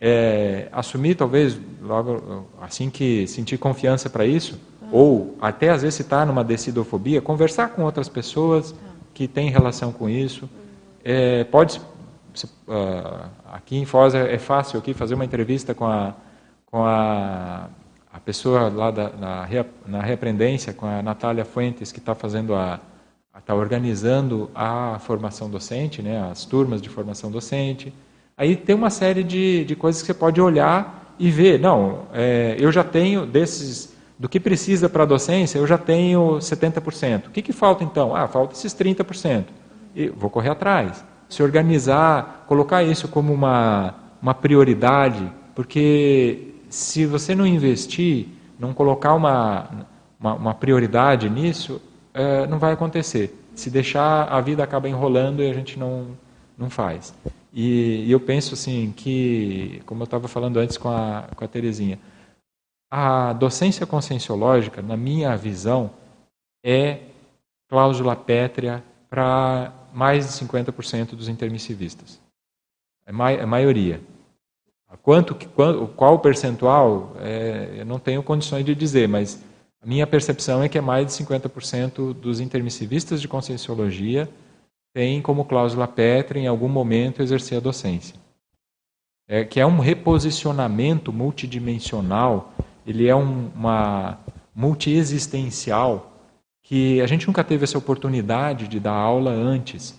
é, 0.00 0.68
assumir 0.70 1.14
talvez 1.14 1.58
logo 1.82 2.46
assim 2.60 2.88
que 2.90 3.26
sentir 3.26 3.58
confiança 3.58 4.08
para 4.08 4.24
isso, 4.24 4.58
ou 4.92 5.36
até 5.40 5.70
às 5.70 5.82
vezes 5.82 5.96
se 5.96 6.02
está 6.02 6.24
numa 6.24 6.44
decidofobia, 6.44 7.20
conversar 7.20 7.70
com 7.70 7.82
outras 7.82 8.08
pessoas 8.08 8.74
que 9.12 9.26
têm 9.26 9.50
relação 9.50 9.92
com 9.92 10.08
isso. 10.08 10.48
É, 11.04 11.44
pode 11.44 11.80
uh, 11.80 13.28
aqui 13.52 13.76
em 13.76 13.84
Foz 13.84 14.14
é, 14.14 14.34
é, 14.34 14.38
fácil 14.38 14.78
aqui 14.78 14.94
fazer 14.94 15.14
uma 15.14 15.24
entrevista 15.24 15.74
com 15.74 15.86
a 15.86 16.14
com 16.66 16.84
a, 16.84 17.68
a 18.12 18.20
pessoa 18.20 18.68
lá 18.68 18.90
da, 18.90 19.08
na, 19.10 19.48
na 19.86 20.02
reaprendência, 20.02 20.74
com 20.74 20.84
a 20.84 21.02
Natália 21.02 21.46
Fuentes, 21.46 21.90
que 21.90 21.98
está 21.98 22.14
fazendo 22.14 22.54
a 22.54 22.78
está 23.38 23.54
organizando 23.54 24.50
a 24.54 24.98
formação 24.98 25.48
docente, 25.48 26.02
né, 26.02 26.28
as 26.30 26.44
turmas 26.44 26.82
de 26.82 26.88
formação 26.88 27.30
docente. 27.30 27.94
Aí 28.38 28.54
tem 28.54 28.76
uma 28.76 28.88
série 28.88 29.24
de, 29.24 29.64
de 29.64 29.74
coisas 29.74 30.00
que 30.00 30.06
você 30.06 30.14
pode 30.14 30.40
olhar 30.40 31.14
e 31.18 31.28
ver. 31.28 31.58
Não, 31.58 32.02
é, 32.14 32.56
eu 32.56 32.70
já 32.70 32.84
tenho 32.84 33.26
desses, 33.26 33.92
do 34.16 34.28
que 34.28 34.38
precisa 34.38 34.88
para 34.88 35.02
a 35.02 35.06
docência, 35.06 35.58
eu 35.58 35.66
já 35.66 35.76
tenho 35.76 36.38
70%. 36.38 37.26
O 37.26 37.30
que, 37.30 37.42
que 37.42 37.52
falta 37.52 37.82
então? 37.82 38.14
Ah, 38.14 38.28
falta 38.28 38.54
esses 38.54 38.72
30%. 38.72 39.46
E 39.94 40.08
vou 40.08 40.30
correr 40.30 40.50
atrás. 40.50 41.04
Se 41.28 41.42
organizar, 41.42 42.44
colocar 42.46 42.84
isso 42.84 43.08
como 43.08 43.32
uma, 43.32 43.94
uma 44.22 44.34
prioridade, 44.34 45.30
porque 45.52 46.54
se 46.70 47.06
você 47.06 47.34
não 47.34 47.44
investir, 47.44 48.28
não 48.58 48.72
colocar 48.72 49.14
uma, 49.14 49.68
uma, 50.20 50.34
uma 50.34 50.54
prioridade 50.54 51.28
nisso, 51.28 51.82
é, 52.14 52.46
não 52.46 52.58
vai 52.58 52.72
acontecer. 52.72 53.36
Se 53.54 53.68
deixar, 53.68 54.24
a 54.24 54.40
vida 54.40 54.62
acaba 54.62 54.88
enrolando 54.88 55.42
e 55.42 55.50
a 55.50 55.52
gente 55.52 55.78
não, 55.78 56.08
não 56.56 56.70
faz. 56.70 57.12
E, 57.60 58.04
e 58.04 58.12
eu 58.12 58.20
penso 58.20 58.54
assim 58.54 58.94
que, 58.96 59.82
como 59.84 60.02
eu 60.02 60.04
estava 60.04 60.28
falando 60.28 60.58
antes 60.58 60.76
com 60.76 60.88
a, 60.88 61.28
com 61.34 61.44
a 61.44 61.48
Terezinha, 61.48 61.98
a 62.88 63.32
docência 63.32 63.84
conscienciológica, 63.84 64.80
na 64.80 64.96
minha 64.96 65.36
visão, 65.36 65.90
é 66.64 67.00
cláusula 67.68 68.14
pétrea 68.14 68.84
para 69.10 69.72
mais 69.92 70.24
de 70.24 70.46
50% 70.46 71.16
dos 71.16 71.28
intermissivistas. 71.28 72.20
É, 73.04 73.10
ma 73.10 73.32
é 73.32 73.44
maioria. 73.44 74.00
Quanto, 75.02 75.34
qual, 75.48 75.88
qual 75.88 76.14
o 76.14 76.18
percentual, 76.20 77.16
é, 77.18 77.78
eu 77.78 77.84
não 77.84 77.98
tenho 77.98 78.22
condições 78.22 78.64
de 78.64 78.72
dizer, 78.72 79.08
mas 79.08 79.42
a 79.82 79.86
minha 79.86 80.06
percepção 80.06 80.62
é 80.62 80.68
que 80.68 80.78
é 80.78 80.80
mais 80.80 81.06
de 81.06 81.24
50% 81.24 82.14
dos 82.14 82.38
intermissivistas 82.38 83.20
de 83.20 83.26
conscienciologia 83.26 84.28
tem 84.92 85.20
como 85.22 85.44
cláusula 85.44 85.86
pétrea, 85.86 86.42
em 86.42 86.46
algum 86.46 86.68
momento, 86.68 87.22
exercer 87.22 87.58
a 87.58 87.60
docência. 87.60 88.16
É, 89.28 89.44
que 89.44 89.60
é 89.60 89.66
um 89.66 89.78
reposicionamento 89.78 91.12
multidimensional, 91.12 92.52
ele 92.86 93.06
é 93.06 93.14
um, 93.14 93.50
uma 93.54 94.18
multiexistencial, 94.54 96.12
que 96.62 97.00
a 97.00 97.06
gente 97.06 97.26
nunca 97.26 97.44
teve 97.44 97.64
essa 97.64 97.78
oportunidade 97.78 98.68
de 98.68 98.80
dar 98.80 98.92
aula 98.92 99.30
antes, 99.30 99.98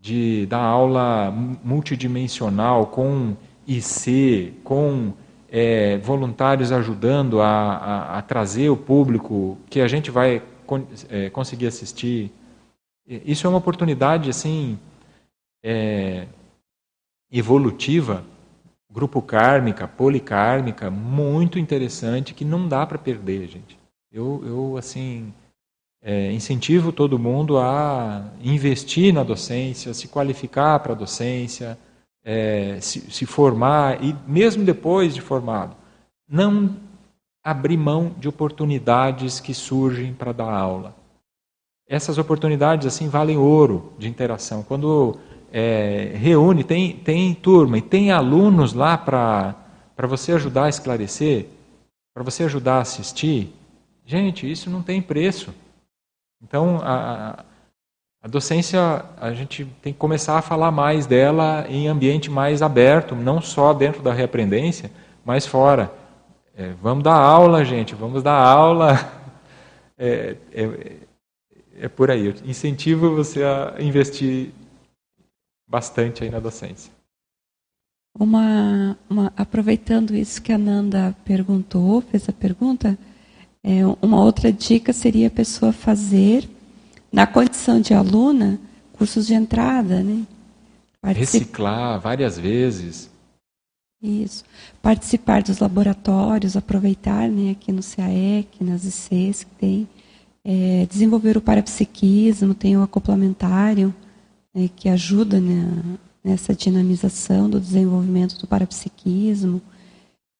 de 0.00 0.46
dar 0.46 0.62
aula 0.62 1.30
multidimensional 1.30 2.86
com 2.88 3.36
IC, 3.66 4.54
com 4.64 5.12
é, 5.50 5.98
voluntários 5.98 6.72
ajudando 6.72 7.40
a, 7.40 7.46
a, 7.46 8.18
a, 8.18 8.22
trazer 8.22 8.68
o 8.68 8.76
público 8.76 9.56
que 9.70 9.80
a 9.80 9.86
gente 9.86 10.10
vai 10.10 10.42
é, 11.08 11.30
conseguir 11.30 11.68
assistir 11.68 12.30
isso 13.06 13.46
é 13.46 13.50
uma 13.50 13.58
oportunidade 13.58 14.30
assim 14.30 14.78
é, 15.62 16.26
evolutiva, 17.30 18.24
grupo 18.90 19.20
kármica, 19.20 19.86
policármica, 19.86 20.90
muito 20.90 21.58
interessante 21.58 22.32
que 22.32 22.44
não 22.44 22.66
dá 22.66 22.86
para 22.86 22.96
perder, 22.96 23.48
gente. 23.48 23.78
Eu, 24.10 24.42
eu 24.46 24.76
assim 24.78 25.32
é, 26.02 26.32
incentivo 26.32 26.92
todo 26.92 27.18
mundo 27.18 27.58
a 27.58 28.30
investir 28.42 29.12
na 29.12 29.22
docência, 29.22 29.92
se 29.92 30.08
qualificar 30.08 30.78
para 30.80 30.92
a 30.92 30.96
docência, 30.96 31.78
é, 32.24 32.80
se, 32.80 33.00
se 33.10 33.26
formar 33.26 34.02
e 34.02 34.14
mesmo 34.26 34.64
depois 34.64 35.14
de 35.14 35.20
formado, 35.20 35.76
não 36.26 36.76
abrir 37.42 37.76
mão 37.76 38.14
de 38.18 38.28
oportunidades 38.28 39.40
que 39.40 39.52
surgem 39.52 40.14
para 40.14 40.32
dar 40.32 40.50
aula 40.50 41.03
essas 41.88 42.18
oportunidades 42.18 42.86
assim 42.86 43.08
valem 43.08 43.36
ouro 43.36 43.92
de 43.98 44.08
interação. 44.08 44.62
Quando 44.62 45.18
é, 45.52 46.12
reúne, 46.16 46.64
tem, 46.64 46.96
tem 46.96 47.34
turma 47.34 47.78
e 47.78 47.82
tem 47.82 48.10
alunos 48.10 48.72
lá 48.72 48.96
para 48.96 49.54
você 50.08 50.32
ajudar 50.32 50.64
a 50.64 50.68
esclarecer, 50.68 51.46
para 52.14 52.24
você 52.24 52.44
ajudar 52.44 52.76
a 52.76 52.80
assistir, 52.80 53.54
gente, 54.04 54.50
isso 54.50 54.70
não 54.70 54.82
tem 54.82 55.00
preço. 55.00 55.54
Então, 56.42 56.80
a, 56.82 57.44
a 58.22 58.28
docência, 58.28 59.04
a 59.20 59.32
gente 59.32 59.64
tem 59.82 59.92
que 59.92 59.98
começar 59.98 60.38
a 60.38 60.42
falar 60.42 60.70
mais 60.70 61.06
dela 61.06 61.66
em 61.68 61.88
ambiente 61.88 62.30
mais 62.30 62.62
aberto, 62.62 63.14
não 63.14 63.40
só 63.40 63.72
dentro 63.74 64.02
da 64.02 64.12
reaprendência, 64.12 64.90
mas 65.24 65.46
fora. 65.46 65.92
É, 66.56 66.72
vamos 66.82 67.04
dar 67.04 67.16
aula, 67.16 67.64
gente, 67.64 67.94
vamos 67.94 68.22
dar 68.22 68.36
aula. 68.36 68.98
É, 69.96 70.34
é, 70.52 70.96
é 71.78 71.88
por 71.88 72.10
aí. 72.10 72.26
Eu 72.26 72.34
incentivo 72.44 73.14
você 73.14 73.42
a 73.42 73.76
investir 73.80 74.50
bastante 75.66 76.24
aí 76.24 76.30
na 76.30 76.40
docência. 76.40 76.92
Uma, 78.16 78.96
uma, 79.10 79.32
aproveitando 79.36 80.14
isso 80.14 80.40
que 80.40 80.52
a 80.52 80.58
Nanda 80.58 81.16
perguntou, 81.24 82.00
fez 82.00 82.28
a 82.28 82.32
pergunta, 82.32 82.96
É, 83.66 83.80
uma 84.02 84.22
outra 84.22 84.52
dica 84.52 84.92
seria 84.92 85.28
a 85.28 85.30
pessoa 85.30 85.72
fazer, 85.72 86.46
na 87.10 87.26
condição 87.26 87.80
de 87.80 87.94
aluna, 87.94 88.60
cursos 88.92 89.26
de 89.26 89.32
entrada, 89.32 90.02
né? 90.02 90.26
Particip... 91.00 91.38
Reciclar 91.38 91.98
várias 91.98 92.38
vezes. 92.38 93.10
Isso. 94.02 94.44
Participar 94.82 95.42
dos 95.42 95.60
laboratórios, 95.60 96.58
aproveitar 96.58 97.26
né, 97.26 97.52
aqui 97.52 97.72
no 97.72 97.80
CAEC, 97.82 98.62
nas 98.62 98.84
ICs 98.84 99.44
que 99.44 99.54
tem. 99.58 99.88
É, 100.44 100.86
desenvolver 100.90 101.36
o 101.36 101.40
parapsiquismo, 101.40 102.54
tem 102.54 102.76
o 102.76 102.82
acoplamentário, 102.82 103.94
né, 104.54 104.68
que 104.76 104.88
ajuda 104.88 105.40
né, 105.40 105.66
nessa 106.22 106.54
dinamização 106.54 107.48
do 107.48 107.58
desenvolvimento 107.58 108.38
do 108.38 108.46
parapsiquismo. 108.46 109.60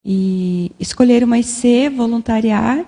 E 0.03 0.71
escolher 0.79 1.23
uma 1.23 1.39
IC, 1.39 1.89
voluntariar 1.89 2.85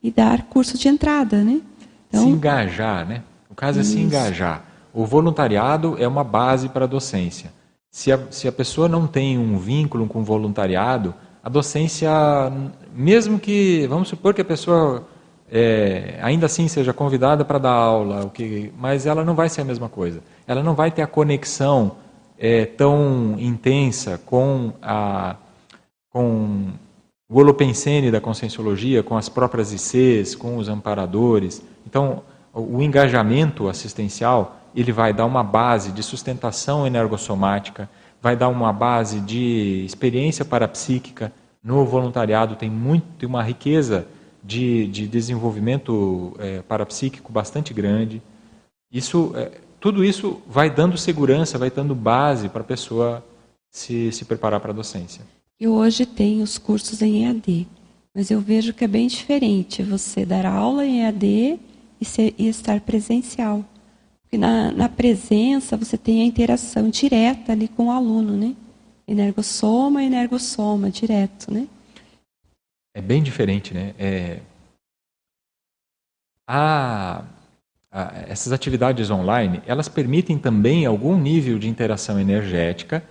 e 0.00 0.10
dar 0.10 0.44
curso 0.44 0.78
de 0.78 0.88
entrada, 0.88 1.42
né? 1.42 1.60
Então, 2.08 2.22
se 2.22 2.28
engajar, 2.28 3.06
né? 3.06 3.22
O 3.50 3.54
caso 3.54 3.80
isso. 3.80 3.90
é 3.90 3.94
se 3.94 4.00
engajar. 4.00 4.64
O 4.92 5.04
voluntariado 5.04 5.96
é 5.98 6.06
uma 6.06 6.24
base 6.24 6.68
para 6.68 6.84
a 6.84 6.88
docência. 6.88 7.52
Se 7.90 8.12
a, 8.12 8.20
se 8.30 8.46
a 8.46 8.52
pessoa 8.52 8.88
não 8.88 9.06
tem 9.06 9.36
um 9.36 9.58
vínculo 9.58 10.06
com 10.06 10.20
o 10.20 10.24
voluntariado, 10.24 11.12
a 11.42 11.48
docência, 11.48 12.10
mesmo 12.94 13.38
que, 13.38 13.86
vamos 13.88 14.08
supor 14.08 14.32
que 14.32 14.40
a 14.40 14.44
pessoa 14.44 15.08
é, 15.50 16.18
ainda 16.22 16.46
assim 16.46 16.68
seja 16.68 16.92
convidada 16.92 17.44
para 17.44 17.58
dar 17.58 17.72
aula, 17.72 18.24
o 18.24 18.30
que, 18.30 18.72
mas 18.78 19.04
ela 19.04 19.24
não 19.24 19.34
vai 19.34 19.48
ser 19.48 19.62
a 19.62 19.64
mesma 19.64 19.88
coisa. 19.88 20.20
Ela 20.46 20.62
não 20.62 20.74
vai 20.74 20.90
ter 20.90 21.02
a 21.02 21.06
conexão 21.06 21.96
é, 22.38 22.64
tão 22.64 23.36
intensa 23.38 24.18
com 24.24 24.72
a 24.80 25.36
com 26.12 26.72
o 27.28 27.38
holopensene 27.38 28.10
da 28.10 28.20
conscienciologia, 28.20 29.02
com 29.02 29.16
as 29.16 29.28
próprias 29.28 29.72
ICs, 29.72 30.34
com 30.34 30.56
os 30.56 30.68
amparadores. 30.68 31.62
Então, 31.86 32.22
o 32.52 32.82
engajamento 32.82 33.68
assistencial 33.68 34.56
ele 34.74 34.90
vai 34.90 35.12
dar 35.12 35.24
uma 35.26 35.42
base 35.42 35.92
de 35.92 36.02
sustentação 36.02 36.86
energossomática, 36.86 37.88
vai 38.20 38.36
dar 38.36 38.48
uma 38.48 38.72
base 38.72 39.20
de 39.20 39.84
experiência 39.84 40.44
parapsíquica. 40.44 41.32
No 41.62 41.84
voluntariado 41.84 42.56
tem 42.56 42.70
muito, 42.70 43.06
tem 43.18 43.28
uma 43.28 43.42
riqueza 43.42 44.06
de, 44.42 44.86
de 44.86 45.06
desenvolvimento 45.06 46.34
é, 46.38 46.62
parapsíquico 46.62 47.32
bastante 47.32 47.74
grande. 47.74 48.22
Isso, 48.90 49.32
é, 49.36 49.52
tudo 49.78 50.04
isso 50.04 50.40
vai 50.46 50.70
dando 50.70 50.96
segurança, 50.96 51.58
vai 51.58 51.70
dando 51.70 51.94
base 51.94 52.48
para 52.48 52.62
a 52.62 52.64
pessoa 52.64 53.24
se, 53.70 54.10
se 54.12 54.24
preparar 54.24 54.60
para 54.60 54.70
a 54.70 54.74
docência. 54.74 55.24
Eu 55.58 55.72
hoje 55.72 56.06
tenho 56.06 56.42
os 56.42 56.58
cursos 56.58 57.02
em 57.02 57.24
EAD, 57.24 57.66
mas 58.14 58.30
eu 58.30 58.40
vejo 58.40 58.72
que 58.72 58.84
é 58.84 58.88
bem 58.88 59.06
diferente 59.06 59.82
você 59.82 60.24
dar 60.24 60.46
aula 60.46 60.84
em 60.84 61.02
EAD 61.02 61.60
e, 62.00 62.04
ser, 62.04 62.34
e 62.38 62.48
estar 62.48 62.80
presencial. 62.80 63.64
Porque 64.22 64.38
na, 64.38 64.72
na 64.72 64.88
presença 64.88 65.76
você 65.76 65.98
tem 65.98 66.22
a 66.22 66.24
interação 66.24 66.88
direta 66.88 67.52
ali 67.52 67.68
com 67.68 67.86
o 67.86 67.90
aluno, 67.90 68.36
né? 68.36 68.54
Energossoma, 69.06 70.04
energossoma, 70.04 70.88
direto, 70.88 71.52
né? 71.52 71.66
É 72.94 73.00
bem 73.00 73.22
diferente, 73.22 73.72
né? 73.72 73.94
É... 73.98 74.40
A... 76.46 77.24
A... 77.90 78.12
essas 78.28 78.52
atividades 78.52 79.10
online, 79.10 79.62
elas 79.66 79.88
permitem 79.88 80.38
também 80.38 80.86
algum 80.86 81.18
nível 81.18 81.58
de 81.58 81.68
interação 81.68 82.18
energética, 82.18 83.02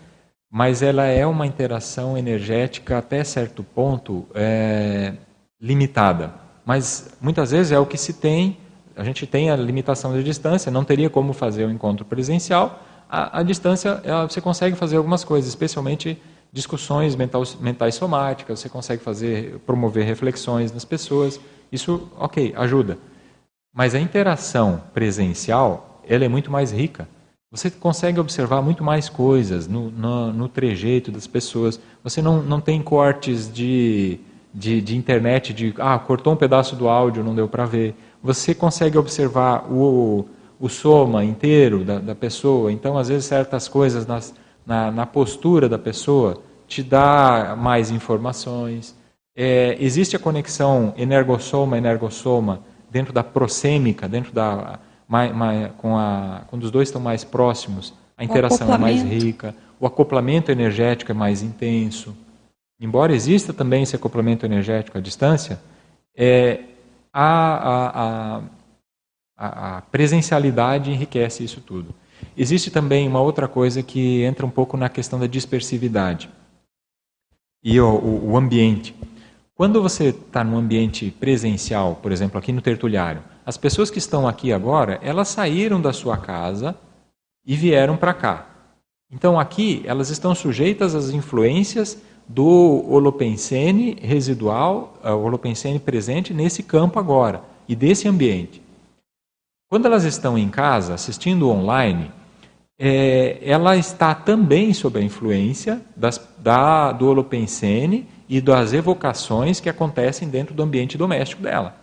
mas 0.51 0.81
ela 0.81 1.05
é 1.05 1.25
uma 1.25 1.45
interação 1.45 2.17
energética 2.17 2.97
até 2.97 3.23
certo 3.23 3.63
ponto 3.63 4.27
é... 4.33 5.13
limitada. 5.59 6.33
Mas 6.65 7.17
muitas 7.21 7.51
vezes 7.51 7.71
é 7.71 7.79
o 7.79 7.85
que 7.85 7.97
se 7.97 8.13
tem 8.13 8.57
a 8.99 9.03
gente 9.05 9.25
tem 9.25 9.49
a 9.49 9.55
limitação 9.55 10.11
de 10.13 10.21
distância, 10.21 10.69
não 10.69 10.83
teria 10.83 11.09
como 11.09 11.31
fazer 11.31 11.63
o 11.63 11.69
um 11.69 11.71
encontro 11.71 12.03
presencial. 12.03 12.83
A, 13.09 13.39
a 13.39 13.43
distância, 13.43 14.01
ela, 14.03 14.27
você 14.27 14.41
consegue 14.41 14.75
fazer 14.75 14.97
algumas 14.97 15.23
coisas, 15.23 15.47
especialmente 15.47 16.21
discussões 16.51 17.15
mental, 17.15 17.43
mentais 17.59 17.95
somáticas, 17.95 18.59
você 18.59 18.69
consegue 18.69 19.03
fazer, 19.03 19.59
promover 19.65 20.05
reflexões 20.05 20.71
nas 20.71 20.85
pessoas. 20.85 21.39
Isso, 21.71 22.09
ok, 22.17 22.53
ajuda. 22.57 22.97
Mas 23.73 23.93
a 23.93 23.99
interação 23.99 24.81
presencial, 24.93 26.01
ela 26.07 26.25
é 26.25 26.27
muito 26.27 26.51
mais 26.51 26.71
rica. 26.71 27.07
Você 27.51 27.69
consegue 27.69 28.19
observar 28.19 28.61
muito 28.61 28.83
mais 28.83 29.09
coisas 29.09 29.67
no, 29.67 29.89
no, 29.89 30.33
no 30.33 30.49
trejeito 30.49 31.11
das 31.11 31.27
pessoas. 31.27 31.79
Você 32.03 32.21
não, 32.21 32.41
não 32.41 32.61
tem 32.61 32.81
cortes 32.81 33.51
de, 33.51 34.19
de, 34.53 34.81
de 34.81 34.97
internet, 34.97 35.53
de, 35.53 35.73
ah, 35.79 35.97
cortou 35.97 36.33
um 36.33 36.35
pedaço 36.35 36.75
do 36.75 36.87
áudio, 36.87 37.23
não 37.23 37.33
deu 37.33 37.47
para 37.47 37.65
ver 37.65 37.95
você 38.21 38.53
consegue 38.53 38.97
observar 38.97 39.65
o, 39.71 40.25
o 40.59 40.69
soma 40.69 41.23
inteiro 41.23 41.83
da, 41.83 41.99
da 41.99 42.15
pessoa. 42.15 42.71
Então, 42.71 42.97
às 42.97 43.07
vezes, 43.07 43.25
certas 43.25 43.67
coisas 43.67 44.05
nas, 44.05 44.33
na, 44.69 44.91
na 44.91 45.05
postura 45.07 45.67
da 45.67 45.79
pessoa 45.79 46.43
te 46.67 46.83
dá 46.83 47.55
mais 47.57 47.89
informações. 47.89 48.95
É, 49.35 49.75
existe 49.79 50.15
a 50.15 50.19
conexão 50.19 50.93
energossoma-energossoma 50.95 52.61
dentro 52.91 53.11
da 53.11 53.23
prosêmica, 53.23 54.07
dentro 54.07 54.31
da 54.31 54.77
mais, 55.07 55.35
mais, 55.35 55.71
com 55.77 55.97
a, 55.97 56.43
quando 56.47 56.65
os 56.65 56.69
dois 56.69 56.87
estão 56.87 57.01
mais 57.01 57.23
próximos, 57.23 57.95
a 58.15 58.23
interação 58.23 58.71
é 58.71 58.77
mais 58.77 59.01
rica, 59.01 59.55
o 59.79 59.87
acoplamento 59.87 60.51
energético 60.51 61.11
é 61.11 61.15
mais 61.15 61.41
intenso. 61.41 62.15
Embora 62.79 63.11
exista 63.11 63.51
também 63.51 63.81
esse 63.81 63.95
acoplamento 63.95 64.45
energético 64.45 64.99
à 64.99 65.01
distância, 65.01 65.59
é, 66.15 66.59
a, 67.11 68.37
a, 68.37 68.41
a, 69.35 69.77
a 69.77 69.81
presencialidade 69.81 70.91
enriquece 70.91 71.43
isso 71.43 71.59
tudo. 71.59 71.95
Existe 72.41 72.71
também 72.71 73.05
uma 73.05 73.19
outra 73.19 73.49
coisa 73.49 73.83
que 73.83 74.23
entra 74.23 74.45
um 74.45 74.49
pouco 74.49 74.77
na 74.77 74.87
questão 74.87 75.19
da 75.19 75.27
dispersividade 75.27 76.29
e 77.61 77.77
o, 77.81 78.29
o, 78.31 78.37
ambiente. 78.37 78.95
Quando 79.53 79.81
você 79.81 80.05
está 80.05 80.41
num 80.41 80.57
ambiente 80.57 81.11
presencial, 81.19 81.99
por 82.01 82.13
exemplo, 82.13 82.39
aqui 82.39 82.53
no 82.53 82.61
tertuliário, 82.61 83.21
as 83.45 83.57
pessoas 83.57 83.91
que 83.91 83.97
estão 83.97 84.25
aqui 84.25 84.53
agora, 84.53 85.01
elas 85.03 85.27
saíram 85.27 85.81
da 85.81 85.91
sua 85.91 86.15
casa 86.15 86.77
e 87.45 87.57
vieram 87.57 87.97
para 87.97 88.13
cá. 88.13 88.47
Então 89.11 89.37
aqui 89.37 89.81
elas 89.83 90.09
estão 90.09 90.33
sujeitas 90.33 90.95
às 90.95 91.09
influências 91.09 92.01
do 92.25 92.85
holopensene 92.87 93.97
residual, 94.01 94.97
o 95.03 95.25
holopensene 95.25 95.77
presente 95.77 96.33
nesse 96.33 96.63
campo 96.63 96.99
agora 96.99 97.43
e 97.67 97.75
desse 97.75 98.07
ambiente. 98.07 98.61
Quando 99.69 99.87
elas 99.87 100.05
estão 100.05 100.37
em 100.37 100.47
casa 100.47 100.93
assistindo 100.93 101.49
online, 101.49 102.09
é, 102.79 103.39
ela 103.43 103.75
está 103.75 104.15
também 104.15 104.73
sob 104.73 104.97
a 104.97 105.03
influência 105.03 105.81
das, 105.97 106.25
da, 106.37 106.93
do 106.93 107.07
holopensene 107.07 108.07
e 108.29 108.39
das 108.39 108.71
evocações 108.71 109.59
que 109.59 109.67
acontecem 109.67 110.29
dentro 110.29 110.55
do 110.55 110.63
ambiente 110.63 110.97
doméstico 110.97 111.43
dela. 111.43 111.75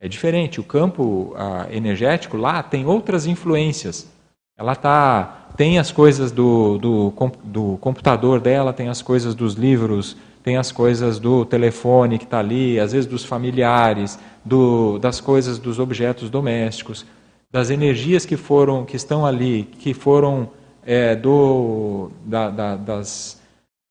É 0.00 0.06
diferente, 0.06 0.60
o 0.60 0.64
campo 0.64 1.34
energético 1.70 2.36
lá 2.36 2.60
tem 2.62 2.86
outras 2.86 3.24
influências. 3.26 4.10
Ela 4.58 4.74
tá, 4.74 5.46
tem 5.56 5.78
as 5.78 5.90
coisas 5.90 6.30
do, 6.30 6.76
do, 6.78 7.14
do 7.44 7.78
computador 7.80 8.40
dela, 8.40 8.72
tem 8.72 8.88
as 8.88 9.00
coisas 9.00 9.34
dos 9.34 9.54
livros, 9.54 10.16
tem 10.42 10.56
as 10.56 10.72
coisas 10.72 11.18
do 11.18 11.44
telefone 11.44 12.18
que 12.18 12.24
está 12.24 12.40
ali, 12.40 12.78
às 12.78 12.92
vezes 12.92 13.08
dos 13.08 13.24
familiares, 13.24 14.18
do, 14.44 14.98
das 14.98 15.20
coisas 15.20 15.58
dos 15.58 15.78
objetos 15.78 16.28
domésticos, 16.28 17.06
das 17.52 17.68
energias 17.70 18.24
que 18.24 18.36
foram, 18.36 18.84
que 18.84 18.96
estão 18.96 19.26
ali, 19.26 19.64
que 19.78 19.92
foram 19.92 20.50
é, 20.84 21.14
do, 21.14 22.10
da, 22.24 22.48
da, 22.48 22.76
das, 22.76 23.40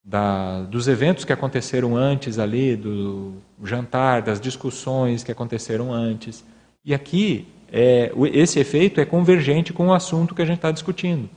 da, 0.04 0.62
dos 0.62 0.88
eventos 0.88 1.24
que 1.24 1.32
aconteceram 1.32 1.96
antes 1.96 2.38
ali, 2.38 2.74
do 2.76 3.34
jantar, 3.62 4.20
das 4.20 4.40
discussões 4.40 5.22
que 5.22 5.30
aconteceram 5.30 5.92
antes. 5.92 6.44
E 6.84 6.92
aqui 6.92 7.46
é, 7.72 8.12
esse 8.34 8.58
efeito 8.58 9.00
é 9.00 9.04
convergente 9.04 9.72
com 9.72 9.86
o 9.86 9.94
assunto 9.94 10.34
que 10.34 10.42
a 10.42 10.44
gente 10.44 10.56
está 10.56 10.70
discutindo. 10.70 11.30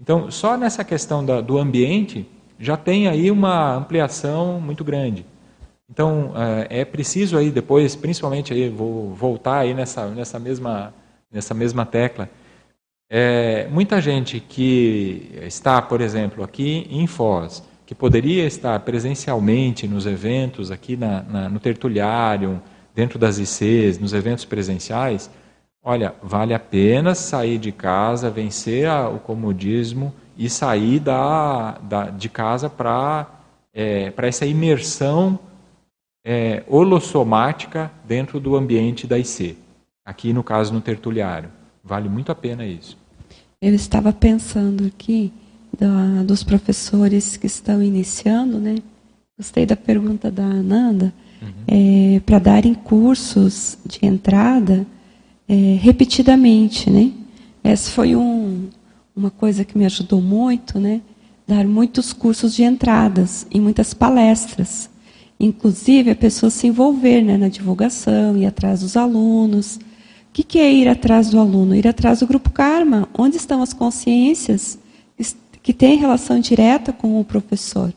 Então, 0.00 0.30
só 0.30 0.56
nessa 0.56 0.84
questão 0.84 1.26
da, 1.26 1.40
do 1.40 1.58
ambiente 1.58 2.24
já 2.58 2.76
tem 2.76 3.08
aí 3.08 3.30
uma 3.30 3.74
ampliação 3.74 4.60
muito 4.60 4.84
grande. 4.84 5.26
Então, 5.90 6.32
é, 6.36 6.80
é 6.80 6.84
preciso 6.84 7.36
aí 7.36 7.50
depois, 7.50 7.96
principalmente 7.96 8.52
aí, 8.52 8.68
vou 8.68 9.12
voltar 9.14 9.58
aí 9.58 9.74
nessa, 9.74 10.06
nessa, 10.08 10.38
mesma, 10.38 10.94
nessa 11.30 11.54
mesma 11.54 11.84
tecla, 11.86 12.28
é, 13.10 13.66
muita 13.70 14.00
gente 14.00 14.40
que 14.40 15.30
está, 15.42 15.80
por 15.80 16.00
exemplo, 16.00 16.44
aqui 16.44 16.86
em 16.90 17.06
Foz, 17.06 17.62
que 17.86 17.94
poderia 17.94 18.46
estar 18.46 18.78
presencialmente 18.80 19.88
nos 19.88 20.04
eventos 20.06 20.70
aqui 20.70 20.96
na, 20.96 21.22
na, 21.22 21.48
no 21.48 21.58
tertuliário, 21.58 22.60
dentro 22.94 23.18
das 23.18 23.38
ICs, 23.38 23.98
nos 23.98 24.12
eventos 24.12 24.44
presenciais, 24.44 25.30
Olha, 25.82 26.14
vale 26.22 26.52
a 26.52 26.58
pena 26.58 27.14
sair 27.14 27.56
de 27.56 27.72
casa, 27.72 28.30
vencer 28.30 28.86
a, 28.86 29.08
o 29.08 29.18
comodismo 29.18 30.12
e 30.36 30.50
sair 30.50 31.00
da, 31.00 31.78
da 31.78 32.10
de 32.10 32.28
casa 32.28 32.68
para 32.68 33.26
é, 33.72 34.12
essa 34.18 34.44
imersão 34.44 35.38
é, 36.24 36.62
holossomática 36.68 37.90
dentro 38.04 38.38
do 38.38 38.54
ambiente 38.54 39.06
da 39.06 39.18
IC. 39.18 39.56
Aqui, 40.08 40.32
no 40.32 40.42
caso, 40.42 40.72
no 40.72 40.80
tertuliário. 40.80 41.50
Vale 41.84 42.08
muito 42.08 42.32
a 42.32 42.34
pena 42.34 42.64
isso. 42.64 42.96
Eu 43.60 43.74
estava 43.74 44.10
pensando 44.10 44.86
aqui 44.86 45.30
da, 45.78 46.22
dos 46.22 46.42
professores 46.42 47.36
que 47.36 47.46
estão 47.46 47.82
iniciando, 47.82 48.58
né? 48.58 48.76
Gostei 49.36 49.66
da 49.66 49.76
pergunta 49.76 50.30
da 50.30 50.44
Ananda. 50.44 51.12
Uhum. 51.42 51.48
É, 51.66 52.20
Para 52.20 52.38
darem 52.38 52.72
cursos 52.72 53.76
de 53.84 53.98
entrada 54.06 54.86
é, 55.46 55.76
repetidamente, 55.78 56.88
né? 56.88 57.12
Essa 57.62 57.90
foi 57.90 58.16
um, 58.16 58.70
uma 59.14 59.30
coisa 59.30 59.62
que 59.62 59.76
me 59.76 59.84
ajudou 59.84 60.22
muito, 60.22 60.80
né? 60.80 61.02
Dar 61.46 61.66
muitos 61.66 62.14
cursos 62.14 62.54
de 62.54 62.62
entradas 62.62 63.46
e 63.50 63.60
muitas 63.60 63.92
palestras. 63.92 64.88
Inclusive, 65.38 66.12
a 66.12 66.16
pessoa 66.16 66.48
se 66.48 66.66
envolver 66.66 67.20
né, 67.20 67.36
na 67.36 67.48
divulgação, 67.48 68.38
ir 68.38 68.46
atrás 68.46 68.80
dos 68.80 68.96
alunos. 68.96 69.78
Que, 70.38 70.44
que 70.44 70.58
é 70.60 70.72
ir 70.72 70.86
atrás 70.86 71.30
do 71.30 71.40
aluno? 71.40 71.74
Ir 71.74 71.88
atrás 71.88 72.20
do 72.20 72.26
grupo 72.28 72.50
Karma. 72.50 73.08
Onde 73.18 73.36
estão 73.36 73.60
as 73.60 73.72
consciências 73.72 74.78
que 75.60 75.72
têm 75.72 75.98
relação 75.98 76.38
direta 76.38 76.92
com 76.92 77.20
o 77.20 77.24
professor? 77.24 77.92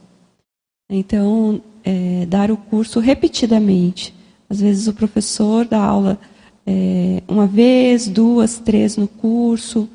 Então, 0.90 1.62
é, 1.84 2.26
dar 2.26 2.50
o 2.50 2.58
curso 2.58 3.00
repetidamente. 3.00 4.12
Às 4.50 4.60
vezes, 4.60 4.88
o 4.88 4.94
professor 4.94 5.66
dá 5.66 5.84
aula 5.84 6.20
é, 6.66 7.22
uma 7.28 7.46
vez, 7.46 8.08
duas, 8.08 8.58
três 8.58 8.98
no 8.98 9.08
curso. 9.08 9.88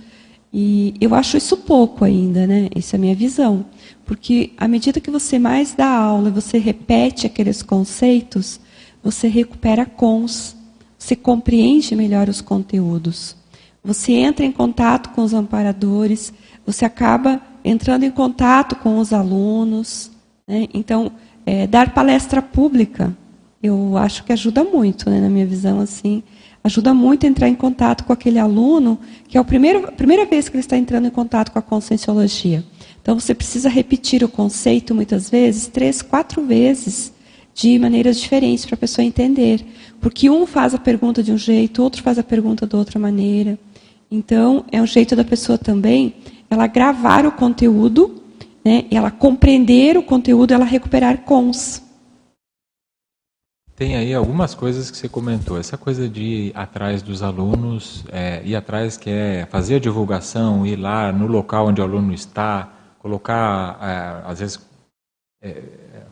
E 0.52 0.94
eu 1.00 1.16
acho 1.16 1.36
isso 1.36 1.56
pouco 1.56 2.04
ainda, 2.04 2.46
né? 2.46 2.68
Essa 2.76 2.94
é 2.94 2.96
a 2.96 3.00
minha 3.00 3.16
visão. 3.16 3.66
Porque 4.04 4.52
à 4.56 4.68
medida 4.68 5.00
que 5.00 5.10
você 5.10 5.36
mais 5.36 5.74
dá 5.74 5.88
aula, 5.88 6.30
você 6.30 6.58
repete 6.58 7.26
aqueles 7.26 7.60
conceitos, 7.60 8.60
você 9.02 9.26
recupera 9.26 9.84
cons, 9.84 10.54
você 10.98 11.14
compreende 11.14 11.94
melhor 11.94 12.28
os 12.28 12.40
conteúdos. 12.40 13.36
Você 13.84 14.12
entra 14.12 14.44
em 14.44 14.50
contato 14.50 15.10
com 15.10 15.22
os 15.22 15.32
amparadores, 15.32 16.32
você 16.64 16.84
acaba 16.84 17.40
entrando 17.64 18.02
em 18.02 18.10
contato 18.10 18.74
com 18.76 18.98
os 18.98 19.12
alunos. 19.12 20.10
Né? 20.46 20.66
Então, 20.74 21.12
é, 21.44 21.66
dar 21.66 21.94
palestra 21.94 22.42
pública, 22.42 23.16
eu 23.62 23.96
acho 23.96 24.24
que 24.24 24.32
ajuda 24.32 24.64
muito, 24.64 25.08
né? 25.08 25.20
na 25.20 25.28
minha 25.28 25.46
visão, 25.46 25.80
assim, 25.80 26.22
ajuda 26.64 26.92
muito 26.92 27.26
a 27.26 27.28
entrar 27.28 27.48
em 27.48 27.54
contato 27.54 28.04
com 28.04 28.12
aquele 28.12 28.40
aluno, 28.40 28.98
que 29.28 29.38
é 29.38 29.40
a 29.40 29.44
primeira, 29.44 29.88
a 29.88 29.92
primeira 29.92 30.24
vez 30.24 30.48
que 30.48 30.56
ele 30.56 30.60
está 30.60 30.76
entrando 30.76 31.06
em 31.06 31.10
contato 31.10 31.52
com 31.52 31.58
a 31.58 31.62
conscienciologia. 31.62 32.64
Então, 33.00 33.18
você 33.20 33.34
precisa 33.34 33.68
repetir 33.68 34.24
o 34.24 34.28
conceito, 34.28 34.92
muitas 34.92 35.30
vezes, 35.30 35.68
três, 35.68 36.02
quatro 36.02 36.44
vezes, 36.44 37.12
de 37.56 37.78
maneiras 37.78 38.20
diferentes, 38.20 38.66
para 38.66 38.74
a 38.74 38.78
pessoa 38.78 39.02
entender. 39.02 39.64
Porque 39.98 40.28
um 40.28 40.46
faz 40.46 40.74
a 40.74 40.78
pergunta 40.78 41.22
de 41.22 41.32
um 41.32 41.38
jeito, 41.38 41.82
outro 41.82 42.02
faz 42.02 42.18
a 42.18 42.22
pergunta 42.22 42.66
de 42.66 42.76
outra 42.76 43.00
maneira. 43.00 43.58
Então, 44.10 44.66
é 44.70 44.80
um 44.80 44.86
jeito 44.86 45.16
da 45.16 45.24
pessoa 45.24 45.56
também, 45.56 46.14
ela 46.50 46.66
gravar 46.66 47.24
o 47.24 47.32
conteúdo, 47.32 48.22
né, 48.62 48.84
ela 48.90 49.10
compreender 49.10 49.96
o 49.96 50.02
conteúdo, 50.02 50.52
ela 50.52 50.66
recuperar 50.66 51.22
cons. 51.22 51.82
Tem 53.74 53.96
aí 53.96 54.12
algumas 54.12 54.54
coisas 54.54 54.90
que 54.90 54.96
você 54.96 55.08
comentou. 55.08 55.58
Essa 55.58 55.78
coisa 55.78 56.08
de 56.08 56.22
ir 56.22 56.52
atrás 56.54 57.02
dos 57.02 57.22
alunos, 57.22 58.04
é, 58.12 58.42
ir 58.44 58.54
atrás 58.54 58.98
que 58.98 59.08
é 59.08 59.46
fazer 59.46 59.76
a 59.76 59.80
divulgação, 59.80 60.66
ir 60.66 60.76
lá 60.76 61.10
no 61.10 61.26
local 61.26 61.68
onde 61.68 61.80
o 61.80 61.84
aluno 61.84 62.12
está, 62.12 62.70
colocar, 62.98 63.78
é, 63.82 64.30
às 64.30 64.40
vezes, 64.40 64.60
é, 65.42 65.62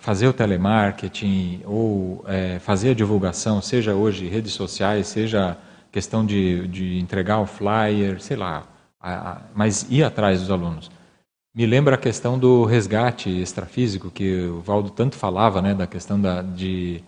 fazer 0.05 0.29
o 0.29 0.35
telemarketing 0.35 1.63
ou 1.65 2.23
é, 2.29 2.59
fazer 2.59 2.91
a 2.91 2.95
divulgação, 2.95 3.63
seja 3.63 3.95
hoje 3.95 4.29
redes 4.29 4.53
sociais, 4.53 5.07
seja 5.07 5.57
questão 5.91 6.27
de, 6.27 6.69
de 6.69 6.99
entregar 6.99 7.41
o 7.41 7.47
flyer, 7.47 8.21
sei 8.21 8.37
lá, 8.37 8.65
a, 9.01 9.31
a, 9.31 9.41
mas 9.55 9.87
ir 9.89 10.05
atrás 10.05 10.41
dos 10.41 10.51
alunos. 10.51 10.91
Me 11.55 11.65
lembra 11.65 11.95
a 11.95 11.99
questão 11.99 12.39
do 12.39 12.65
resgate 12.65 13.31
extrafísico, 13.31 14.11
que 14.11 14.43
o 14.43 14.61
Valdo 14.61 14.91
tanto 14.91 15.17
falava, 15.17 15.63
né, 15.63 15.73
da 15.75 15.87
questão 15.87 16.21
da, 16.21 16.43
de 16.43 17.03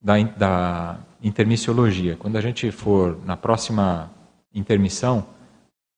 da, 0.00 0.22
da 0.22 0.98
intermissiologia. 1.20 2.14
Quando 2.14 2.36
a 2.36 2.40
gente 2.40 2.70
for 2.70 3.18
na 3.24 3.36
próxima 3.36 4.08
intermissão, 4.54 5.26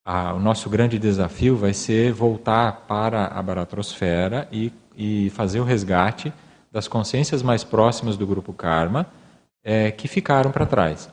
a, 0.02 0.32
o 0.32 0.38
nosso 0.40 0.70
grande 0.70 0.98
desafio 0.98 1.58
vai 1.58 1.74
ser 1.74 2.10
voltar 2.10 2.86
para 2.88 3.26
a 3.26 3.42
baratrosfera 3.42 4.48
e, 4.50 4.72
e 4.98 5.30
fazer 5.30 5.60
o 5.60 5.64
resgate 5.64 6.32
das 6.72 6.88
consciências 6.88 7.40
mais 7.40 7.62
próximas 7.62 8.16
do 8.16 8.26
grupo 8.26 8.52
karma 8.52 9.06
é, 9.62 9.92
que 9.92 10.08
ficaram 10.08 10.50
para 10.50 10.66
trás. 10.66 11.08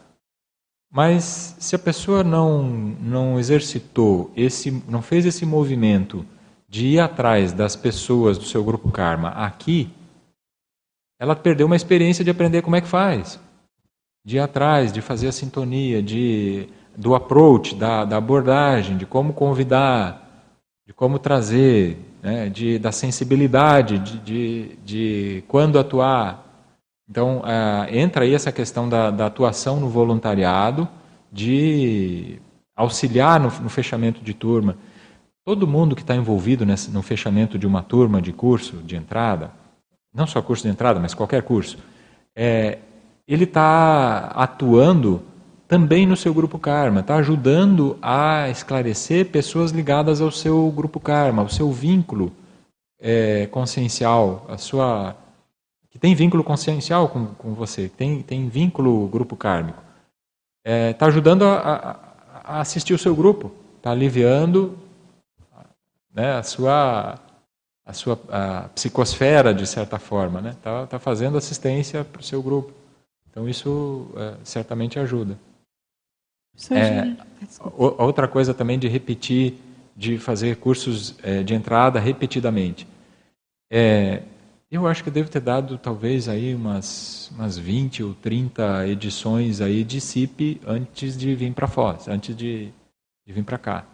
Mas 0.91 1.55
se 1.59 1.75
a 1.75 1.79
pessoa 1.79 2.23
não, 2.23 2.63
não 2.63 3.39
exercitou, 3.39 4.31
esse, 4.36 4.71
não 4.88 5.01
fez 5.01 5.25
esse 5.25 5.45
movimento 5.45 6.25
de 6.67 6.88
ir 6.88 6.99
atrás 6.99 7.53
das 7.53 7.75
pessoas 7.75 8.38
do 8.38 8.45
seu 8.45 8.63
grupo 8.63 8.91
karma 8.91 9.29
aqui, 9.29 9.93
ela 11.19 11.36
perdeu 11.36 11.67
uma 11.67 11.75
experiência 11.75 12.25
de 12.25 12.31
aprender 12.31 12.61
como 12.61 12.75
é 12.75 12.81
que 12.81 12.88
faz, 12.88 13.39
de 14.25 14.38
ir 14.38 14.39
atrás, 14.39 14.91
de 14.91 15.01
fazer 15.01 15.27
a 15.27 15.31
sintonia, 15.31 16.01
de 16.01 16.67
do 16.97 17.13
approach, 17.13 17.75
da, 17.75 18.05
da 18.05 18.17
abordagem, 18.17 18.97
de 18.97 19.05
como 19.05 19.33
convidar, 19.33 20.25
de 20.88 20.93
como 20.93 21.19
trazer, 21.19 21.99
né, 22.26 22.49
de, 22.49 22.80
da 22.80 22.91
sensibilidade, 22.91 23.99
de, 23.99 24.17
de, 24.17 24.80
de 24.84 25.43
quando 25.47 25.78
atuar. 25.78 26.43
Então, 27.07 27.41
uh, 27.41 27.95
entra 27.95 28.23
aí 28.23 28.34
essa 28.34 28.51
questão 28.51 28.89
da, 28.89 29.11
da, 29.11 29.28
atuação 29.28 29.80
no 29.80 29.88
voluntariado, 29.89 30.88
de 31.32 32.39
auxiliar 32.76 33.39
no, 33.39 33.51
no 33.61 33.69
fechamento 33.69 34.21
de 34.23 34.34
turma. 34.34 34.76
Todo 35.45 35.67
mundo 35.67 35.95
que 35.95 36.01
está 36.01 36.15
envolvido 36.15 36.65
nesse, 36.65 36.89
no 36.89 37.03
fechamento 37.03 37.59
de 37.59 37.67
uma 37.67 37.84
turma 37.84 38.19
de 38.19 38.34
curso 38.34 38.78
de 38.78 38.95
entrada, 38.95 39.51
não 40.11 40.26
só 40.26 40.41
curso 40.41 40.63
de 40.63 40.69
entrada, 40.69 40.99
mas 40.99 41.13
qualquer 41.13 41.43
curso, 41.43 41.78
é, 42.36 42.80
ele 43.28 43.43
está 43.43 44.32
atuando 44.34 45.21
também 45.68 46.05
no 46.05 46.16
seu 46.16 46.34
grupo 46.34 46.59
karma, 46.59 46.99
está 46.99 47.16
ajudando 47.16 47.97
a 48.01 48.49
esclarecer 48.49 49.30
pessoas 49.32 49.72
ligadas 49.72 50.22
ao 50.22 50.32
seu 50.32 50.70
grupo 50.72 50.99
karma, 50.99 51.41
ao 51.41 51.49
seu 51.49 51.72
vínculo 51.72 52.32
é, 52.99 53.47
consciencial, 53.47 54.45
a 54.47 54.57
sua 54.57 55.16
que 55.89 55.97
tem 55.97 56.13
vínculo 56.13 56.43
consciencial 56.43 57.07
com, 57.07 57.28
com 57.28 57.53
você, 57.53 57.88
tem, 57.88 58.22
tem 58.22 58.49
vínculo 58.49 59.07
grupo 59.07 59.36
kármico. 59.36 59.82
Está 60.63 60.72
é, 60.72 60.93
tá 60.93 61.05
ajudando 61.05 61.45
a, 61.45 61.57
a, 61.57 61.91
a, 62.43 62.59
assistir 62.59 62.93
o 62.93 62.99
seu 62.99 63.16
grupo, 63.16 63.51
está 63.78 63.91
aliviando 63.91 64.78
né, 66.13 66.34
a 66.34 66.43
sua 66.43 67.20
a 67.86 67.93
sua 67.93 68.20
a 68.30 68.68
psicosfera, 68.70 69.53
de 69.53 69.66
certa 69.66 69.97
forma. 69.97 70.39
Está 70.39 70.49
né? 70.49 70.57
Tá, 70.61 70.88
tá 70.88 70.99
fazendo 70.99 71.38
assistência 71.38 72.03
para 72.03 72.20
o 72.20 72.24
seu 72.24 72.41
grupo. 72.41 72.74
Então, 73.30 73.47
isso 73.47 74.07
é, 74.18 74.34
certamente 74.43 74.97
ajuda. 74.97 75.38
É, 76.71 77.15
outra 77.77 78.27
coisa 78.27 78.53
também 78.53 78.79
de 78.79 78.87
repetir, 78.87 79.55
de 79.95 80.17
fazer 80.17 80.57
cursos 80.57 81.15
é, 81.21 81.43
de 81.43 81.53
entrada 81.53 81.99
repetidamente. 81.99 82.87
É, 83.69 84.23
eu 84.71 84.87
acho 84.87 85.03
que 85.03 85.11
devo 85.11 85.29
ter 85.29 85.41
dado 85.41 85.77
talvez 85.77 86.27
aí 86.27 86.55
umas, 86.55 87.31
umas 87.35 87.57
20 87.57 88.03
ou 88.03 88.13
30 88.13 88.87
edições 88.87 89.61
aí 89.61 89.83
de 89.83 90.01
CIP 90.01 90.61
antes 90.65 91.17
de 91.17 91.35
vir 91.35 91.53
para 91.53 91.67
Foz, 91.67 92.07
antes 92.07 92.35
de, 92.35 92.71
de 93.25 93.33
vir 93.33 93.43
para 93.43 93.57
cá. 93.57 93.85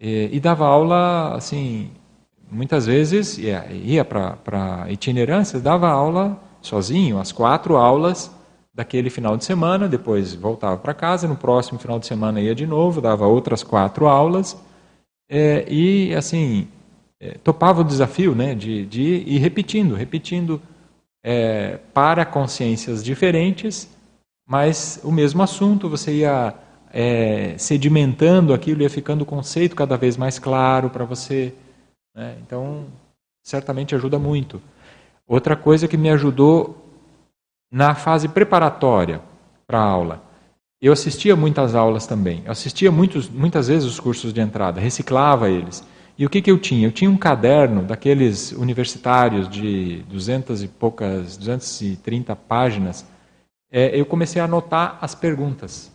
E, 0.00 0.30
e, 0.32 0.40
dava 0.40 0.66
aula 0.66 1.36
assim 1.36 1.90
muitas 2.50 2.86
vezes 2.86 3.36
ia, 3.36 3.66
ia 3.72 4.04
para 4.04 4.86
itinerância, 4.88 5.60
dava 5.60 5.88
aula 5.88 6.40
sozinho, 6.62 7.18
as 7.18 7.32
quatro 7.32 7.76
aulas 7.76 8.30
daquele 8.78 9.10
final 9.10 9.36
de 9.36 9.44
semana, 9.44 9.88
depois 9.88 10.34
voltava 10.34 10.78
para 10.78 10.94
casa, 10.94 11.26
no 11.26 11.36
próximo 11.36 11.78
final 11.78 11.98
de 11.98 12.06
semana 12.06 12.40
ia 12.40 12.54
de 12.54 12.66
novo, 12.66 13.00
dava 13.00 13.26
outras 13.26 13.64
quatro 13.64 14.06
aulas, 14.06 14.56
é, 15.28 15.66
e 15.68 16.14
assim, 16.14 16.68
é, 17.20 17.32
topava 17.42 17.80
o 17.80 17.84
desafio 17.84 18.34
né, 18.34 18.54
de, 18.54 18.86
de 18.86 19.02
ir 19.02 19.38
repetindo, 19.38 19.94
repetindo 19.94 20.62
é, 21.24 21.80
para 21.92 22.24
consciências 22.24 23.02
diferentes, 23.02 23.88
mas 24.46 25.00
o 25.02 25.10
mesmo 25.10 25.42
assunto, 25.42 25.88
você 25.88 26.18
ia 26.18 26.54
é, 26.92 27.58
sedimentando 27.58 28.54
aquilo, 28.54 28.82
ia 28.82 28.88
ficando 28.88 29.22
o 29.22 29.26
conceito 29.26 29.74
cada 29.74 29.96
vez 29.96 30.16
mais 30.16 30.38
claro 30.38 30.88
para 30.88 31.04
você 31.04 31.52
né? 32.18 32.36
Então, 32.44 32.86
certamente 33.44 33.94
ajuda 33.94 34.18
muito. 34.18 34.60
Outra 35.24 35.54
coisa 35.54 35.86
que 35.86 35.96
me 35.96 36.10
ajudou 36.10 36.87
na 37.70 37.94
fase 37.94 38.28
preparatória 38.28 39.20
para 39.66 39.78
a 39.78 39.82
aula, 39.82 40.22
eu 40.80 40.92
assistia 40.92 41.34
muitas 41.34 41.74
aulas 41.74 42.06
também. 42.06 42.42
Eu 42.44 42.52
assistia 42.52 42.90
muitos, 42.90 43.28
muitas 43.28 43.68
vezes 43.68 43.88
os 43.88 43.98
cursos 43.98 44.32
de 44.32 44.40
entrada, 44.40 44.80
reciclava 44.80 45.50
eles. 45.50 45.84
E 46.16 46.24
o 46.24 46.30
que, 46.30 46.42
que 46.42 46.50
eu 46.50 46.58
tinha? 46.58 46.86
Eu 46.86 46.92
tinha 46.92 47.10
um 47.10 47.16
caderno 47.16 47.82
daqueles 47.82 48.52
universitários 48.52 49.48
de 49.48 50.02
200 50.08 50.62
e 50.62 50.68
poucas, 50.68 51.36
230 51.36 52.34
páginas. 52.34 53.06
É, 53.70 53.98
eu 53.98 54.06
comecei 54.06 54.40
a 54.40 54.44
anotar 54.44 54.98
as 55.00 55.14
perguntas. 55.14 55.92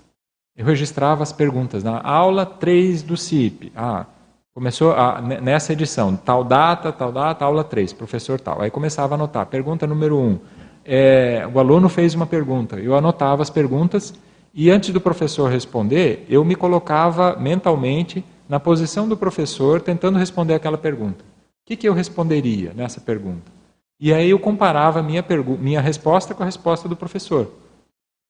Eu 0.56 0.66
registrava 0.66 1.24
as 1.24 1.34
perguntas. 1.34 1.84
Na 1.84 2.00
aula 2.02 2.46
3 2.46 3.04
do 3.04 3.18
CIP, 3.18 3.72
ah, 3.76 4.06
começou 4.54 4.94
a, 4.94 5.20
nessa 5.22 5.74
edição, 5.74 6.16
tal 6.16 6.44
data, 6.44 6.92
tal 6.92 7.12
data, 7.12 7.44
aula 7.44 7.64
3, 7.64 7.92
professor 7.92 8.40
tal. 8.40 8.62
Aí 8.62 8.70
começava 8.70 9.14
a 9.14 9.18
anotar. 9.18 9.46
Pergunta 9.48 9.88
número 9.88 10.18
1. 10.18 10.40
É, 10.86 11.48
o 11.54 11.60
aluno 11.60 11.90
fez 11.90 12.14
uma 12.14 12.26
pergunta. 12.26 12.78
Eu 12.78 12.96
anotava 12.96 13.42
as 13.42 13.50
perguntas 13.50 14.14
e 14.54 14.70
antes 14.70 14.92
do 14.92 15.02
professor 15.02 15.50
responder, 15.50 16.26
eu 16.30 16.44
me 16.44 16.56
colocava 16.56 17.36
mentalmente 17.38 18.24
na 18.48 18.60
posição 18.60 19.08
do 19.08 19.18
professor 19.18 19.82
tentando 19.82 20.18
responder 20.18 20.54
aquela 20.54 20.78
pergunta. 20.78 21.24
O 21.24 21.66
que, 21.66 21.76
que 21.76 21.88
eu 21.88 21.94
responderia 21.94 22.74
nessa 22.76 23.00
pergunta? 23.00 23.52
E 24.00 24.14
aí 24.14 24.30
eu 24.30 24.40
comparava 24.40 25.02
minha, 25.02 25.24
minha 25.60 25.82
resposta 25.82 26.34
com 26.34 26.44
a 26.44 26.46
resposta 26.46 26.90
do 26.90 26.96
professor 26.96 27.50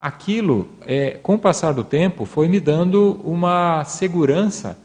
aquilo, 0.04 0.68
é, 0.86 1.12
com 1.12 1.36
o 1.36 1.40
passar 1.40 1.74
do 1.74 1.82
tempo, 1.82 2.26
foi 2.26 2.50
me 2.50 2.60
dando 2.60 3.22
uma 3.24 3.86
segurança. 3.86 4.78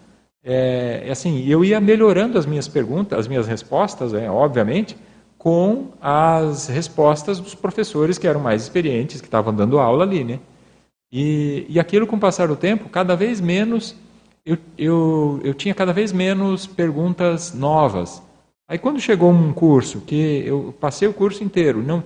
É, 0.44 1.08
assim, 1.10 1.44
eu 1.44 1.64
ia 1.64 1.80
melhorando 1.80 2.38
as 2.38 2.46
minhas 2.46 2.68
perguntas, 2.68 3.18
as 3.18 3.26
minhas 3.26 3.48
respostas, 3.48 4.14
é, 4.14 4.30
obviamente, 4.30 4.96
com 5.38 5.92
as 6.02 6.66
respostas 6.66 7.38
dos 7.38 7.54
professores 7.54 8.18
que 8.18 8.26
eram 8.26 8.40
mais 8.40 8.62
experientes, 8.62 9.20
que 9.20 9.28
estavam 9.28 9.54
dando 9.54 9.78
aula 9.78 10.04
ali, 10.04 10.24
né? 10.24 10.40
E, 11.10 11.64
e 11.68 11.80
aquilo, 11.80 12.06
com 12.06 12.16
o 12.16 12.20
passar 12.20 12.48
do 12.48 12.56
tempo, 12.56 12.88
cada 12.88 13.16
vez 13.16 13.40
menos 13.40 13.96
eu, 14.48 14.56
eu, 14.78 15.40
eu 15.44 15.52
tinha 15.52 15.74
cada 15.74 15.92
vez 15.92 16.10
menos 16.10 16.66
perguntas 16.66 17.52
novas. 17.52 18.22
Aí, 18.66 18.78
quando 18.78 18.98
chegou 18.98 19.30
um 19.30 19.52
curso 19.52 20.00
que 20.00 20.42
eu 20.46 20.74
passei 20.80 21.06
o 21.06 21.12
curso 21.12 21.44
inteiro, 21.44 21.82
não, 21.82 22.02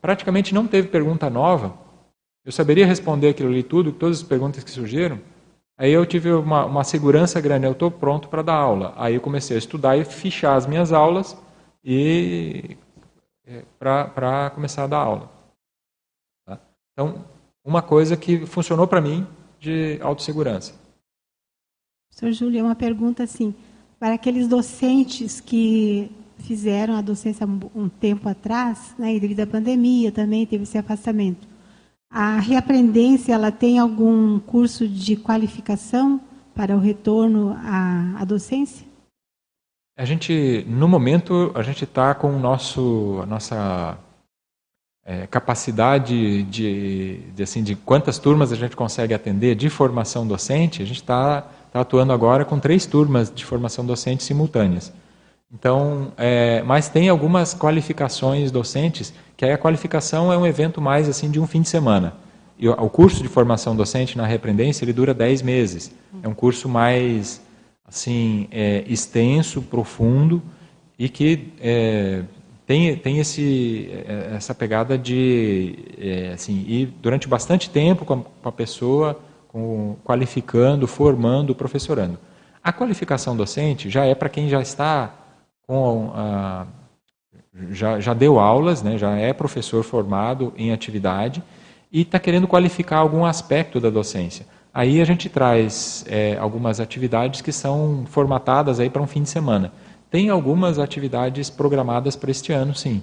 praticamente 0.00 0.54
não 0.54 0.68
teve 0.68 0.86
pergunta 0.86 1.28
nova, 1.28 1.74
eu 2.44 2.52
saberia 2.52 2.86
responder 2.86 3.30
aquilo 3.30 3.48
ali 3.48 3.64
tudo, 3.64 3.90
todas 3.90 4.18
as 4.18 4.22
perguntas 4.22 4.62
que 4.62 4.70
surgiram. 4.70 5.18
Aí 5.76 5.92
eu 5.92 6.06
tive 6.06 6.32
uma, 6.32 6.64
uma 6.64 6.84
segurança 6.84 7.40
grande, 7.40 7.66
eu 7.66 7.72
estou 7.72 7.90
pronto 7.90 8.28
para 8.28 8.42
dar 8.42 8.54
aula. 8.54 8.94
Aí 8.96 9.16
eu 9.16 9.20
comecei 9.20 9.56
a 9.56 9.58
estudar 9.58 9.96
e 9.96 10.04
fichar 10.04 10.56
as 10.56 10.66
minhas 10.66 10.92
aulas 10.92 11.36
e 11.84 12.76
é, 13.46 13.64
para 13.78 14.50
começar 14.50 14.84
a 14.84 14.86
dar 14.86 14.98
aula. 14.98 15.30
Tá? 16.46 16.58
Então, 16.92 17.24
uma 17.64 17.82
coisa 17.82 18.16
que 18.16 18.46
funcionou 18.46 18.86
para 18.86 19.00
mim 19.00 19.26
de 19.58 19.98
autossegurança. 20.00 20.74
Professor 22.10 22.32
Júlio, 22.32 22.64
uma 22.64 22.74
pergunta 22.74 23.22
assim, 23.22 23.54
para 23.98 24.14
aqueles 24.14 24.48
docentes 24.48 25.40
que 25.40 26.10
fizeram 26.38 26.94
a 26.96 27.02
docência 27.02 27.46
um 27.74 27.88
tempo 27.88 28.28
atrás, 28.28 28.94
né, 28.98 29.14
e 29.14 29.20
devido 29.20 29.40
à 29.40 29.46
pandemia 29.46 30.10
também 30.10 30.46
teve 30.46 30.62
esse 30.62 30.78
afastamento. 30.78 31.46
A 32.10 32.40
reaprendência, 32.40 33.32
ela 33.32 33.52
tem 33.52 33.78
algum 33.78 34.40
curso 34.40 34.88
de 34.88 35.16
qualificação 35.16 36.20
para 36.54 36.76
o 36.76 36.80
retorno 36.80 37.54
à, 37.56 38.20
à 38.20 38.24
docência? 38.24 38.89
A 40.00 40.04
gente, 40.06 40.64
no 40.66 40.88
momento, 40.88 41.52
a 41.54 41.62
gente 41.62 41.84
está 41.84 42.14
com 42.14 42.28
o 42.28 42.38
nosso, 42.38 43.20
a 43.22 43.26
nossa 43.26 43.98
é, 45.04 45.26
capacidade 45.26 46.42
de, 46.44 47.18
de, 47.34 47.42
assim, 47.42 47.62
de 47.62 47.76
quantas 47.76 48.18
turmas 48.18 48.50
a 48.50 48.56
gente 48.56 48.74
consegue 48.74 49.12
atender 49.12 49.54
de 49.54 49.68
formação 49.68 50.26
docente. 50.26 50.82
A 50.82 50.86
gente 50.86 51.02
está 51.02 51.42
tá 51.70 51.80
atuando 51.80 52.14
agora 52.14 52.46
com 52.46 52.58
três 52.58 52.86
turmas 52.86 53.30
de 53.30 53.44
formação 53.44 53.84
docente 53.84 54.22
simultâneas. 54.22 54.90
Então, 55.52 56.14
é, 56.16 56.62
mas 56.62 56.88
tem 56.88 57.10
algumas 57.10 57.52
qualificações 57.52 58.50
docentes, 58.50 59.12
que 59.36 59.44
aí 59.44 59.52
a 59.52 59.58
qualificação 59.58 60.32
é 60.32 60.38
um 60.38 60.46
evento 60.46 60.80
mais 60.80 61.10
assim 61.10 61.30
de 61.30 61.38
um 61.38 61.46
fim 61.46 61.60
de 61.60 61.68
semana. 61.68 62.14
E 62.58 62.66
o, 62.66 62.88
curso 62.88 63.22
de 63.22 63.28
formação 63.28 63.76
docente 63.76 64.16
na 64.16 64.24
Repreendência, 64.24 64.82
ele 64.82 64.94
dura 64.94 65.12
10 65.12 65.42
meses. 65.42 65.92
É 66.22 66.26
um 66.26 66.34
curso 66.34 66.70
mais 66.70 67.42
assim 67.90 68.46
é, 68.52 68.84
extenso, 68.86 69.60
profundo 69.60 70.40
e 70.96 71.08
que 71.08 71.52
é, 71.60 72.22
tem, 72.66 72.96
tem 72.96 73.18
esse, 73.18 73.90
é, 74.06 74.34
essa 74.36 74.54
pegada 74.54 74.96
de 74.96 75.76
é, 75.98 76.32
assim, 76.34 76.64
ir 76.68 76.86
durante 77.02 77.26
bastante 77.26 77.68
tempo 77.68 78.04
com 78.04 78.14
a, 78.14 78.16
com 78.18 78.48
a 78.48 78.52
pessoa, 78.52 79.20
com, 79.48 79.96
qualificando, 80.04 80.86
formando, 80.86 81.52
professorando. 81.52 82.16
A 82.62 82.72
qualificação 82.72 83.36
docente 83.36 83.90
já 83.90 84.04
é 84.04 84.14
para 84.14 84.28
quem 84.28 84.48
já 84.48 84.62
está 84.62 85.12
com 85.66 86.12
a, 86.14 86.66
já, 87.70 87.98
já 87.98 88.14
deu 88.14 88.38
aulas, 88.38 88.82
né, 88.82 88.96
já 88.96 89.16
é 89.16 89.32
professor 89.32 89.82
formado 89.82 90.52
em 90.56 90.72
atividade 90.72 91.42
e 91.90 92.02
está 92.02 92.20
querendo 92.20 92.46
qualificar 92.46 92.98
algum 92.98 93.24
aspecto 93.24 93.80
da 93.80 93.90
docência. 93.90 94.46
Aí 94.72 95.00
a 95.00 95.04
gente 95.04 95.28
traz 95.28 96.04
é, 96.08 96.36
algumas 96.36 96.80
atividades 96.80 97.40
que 97.40 97.52
são 97.52 98.04
formatadas 98.06 98.78
aí 98.78 98.88
para 98.88 99.02
um 99.02 99.06
fim 99.06 99.22
de 99.22 99.28
semana. 99.28 99.72
Tem 100.10 100.28
algumas 100.28 100.78
atividades 100.78 101.50
programadas 101.50 102.16
para 102.16 102.30
este 102.30 102.52
ano, 102.52 102.74
sim. 102.74 103.02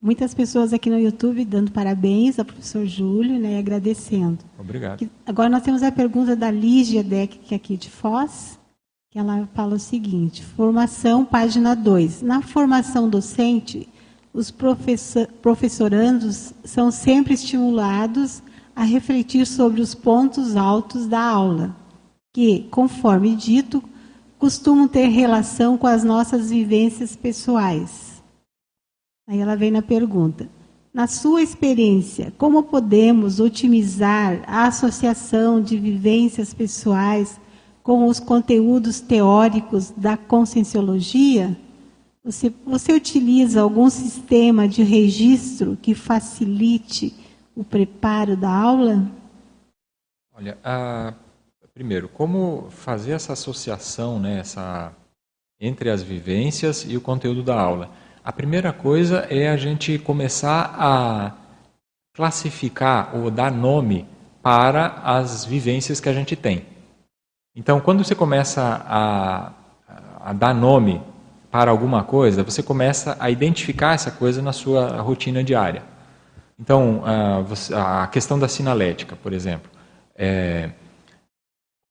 Muitas 0.00 0.32
pessoas 0.32 0.72
aqui 0.72 0.88
no 0.88 0.98
YouTube 0.98 1.44
dando 1.44 1.72
parabéns 1.72 2.38
ao 2.38 2.44
professor 2.44 2.86
Júlio, 2.86 3.38
né, 3.38 3.58
agradecendo. 3.58 4.38
Obrigado. 4.58 5.08
Agora 5.26 5.48
nós 5.48 5.62
temos 5.62 5.82
a 5.82 5.90
pergunta 5.90 6.36
da 6.36 6.50
Lígia 6.50 7.02
Deck, 7.02 7.38
que 7.38 7.54
é 7.54 7.56
aqui 7.56 7.76
de 7.76 7.90
Foz 7.90 8.58
que 9.10 9.18
ela 9.18 9.48
fala 9.54 9.74
o 9.74 9.78
seguinte: 9.78 10.44
formação, 10.44 11.24
página 11.24 11.74
2. 11.74 12.22
Na 12.22 12.42
formação 12.42 13.08
docente, 13.08 13.88
os 14.32 14.50
professor, 14.50 15.26
professorandos 15.40 16.52
são 16.64 16.90
sempre 16.90 17.34
estimulados 17.34 18.42
a 18.78 18.84
refletir 18.84 19.44
sobre 19.44 19.80
os 19.80 19.92
pontos 19.92 20.54
altos 20.54 21.08
da 21.08 21.20
aula, 21.20 21.74
que, 22.32 22.68
conforme 22.70 23.34
dito, 23.34 23.82
costumam 24.38 24.86
ter 24.86 25.08
relação 25.08 25.76
com 25.76 25.88
as 25.88 26.04
nossas 26.04 26.50
vivências 26.50 27.16
pessoais. 27.16 28.22
Aí 29.28 29.40
ela 29.40 29.56
vem 29.56 29.72
na 29.72 29.82
pergunta: 29.82 30.48
na 30.94 31.08
sua 31.08 31.42
experiência, 31.42 32.32
como 32.38 32.62
podemos 32.62 33.40
otimizar 33.40 34.44
a 34.46 34.68
associação 34.68 35.60
de 35.60 35.76
vivências 35.76 36.54
pessoais 36.54 37.40
com 37.82 38.06
os 38.06 38.20
conteúdos 38.20 39.00
teóricos 39.00 39.92
da 39.96 40.16
conscienciologia, 40.16 41.58
você, 42.24 42.52
você 42.64 42.92
utiliza 42.92 43.60
algum 43.60 43.90
sistema 43.90 44.68
de 44.68 44.84
registro 44.84 45.76
que 45.82 45.96
facilite 45.96 47.26
o 47.58 47.64
preparo 47.64 48.36
da 48.36 48.48
aula? 48.48 49.04
Olha, 50.32 50.56
a, 50.62 51.12
primeiro, 51.74 52.08
como 52.08 52.68
fazer 52.70 53.12
essa 53.12 53.32
associação 53.32 54.20
né, 54.20 54.38
essa, 54.38 54.92
entre 55.60 55.90
as 55.90 56.00
vivências 56.00 56.86
e 56.88 56.96
o 56.96 57.00
conteúdo 57.00 57.42
da 57.42 57.60
aula? 57.60 57.90
A 58.24 58.30
primeira 58.30 58.72
coisa 58.72 59.26
é 59.28 59.48
a 59.48 59.56
gente 59.56 59.98
começar 59.98 60.72
a 60.78 61.32
classificar 62.14 63.16
ou 63.16 63.28
dar 63.28 63.50
nome 63.50 64.06
para 64.40 65.00
as 65.02 65.44
vivências 65.44 65.98
que 65.98 66.08
a 66.08 66.12
gente 66.12 66.36
tem. 66.36 66.64
Então, 67.56 67.80
quando 67.80 68.04
você 68.04 68.14
começa 68.14 68.62
a, 68.86 69.52
a 70.20 70.32
dar 70.32 70.54
nome 70.54 71.02
para 71.50 71.72
alguma 71.72 72.04
coisa, 72.04 72.44
você 72.44 72.62
começa 72.62 73.16
a 73.18 73.28
identificar 73.30 73.94
essa 73.94 74.12
coisa 74.12 74.40
na 74.40 74.52
sua 74.52 75.00
rotina 75.00 75.42
diária. 75.42 75.97
Então, 76.58 77.02
a, 77.04 78.02
a 78.02 78.06
questão 78.08 78.38
da 78.38 78.48
sinalética, 78.48 79.16
por 79.16 79.32
exemplo. 79.32 79.70
É, 80.16 80.70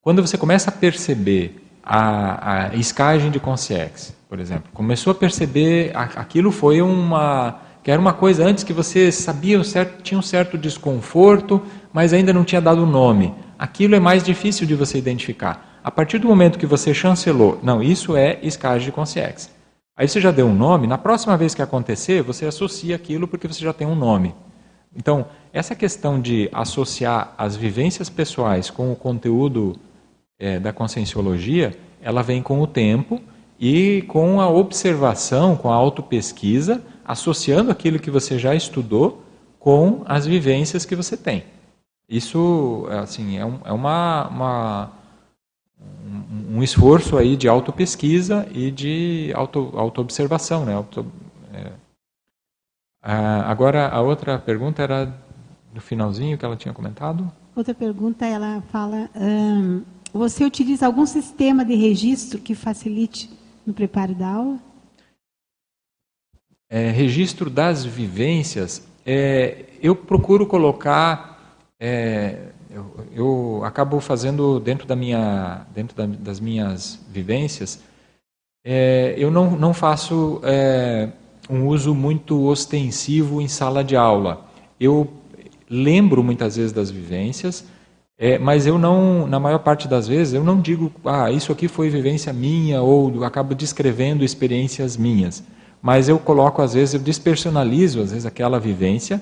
quando 0.02 0.22
você 0.22 0.38
começa 0.38 0.70
a 0.70 0.74
perceber 0.74 1.64
a, 1.82 2.68
a 2.72 2.76
escagem 2.76 3.32
de 3.32 3.40
consciência, 3.40 4.14
por 4.28 4.40
exemplo, 4.40 4.70
começou 4.74 5.12
a 5.12 5.16
perceber 5.16 5.92
aquilo 5.96 6.52
foi 6.52 6.82
uma 6.82 7.62
que 7.82 7.90
era 7.90 8.02
uma 8.02 8.12
coisa 8.12 8.46
antes 8.46 8.66
que 8.66 8.74
você 8.74 9.10
sabia 9.14 9.58
um 9.58 9.64
certo, 9.64 10.02
tinha 10.02 10.20
um 10.20 10.22
certo 10.22 10.58
desconforto, 10.58 11.62
mas 11.94 12.12
ainda 12.12 12.34
não 12.34 12.44
tinha 12.44 12.60
dado 12.60 12.86
nome 12.86 13.34
aquilo 13.58 13.96
é 13.96 14.00
mais 14.00 14.24
difícil 14.24 14.68
de 14.68 14.76
você 14.76 14.98
identificar. 14.98 15.80
A 15.84 15.90
partir 15.90 16.20
do 16.20 16.28
momento 16.28 16.60
que 16.60 16.66
você 16.66 16.94
chancelou, 16.94 17.60
não, 17.64 17.82
isso 17.82 18.16
é 18.16 18.40
escagem 18.44 18.86
de 18.86 18.92
consciência. 18.92 19.52
Aí 19.96 20.08
você 20.08 20.22
já 20.22 20.32
deu 20.32 20.46
um 20.46 20.54
nome, 20.54 20.86
na 20.86 20.98
próxima 20.98 21.36
vez 21.36 21.56
que 21.56 21.62
acontecer, 21.62 22.22
você 22.22 22.46
associa 22.46 22.96
aquilo 22.96 23.28
porque 23.28 23.48
você 23.48 23.62
já 23.62 23.74
tem 23.74 23.88
um 23.88 23.96
nome. 23.96 24.36
Então, 24.96 25.28
essa 25.54 25.76
questão 25.76 26.20
de 26.20 26.50
associar 26.52 27.34
as 27.38 27.56
vivências 27.56 28.10
pessoais 28.10 28.70
com 28.70 28.92
o 28.92 28.96
conteúdo 28.96 29.76
é, 30.40 30.60
da 30.60 30.72
conscienciologia, 30.74 31.78
ela 32.02 32.22
vem 32.22 32.42
com 32.42 32.62
o 32.62 32.68
tempo 32.68 33.22
e 33.60 34.04
com 34.08 34.40
a 34.40 34.50
observação, 34.50 35.56
com 35.56 35.72
a 35.72 35.76
autopesquisa, 35.76 36.84
associando 37.04 37.72
aquilo 37.72 38.00
que 38.00 38.12
você 38.12 38.38
já 38.38 38.54
estudou 38.54 39.24
com 39.60 40.04
as 40.06 40.26
vivências 40.26 40.86
que 40.86 40.96
você 40.96 41.18
tem. 41.18 41.44
Isso 42.08 42.88
assim, 42.90 43.38
é, 43.38 43.46
um, 43.46 43.60
é 43.66 43.72
uma, 43.72 44.28
uma 44.28 44.92
um, 46.50 46.64
esforço 46.64 47.18
aí 47.18 47.36
de 47.36 47.48
autopesquisa 47.48 48.48
e 48.52 48.72
de 48.72 49.32
auto, 49.36 49.74
auto-observação. 49.76 50.66
Né? 50.66 50.74
Auto, 50.74 51.06
é. 51.54 51.72
Ah, 53.02 53.50
agora, 53.50 53.88
a 53.88 54.02
outra 54.02 54.38
pergunta 54.40 54.82
era 54.82 55.14
no 55.74 55.82
finalzinho 55.82 56.38
que 56.38 56.46
ela 56.46 56.56
tinha 56.56 56.74
comentado. 56.74 57.32
Outra 57.56 57.74
pergunta, 57.74 58.26
ela 58.26 58.62
fala, 58.72 59.10
hum, 59.16 59.84
você 60.14 60.44
utiliza 60.44 60.86
algum 60.86 61.06
sistema 61.06 61.64
de 61.64 61.76
registro 61.76 62.40
que 62.40 62.56
facilite 62.56 63.30
no 63.66 63.74
preparo 63.74 64.16
da 64.16 64.28
aula? 64.28 64.60
É, 66.70 66.90
registro 66.92 67.50
das 67.50 67.86
vivências, 67.86 68.86
é, 69.06 69.66
eu 69.82 69.96
procuro 69.96 70.46
colocar 70.46 71.38
é, 71.80 72.50
eu, 72.70 73.08
eu 73.14 73.62
acabo 73.64 74.00
fazendo 74.00 74.60
dentro 74.60 74.86
da 74.88 74.96
minha 74.96 75.66
dentro 75.74 75.96
da, 75.96 76.06
das 76.06 76.40
minhas 76.40 77.00
vivências 77.10 77.80
é, 78.66 79.16
eu 79.18 79.32
não, 79.32 79.52
não 79.52 79.74
faço 79.74 80.42
é, 80.44 81.10
um 81.50 81.68
uso 81.68 81.94
muito 81.96 82.46
ostensivo 82.46 83.42
em 83.42 83.48
sala 83.48 83.84
de 83.84 83.96
aula. 83.96 84.46
Eu 84.80 85.08
lembro 85.70 86.24
muitas 86.24 86.56
vezes 86.56 86.72
das 86.72 86.90
vivências 86.90 87.66
é, 88.20 88.40
mas 88.40 88.66
eu 88.66 88.80
não 88.80 89.28
na 89.28 89.40
maior 89.40 89.60
parte 89.60 89.88
das 89.88 90.08
vezes 90.08 90.34
eu 90.34 90.44
não 90.44 90.60
digo 90.60 90.92
ah 91.06 91.32
isso 91.32 91.52
aqui 91.52 91.68
foi 91.68 91.88
vivência 91.88 92.34
minha 92.34 92.82
ou 92.82 93.24
acabo 93.24 93.54
descrevendo 93.54 94.24
experiências 94.24 94.98
minhas. 94.98 95.44
Mas 95.80 96.10
eu 96.10 96.18
coloco 96.18 96.62
às 96.62 96.74
vezes 96.74 96.96
eu 96.96 97.00
despersonalizo 97.00 98.02
às 98.02 98.10
vezes 98.10 98.26
aquela 98.26 98.60
vivência 98.60 99.22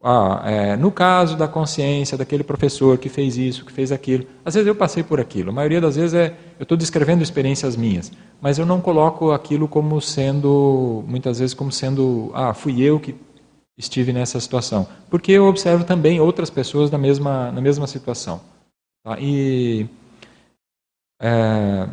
ah, 0.00 0.42
é, 0.44 0.76
no 0.76 0.92
caso 0.92 1.36
da 1.36 1.48
consciência 1.48 2.16
daquele 2.16 2.44
professor 2.44 2.98
que 2.98 3.08
fez 3.08 3.36
isso, 3.36 3.64
que 3.64 3.72
fez 3.72 3.90
aquilo, 3.90 4.26
às 4.44 4.54
vezes 4.54 4.66
eu 4.66 4.74
passei 4.74 5.02
por 5.02 5.18
aquilo. 5.20 5.50
A 5.50 5.52
maioria 5.52 5.80
das 5.80 5.96
vezes 5.96 6.14
é 6.14 6.36
eu 6.58 6.62
estou 6.62 6.78
descrevendo 6.78 7.22
experiências 7.22 7.76
minhas, 7.76 8.12
mas 8.40 8.58
eu 8.58 8.66
não 8.66 8.80
coloco 8.80 9.32
aquilo 9.32 9.66
como 9.66 10.00
sendo, 10.00 11.04
muitas 11.08 11.40
vezes 11.40 11.52
como 11.54 11.72
sendo, 11.72 12.30
ah, 12.32 12.54
fui 12.54 12.80
eu 12.80 13.00
que 13.00 13.16
estive 13.76 14.12
nessa 14.12 14.40
situação, 14.40 14.88
porque 15.10 15.32
eu 15.32 15.46
observo 15.46 15.84
também 15.84 16.20
outras 16.20 16.50
pessoas 16.50 16.90
na 16.90 16.98
mesma 16.98 17.50
na 17.52 17.60
mesma 17.60 17.86
situação. 17.86 18.40
Tá? 19.04 19.18
E 19.20 19.88
é, 21.20 21.88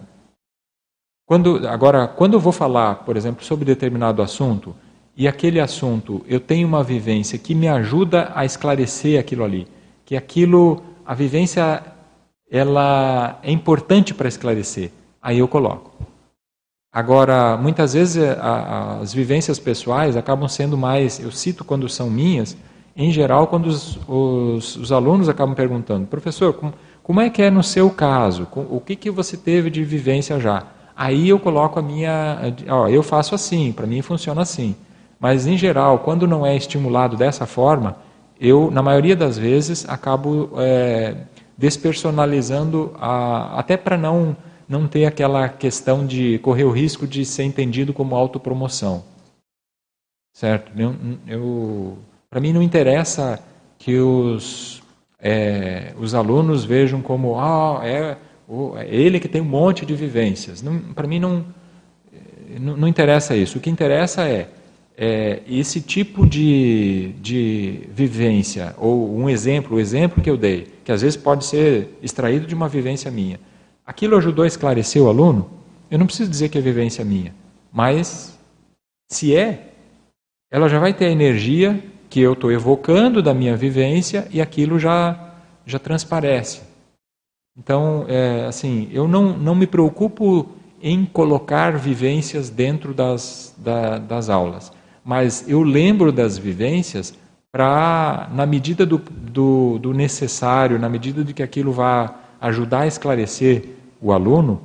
quando 1.28 1.68
agora 1.68 2.08
quando 2.08 2.34
eu 2.36 2.40
vou 2.40 2.52
falar, 2.52 3.04
por 3.06 3.18
exemplo, 3.18 3.44
sobre 3.44 3.66
determinado 3.66 4.22
assunto 4.22 4.76
e 5.18 5.28
aquele 5.28 5.60
assunto 5.60 6.24
eu 6.28 6.40
tenho 6.40 6.68
uma 6.68 6.84
vivência 6.84 7.38
que 7.38 7.56
me 7.56 7.68
ajuda 7.68 8.32
a 8.36 8.44
esclarecer 8.44 9.20
aquilo 9.20 9.44
ali, 9.44 9.68
que 10.06 10.16
aquilo, 10.16 10.82
a 11.06 11.14
vivência, 11.14 11.84
ela 12.52 13.40
é 13.42 13.52
importante 13.52 14.14
para 14.14 14.28
esclarecer, 14.28 14.92
aí 15.22 15.40
eu 15.40 15.48
coloco. 15.48 15.92
Agora, 16.92 17.58
muitas 17.58 17.94
vezes 17.94 18.24
eh, 18.24 18.38
a, 18.40 19.00
as 19.02 19.14
vivências 19.14 19.60
pessoais 19.60 20.16
acabam 20.16 20.48
sendo 20.48 20.78
mais, 20.78 21.20
eu 21.20 21.30
cito 21.30 21.66
quando 21.66 21.90
são 21.90 22.10
minhas, 22.10 22.56
em 22.96 23.12
geral, 23.12 23.48
quando 23.48 23.66
os, 23.66 24.00
os, 24.08 24.78
os 24.78 24.92
alunos 24.94 25.28
acabam 25.28 25.54
perguntando, 25.54 26.08
professor, 26.08 26.54
como, 26.54 26.74
como, 27.04 27.20
é 27.20 27.30
que 27.30 27.42
é 27.42 27.50
no 27.50 27.62
seu 27.62 27.90
caso? 27.90 28.48
O 28.70 28.80
que, 28.80 28.96
que 28.96 29.12
você 29.12 29.36
teve 29.36 29.70
de 29.70 29.84
vivência 29.84 30.40
já? 30.40 30.68
Aí 30.96 31.28
eu 31.28 31.38
coloco 31.38 31.78
a 31.78 31.82
minha, 31.82 32.40
ó, 32.70 32.88
eu 32.88 33.04
faço 33.04 33.36
assim, 33.36 33.74
para 33.74 33.86
mim 33.86 34.02
funciona 34.02 34.42
assim. 34.42 34.74
Mas, 35.20 35.48
em 35.48 35.58
geral, 35.58 36.00
quando 36.00 36.28
não 36.28 36.46
é 36.46 36.56
estimulado 36.56 37.16
dessa 37.16 37.46
forma, 37.46 37.98
eu, 38.40 38.70
na 38.70 38.82
maioria 38.82 39.16
das 39.16 39.38
vezes, 39.38 39.88
acabo 39.88 40.52
é, 40.58 41.16
despersonalizando, 41.58 42.94
a, 43.00 43.60
até 43.60 43.78
para 43.78 43.98
não, 43.98 44.36
não 44.68 44.88
ter 44.88 45.06
aquela 45.06 45.48
questão 45.48 46.06
de 46.06 46.38
correr 46.40 46.66
o 46.66 46.72
risco 46.72 47.08
de 47.08 47.26
ser 47.26 47.44
entendido 47.44 47.94
como 47.94 48.16
autopromoção. 48.16 49.04
Certo? 50.34 50.72
Eu, 50.78 50.96
eu 51.28 51.98
para 52.30 52.42
mim 52.42 52.52
não 52.52 52.62
interessa 52.62 53.40
que 53.78 53.98
os, 53.98 54.84
é, 55.20 55.94
os 55.98 56.14
alunos 56.14 56.66
vejam 56.66 57.02
como 57.02 57.40
ah, 57.40 57.80
é, 57.84 58.18
é 58.78 58.88
ele 58.94 59.20
que 59.20 59.30
tem 59.30 59.42
um 59.42 59.46
monte 59.46 59.86
de 59.86 59.96
vivências. 59.96 60.62
Para 60.94 61.08
mim 61.08 61.20
não, 61.20 61.46
não, 62.60 62.76
não 62.76 62.88
interessa 62.88 63.36
isso. 63.36 63.58
O 63.58 63.62
que 63.62 63.70
interessa 63.70 64.28
é 64.28 64.50
é, 64.98 65.42
esse 65.48 65.82
tipo 65.82 66.26
de, 66.26 67.14
de 67.22 67.82
vivência, 67.92 68.74
ou 68.78 69.16
um 69.16 69.30
exemplo, 69.30 69.78
o 69.78 69.80
exemplo 69.80 70.24
que 70.24 70.30
eu 70.30 70.38
dei, 70.38 70.68
que 70.84 70.92
às 70.92 71.02
vezes 71.02 71.18
pode 71.18 71.46
ser 71.46 71.98
extraído 72.02 72.48
de 72.48 72.56
uma 72.56 72.70
vivência 72.70 73.12
minha, 73.12 73.40
aquilo 73.86 74.18
ajudou 74.18 74.44
a 74.44 74.48
esclarecer 74.48 75.02
o 75.02 75.10
aluno? 75.10 75.50
Eu 75.92 76.00
não 76.00 76.06
preciso 76.06 76.30
dizer 76.30 76.50
que 76.50 76.58
é 76.58 76.62
vivência 76.62 77.04
minha, 77.04 77.34
mas 77.72 78.40
se 79.12 79.36
é, 79.36 79.74
ela 80.50 80.70
já 80.70 80.80
vai 80.80 80.94
ter 80.94 81.06
a 81.06 81.12
energia 81.12 81.84
que 82.10 82.22
eu 82.22 82.34
estou 82.34 82.52
evocando 82.52 83.22
da 83.22 83.34
minha 83.34 83.58
vivência 83.58 84.28
e 84.32 84.42
aquilo 84.42 84.80
já, 84.80 85.34
já 85.66 85.78
transparece. 85.78 86.62
Então, 87.58 88.06
é, 88.08 88.46
assim, 88.46 88.90
eu 88.92 89.08
não, 89.08 89.38
não 89.38 89.56
me 89.56 89.68
preocupo 89.68 90.48
em 90.82 91.06
colocar 91.06 91.78
vivências 91.78 92.50
dentro 92.50 92.94
das, 92.94 93.54
da, 93.58 93.98
das 93.98 94.30
aulas 94.30 94.72
mas 95.06 95.48
eu 95.48 95.62
lembro 95.62 96.12
das 96.12 96.36
vivências 96.36 97.14
para, 97.52 98.28
na 98.34 98.44
medida 98.46 98.88
do, 98.88 98.98
do, 98.98 99.78
do, 99.78 99.94
necessário, 99.94 100.80
na 100.80 100.90
medida 100.90 101.24
de 101.24 101.32
que 101.32 101.44
aquilo 101.44 101.72
vá 101.72 102.16
ajudar 102.42 102.82
a 102.82 102.88
esclarecer 102.88 103.64
o 104.02 104.12
aluno, 104.12 104.62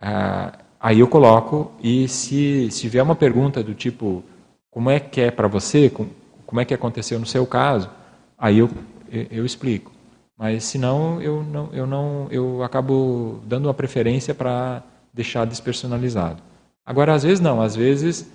ah, 0.00 0.56
aí 0.78 1.00
eu 1.00 1.08
coloco 1.08 1.72
e 1.82 2.06
se, 2.06 2.70
se 2.70 2.88
vier 2.88 3.02
uma 3.02 3.16
pergunta 3.16 3.60
do 3.62 3.74
tipo 3.74 4.22
como 4.70 4.88
é 4.88 5.00
que 5.00 5.20
é 5.20 5.30
para 5.32 5.48
você, 5.48 5.90
como 5.90 6.60
é 6.60 6.64
que 6.64 6.72
aconteceu 6.72 7.18
no 7.18 7.26
seu 7.26 7.44
caso, 7.44 7.90
aí 8.38 8.58
eu, 8.58 8.70
eu, 9.10 9.44
explico. 9.44 9.90
Mas 10.38 10.64
senão 10.64 11.20
eu 11.20 11.42
não 11.42 11.70
eu 11.72 11.86
não 11.86 12.28
eu 12.30 12.62
acabo 12.62 13.40
dando 13.44 13.66
uma 13.66 13.74
preferência 13.74 14.34
para 14.34 14.82
deixar 15.12 15.44
despersonalizado. 15.44 16.42
Agora 16.84 17.14
às 17.14 17.24
vezes 17.24 17.40
não, 17.40 17.60
às 17.60 17.74
vezes 17.74 18.30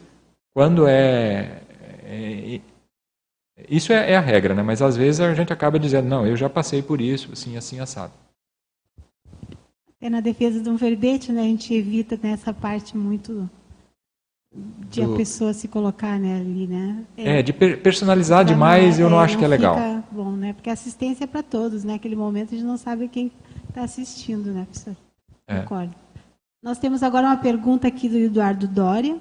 quando 0.53 0.87
é, 0.87 1.61
é 2.03 2.61
isso 3.69 3.93
é, 3.93 4.11
é, 4.11 4.15
a 4.15 4.21
regra, 4.21 4.53
né? 4.53 4.63
Mas 4.63 4.81
às 4.81 4.97
vezes 4.97 5.21
a 5.21 5.33
gente 5.33 5.53
acaba 5.53 5.79
dizendo, 5.79 6.07
não, 6.07 6.25
eu 6.25 6.35
já 6.35 6.49
passei 6.49 6.81
por 6.81 6.99
isso, 6.99 7.29
assim, 7.31 7.57
assim, 7.57 7.79
assado. 7.79 8.13
É 9.99 10.09
na 10.09 10.19
defesa 10.19 10.59
de 10.59 10.69
um 10.69 10.75
verbete, 10.75 11.31
né? 11.31 11.41
A 11.41 11.45
gente 11.45 11.73
evita 11.73 12.19
nessa 12.21 12.53
parte 12.53 12.97
muito 12.97 13.49
de 14.89 15.05
Do... 15.05 15.13
a 15.13 15.17
pessoa 15.17 15.53
se 15.53 15.67
colocar 15.67 16.19
né, 16.19 16.37
ali, 16.37 16.67
né? 16.67 17.05
É, 17.15 17.39
é 17.39 17.41
de 17.43 17.53
personalizar 17.53 18.43
demais, 18.43 18.99
eu 18.99 19.09
não 19.09 19.21
é, 19.21 19.23
acho 19.23 19.37
que 19.37 19.45
é 19.45 19.47
legal. 19.47 19.77
bom, 20.11 20.31
né? 20.31 20.53
Porque 20.53 20.69
assistência 20.69 21.23
é 21.23 21.27
para 21.27 21.43
todos, 21.43 21.83
né? 21.83 21.93
Aquele 21.93 22.15
momento 22.15 22.53
a 22.53 22.57
gente 22.57 22.65
não 22.65 22.77
sabe 22.77 23.07
quem 23.07 23.31
está 23.69 23.83
assistindo, 23.83 24.51
né, 24.51 24.65
professor? 24.65 24.95
É. 25.47 25.61
Concordo. 25.61 25.95
Nós 26.63 26.77
temos 26.77 27.03
agora 27.03 27.27
uma 27.27 27.37
pergunta 27.37 27.87
aqui 27.87 28.09
do 28.09 28.17
Eduardo 28.17 28.67
Doria 28.67 29.19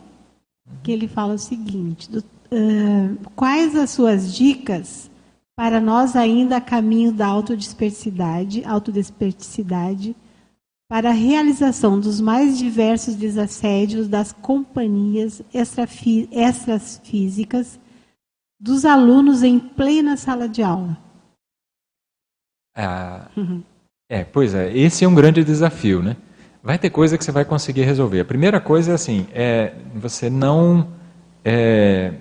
que 0.83 0.93
ele 0.93 1.09
fala 1.09 1.35
o 1.35 1.39
seguinte: 1.39 2.11
do, 2.11 2.19
uh, 2.19 3.31
quais 3.35 3.77
as 3.77 3.91
suas 3.91 4.35
dicas 4.35 5.11
para 5.57 5.81
nós 5.81 6.17
ainda 6.17 6.57
a 6.57 6.61
caminho 6.61 7.13
da 7.13 7.27
autodispersidade, 7.27 8.65
autodesperticidade, 8.65 10.17
para 10.89 11.11
a 11.11 11.13
realização 11.13 12.01
dos 12.01 12.21
mais 12.21 12.59
diversos 12.59 13.15
desassédios 13.15 14.09
das 14.09 14.33
companhias 14.33 15.43
extras 15.53 17.01
físicas 17.05 17.79
dos 18.59 18.85
alunos 18.85 19.43
em 19.43 19.59
plena 19.59 20.17
sala 20.17 20.49
de 20.49 20.63
aula? 20.63 20.99
Ah, 22.75 23.29
uhum. 23.37 23.63
É, 24.09 24.25
pois 24.25 24.55
é, 24.55 24.77
esse 24.77 25.05
é 25.05 25.09
um 25.09 25.15
grande 25.15 25.45
desafio, 25.45 26.03
né? 26.03 26.17
Vai 26.63 26.79
ter 26.79 26.91
coisa 26.91 27.17
que 27.17 27.25
você 27.25 27.33
vai 27.33 27.45
conseguir 27.45 27.83
resolver. 27.83 28.21
A 28.21 28.25
primeira 28.25 28.61
coisa 28.61 28.93
é 28.93 28.95
assim, 28.95 29.27
é 29.33 29.75
você 29.95 30.29
não 30.29 30.89
é, 31.45 32.15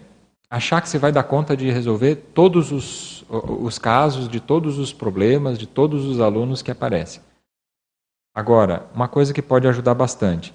achar 0.50 0.82
que 0.82 0.90
você 0.90 0.98
vai 0.98 1.12
dar 1.12 1.24
conta 1.24 1.56
de 1.56 1.70
resolver 1.70 2.16
todos 2.34 2.72
os, 2.72 3.26
os 3.30 3.78
casos, 3.78 4.28
de 4.28 4.40
todos 4.40 4.80
os 4.80 4.94
problemas, 4.94 5.58
de 5.58 5.68
todos 5.68 6.06
os 6.06 6.20
alunos 6.20 6.62
que 6.62 6.72
aparecem. 6.72 7.22
Agora, 8.34 8.86
uma 8.94 9.08
coisa 9.08 9.34
que 9.34 9.42
pode 9.42 9.68
ajudar 9.68 9.94
bastante. 9.94 10.52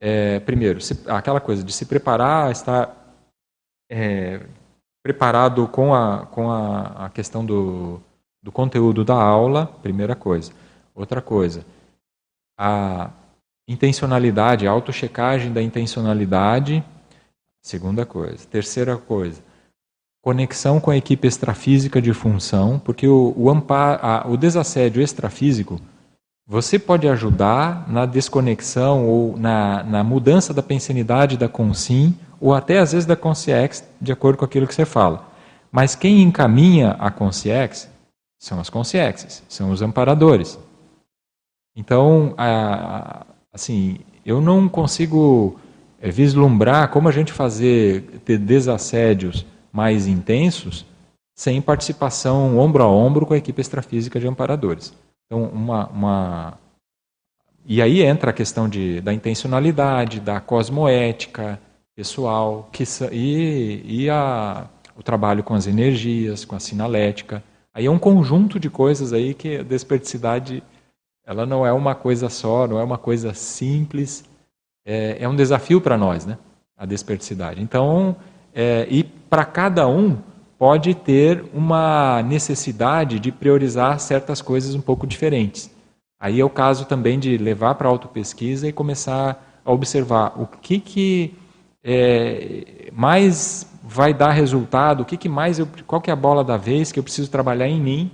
É, 0.00 0.40
primeiro, 0.40 0.80
se, 0.80 0.98
aquela 1.08 1.40
coisa 1.40 1.64
de 1.64 1.72
se 1.72 1.86
preparar, 1.86 2.52
estar 2.52 3.14
é, 3.90 4.40
preparado 5.02 5.66
com 5.68 5.94
a, 5.94 6.26
com 6.26 6.50
a, 6.50 7.06
a 7.06 7.10
questão 7.10 7.44
do, 7.44 8.00
do 8.42 8.52
conteúdo 8.52 9.04
da 9.04 9.14
aula, 9.14 9.66
primeira 9.82 10.14
coisa. 10.14 10.52
Outra 10.94 11.22
coisa, 11.22 11.64
a 12.56 13.10
intencionalidade, 13.68 14.66
a 14.66 14.70
autochecagem 14.70 15.52
da 15.52 15.62
intencionalidade, 15.62 16.84
segunda 17.60 18.06
coisa. 18.06 18.46
Terceira 18.46 18.96
coisa, 18.96 19.42
conexão 20.22 20.80
com 20.80 20.90
a 20.90 20.96
equipe 20.96 21.26
extrafísica 21.26 22.00
de 22.00 22.12
função, 22.12 22.78
porque 22.78 23.06
o, 23.06 23.34
o, 23.36 23.50
amparo, 23.50 24.00
a, 24.02 24.26
o 24.28 24.36
desassédio 24.36 25.02
extrafísico 25.02 25.80
você 26.48 26.78
pode 26.78 27.08
ajudar 27.08 27.90
na 27.90 28.06
desconexão 28.06 29.04
ou 29.08 29.36
na, 29.36 29.82
na 29.82 30.04
mudança 30.04 30.54
da 30.54 30.62
pensanidade 30.62 31.36
da 31.36 31.48
consim 31.48 32.14
ou 32.40 32.54
até 32.54 32.78
às 32.78 32.92
vezes 32.92 33.04
da 33.04 33.16
consciex, 33.16 33.82
de 34.00 34.12
acordo 34.12 34.38
com 34.38 34.44
aquilo 34.44 34.66
que 34.66 34.74
você 34.74 34.84
fala. 34.84 35.28
Mas 35.72 35.96
quem 35.96 36.22
encaminha 36.22 36.92
a 37.00 37.10
consciex 37.10 37.88
são 38.38 38.60
as 38.60 38.70
consciexes, 38.70 39.42
são 39.48 39.70
os 39.72 39.82
amparadores. 39.82 40.56
Então, 41.76 42.34
a, 42.38 43.26
assim, 43.52 43.98
eu 44.24 44.40
não 44.40 44.68
consigo 44.68 45.60
é, 46.00 46.10
vislumbrar 46.10 46.90
como 46.90 47.08
a 47.08 47.12
gente 47.12 47.32
fazer 47.32 48.02
ter 48.24 48.38
desassédios 48.38 49.44
mais 49.70 50.06
intensos 50.06 50.86
sem 51.34 51.60
participação 51.60 52.58
ombro 52.58 52.82
a 52.82 52.88
ombro 52.88 53.26
com 53.26 53.34
a 53.34 53.36
equipe 53.36 53.60
extrafísica 53.60 54.18
de 54.18 54.26
amparadores. 54.26 54.94
Então, 55.26 55.44
uma, 55.44 55.86
uma... 55.88 56.58
E 57.66 57.82
aí 57.82 58.02
entra 58.02 58.30
a 58.30 58.34
questão 58.34 58.68
de, 58.68 59.02
da 59.02 59.12
intencionalidade, 59.12 60.18
da 60.18 60.40
cosmoética 60.40 61.60
pessoal, 61.94 62.68
que, 62.72 62.84
e, 63.12 63.82
e 63.84 64.10
a, 64.10 64.66
o 64.96 65.02
trabalho 65.02 65.42
com 65.42 65.54
as 65.54 65.66
energias, 65.66 66.44
com 66.44 66.56
a 66.56 66.60
sinalética. 66.60 67.42
Aí 67.74 67.84
é 67.84 67.90
um 67.90 67.98
conjunto 67.98 68.58
de 68.58 68.70
coisas 68.70 69.12
aí 69.12 69.34
que 69.34 69.58
a 69.58 69.62
desperticidade 69.62 70.62
ela 71.26 71.44
não 71.44 71.66
é 71.66 71.72
uma 71.72 71.94
coisa 71.94 72.30
só, 72.30 72.68
não 72.68 72.78
é 72.78 72.84
uma 72.84 72.96
coisa 72.96 73.34
simples, 73.34 74.24
é, 74.86 75.16
é 75.20 75.28
um 75.28 75.34
desafio 75.34 75.80
para 75.80 75.98
nós, 75.98 76.24
né? 76.24 76.38
A 76.78 76.86
desperticidade. 76.86 77.60
Então, 77.60 78.14
é, 78.54 78.86
e 78.88 79.02
para 79.02 79.44
cada 79.44 79.88
um 79.88 80.16
pode 80.56 80.94
ter 80.94 81.44
uma 81.52 82.22
necessidade 82.22 83.18
de 83.18 83.32
priorizar 83.32 83.98
certas 83.98 84.40
coisas 84.40 84.74
um 84.74 84.80
pouco 84.80 85.06
diferentes. 85.06 85.68
Aí 86.18 86.40
é 86.40 86.44
o 86.44 86.48
caso 86.48 86.86
também 86.86 87.18
de 87.18 87.36
levar 87.36 87.74
para 87.74 87.88
a 87.88 87.90
autopesquisa 87.90 88.68
e 88.68 88.72
começar 88.72 89.60
a 89.64 89.72
observar 89.72 90.40
o 90.40 90.46
que, 90.46 90.78
que 90.78 91.34
é, 91.82 92.90
mais 92.92 93.70
vai 93.82 94.14
dar 94.14 94.30
resultado, 94.30 95.02
o 95.02 95.04
que, 95.04 95.16
que 95.16 95.28
mais 95.28 95.58
eu, 95.58 95.68
qual 95.86 96.00
que 96.00 96.10
é 96.10 96.12
a 96.12 96.16
bola 96.16 96.42
da 96.42 96.56
vez 96.56 96.90
que 96.90 96.98
eu 96.98 97.02
preciso 97.02 97.30
trabalhar 97.30 97.68
em 97.68 97.80
mim 97.80 98.10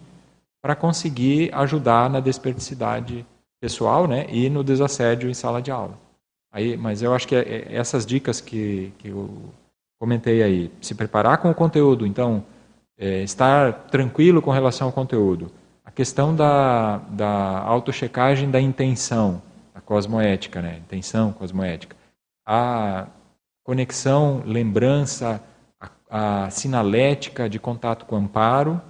para 0.63 0.77
conseguir 0.77 1.53
ajudar 1.53 2.09
na 2.09 2.21
desperticidade 2.21 3.27
pessoal 3.61 4.07
né, 4.07 4.27
e 4.29 4.49
no 4.49 4.63
desassédio 4.63 5.29
em 5.29 5.35
sala 5.35 5.61
de 5.61 5.71
aula. 5.71 5.99
Aí, 6.53 6.77
mas 6.77 7.03
eu 7.03 7.13
acho 7.15 7.27
que 7.27 7.35
é, 7.35 7.41
é 7.41 7.75
essas 7.75 8.07
dicas 8.07 8.41
que, 8.41 8.93
que 8.99 9.09
eu 9.09 9.29
comentei 9.99 10.43
aí, 10.43 10.71
se 10.81 10.95
preparar 10.95 11.39
com 11.39 11.51
o 11.51 11.55
conteúdo, 11.55 12.07
então, 12.07 12.45
é, 12.99 13.23
estar 13.23 13.73
tranquilo 13.89 14.43
com 14.43 14.51
relação 14.51 14.89
ao 14.89 14.93
conteúdo. 14.93 15.51
A 15.85 15.91
questão 15.91 16.35
da, 16.35 16.99
da 17.09 17.61
autochecagem 17.61 18.51
da 18.51 18.61
intenção, 18.61 19.43
a 19.75 19.81
cosmoética, 19.81 20.61
né? 20.61 20.79
intenção 20.79 21.33
cosmoética. 21.33 21.97
A 22.47 23.07
conexão, 23.65 24.43
lembrança, 24.45 25.43
a, 26.11 26.45
a 26.45 26.51
sinalética 26.51 27.49
de 27.49 27.59
contato 27.59 28.05
com 28.05 28.17
o 28.17 28.19
amparo. 28.19 28.81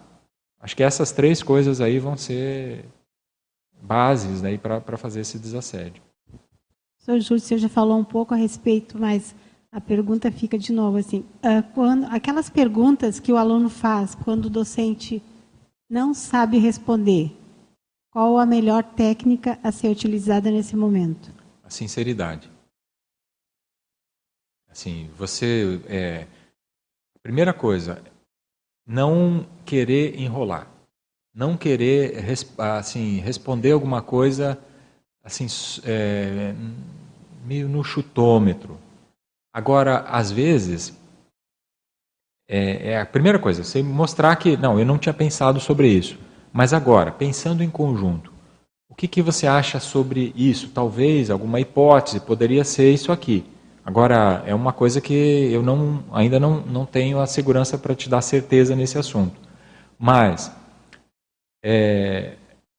Acho 0.63 0.77
que 0.77 0.83
essas 0.85 1.11
três 1.11 1.43
coisas 1.43 1.81
aí 1.81 1.99
vão 1.99 2.17
ser 2.17 2.85
bases 3.83 4.41
né, 4.41 4.57
para 4.57 4.97
fazer 4.97 5.21
esse 5.21 5.37
desassédio. 5.37 6.01
Sr. 6.99 7.19
Júlio, 7.19 7.41
você 7.41 7.59
já 7.59 7.69
falou 7.69 7.99
um 7.99 8.05
pouco 8.05 8.33
a 8.33 8.37
respeito, 8.37 8.97
mas 8.97 9.35
a 9.73 9.81
pergunta 9.81 10.31
fica 10.31 10.57
de 10.57 10.73
novo 10.73 10.99
assim: 10.99 11.25
uh, 11.43 11.63
quando, 11.75 12.05
aquelas 12.07 12.49
perguntas 12.49 13.19
que 13.19 13.33
o 13.33 13.37
aluno 13.37 13.69
faz 13.69 14.15
quando 14.15 14.47
o 14.47 14.51
docente 14.51 15.21
não 15.91 16.15
sabe 16.15 16.59
responder, 16.59 17.37
qual 18.13 18.39
a 18.39 18.47
melhor 18.47 18.85
técnica 18.85 19.59
a 19.65 19.73
ser 19.73 19.89
utilizada 19.89 20.49
nesse 20.49 20.77
momento? 20.77 21.33
A 21.65 21.71
sinceridade. 21.71 22.49
Assim, 24.71 25.11
você 25.19 25.83
é, 25.87 26.27
primeira 27.21 27.53
coisa, 27.53 28.01
não 28.87 29.47
querer 29.65 30.19
enrolar, 30.21 30.67
não 31.35 31.57
querer 31.57 32.25
assim 32.59 33.19
responder 33.21 33.73
alguma 33.73 34.03
coisa 34.03 34.59
assim 35.25 35.47
é, 35.85 36.55
meio 37.45 37.69
no 37.69 37.85
chutômetro, 37.85 38.79
Agora, 39.55 39.99
às 40.09 40.33
vezes, 40.33 40.97
é, 42.49 42.93
é, 42.93 43.01
a 43.01 43.05
primeira 43.05 43.39
coisa, 43.39 43.63
você 43.63 43.83
mostrar 43.83 44.35
que, 44.37 44.57
não, 44.57 44.79
eu 44.79 44.87
não 44.87 44.97
tinha 44.97 45.13
pensado 45.13 45.61
sobre 45.61 45.89
isso. 45.89 46.19
Mas 46.51 46.73
agora, 46.73 47.13
pensando 47.13 47.63
em 47.63 47.69
conjunto, 47.69 48.33
o 48.89 48.95
que, 48.95 49.07
que 49.07 49.21
você 49.21 49.47
acha 49.47 49.79
sobre 49.79 50.33
isso? 50.35 50.71
Talvez 50.71 51.29
alguma 51.29 51.61
hipótese 51.61 52.21
poderia 52.21 52.65
ser 52.65 52.93
isso 52.93 53.13
aqui. 53.13 53.45
Agora, 53.85 54.43
é 54.47 54.55
uma 54.55 54.73
coisa 54.73 55.01
que 55.01 55.13
eu 55.53 55.63
não, 55.63 56.05
ainda 56.13 56.39
não, 56.39 56.61
não 56.61 56.87
tenho 56.87 57.21
a 57.21 57.27
segurança 57.27 57.77
para 57.77 57.95
te 57.95 58.09
dar 58.09 58.23
certeza 58.23 58.77
nesse 58.77 58.97
assunto. 58.97 59.41
Mas, 59.99 60.53
é, 61.65 62.35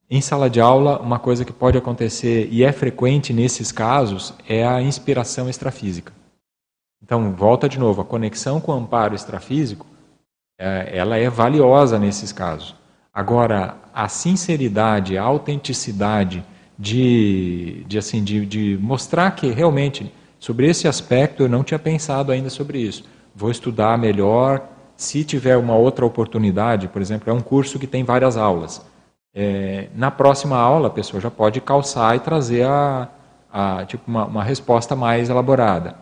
em 0.09 0.21
sala 0.21 0.49
de 0.49 0.61
aula, 0.61 0.99
uma 0.99 1.19
coisa 1.19 1.43
que 1.43 1.51
pode 1.51 1.77
acontecer 1.77 2.47
e 2.51 2.63
é 2.63 2.71
frequente 2.71 3.33
nesses 3.33 3.71
casos 3.71 4.33
é 4.47 4.65
a 4.65 4.81
inspiração 4.81 5.49
extrafísica. 5.49 6.13
Então, 7.01 7.33
volta 7.33 7.67
de 7.67 7.77
novo, 7.77 8.01
a 8.01 8.05
conexão 8.05 8.61
com 8.61 8.71
o 8.71 8.75
amparo 8.75 9.13
extrafísico, 9.13 9.85
é, 10.57 10.97
ela 10.97 11.17
é 11.17 11.29
valiosa 11.29 11.99
nesses 11.99 12.31
casos. 12.31 12.75
Agora, 13.13 13.75
a 13.93 14.07
sinceridade, 14.07 15.17
a 15.17 15.23
autenticidade 15.23 16.45
de, 16.79 17.83
de, 17.87 17.97
assim, 17.97 18.23
de, 18.23 18.45
de 18.45 18.77
mostrar 18.81 19.31
que 19.31 19.47
realmente, 19.47 20.11
sobre 20.43 20.69
esse 20.69 20.89
aspecto, 20.89 21.43
eu 21.43 21.47
não 21.47 21.63
tinha 21.63 21.79
pensado 21.79 22.29
ainda 22.29 22.49
sobre 22.49 22.77
isso. 22.77 23.05
Vou 23.33 23.49
estudar 23.49 23.97
melhor. 23.97 24.61
Se 24.93 25.23
tiver 25.23 25.55
uma 25.55 25.73
outra 25.73 26.05
oportunidade, 26.05 26.89
por 26.89 27.01
exemplo, 27.01 27.31
é 27.31 27.33
um 27.33 27.39
curso 27.39 27.79
que 27.79 27.87
tem 27.87 28.03
várias 28.03 28.35
aulas. 28.35 28.85
É, 29.33 29.87
na 29.95 30.11
próxima 30.11 30.57
aula, 30.57 30.89
a 30.89 30.91
pessoa 30.91 31.21
já 31.21 31.31
pode 31.31 31.61
calçar 31.61 32.17
e 32.17 32.19
trazer 32.19 32.65
a, 32.65 33.07
a 33.53 33.85
tipo 33.85 34.03
uma, 34.05 34.25
uma 34.25 34.43
resposta 34.43 34.97
mais 34.97 35.29
elaborada. 35.29 35.95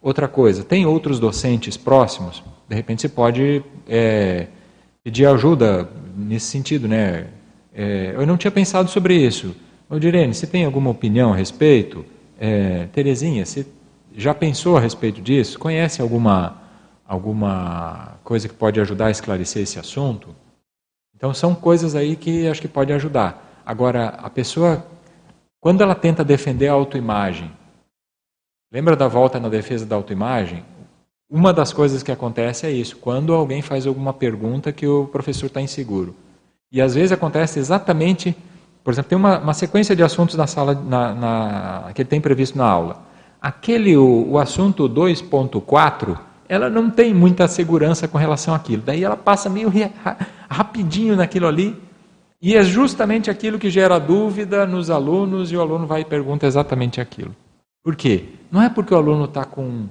Outra 0.00 0.28
coisa, 0.28 0.62
tem 0.62 0.86
outros 0.86 1.18
docentes 1.18 1.76
próximos? 1.76 2.40
De 2.68 2.76
repente 2.76 3.02
você 3.02 3.08
pode 3.08 3.64
é, 3.88 4.46
pedir 5.02 5.26
ajuda 5.26 5.88
nesse 6.16 6.46
sentido, 6.46 6.86
né? 6.86 7.26
É, 7.74 8.12
eu 8.14 8.24
não 8.24 8.36
tinha 8.36 8.52
pensado 8.52 8.88
sobre 8.90 9.14
isso. 9.14 9.56
Ô, 9.90 9.98
Direne, 9.98 10.32
você 10.32 10.46
tem 10.46 10.64
alguma 10.64 10.88
opinião 10.88 11.32
a 11.32 11.36
respeito? 11.36 12.04
É, 12.40 12.86
Terezinha, 12.92 13.44
você 13.44 13.66
já 14.14 14.34
pensou 14.34 14.76
a 14.76 14.80
respeito 14.80 15.20
disso? 15.20 15.58
Conhece 15.58 16.00
alguma, 16.02 16.56
alguma 17.06 18.16
coisa 18.24 18.48
que 18.48 18.54
pode 18.54 18.80
ajudar 18.80 19.06
a 19.06 19.10
esclarecer 19.10 19.62
esse 19.62 19.78
assunto? 19.78 20.34
Então 21.14 21.32
são 21.34 21.54
coisas 21.54 21.94
aí 21.94 22.16
que 22.16 22.46
acho 22.46 22.60
que 22.60 22.68
pode 22.68 22.92
ajudar. 22.92 23.62
Agora, 23.64 24.08
a 24.08 24.30
pessoa, 24.30 24.84
quando 25.60 25.82
ela 25.82 25.94
tenta 25.94 26.24
defender 26.24 26.68
a 26.68 26.72
autoimagem, 26.72 27.50
Lembra 28.70 28.94
da 28.94 29.08
volta 29.08 29.40
na 29.40 29.48
defesa 29.48 29.86
da 29.86 29.96
autoimagem? 29.96 30.62
Uma 31.30 31.54
das 31.54 31.72
coisas 31.72 32.02
que 32.02 32.12
acontece 32.12 32.66
é 32.66 32.70
isso, 32.70 32.96
quando 32.98 33.32
alguém 33.32 33.62
faz 33.62 33.86
alguma 33.86 34.12
pergunta 34.12 34.72
que 34.72 34.86
o 34.86 35.06
professor 35.06 35.46
está 35.46 35.58
inseguro. 35.58 36.14
E 36.70 36.80
às 36.80 36.94
vezes 36.94 37.10
acontece 37.10 37.58
exatamente, 37.58 38.36
por 38.84 38.92
exemplo, 38.92 39.08
tem 39.08 39.16
uma, 39.16 39.38
uma 39.38 39.54
sequência 39.54 39.96
de 39.96 40.02
assuntos 40.02 40.36
na 40.36 40.46
sala, 40.46 40.74
na, 40.74 41.14
na, 41.14 41.92
que 41.94 42.02
ele 42.02 42.08
tem 42.10 42.20
previsto 42.20 42.58
na 42.58 42.66
aula. 42.66 43.02
Aquele, 43.40 43.96
o, 43.96 44.32
o 44.32 44.38
assunto 44.38 44.88
2.4, 44.88 46.18
ela 46.48 46.68
não 46.68 46.90
tem 46.90 47.14
muita 47.14 47.46
segurança 47.46 48.08
com 48.08 48.18
relação 48.18 48.54
àquilo. 48.54 48.82
Daí 48.84 49.04
ela 49.04 49.16
passa 49.16 49.48
meio 49.48 49.72
rapidinho 50.48 51.14
naquilo 51.14 51.46
ali, 51.46 51.76
e 52.40 52.56
é 52.56 52.62
justamente 52.62 53.30
aquilo 53.30 53.58
que 53.58 53.70
gera 53.70 53.98
dúvida 53.98 54.66
nos 54.66 54.90
alunos, 54.90 55.52
e 55.52 55.56
o 55.56 55.60
aluno 55.60 55.86
vai 55.86 56.02
e 56.02 56.04
pergunta 56.04 56.46
exatamente 56.46 57.00
aquilo. 57.00 57.34
Por 57.82 57.96
quê? 57.96 58.24
Não 58.50 58.62
é 58.62 58.68
porque 58.68 58.94
o 58.94 58.96
aluno 58.96 59.24
está 59.24 59.44
com 59.44 59.86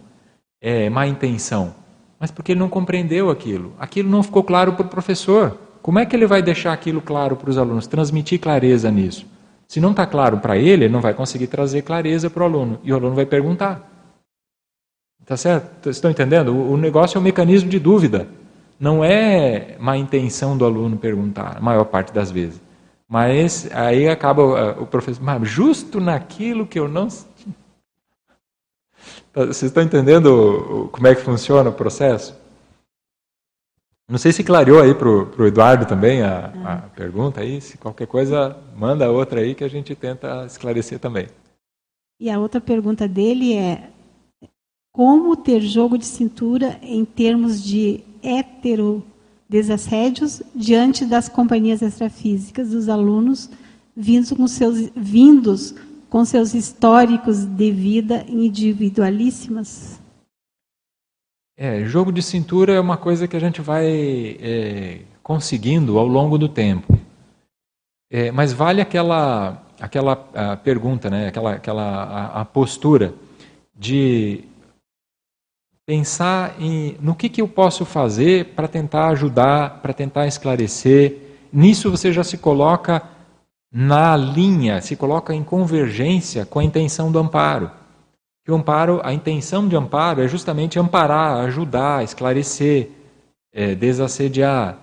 é, 0.61 0.89
má 0.89 1.07
intenção, 1.07 1.73
mas 2.19 2.31
porque 2.31 2.51
ele 2.51 2.59
não 2.59 2.69
compreendeu 2.69 3.29
aquilo. 3.29 3.73
Aquilo 3.79 4.09
não 4.09 4.23
ficou 4.23 4.43
claro 4.43 4.73
para 4.73 4.85
o 4.85 4.89
professor. 4.89 5.57
Como 5.81 5.99
é 5.99 6.05
que 6.05 6.15
ele 6.15 6.25
vai 6.25 6.41
deixar 6.41 6.73
aquilo 6.73 7.01
claro 7.01 7.35
para 7.35 7.49
os 7.49 7.57
alunos, 7.57 7.87
transmitir 7.87 8.39
clareza 8.39 8.91
nisso? 8.91 9.25
Se 9.67 9.81
não 9.81 9.91
está 9.91 10.05
claro 10.05 10.37
para 10.39 10.57
ele, 10.57 10.85
ele 10.85 10.89
não 10.89 11.01
vai 11.01 11.13
conseguir 11.13 11.47
trazer 11.47 11.81
clareza 11.81 12.29
para 12.29 12.43
o 12.43 12.45
aluno. 12.45 12.79
E 12.83 12.91
o 12.93 12.95
aluno 12.95 13.15
vai 13.15 13.25
perguntar. 13.25 13.91
Tá 15.25 15.35
certo? 15.35 15.83
Vocês 15.83 15.97
estão 15.97 16.09
entendendo? 16.09 16.55
O 16.55 16.77
negócio 16.77 17.17
é 17.17 17.19
um 17.19 17.23
mecanismo 17.23 17.69
de 17.69 17.77
dúvida. 17.79 18.29
Não 18.79 19.03
é 19.03 19.75
má 19.77 19.97
intenção 19.97 20.57
do 20.57 20.63
aluno 20.63 20.97
perguntar, 20.97 21.57
a 21.57 21.59
maior 21.59 21.83
parte 21.85 22.13
das 22.13 22.31
vezes. 22.31 22.61
Mas 23.09 23.69
aí 23.73 24.07
acaba 24.07 24.73
o 24.79 24.85
professor, 24.85 25.23
mas 25.23 25.49
justo 25.49 25.99
naquilo 25.99 26.65
que 26.65 26.79
eu 26.79 26.87
não 26.87 27.07
Vocês 29.33 29.63
estão 29.63 29.83
entendendo 29.83 30.89
como 30.91 31.07
é 31.07 31.15
que 31.15 31.21
funciona 31.21 31.69
o 31.69 31.73
processo? 31.73 32.35
Não 34.09 34.17
sei 34.17 34.31
se 34.31 34.41
clareou 34.41 34.81
aí 34.81 34.95
para 34.95 35.09
o 35.09 35.45
Eduardo 35.45 35.85
também 35.85 36.21
a, 36.21 36.53
a, 36.63 36.77
pergunta 36.95 37.41
aí. 37.41 37.59
Se 37.59 37.77
qualquer 37.77 38.07
coisa, 38.07 38.57
manda 38.75 39.11
outra 39.11 39.41
aí 39.41 39.53
que 39.53 39.65
a 39.65 39.67
gente 39.67 39.93
tenta 39.95 40.45
esclarecer 40.45 40.97
também. 40.97 41.27
E 42.19 42.29
a 42.29 42.39
outra 42.39 42.61
pergunta 42.61 43.05
dele 43.05 43.53
é 43.53 43.89
como 44.93 45.35
ter 45.35 45.61
jogo 45.61 45.97
de 45.97 46.05
cintura 46.05 46.79
em 46.81 47.03
termos 47.03 47.61
de 47.61 48.01
hetero 48.23 49.03
desassédios 49.49 50.41
diante 50.55 51.05
das 51.05 51.27
companhias 51.27 51.81
extrafísicas 51.81 52.69
dos 52.69 52.89
alunos 52.89 53.49
vindos 53.95 54.31
com 54.31 54.47
seus, 54.47 54.89
vindos 54.95 55.75
com 56.09 56.23
seus 56.23 56.53
históricos 56.53 57.43
de 57.43 57.71
vida 57.71 58.25
individualíssimas? 58.29 59.96
É, 61.59 61.83
jogo 61.85 62.11
de 62.11 62.21
cintura 62.21 62.73
é 62.73 62.79
uma 62.79 62.97
coisa 62.97 63.27
que 63.27 63.35
a 63.35 63.39
gente 63.39 63.61
vai 63.61 64.37
é, 64.39 64.99
conseguindo 65.23 65.97
ao 65.97 66.05
longo 66.05 66.37
do 66.37 66.47
tempo. 66.47 66.95
É, 68.11 68.31
mas 68.31 68.53
vale 68.53 68.79
aquela, 68.79 69.65
aquela 69.81 70.15
pergunta, 70.63 71.09
né? 71.09 71.29
aquela, 71.29 71.53
aquela 71.53 72.03
a, 72.03 72.41
a, 72.41 72.45
postura 72.45 73.15
de 73.75 74.43
pensar 75.83 76.61
em 76.61 76.95
no 77.01 77.15
que, 77.15 77.27
que 77.27 77.41
eu 77.41 77.47
posso 77.47 77.85
fazer 77.85 78.53
para 78.53 78.67
tentar 78.67 79.07
ajudar, 79.07 79.81
para 79.81 79.93
tentar 79.93 80.27
esclarecer. 80.27 81.17
Nisso 81.51 81.89
você 81.89 82.13
já 82.13 82.23
se 82.23 82.37
coloca 82.37 83.01
na 83.73 84.15
linha, 84.15 84.79
se 84.79 84.95
coloca 84.95 85.33
em 85.33 85.43
convergência 85.43 86.45
com 86.45 86.59
a 86.59 86.63
intenção 86.63 87.11
do 87.11 87.17
amparo 87.17 87.71
que 88.47 88.51
o 88.53 88.55
amparo, 88.55 89.01
a 89.03 89.11
intenção 89.11 89.67
de 89.67 89.75
amparo 89.75 90.21
é 90.21 90.27
justamente 90.29 90.79
amparar, 90.79 91.43
ajudar, 91.47 92.01
esclarecer, 92.01 92.91
é, 93.51 93.75
desassediar. 93.75 94.77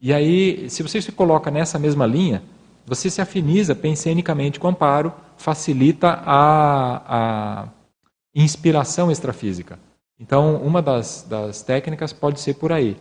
E 0.00 0.10
aí, 0.10 0.70
se 0.70 0.82
você 0.82 1.02
se 1.02 1.12
coloca 1.12 1.50
nessa 1.50 1.78
mesma 1.78 2.06
linha, 2.06 2.42
você 2.86 3.10
se 3.10 3.20
afiniza 3.20 3.74
pensenicamente 3.74 4.58
com 4.58 4.68
o 4.68 4.70
amparo, 4.70 5.12
facilita 5.36 6.18
a, 6.24 7.02
a 7.06 7.68
inspiração 8.34 9.10
extrafísica. 9.10 9.78
Então, 10.18 10.56
uma 10.56 10.80
das, 10.80 11.26
das 11.28 11.62
técnicas 11.62 12.14
pode 12.14 12.40
ser 12.40 12.54
por 12.54 12.72
aí. 12.72 12.96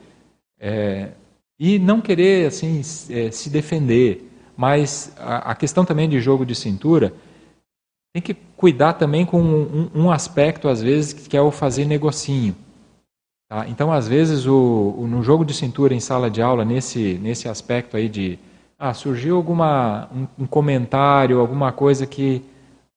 É, 0.60 1.12
e 1.58 1.80
não 1.80 2.02
querer 2.02 2.46
assim 2.46 2.82
é, 3.10 3.32
se 3.32 3.50
defender, 3.50 4.30
mas 4.58 5.14
a, 5.18 5.52
a 5.52 5.56
questão 5.56 5.86
também 5.86 6.10
de 6.10 6.20
jogo 6.20 6.46
de 6.46 6.56
cintura 6.56 7.14
tem 8.14 8.22
que 8.22 8.34
cuidar 8.34 8.94
também 8.94 9.26
com 9.26 9.42
um, 9.42 9.90
um, 9.94 10.12
aspecto, 10.12 10.68
às 10.68 10.82
vezes, 10.82 11.28
que 11.28 11.38
é 11.38 11.42
o 11.42 11.52
fazer 11.52 11.86
negocinho. 11.86 12.56
Tá? 13.48 13.68
Então, 13.68 13.92
às 13.92 14.08
vezes, 14.08 14.46
o, 14.46 14.96
o, 14.98 15.08
no 15.08 15.22
jogo 15.22 15.46
de 15.46 15.54
cintura 15.54 15.94
em 15.94 16.00
sala 16.00 16.30
de 16.30 16.42
aula, 16.42 16.66
nesse, 16.66 17.20
nesse 17.22 17.48
aspecto 17.48 17.96
aí 17.96 18.10
de 18.10 18.40
ah, 18.78 18.94
surgiu 18.94 19.36
alguma, 19.36 20.10
um, 20.14 20.44
um 20.44 20.48
comentário, 20.48 21.40
alguma 21.40 21.72
coisa 21.72 22.08
que 22.08 22.44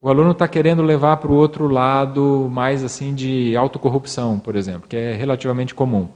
o 0.01 0.09
aluno 0.09 0.33
está 0.33 0.49
querendo 0.49 0.83
levar 0.83 1.19
para 1.19 1.31
o 1.31 1.35
outro 1.35 1.69
lado 1.69 2.49
mais 2.51 2.83
assim 2.83 3.15
de 3.15 3.57
autocorrupção, 3.57 4.39
por 4.39 4.57
exemplo, 4.57 4.89
que 4.89 4.97
é 4.97 5.15
relativamente 5.15 5.75
comum. 5.75 6.09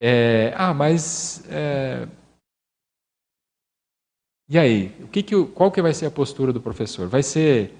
É, 0.00 0.52
ah, 0.56 0.74
mas 0.74 1.44
é, 1.48 2.06
e 4.48 4.58
aí, 4.58 4.94
o 5.00 5.08
que 5.08 5.22
que, 5.22 5.44
qual 5.46 5.70
que 5.70 5.80
vai 5.80 5.94
ser 5.94 6.06
a 6.06 6.10
postura 6.10 6.52
do 6.52 6.60
professor? 6.60 7.08
Vai 7.08 7.22
ser 7.22 7.72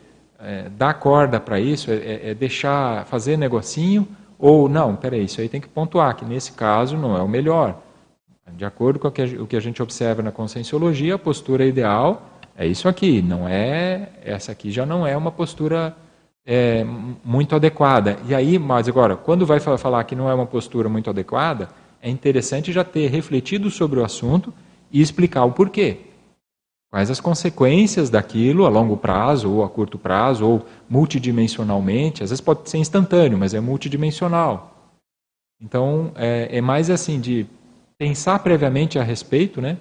é, 0.45 0.69
dar 0.69 0.95
corda 0.95 1.41
para 1.41 1.59
isso, 1.59 1.91
é, 1.91 1.95
é, 1.95 2.21
é, 2.31 2.35
deixar 2.35 3.05
fazer 3.07 3.37
negocinho, 3.37 4.07
ou 4.39 4.69
não, 4.69 4.95
peraí, 4.95 5.25
isso 5.25 5.41
aí 5.41 5.49
tem 5.49 5.61
que 5.61 5.69
pontuar, 5.69 6.15
que 6.17 6.25
nesse 6.25 6.53
caso 6.53 6.97
não 6.97 7.17
é 7.17 7.23
o 7.23 7.29
melhor. 7.29 7.81
De 8.53 8.65
acordo 8.65 8.99
com 8.99 9.09
o 9.09 9.47
que 9.47 9.57
a 9.57 9.61
gente 9.61 9.83
observa 9.83 10.23
na 10.23 10.31
conscienciologia, 10.31 11.15
a 11.15 11.19
postura 11.19 11.65
ideal 11.65 12.23
é 12.57 12.67
isso 12.67 12.89
aqui, 12.89 13.23
não 13.23 13.49
é 13.49 14.11
essa 14.23 14.53
aqui 14.53 14.71
já 14.71 14.87
não 14.87 15.07
é 15.07 15.17
uma 15.17 15.33
postura 15.33 15.97
é, 16.47 16.85
muito 17.25 17.57
adequada. 17.57 18.19
E 18.29 18.35
aí, 18.35 18.59
mas 18.59 18.87
agora, 18.89 19.17
quando 19.17 19.47
vai 19.47 19.59
falar 19.61 20.05
que 20.05 20.15
não 20.15 20.29
é 20.29 20.35
uma 20.35 20.47
postura 20.47 20.89
muito 20.89 21.09
adequada, 21.09 21.69
é 22.03 22.11
interessante 22.11 22.71
já 22.71 22.85
ter 22.85 23.09
refletido 23.09 23.71
sobre 23.71 23.99
o 23.99 24.05
assunto 24.05 24.53
e 24.93 25.01
explicar 25.01 25.45
o 25.45 25.53
porquê. 25.53 26.01
Quais 26.95 27.11
as 27.11 27.19
consequências 27.19 28.09
daquilo 28.09 28.65
a 28.65 28.69
longo 28.69 28.97
prazo, 28.97 29.51
ou 29.51 29.65
a 29.65 29.69
curto 29.69 29.99
prazo, 29.99 30.47
ou 30.47 30.67
multidimensionalmente? 30.89 32.23
Às 32.23 32.31
vezes 32.31 32.41
pode 32.41 32.71
ser 32.71 32.79
instantâneo, 32.79 33.37
mas 33.37 33.53
é 33.53 33.59
multidimensional. 33.59 34.95
Então, 35.61 36.13
é, 36.15 36.57
é 36.57 36.61
mais 36.61 36.91
assim 36.91 37.21
de 37.21 37.49
pensar 37.99 38.39
previamente 38.39 38.97
a 38.97 39.03
respeito, 39.03 39.61
né? 39.61 39.77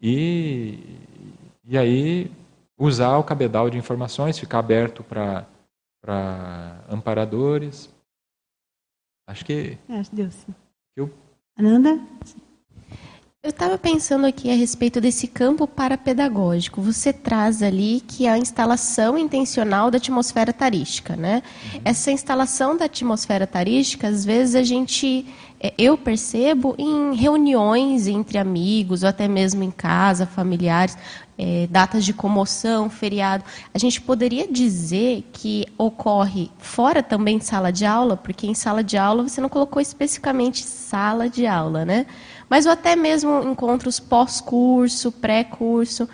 E, 0.00 0.78
e 1.64 1.76
aí 1.76 2.30
usar 2.78 3.18
o 3.18 3.24
cabedal 3.24 3.68
de 3.68 3.76
informações, 3.76 4.38
ficar 4.38 4.60
aberto 4.60 5.02
para 5.02 5.44
amparadores. 6.88 7.92
Acho 9.26 9.44
que. 9.44 9.76
Acho 9.88 10.10
que 10.10 10.14
deu 10.14 10.30
sim. 10.30 10.54
Eu... 10.94 11.10
Ananda? 11.56 12.00
Eu 13.44 13.50
estava 13.50 13.76
pensando 13.76 14.24
aqui 14.24 14.52
a 14.52 14.54
respeito 14.54 15.00
desse 15.00 15.26
campo 15.26 15.66
parapedagógico. 15.66 16.80
Você 16.80 17.12
traz 17.12 17.60
ali 17.60 18.00
que 18.06 18.24
a 18.28 18.38
instalação 18.38 19.18
intencional 19.18 19.90
da 19.90 19.96
atmosfera 19.96 20.52
tarística, 20.52 21.16
né? 21.16 21.42
Uhum. 21.74 21.80
Essa 21.84 22.12
instalação 22.12 22.76
da 22.76 22.84
atmosfera 22.84 23.44
tarística, 23.44 24.06
às 24.06 24.24
vezes 24.24 24.54
a 24.54 24.62
gente, 24.62 25.26
é, 25.58 25.74
eu 25.76 25.98
percebo 25.98 26.76
em 26.78 27.16
reuniões 27.16 28.06
entre 28.06 28.38
amigos 28.38 29.02
ou 29.02 29.08
até 29.08 29.26
mesmo 29.26 29.64
em 29.64 29.72
casa, 29.72 30.24
familiares, 30.24 30.96
é, 31.36 31.66
datas 31.68 32.04
de 32.04 32.12
comoção, 32.12 32.88
feriado. 32.88 33.42
A 33.74 33.78
gente 33.78 34.00
poderia 34.00 34.46
dizer 34.46 35.28
que 35.32 35.66
ocorre 35.76 36.48
fora 36.58 37.02
também 37.02 37.38
de 37.38 37.44
sala 37.44 37.72
de 37.72 37.84
aula, 37.84 38.16
porque 38.16 38.46
em 38.46 38.54
sala 38.54 38.84
de 38.84 38.96
aula 38.96 39.24
você 39.24 39.40
não 39.40 39.48
colocou 39.48 39.82
especificamente 39.82 40.64
sala 40.64 41.28
de 41.28 41.44
aula, 41.44 41.84
né? 41.84 42.06
Mas 42.52 42.66
ou 42.66 42.72
até 42.72 42.94
mesmo 42.94 43.42
encontros 43.44 43.98
pós-curso, 43.98 45.10
pré-curso. 45.10 46.06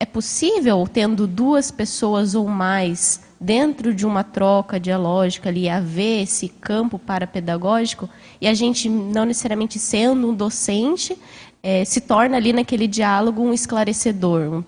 É 0.00 0.06
possível, 0.06 0.88
tendo 0.90 1.26
duas 1.26 1.70
pessoas 1.70 2.34
ou 2.34 2.48
mais 2.48 3.20
dentro 3.38 3.92
de 3.92 4.06
uma 4.06 4.24
troca 4.24 4.80
dialógica 4.80 5.50
ali, 5.50 5.68
haver 5.68 6.22
esse 6.22 6.48
campo 6.48 6.98
parapedagógico 6.98 8.08
e 8.40 8.48
a 8.48 8.54
gente, 8.54 8.88
não 8.88 9.26
necessariamente 9.26 9.78
sendo 9.78 10.30
um 10.30 10.34
docente, 10.34 11.14
é, 11.62 11.84
se 11.84 12.00
torna 12.00 12.38
ali 12.38 12.54
naquele 12.54 12.86
diálogo 12.86 13.42
um 13.42 13.52
esclarecedor. 13.52 14.64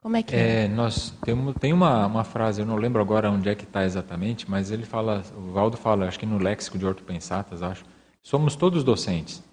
Como 0.00 0.16
é 0.16 0.22
que 0.22 0.36
é? 0.36 0.66
é? 0.66 0.68
Nós 0.68 1.12
temos, 1.24 1.56
tem 1.58 1.72
uma, 1.72 2.06
uma 2.06 2.22
frase, 2.22 2.60
eu 2.60 2.66
não 2.66 2.76
lembro 2.76 3.02
agora 3.02 3.28
onde 3.32 3.48
é 3.48 3.54
que 3.56 3.64
está 3.64 3.84
exatamente, 3.84 4.48
mas 4.48 4.70
ele 4.70 4.84
fala, 4.84 5.24
o 5.36 5.50
Valdo 5.50 5.76
fala, 5.76 6.06
acho 6.06 6.20
que 6.20 6.24
no 6.24 6.38
léxico 6.38 6.78
de 6.78 6.86
ortopensatas, 6.86 7.64
acho, 7.64 7.84
somos 8.22 8.54
todos 8.54 8.84
docentes 8.84 9.44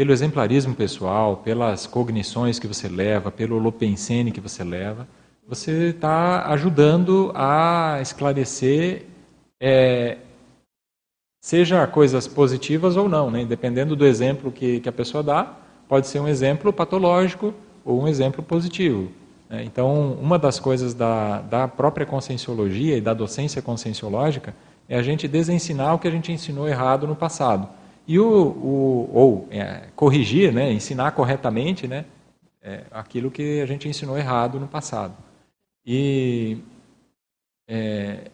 pelo 0.00 0.12
exemplarismo 0.12 0.74
pessoal, 0.74 1.36
pelas 1.36 1.86
cognições 1.86 2.58
que 2.58 2.66
você 2.66 2.88
leva, 2.88 3.30
pelo 3.30 3.58
lopensene 3.58 4.32
que 4.32 4.40
você 4.40 4.64
leva, 4.64 5.06
você 5.46 5.90
está 5.90 6.46
ajudando 6.46 7.30
a 7.34 7.98
esclarecer, 8.00 9.04
é, 9.60 10.16
seja 11.44 11.86
coisas 11.86 12.26
positivas 12.26 12.96
ou 12.96 13.10
não, 13.10 13.30
né? 13.30 13.44
dependendo 13.44 13.94
do 13.94 14.06
exemplo 14.06 14.50
que, 14.50 14.80
que 14.80 14.88
a 14.88 14.92
pessoa 14.92 15.22
dá, 15.22 15.54
pode 15.86 16.06
ser 16.06 16.18
um 16.18 16.26
exemplo 16.26 16.72
patológico 16.72 17.52
ou 17.84 18.00
um 18.00 18.08
exemplo 18.08 18.42
positivo. 18.42 19.10
Né? 19.50 19.64
Então, 19.64 20.14
uma 20.14 20.38
das 20.38 20.58
coisas 20.58 20.94
da, 20.94 21.42
da 21.42 21.68
própria 21.68 22.06
conscienciologia 22.06 22.96
e 22.96 23.02
da 23.02 23.12
docência 23.12 23.60
conscienciológica 23.60 24.54
é 24.88 24.96
a 24.96 25.02
gente 25.02 25.28
desensinar 25.28 25.94
o 25.94 25.98
que 25.98 26.08
a 26.08 26.10
gente 26.10 26.32
ensinou 26.32 26.66
errado 26.66 27.06
no 27.06 27.14
passado 27.14 27.68
e 28.10 28.18
o, 28.18 28.26
o 28.26 29.10
ou 29.14 29.48
é, 29.52 29.84
corrigir, 29.94 30.52
né, 30.52 30.72
ensinar 30.72 31.12
corretamente, 31.12 31.86
né, 31.86 32.04
é, 32.60 32.82
aquilo 32.90 33.30
que 33.30 33.60
a 33.60 33.66
gente 33.66 33.88
ensinou 33.88 34.18
errado 34.18 34.58
no 34.58 34.66
passado. 34.66 35.14
E 35.86 36.58
é, 37.68 38.32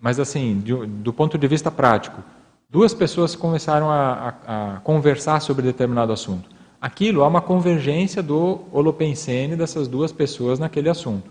mas 0.00 0.18
assim, 0.18 0.58
do, 0.58 0.84
do, 0.84 1.12
ponto 1.12 1.38
de 1.38 1.46
vista 1.46 1.70
prático, 1.70 2.24
duas 2.68 2.92
pessoas 2.92 3.36
começaram 3.36 3.88
a, 3.88 4.34
a, 4.44 4.74
a, 4.74 4.80
conversar 4.80 5.38
sobre 5.38 5.62
determinado 5.62 6.12
assunto. 6.12 6.50
Aquilo 6.80 7.22
é 7.22 7.26
uma 7.28 7.40
convergência 7.40 8.20
do 8.20 8.64
holopensene 8.72 9.54
dessas 9.54 9.86
duas 9.86 10.10
pessoas 10.10 10.58
naquele 10.58 10.88
assunto. 10.88 11.30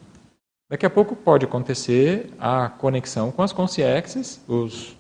Daqui 0.70 0.86
a 0.86 0.90
pouco 0.90 1.18
pode 1.18 1.44
acontecer 1.44 2.34
a 2.40 2.70
conexão 2.70 3.30
com 3.30 3.44
as 3.44 3.52
consciências, 3.52 4.40
os 4.48 4.96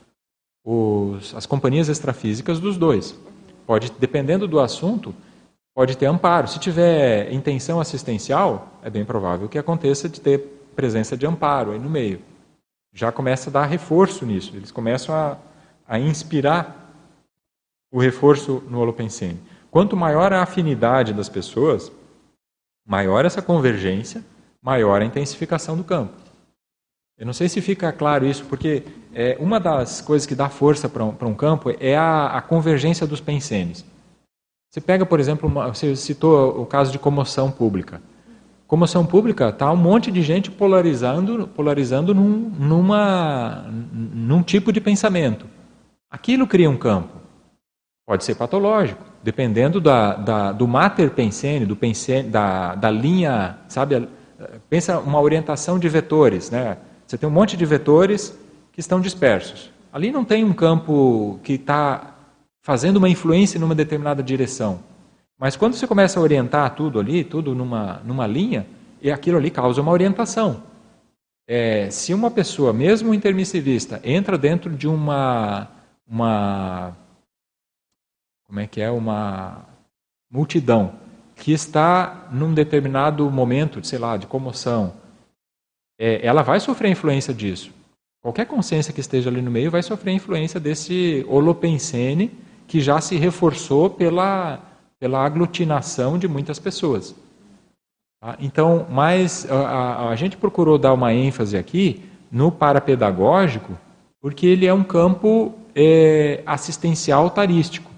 os, 0.64 1.35
as 1.35 1.45
companhias 1.45 1.90
extrafísicas 1.90 2.60
dos 2.60 2.77
dois. 2.77 3.18
Pode, 3.65 3.91
dependendo 3.99 4.48
do 4.48 4.60
assunto, 4.60 5.14
pode 5.76 5.98
ter 5.98 6.06
amparo. 6.06 6.48
Se 6.48 6.60
tiver 6.60 7.31
intenção 7.31 7.80
assistencial, 7.80 8.80
é 8.81 8.90
bem 8.90 9.03
provável 9.03 9.49
que 9.49 9.57
aconteça 9.57 10.07
de 10.07 10.22
ter 10.22 10.40
presença 10.76 11.18
de 11.18 11.26
amparo 11.26 11.72
aí 11.72 11.80
no 11.80 11.90
meio. 11.90 12.22
Já 12.94 13.11
começa 13.11 13.49
a 13.49 13.53
dar 13.53 13.65
reforço 13.65 14.26
nisso. 14.26 14.56
Eles 14.56 14.72
começam 14.72 15.14
a, 15.14 15.38
a 15.88 15.99
inspirar 15.99 16.94
o 17.91 17.99
reforço 17.99 18.64
no 18.69 18.80
holopensene. 18.80 19.40
Quanto 19.69 19.98
maior 19.98 20.31
a 20.34 20.44
afinidade 20.44 21.14
das 21.14 21.30
pessoas, 21.30 21.91
maior 22.85 23.26
essa 23.26 23.41
convergência, 23.41 24.23
maior 24.61 25.02
a 25.02 25.06
intensificação 25.06 25.76
do 25.76 25.84
campo. 25.84 26.14
Eu 27.18 27.26
não 27.26 27.34
sei 27.34 27.48
se 27.48 27.61
fica 27.61 27.91
claro 27.91 28.26
isso, 28.26 28.45
porque 28.45 28.84
é, 29.14 29.38
uma 29.40 29.60
das 29.60 30.02
coisas 30.02 30.26
que 30.26 30.35
dá 30.35 30.49
força 30.49 30.90
para 30.90 31.03
um, 31.03 31.15
um, 31.22 31.34
campo 31.34 31.73
é 31.80 31.95
a, 31.95 32.27
a, 32.27 32.41
convergência 32.41 33.06
dos 33.06 33.22
pensenes. 33.22 33.85
Você 34.72 34.81
pega, 34.81 35.06
por 35.06 35.19
exemplo, 35.19 35.48
uma, 35.48 35.68
você 35.68 35.95
citou 35.95 36.61
o 36.61 36.65
caso 36.65 36.91
de 36.91 36.98
comoção 36.98 37.52
pública. 37.52 38.02
Comoção 38.65 39.06
pública 39.06 39.49
está 39.49 39.72
um 39.72 39.76
monte 39.76 40.11
de 40.11 40.22
gente 40.23 40.49
polarizando, 40.49 41.48
polarizando 41.48 42.15
num, 42.15 42.49
numa, 42.57 43.65
num 43.91 44.41
tipo 44.41 44.73
de 44.73 44.81
pensamento. 44.81 45.45
Aquilo 46.10 46.48
cria 46.48 46.69
um 46.69 46.77
campo. 46.77 47.22
Pode 48.07 48.23
ser 48.23 48.35
patológico, 48.35 49.03
dependendo 49.22 49.80
da, 49.80 50.15
da, 50.15 50.52
do 50.52 50.68
mater 50.68 51.11
pensene, 51.11 51.65
do 51.65 51.76
pensene, 51.76 52.30
da, 52.30 52.73
da 52.73 52.90
linha, 52.90 53.60
sabe? 53.68 54.07
Pensa 54.69 54.99
uma 54.99 55.22
orientação 55.22 55.77
de 55.77 55.88
vetores, 55.88 56.49
né? 56.49 56.77
Você 57.06 57.18
tem 57.18 57.30
um 57.30 57.31
monte 57.31 57.56
de 57.56 57.65
vetores 57.65 58.38
que 58.74 58.80
estão 58.80 59.00
dispersos. 59.00 59.72
Ali 59.94 60.12
não 60.12 60.26
tem 60.26 60.44
um 60.44 60.52
campo 60.52 61.40
que 61.44 61.54
está 61.54 62.16
fazendo 62.62 62.98
uma 62.98 63.08
influência 63.08 63.60
numa 63.60 63.76
determinada 63.76 64.22
direção. 64.22 64.80
Mas 65.40 65.56
quando 65.56 65.76
você 65.76 65.86
começa 65.86 66.20
a 66.20 66.24
orientar 66.24 66.76
tudo 66.76 67.00
ali, 67.00 67.24
tudo 67.24 67.54
numa, 67.54 68.02
numa 68.04 68.26
linha, 68.26 68.66
e 69.02 69.12
aquilo 69.12 69.38
ali 69.38 69.52
causa 69.52 69.82
uma 69.82 69.91
orientação. 69.91 70.64
É, 71.48 71.90
se 71.91 72.14
uma 72.14 72.32
pessoa, 72.32 72.74
mesmo 72.74 73.14
intermissivista, 73.14 74.02
entra 74.04 74.38
dentro 74.38 74.72
de 74.76 74.88
uma, 74.88 75.68
uma 76.08 76.95
como 78.45 78.60
é 78.60 78.68
que 78.68 78.82
é, 78.82 78.90
uma 78.90 79.66
multidão 80.32 80.94
que 81.36 81.52
está 81.52 82.30
num 82.32 82.54
determinado 82.54 83.30
momento, 83.30 83.86
sei 83.86 84.00
lá, 84.00 84.16
de 84.16 84.26
comoção, 84.26 84.94
é, 86.00 86.26
ela 86.26 86.41
vai 86.41 86.60
sofrer 86.60 86.90
influência 86.90 87.34
disso. 87.34 87.72
Qualquer 88.24 88.45
consciência 88.45 88.94
que 88.94 89.02
esteja 89.02 89.30
ali 89.30 89.41
no 89.41 89.52
meio 89.52 89.70
vai 89.70 89.84
sofrer 89.84 90.14
influência 90.14 90.58
desse 90.60 91.26
holopensene 91.28 92.32
que 92.66 92.80
já 92.80 93.02
se 93.02 93.18
reforçou 93.18 93.90
pela, 93.90 94.60
pela 94.98 95.24
aglutinação 95.26 96.18
de 96.18 96.28
muitas 96.28 96.58
pessoas. 96.58 97.14
Tá? 98.22 98.38
Então, 98.40 98.88
mas 98.90 99.45
a, 99.52 99.56
a, 99.56 100.10
a, 100.10 100.16
gente 100.16 100.38
procurou 100.38 100.78
dar 100.78 100.94
uma 100.94 101.14
ênfase 101.14 101.58
aqui 101.58 102.02
no 102.32 102.50
parapedagógico, 102.50 103.78
porque 104.22 104.48
ele 104.48 104.66
é 104.66 104.74
um 104.74 104.86
campo 104.86 105.54
é, 105.76 106.41
assistencial 106.45 107.30
tarístico. 107.30 107.91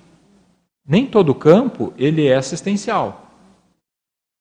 Nem 0.87 1.05
todo 1.05 1.35
campo 1.35 1.93
ele 1.97 2.25
é 2.25 2.35
assistencial. 2.35 3.31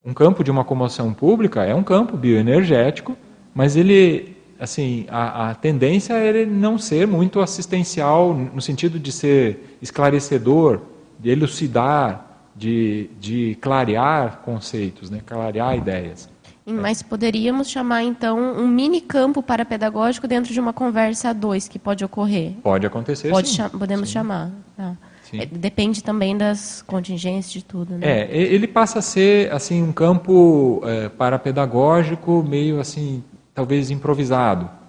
Um 0.03 0.15
campo 0.15 0.43
de 0.43 0.49
uma 0.49 0.65
comoção 0.65 1.13
pública 1.13 1.63
é 1.63 1.75
um 1.75 1.83
campo 1.83 2.17
bioenergético 2.17 3.15
mas 3.55 3.77
ele, 3.77 4.34
assim, 4.59 5.05
a, 5.09 5.49
a 5.49 5.55
tendência 5.55 6.13
é 6.13 6.27
ele 6.27 6.45
não 6.45 6.77
ser 6.77 7.07
muito 7.07 7.39
assistencial 7.39 8.33
no 8.33 8.61
sentido 8.61 8.99
de 8.99 9.11
ser 9.11 9.77
esclarecedor, 9.81 10.81
de 11.19 11.29
elucidar, 11.29 12.49
de, 12.55 13.09
de 13.19 13.57
clarear 13.61 14.41
conceitos, 14.43 15.09
né? 15.09 15.21
clarear 15.25 15.75
ideias. 15.75 16.29
Mas 16.65 17.03
poderíamos 17.03 17.69
chamar, 17.69 18.01
então, 18.01 18.39
um 18.39 18.67
mini 18.67 18.99
campo 18.99 19.43
para 19.43 19.63
pedagógico 19.63 20.27
dentro 20.27 20.51
de 20.51 20.59
uma 20.59 20.73
conversa 20.73 21.29
a 21.29 21.33
dois 21.33 21.67
que 21.67 21.77
pode 21.77 22.03
ocorrer? 22.03 22.53
Pode 22.63 22.87
acontecer, 22.87 23.29
pode 23.29 23.49
sim. 23.49 23.69
podemos 23.69 24.09
sim. 24.09 24.13
chamar. 24.13 24.51
Tá. 24.75 24.97
É, 25.33 25.45
depende 25.45 26.03
também 26.03 26.35
das 26.35 26.81
contingências 26.81 27.51
de 27.51 27.63
tudo, 27.63 27.95
né? 27.95 28.21
É, 28.21 28.37
ele 28.37 28.67
passa 28.67 28.99
a 28.99 29.01
ser, 29.01 29.51
assim, 29.51 29.83
um 29.83 29.91
campo 29.91 30.81
é, 30.85 31.09
para 31.09 31.37
pedagógico 31.37 32.43
meio, 32.47 32.79
assim, 32.79 33.23
talvez 33.55 33.89
improvisado. 33.89 34.69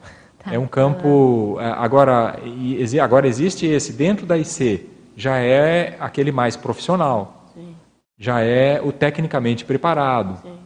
Tá. 0.47 0.55
É 0.55 0.59
um 0.61 0.67
campo. 0.69 1.57
É, 1.59 1.67
agora, 1.73 2.39
agora 3.03 3.27
existe 3.27 3.67
esse 3.67 3.93
dentro 3.93 4.25
da 4.25 4.39
IC, 4.39 4.87
já 5.17 5.39
é 5.39 5.97
aquele 5.99 6.31
mais 6.31 6.55
profissional. 6.55 7.51
Sim. 7.53 7.75
Já 8.17 8.41
é 8.43 8.81
o 8.81 8.93
tecnicamente 8.93 9.65
preparado. 9.65 10.41
Sim. 10.43 10.57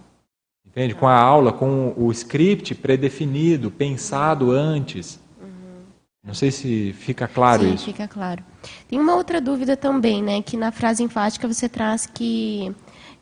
Entende? 0.67 0.95
Com 0.95 1.09
a 1.09 1.17
aula, 1.17 1.51
com 1.53 1.95
o 1.97 2.13
script 2.13 2.75
predefinido, 2.75 3.71
pensado 3.71 4.51
antes. 4.53 5.19
Uhum. 5.41 5.83
Não 6.27 6.35
sei 6.35 6.51
se 6.51 6.93
fica 6.93 7.27
claro 7.27 7.63
Sim, 7.63 7.75
isso. 7.75 7.85
fica 7.87 8.07
claro. 8.07 8.45
Tem 8.87 9.01
uma 9.01 9.15
outra 9.17 9.41
dúvida 9.41 9.77
também, 9.77 10.23
né? 10.23 10.43
Que 10.43 10.57
na 10.57 10.71
frase 10.71 11.03
enfática 11.03 11.49
você 11.49 11.69
traz 11.69 12.07
que 12.07 12.75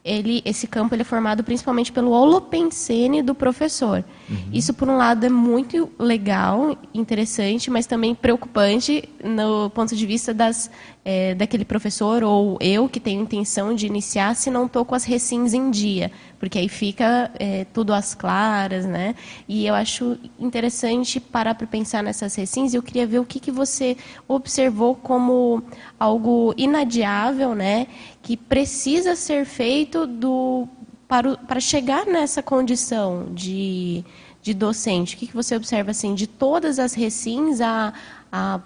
ele, 0.04 0.42
esse 0.44 0.66
campo 0.66 0.94
ele 0.94 1.02
é 1.02 1.04
formado 1.04 1.44
principalmente 1.44 1.92
pelo 1.92 2.10
holopensene 2.10 3.22
do 3.22 3.34
professor. 3.34 4.04
Uhum. 4.28 4.36
Isso, 4.52 4.72
por 4.72 4.88
um 4.88 4.96
lado, 4.96 5.26
é 5.26 5.28
muito 5.28 5.90
legal, 5.98 6.76
interessante, 6.94 7.70
mas 7.70 7.86
também 7.86 8.14
preocupante 8.14 9.08
no 9.22 9.70
ponto 9.70 9.94
de 9.94 10.06
vista 10.06 10.32
das, 10.32 10.70
é, 11.04 11.34
daquele 11.34 11.64
professor 11.64 12.22
ou 12.22 12.58
eu 12.60 12.88
que 12.88 13.00
tenho 13.00 13.22
intenção 13.22 13.74
de 13.74 13.86
iniciar 13.86 14.34
se 14.34 14.50
não 14.50 14.66
estou 14.66 14.84
com 14.84 14.94
as 14.94 15.04
recins 15.04 15.52
em 15.52 15.70
dia, 15.70 16.10
porque 16.38 16.58
aí 16.58 16.68
fica 16.68 17.30
é, 17.38 17.64
tudo 17.72 17.92
às 17.92 18.14
claras, 18.14 18.86
né? 18.86 19.14
E 19.48 19.66
eu 19.66 19.74
acho 19.74 20.16
interessante 20.38 21.18
parar 21.18 21.54
para 21.54 21.66
pensar 21.66 22.02
nessas 22.02 22.34
recins 22.34 22.72
e 22.72 22.76
eu 22.76 22.82
queria 22.82 23.06
ver 23.06 23.18
o 23.18 23.24
que, 23.24 23.40
que 23.40 23.50
você 23.50 23.96
observou 24.26 24.94
como 24.94 25.62
algo 25.98 26.54
inadiável, 26.56 27.54
né? 27.54 27.86
Que 28.28 28.36
precisa 28.36 29.16
ser 29.16 29.46
feito 29.46 30.06
do 30.06 30.68
para, 31.08 31.32
o, 31.32 31.38
para 31.38 31.58
chegar 31.60 32.04
nessa 32.04 32.42
condição 32.42 33.28
de, 33.32 34.04
de 34.42 34.52
docente? 34.52 35.14
O 35.14 35.18
que, 35.18 35.28
que 35.28 35.34
você 35.34 35.56
observa 35.56 35.92
assim 35.92 36.14
de 36.14 36.26
todas 36.26 36.78
as 36.78 36.92
recins, 36.92 37.62
a, 37.62 37.94
a 38.30 38.60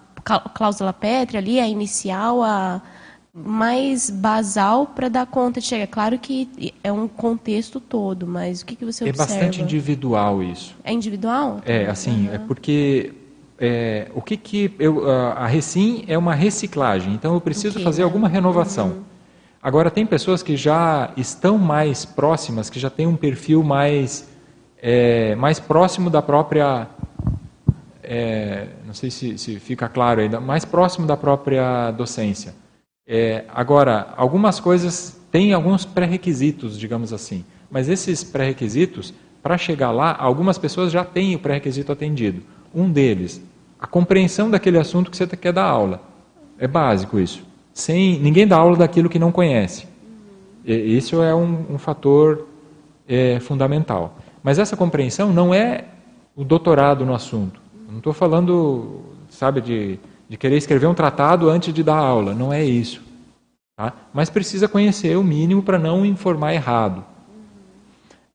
cláusula 0.53 0.91
pétrea 0.91 1.39
ali, 1.39 1.61
a 1.61 1.67
inicial, 1.69 2.43
a 2.43 2.81
mais 3.33 4.09
basal 4.09 4.87
para 4.87 5.07
dar 5.07 5.25
conta 5.27 5.61
de 5.61 5.65
chegar. 5.65 5.87
Claro 5.87 6.19
que 6.19 6.73
é 6.83 6.91
um 6.91 7.07
contexto 7.07 7.79
todo, 7.79 8.27
mas 8.27 8.63
o 8.63 8.65
que, 8.65 8.75
que 8.75 8.83
você 8.83 9.05
é 9.05 9.09
observa? 9.11 9.31
É 9.31 9.35
bastante 9.37 9.61
individual 9.61 10.43
isso. 10.43 10.75
É 10.83 10.91
individual? 10.91 11.61
É, 11.65 11.85
assim, 11.85 12.27
uhum. 12.27 12.33
é 12.33 12.37
porque 12.37 13.13
é, 13.57 14.11
o 14.13 14.21
que 14.21 14.35
que 14.35 14.73
eu, 14.77 15.09
a 15.09 15.47
recim 15.47 16.03
é 16.05 16.17
uma 16.17 16.35
reciclagem, 16.35 17.13
então 17.13 17.33
eu 17.33 17.39
preciso 17.39 17.75
okay, 17.75 17.83
fazer 17.85 18.01
né? 18.01 18.03
alguma 18.03 18.27
renovação. 18.27 18.87
Uhum. 18.87 19.12
Agora, 19.63 19.89
tem 19.89 20.05
pessoas 20.05 20.43
que 20.43 20.57
já 20.57 21.13
estão 21.15 21.57
mais 21.57 22.03
próximas, 22.03 22.69
que 22.69 22.77
já 22.77 22.89
têm 22.89 23.07
um 23.07 23.15
perfil 23.15 23.63
mais, 23.63 24.29
é, 24.81 25.35
mais 25.35 25.57
próximo 25.57 26.09
da 26.09 26.21
própria. 26.21 26.89
É, 28.03 28.67
não 28.85 28.93
sei 28.93 29.09
se, 29.09 29.37
se, 29.37 29.57
fica 29.61 29.87
claro 29.87 30.19
ainda, 30.19 30.41
mais 30.41 30.65
próximo 30.65 31.07
da 31.07 31.15
própria 31.15 31.91
docência. 31.91 32.53
É, 33.07 33.45
agora, 33.47 34.13
algumas 34.17 34.59
coisas 34.59 35.17
têm 35.31 35.53
alguns 35.53 35.85
pré-requisitos, 35.85 36.77
digamos 36.77 37.13
assim, 37.13 37.45
mas 37.71 37.87
esses 37.87 38.21
pré-requisitos, 38.21 39.13
para 39.41 39.57
chegar 39.57 39.91
lá, 39.91 40.13
algumas 40.19 40.57
pessoas 40.57 40.91
já 40.91 41.05
têm 41.05 41.35
o 41.35 41.39
pré-requisito 41.39 41.89
atendido. 41.89 42.43
Um 42.75 42.91
deles, 42.91 43.41
a 43.79 43.87
compreensão 43.87 44.51
daquele 44.51 44.77
assunto 44.77 45.09
que 45.09 45.15
você 45.15 45.25
quer 45.25 45.53
dar 45.53 45.63
aula. 45.63 46.01
É 46.59 46.67
básico 46.67 47.17
isso 47.17 47.52
sem 47.73 48.19
ninguém 48.19 48.47
dá 48.47 48.57
aula 48.57 48.77
daquilo 48.77 49.09
que 49.09 49.19
não 49.19 49.31
conhece. 49.31 49.87
Isso 50.65 51.21
é 51.21 51.33
um, 51.35 51.65
um 51.71 51.77
fator 51.77 52.47
é, 53.07 53.39
fundamental. 53.39 54.17
Mas 54.41 54.59
essa 54.59 54.77
compreensão 54.77 55.33
não 55.33 55.53
é 55.53 55.85
o 56.35 56.43
doutorado 56.43 57.05
no 57.05 57.13
assunto. 57.13 57.59
Não 57.89 57.97
estou 57.97 58.13
falando, 58.13 59.01
sabe, 59.29 59.61
de, 59.61 59.99
de 60.29 60.37
querer 60.37 60.57
escrever 60.57 60.87
um 60.87 60.93
tratado 60.93 61.49
antes 61.49 61.73
de 61.73 61.83
dar 61.83 61.97
aula. 61.97 62.33
Não 62.33 62.53
é 62.53 62.63
isso. 62.63 63.01
Tá? 63.75 63.93
Mas 64.13 64.29
precisa 64.29 64.67
conhecer 64.67 65.17
o 65.17 65.23
mínimo 65.23 65.63
para 65.63 65.79
não 65.79 66.05
informar 66.05 66.53
errado. 66.53 67.03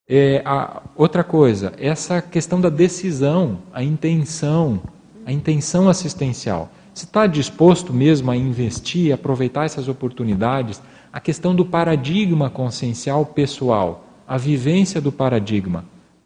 É, 0.08 0.42
a, 0.44 0.82
outra 0.96 1.22
coisa, 1.22 1.72
essa 1.78 2.22
questão 2.22 2.60
da 2.60 2.70
decisão, 2.70 3.58
a 3.72 3.82
intenção, 3.82 4.80
a 5.26 5.32
intenção 5.32 5.88
assistencial. 5.88 6.70
Se 6.98 7.04
está 7.04 7.28
disposto 7.28 7.92
mesmo 7.92 8.28
a 8.28 8.36
investir, 8.36 9.14
aproveitar 9.14 9.64
essas 9.64 9.86
oportunidades, 9.86 10.82
a 11.12 11.20
questão 11.20 11.54
do 11.54 11.64
paradigma 11.64 12.50
consciencial 12.50 13.24
pessoal, 13.24 14.04
a 14.26 14.36
vivência 14.36 15.00
do 15.00 15.12
paradigma. 15.12 15.84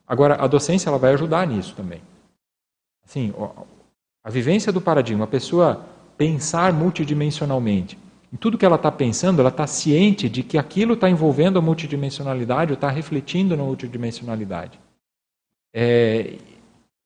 Agora, 0.08 0.42
a 0.42 0.46
docência 0.46 0.88
ela 0.88 0.96
vai 0.96 1.12
ajudar 1.12 1.46
nisso 1.46 1.74
também. 1.76 2.00
Assim, 3.04 3.34
a 4.24 4.30
vivência 4.30 4.72
do 4.72 4.80
paradigma, 4.80 5.24
a 5.24 5.28
pessoa 5.28 5.84
pensar 6.16 6.72
multidimensionalmente. 6.72 7.98
Em 8.32 8.36
tudo 8.38 8.56
que 8.56 8.64
ela 8.64 8.76
está 8.76 8.90
pensando, 8.90 9.40
ela 9.40 9.50
está 9.50 9.66
ciente 9.66 10.26
de 10.26 10.42
que 10.42 10.56
aquilo 10.56 10.94
está 10.94 11.10
envolvendo 11.10 11.58
a 11.58 11.62
multidimensionalidade 11.62 12.72
ou 12.72 12.76
está 12.76 12.88
refletindo 12.88 13.54
na 13.58 13.62
multidimensionalidade. 13.62 14.80
É, 15.70 16.38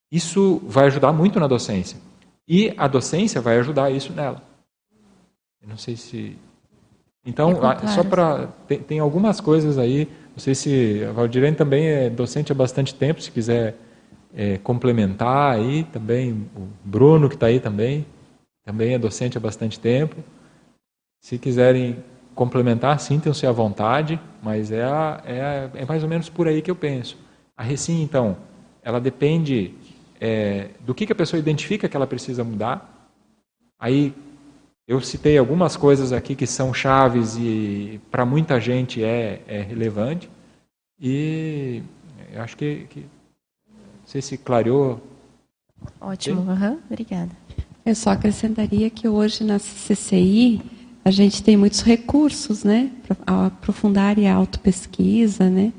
isso 0.08 0.62
vai 0.64 0.86
ajudar 0.86 1.12
muito 1.12 1.40
na 1.40 1.48
docência. 1.48 1.98
E 2.48 2.72
a 2.76 2.86
docência 2.86 3.40
vai 3.40 3.58
ajudar 3.58 3.90
isso 3.90 4.12
nela. 4.12 4.42
Eu 5.60 5.68
não 5.68 5.76
sei 5.76 5.96
se 5.96 6.38
Então, 7.24 7.50
é 7.50 7.86
só 7.88 8.04
para. 8.04 8.48
Tem, 8.68 8.78
tem, 8.78 8.98
algumas 9.00 9.40
coisas 9.40 9.78
aí. 9.78 10.08
Não 10.30 10.38
sei 10.38 10.54
se. 10.54 11.04
A 11.08 11.12
Valdirene 11.12 11.56
também 11.56 11.86
é 11.86 12.08
docente 12.10 12.52
há 12.52 12.54
bastante 12.54 12.94
tempo, 12.94 13.20
se 13.20 13.32
quiser 13.32 13.74
é, 14.34 14.58
complementar 14.58 15.56
aí 15.56 15.82
também. 15.84 16.48
O 16.54 16.68
Bruno, 16.84 17.28
que 17.28 17.34
está 17.34 17.46
aí 17.46 17.58
também, 17.58 18.06
também 18.64 18.94
é 18.94 18.98
docente 18.98 19.36
há 19.36 19.40
bastante 19.40 19.80
tempo. 19.80 20.16
Se 21.20 21.38
quiserem 21.38 21.96
complementar, 22.32 23.00
sintam-se 23.00 23.46
à 23.46 23.50
vontade, 23.50 24.20
mas 24.40 24.70
é, 24.70 24.84
a, 24.84 25.22
é, 25.24 25.40
a, 25.40 25.70
é 25.80 25.84
mais 25.84 26.04
ou 26.04 26.08
menos 26.08 26.28
por 26.28 26.46
aí 26.46 26.62
que 26.62 26.70
eu 26.70 26.76
penso. 26.76 27.18
A 27.56 27.62
Recim, 27.62 28.02
então, 28.02 28.36
ela 28.82 29.00
depende 29.00 29.74
é, 30.20 30.70
do 30.80 30.94
que, 30.94 31.06
que 31.06 31.12
a 31.12 31.16
pessoa 31.16 31.38
identifica 31.38 31.88
que 31.88 31.96
ela 31.96 32.06
precisa 32.06 32.44
mudar. 32.44 33.10
Aí 33.78 34.14
eu 34.86 35.00
citei 35.00 35.36
algumas 35.36 35.76
coisas 35.76 36.12
aqui 36.12 36.34
que 36.34 36.46
são 36.46 36.72
chaves 36.72 37.36
e 37.36 38.00
para 38.10 38.24
muita 38.24 38.60
gente 38.60 39.02
é, 39.02 39.42
é, 39.46 39.60
relevante. 39.60 40.30
E 41.00 41.82
eu 42.32 42.42
acho 42.42 42.56
que, 42.56 42.86
que 42.88 43.00
não 43.00 44.06
sei 44.06 44.22
se 44.22 44.38
clareou. 44.38 45.00
Ótimo, 46.00 46.40
uhum, 46.40 46.78
obrigada. 46.88 47.30
Eu 47.84 47.94
só 47.94 48.10
acrescentaria 48.10 48.88
que 48.88 49.08
hoje 49.08 49.44
na 49.44 49.58
CCI 49.58 50.60
a 51.04 51.10
gente 51.10 51.42
tem 51.42 51.56
muitos 51.56 51.82
recursos, 51.82 52.64
né, 52.64 52.90
para 53.06 53.46
aprofundar 53.46 54.18
e 54.18 54.26
autopesquisa, 54.26 55.48
né. 55.48 55.72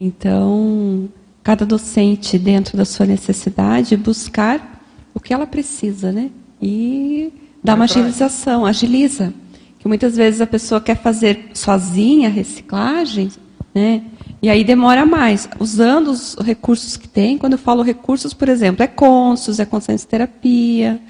Então, 0.00 1.08
cada 1.46 1.64
docente 1.64 2.40
dentro 2.40 2.76
da 2.76 2.84
sua 2.84 3.06
necessidade 3.06 3.96
buscar 3.96 4.82
o 5.14 5.20
que 5.20 5.32
ela 5.32 5.46
precisa, 5.46 6.10
né, 6.10 6.28
e 6.60 7.32
dar 7.62 7.76
uma 7.76 7.84
agilização, 7.84 8.66
agiliza. 8.66 9.32
Que 9.78 9.86
muitas 9.86 10.16
vezes 10.16 10.40
a 10.40 10.46
pessoa 10.46 10.80
quer 10.80 10.96
fazer 10.96 11.50
sozinha 11.54 12.26
a 12.26 12.32
reciclagem, 12.32 13.30
né? 13.72 14.02
E 14.42 14.50
aí 14.50 14.64
demora 14.64 15.06
mais. 15.06 15.48
Usando 15.60 16.08
os 16.08 16.34
recursos 16.34 16.96
que 16.96 17.06
tem, 17.06 17.38
quando 17.38 17.52
eu 17.52 17.58
falo 17.60 17.80
recursos, 17.80 18.34
por 18.34 18.48
exemplo, 18.48 18.82
é 18.82 18.88
consos, 18.88 19.60
é 19.60 19.64
consciência 19.64 20.08
terapia, 20.08 21.00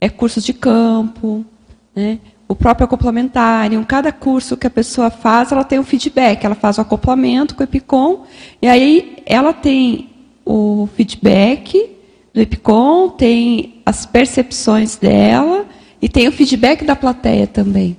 é 0.00 0.08
cursos 0.08 0.44
de 0.44 0.52
campo, 0.52 1.44
né? 1.96 2.20
O 2.50 2.54
próprio 2.56 2.84
acoplamentário. 2.84 3.86
Cada 3.86 4.10
curso 4.10 4.56
que 4.56 4.66
a 4.66 4.70
pessoa 4.70 5.08
faz, 5.08 5.52
ela 5.52 5.62
tem 5.62 5.78
um 5.78 5.84
feedback. 5.84 6.44
Ela 6.44 6.56
faz 6.56 6.78
o 6.78 6.80
acoplamento 6.80 7.54
com 7.54 7.62
o 7.62 7.64
EPICOM, 7.64 8.24
e 8.60 8.66
aí 8.66 9.18
ela 9.24 9.52
tem 9.52 10.10
o 10.44 10.88
feedback 10.96 11.96
do 12.34 12.40
EPICOM, 12.40 13.10
tem 13.10 13.80
as 13.86 14.04
percepções 14.04 14.96
dela, 14.96 15.64
e 16.02 16.08
tem 16.08 16.26
o 16.26 16.32
feedback 16.32 16.84
da 16.84 16.96
plateia 16.96 17.46
também. 17.46 17.96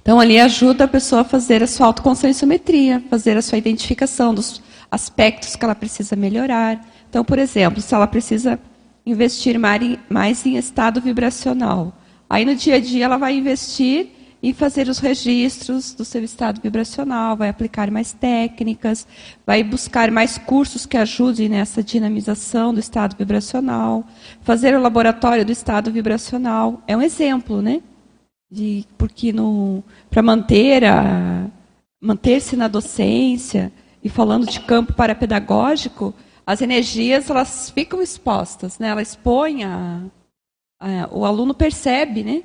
Então, 0.00 0.18
ali 0.18 0.40
ajuda 0.40 0.84
a 0.84 0.88
pessoa 0.88 1.20
a 1.20 1.24
fazer 1.24 1.62
a 1.62 1.66
sua 1.66 1.88
autoconscienciometria, 1.88 3.04
fazer 3.10 3.36
a 3.36 3.42
sua 3.42 3.58
identificação 3.58 4.32
dos 4.32 4.62
aspectos 4.90 5.54
que 5.54 5.62
ela 5.62 5.74
precisa 5.74 6.16
melhorar. 6.16 6.82
Então, 7.10 7.22
por 7.22 7.38
exemplo, 7.38 7.82
se 7.82 7.94
ela 7.94 8.06
precisa 8.06 8.58
investir 9.04 9.58
mais 9.58 10.46
em 10.46 10.56
estado 10.56 10.98
vibracional, 10.98 11.92
aí 12.28 12.44
no 12.44 12.54
dia 12.54 12.76
a 12.76 12.80
dia 12.80 13.04
ela 13.04 13.16
vai 13.16 13.36
investir 13.36 14.10
em 14.42 14.52
fazer 14.52 14.88
os 14.88 14.98
registros 14.98 15.92
do 15.92 16.04
seu 16.04 16.22
estado 16.22 16.60
vibracional, 16.60 17.36
vai 17.36 17.48
aplicar 17.48 17.90
mais 17.90 18.12
técnicas, 18.12 19.06
vai 19.44 19.64
buscar 19.64 20.10
mais 20.10 20.38
cursos 20.38 20.86
que 20.86 20.96
ajudem 20.96 21.48
nessa 21.48 21.82
dinamização 21.82 22.72
do 22.72 22.78
estado 22.78 23.16
vibracional, 23.16 24.04
fazer 24.42 24.76
o 24.76 24.80
laboratório 24.80 25.44
do 25.44 25.50
estado 25.50 25.90
vibracional. 25.90 26.80
É 26.86 26.96
um 26.96 27.02
exemplo, 27.02 27.60
né? 27.60 27.82
De, 28.50 28.86
porque 28.96 29.34
para 30.08 30.22
manter 30.22 30.84
a 30.84 31.46
manter-se 32.00 32.56
na 32.56 32.68
docência 32.68 33.72
e 34.02 34.08
falando 34.08 34.46
de 34.46 34.60
campo 34.60 34.92
parapedagógico, 34.92 36.14
as 36.46 36.62
energias 36.62 37.28
elas 37.28 37.70
ficam 37.70 38.00
expostas, 38.00 38.78
né? 38.78 38.88
Ela 38.88 39.02
expõe 39.02 39.64
a, 39.64 40.02
a, 40.80 41.08
o 41.10 41.24
aluno 41.24 41.54
percebe, 41.54 42.22
né? 42.22 42.42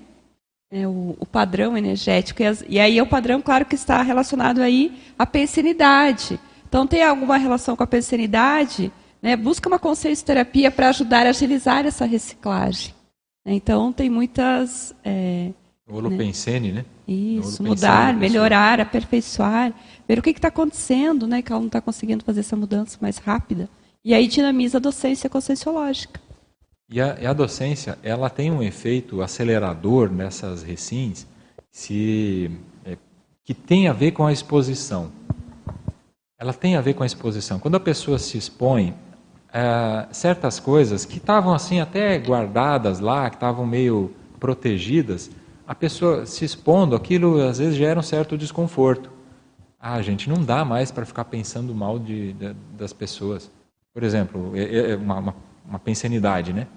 é, 0.74 0.88
o, 0.88 1.16
o, 1.20 1.26
padrão 1.26 1.78
energético. 1.78 2.42
E, 2.42 2.46
as, 2.48 2.66
e, 2.68 2.80
aí 2.80 2.98
é 2.98 3.04
o 3.04 3.06
padrão, 3.06 3.40
claro, 3.44 3.64
que 3.64 3.76
está 3.76 4.02
relacionado 4.02 4.60
aí 4.60 4.92
à 5.18 5.24
pensenidade. 5.24 6.40
Então, 6.68 6.88
tem 6.88 7.04
alguma 7.04 7.38
relação 7.38 7.76
com 7.76 7.84
a 7.84 7.88
pensenidade? 7.88 8.92
Né, 9.22 9.38
busca 9.38 9.70
uma 9.70 9.78
consciência 9.78 10.26
terapia 10.26 10.72
para 10.72 10.90
ajudar 10.90 11.28
a 11.28 11.30
agilizar 11.30 11.86
essa 11.86 12.06
reciclagem. 12.06 12.94
Então, 13.46 13.94
tem 13.94 14.10
muitas... 14.10 14.96
É, 15.06 15.52
o 15.88 15.96
holopensene, 15.96 16.72
né? 16.72 16.86
Isso, 17.08 17.62
mudar, 17.62 18.16
melhorar, 18.16 18.82
aperfeiçoar, 18.82 19.74
ver 20.08 20.18
o 20.18 20.22
que 20.22 20.32
está 20.32 20.48
acontecendo, 20.48 21.28
né, 21.28 21.42
que 21.42 21.52
ela 21.52 21.60
não 21.60 21.68
está 21.68 21.82
conseguindo 21.82 22.24
fazer 22.24 22.40
essa 22.40 22.56
mudança 22.56 22.98
mais 23.00 23.18
rápida. 23.18 23.70
E 24.04 24.14
aí 24.14 24.28
dinamiza 24.28 24.78
a 24.78 24.82
docência 24.82 25.30
conscienciológica. 25.30 26.20
E 26.94 27.02
a, 27.02 27.18
e 27.20 27.26
a, 27.26 27.34
docência, 27.34 27.98
ela 28.04 28.30
tem 28.30 28.52
um 28.52 28.62
efeito 28.62 29.24
acelerador 29.24 30.12
nessas 30.12 30.62
recins 30.62 31.26
se, 31.72 32.52
é, 32.86 32.96
que 33.44 33.56
tem 33.56 33.88
a 33.88 33.94
ver 33.94 34.12
com 34.12 34.28
a 34.28 34.32
exposição. 34.32 35.12
Ela 36.38 36.54
tem 36.54 36.76
a 36.76 36.82
ver 36.82 36.94
com 36.94 37.02
a 37.02 37.06
exposição. 37.08 37.58
Quando 37.58 37.74
a 37.74 37.80
pessoa 37.80 38.20
se 38.20 38.38
expõe, 38.38 38.94
é, 39.52 40.08
certas 40.12 40.60
coisas 40.60 41.04
que 41.04 41.18
estavam 41.18 41.52
assim 41.52 41.80
até 41.80 42.16
guardadas 42.20 43.00
lá, 43.00 43.28
que 43.28 43.38
estavam 43.38 43.66
meio 43.66 44.14
protegidas, 44.40 45.32
a 45.66 45.74
pessoa 45.74 46.28
se 46.28 46.46
expondo, 46.46 46.96
aquilo 46.96 47.42
às 47.42 47.58
vezes 47.58 47.76
gera 47.76 48.00
um 48.00 48.04
certo 48.04 48.38
desconforto. 48.38 49.10
Ah, 49.80 50.00
gente, 50.04 50.30
não 50.30 50.46
dá 50.46 50.64
mais 50.64 50.92
para 50.92 51.08
ficar 51.08 51.26
pensando 51.26 51.74
mal 51.74 51.98
de, 51.98 52.34
de, 52.34 52.54
das 52.78 52.94
pessoas. 52.94 53.50
Por 53.92 54.04
exemplo, 54.04 54.52
é, 54.56 54.92
é 54.92 54.96
uma, 54.96 55.18
uma 55.18 55.36
uma 55.68 55.80
pensenidade, 55.80 56.54
né? 56.54 56.68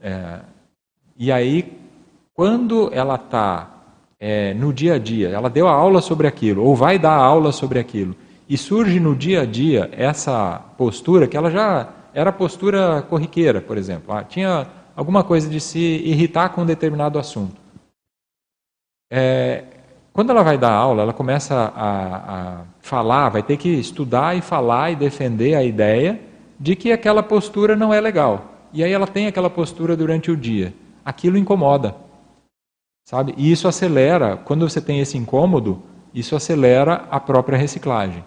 É, 0.00 0.40
e 1.16 1.30
aí, 1.30 1.72
quando 2.34 2.90
ela 2.92 3.14
está 3.16 3.70
é, 4.18 4.54
no 4.54 4.72
dia 4.72 4.94
a 4.94 4.98
dia, 4.98 5.28
ela 5.28 5.48
deu 5.48 5.68
a 5.68 5.72
aula 5.72 6.00
sobre 6.00 6.26
aquilo, 6.26 6.64
ou 6.64 6.74
vai 6.74 6.98
dar 6.98 7.14
aula 7.14 7.52
sobre 7.52 7.78
aquilo, 7.78 8.16
e 8.48 8.56
surge 8.56 8.98
no 9.00 9.14
dia 9.14 9.42
a 9.42 9.46
dia 9.46 9.90
essa 9.92 10.60
postura 10.76 11.26
que 11.26 11.36
ela 11.36 11.50
já 11.50 11.88
era 12.12 12.32
postura 12.32 13.02
corriqueira, 13.02 13.60
por 13.60 13.76
exemplo, 13.76 14.14
ah, 14.14 14.22
tinha 14.22 14.66
alguma 14.94 15.24
coisa 15.24 15.48
de 15.48 15.60
se 15.60 15.78
irritar 15.78 16.50
com 16.50 16.62
um 16.62 16.66
determinado 16.66 17.18
assunto. 17.18 17.60
É, 19.10 19.64
quando 20.12 20.30
ela 20.30 20.42
vai 20.42 20.56
dar 20.56 20.72
aula, 20.72 21.02
ela 21.02 21.12
começa 21.12 21.72
a, 21.74 22.16
a 22.16 22.60
falar, 22.80 23.30
vai 23.30 23.42
ter 23.42 23.56
que 23.56 23.68
estudar 23.68 24.36
e 24.36 24.40
falar 24.40 24.92
e 24.92 24.96
defender 24.96 25.54
a 25.54 25.62
ideia 25.64 26.20
de 26.58 26.76
que 26.76 26.92
aquela 26.92 27.22
postura 27.22 27.74
não 27.74 27.92
é 27.92 28.00
legal. 28.00 28.53
E 28.74 28.82
aí 28.82 28.92
ela 28.92 29.06
tem 29.06 29.28
aquela 29.28 29.48
postura 29.48 29.96
durante 29.96 30.32
o 30.32 30.36
dia. 30.36 30.74
Aquilo 31.04 31.38
incomoda. 31.38 31.94
Sabe? 33.08 33.32
E 33.38 33.52
isso 33.52 33.68
acelera, 33.68 34.36
quando 34.36 34.68
você 34.68 34.80
tem 34.80 34.98
esse 34.98 35.16
incômodo, 35.16 35.80
isso 36.12 36.34
acelera 36.34 37.06
a 37.10 37.20
própria 37.20 37.56
reciclagem. 37.56 38.24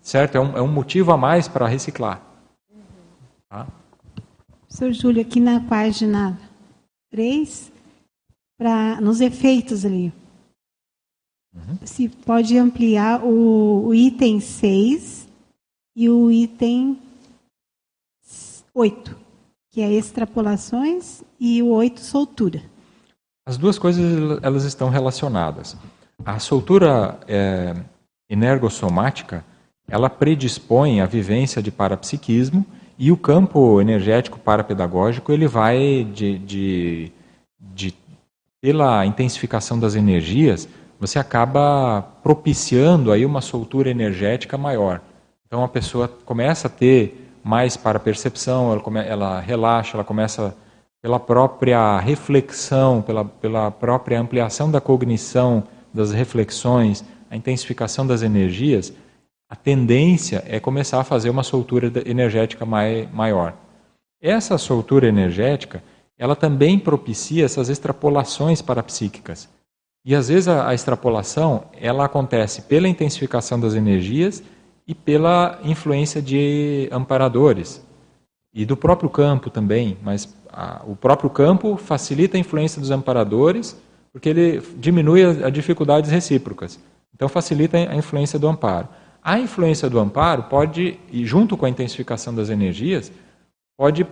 Certo? 0.00 0.36
É 0.36 0.40
um, 0.40 0.56
é 0.56 0.62
um 0.62 0.68
motivo 0.68 1.10
a 1.10 1.16
mais 1.16 1.48
para 1.48 1.66
reciclar. 1.66 2.22
Tá? 3.48 3.66
Professor 4.60 4.92
Júlio, 4.92 5.22
aqui 5.22 5.40
na 5.40 5.60
página 5.60 6.38
3, 7.10 7.72
pra, 8.56 9.00
nos 9.00 9.20
efeitos 9.20 9.84
ali, 9.84 10.12
uhum. 11.54 11.78
se 11.84 12.08
pode 12.08 12.56
ampliar 12.56 13.24
o, 13.24 13.86
o 13.86 13.94
item 13.94 14.38
6 14.38 15.26
e 15.96 16.08
o 16.08 16.30
item 16.30 16.98
8, 18.74 19.16
que 19.78 19.82
é 19.82 19.92
extrapolações, 19.92 21.22
e 21.38 21.62
o 21.62 21.68
8, 21.68 22.00
soltura. 22.00 22.60
As 23.46 23.56
duas 23.56 23.78
coisas 23.78 24.40
elas 24.42 24.64
estão 24.64 24.88
relacionadas. 24.88 25.76
A 26.26 26.40
soltura 26.40 27.20
é, 27.28 27.76
energossomática, 28.28 29.44
ela 29.88 30.10
predispõe 30.10 31.00
a 31.00 31.06
vivência 31.06 31.62
de 31.62 31.70
parapsiquismo 31.70 32.66
e 32.98 33.12
o 33.12 33.16
campo 33.16 33.80
energético 33.80 34.40
parapedagógico 34.40 35.30
ele 35.30 35.46
vai 35.46 36.02
de, 36.12 36.38
de, 36.40 37.12
de 37.60 37.94
pela 38.60 39.06
intensificação 39.06 39.78
das 39.78 39.94
energias, 39.94 40.68
você 40.98 41.20
acaba 41.20 42.02
propiciando 42.20 43.12
aí 43.12 43.24
uma 43.24 43.40
soltura 43.40 43.88
energética 43.88 44.58
maior. 44.58 45.00
Então 45.46 45.62
a 45.62 45.68
pessoa 45.68 46.08
começa 46.08 46.66
a 46.66 46.70
ter 46.70 47.27
mais 47.42 47.76
para 47.76 47.98
a 47.98 48.00
percepção, 48.00 48.72
ela, 48.72 48.80
come, 48.80 49.00
ela 49.00 49.40
relaxa, 49.40 49.96
ela 49.96 50.04
começa 50.04 50.54
pela 51.00 51.20
própria 51.20 51.98
reflexão, 51.98 53.00
pela, 53.02 53.24
pela 53.24 53.70
própria 53.70 54.20
ampliação 54.20 54.70
da 54.70 54.80
cognição, 54.80 55.64
das 55.92 56.12
reflexões, 56.12 57.04
a 57.30 57.36
intensificação 57.36 58.06
das 58.06 58.22
energias, 58.22 58.92
a 59.48 59.56
tendência 59.56 60.44
é 60.46 60.60
começar 60.60 61.00
a 61.00 61.04
fazer 61.04 61.30
uma 61.30 61.42
soltura 61.42 61.90
energética 62.04 62.66
mai, 62.66 63.08
maior. 63.12 63.54
Essa 64.20 64.58
soltura 64.58 65.08
energética, 65.08 65.82
ela 66.18 66.36
também 66.36 66.78
propicia 66.78 67.44
essas 67.44 67.68
extrapolações 67.68 68.60
parapsíquicas. 68.60 69.48
E 70.04 70.14
às 70.14 70.28
vezes 70.28 70.48
a, 70.48 70.68
a 70.68 70.74
extrapolação 70.74 71.64
ela 71.80 72.04
acontece 72.04 72.62
pela 72.62 72.88
intensificação 72.88 73.58
das 73.58 73.74
energias 73.74 74.42
e 74.88 74.94
pela 74.94 75.60
influência 75.62 76.22
de 76.22 76.88
amparadores 76.90 77.86
e 78.54 78.64
do 78.64 78.76
próprio 78.76 79.10
campo 79.10 79.50
também, 79.50 79.98
mas 80.02 80.34
a, 80.50 80.82
o 80.86 80.96
próprio 80.96 81.28
campo 81.28 81.76
facilita 81.76 82.38
a 82.38 82.40
influência 82.40 82.80
dos 82.80 82.90
amparadores 82.90 83.76
porque 84.10 84.30
ele 84.30 84.62
diminui 84.78 85.22
as 85.22 85.52
dificuldades 85.52 86.10
recíprocas. 86.10 86.80
Então 87.14 87.28
facilita 87.28 87.76
a 87.76 87.94
influência 87.94 88.38
do 88.38 88.48
amparo. 88.48 88.88
A 89.22 89.38
influência 89.38 89.90
do 89.90 89.98
amparo 89.98 90.44
pode, 90.44 90.98
e 91.12 91.26
junto 91.26 91.56
com 91.56 91.66
a 91.66 91.68
intensificação 91.68 92.34
das 92.34 92.48
energias, 92.48 93.12
pode 93.76 94.06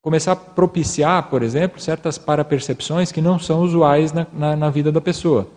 começar 0.00 0.32
a 0.32 0.36
propiciar, 0.36 1.24
por 1.24 1.42
exemplo, 1.42 1.80
certas 1.80 2.16
parapercepções 2.16 3.12
que 3.12 3.20
não 3.20 3.38
são 3.38 3.60
usuais 3.60 4.12
na, 4.12 4.26
na, 4.32 4.56
na 4.56 4.70
vida 4.70 4.90
da 4.90 5.00
pessoa. 5.00 5.48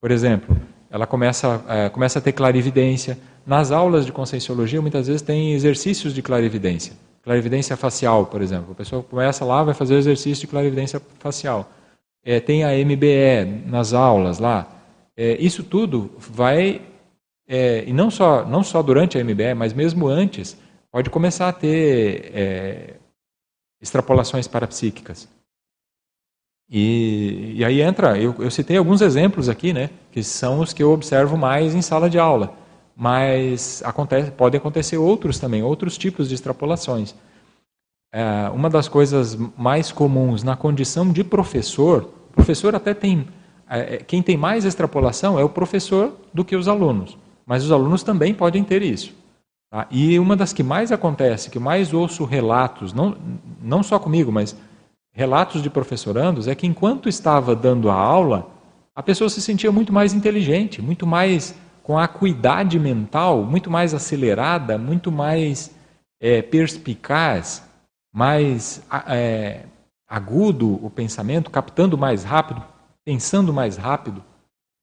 Por 0.00 0.10
exemplo, 0.10 0.56
ela 0.90 1.06
começa, 1.06 1.62
é, 1.68 1.88
começa 1.88 2.18
a 2.18 2.22
ter 2.22 2.32
clarividência. 2.32 3.18
Nas 3.48 3.72
aulas 3.72 4.04
de 4.04 4.12
conscienciologia, 4.12 4.82
muitas 4.82 5.06
vezes 5.06 5.22
tem 5.22 5.54
exercícios 5.54 6.12
de 6.12 6.20
clarividência. 6.20 6.92
Clarividência 7.22 7.78
facial, 7.78 8.26
por 8.26 8.42
exemplo. 8.42 8.72
A 8.72 8.74
pessoa 8.74 9.02
começa 9.02 9.42
lá, 9.42 9.64
vai 9.64 9.72
fazer 9.72 9.94
o 9.94 9.98
exercício 9.98 10.42
de 10.42 10.48
clarividência 10.48 11.00
facial. 11.18 11.66
É, 12.22 12.40
tem 12.40 12.62
a 12.62 12.72
MBE 12.72 13.64
nas 13.64 13.94
aulas 13.94 14.38
lá. 14.38 14.68
É, 15.16 15.34
isso 15.40 15.64
tudo 15.64 16.10
vai, 16.18 16.82
é, 17.48 17.84
e 17.86 17.92
não 17.94 18.10
só, 18.10 18.44
não 18.44 18.62
só 18.62 18.82
durante 18.82 19.16
a 19.16 19.24
MBE, 19.24 19.54
mas 19.56 19.72
mesmo 19.72 20.08
antes, 20.08 20.54
pode 20.92 21.08
começar 21.08 21.48
a 21.48 21.52
ter 21.54 22.30
é, 22.34 22.94
extrapolações 23.80 24.46
parapsíquicas. 24.46 25.26
E, 26.68 27.54
e 27.56 27.64
aí 27.64 27.80
entra, 27.80 28.18
eu, 28.18 28.34
eu, 28.40 28.50
citei 28.50 28.76
alguns 28.76 29.00
exemplos 29.00 29.48
aqui, 29.48 29.72
né, 29.72 29.88
que 30.12 30.22
são 30.22 30.60
os 30.60 30.74
que 30.74 30.82
eu 30.82 30.92
observo 30.92 31.34
mais 31.34 31.74
em 31.74 31.80
sala 31.80 32.10
de 32.10 32.18
aula, 32.18 32.54
mas 33.00 33.80
acontece, 33.84 34.32
podem 34.32 34.58
acontecer 34.58 34.96
outros 34.96 35.38
também, 35.38 35.62
outros 35.62 35.96
tipos 35.96 36.28
de 36.28 36.34
extrapolações. 36.34 37.14
É, 38.12 38.50
uma 38.52 38.68
das 38.68 38.88
coisas 38.88 39.38
mais 39.56 39.92
comuns 39.92 40.42
na 40.42 40.56
condição 40.56 41.12
de 41.12 41.22
professor, 41.22 42.10
professor 42.32 42.74
até 42.74 42.92
tem, 42.92 43.28
é, 43.70 43.94
é, 43.94 43.96
quem 43.98 44.20
tem 44.20 44.36
mais 44.36 44.64
extrapolação 44.64 45.38
é 45.38 45.44
o 45.44 45.48
professor 45.48 46.12
do 46.34 46.44
que 46.44 46.56
os 46.56 46.66
alunos, 46.66 47.16
mas 47.46 47.64
os 47.64 47.70
alunos 47.70 48.02
também 48.02 48.34
podem 48.34 48.64
ter 48.64 48.82
isso. 48.82 49.14
Tá? 49.70 49.86
E 49.92 50.18
uma 50.18 50.34
das 50.34 50.52
que 50.52 50.64
mais 50.64 50.90
acontece, 50.90 51.50
que 51.50 51.58
mais 51.60 51.94
ouço 51.94 52.24
relatos, 52.24 52.92
não, 52.92 53.16
não 53.62 53.80
só 53.80 54.00
comigo, 54.00 54.32
mas 54.32 54.56
relatos 55.12 55.62
de 55.62 55.70
professorandos, 55.70 56.48
é 56.48 56.54
que 56.54 56.66
enquanto 56.66 57.08
estava 57.08 57.54
dando 57.54 57.90
a 57.90 57.94
aula, 57.94 58.50
a 58.92 59.04
pessoa 59.04 59.30
se 59.30 59.40
sentia 59.40 59.70
muito 59.70 59.92
mais 59.92 60.12
inteligente, 60.12 60.82
muito 60.82 61.06
mais 61.06 61.54
com 61.88 61.96
a 61.96 62.04
acuidade 62.04 62.78
mental, 62.78 63.42
muito 63.42 63.70
mais 63.70 63.94
acelerada, 63.94 64.76
muito 64.76 65.10
mais 65.10 65.74
é, 66.20 66.42
perspicaz, 66.42 67.66
mais 68.12 68.82
é, 69.06 69.64
agudo 70.06 70.84
o 70.84 70.90
pensamento, 70.90 71.50
captando 71.50 71.96
mais 71.96 72.24
rápido, 72.24 72.62
pensando 73.06 73.54
mais 73.54 73.78
rápido. 73.78 74.22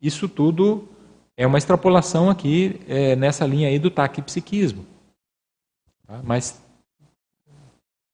Isso 0.02 0.28
tudo 0.28 0.90
é 1.38 1.46
uma 1.46 1.60
extrapolação 1.60 2.28
aqui 2.28 2.82
é, 2.88 3.16
nessa 3.16 3.46
linha 3.46 3.68
aí 3.68 3.78
do 3.78 3.92
taquipsiquismo. 3.92 4.84
Tá? 6.08 6.22
Mas 6.24 6.60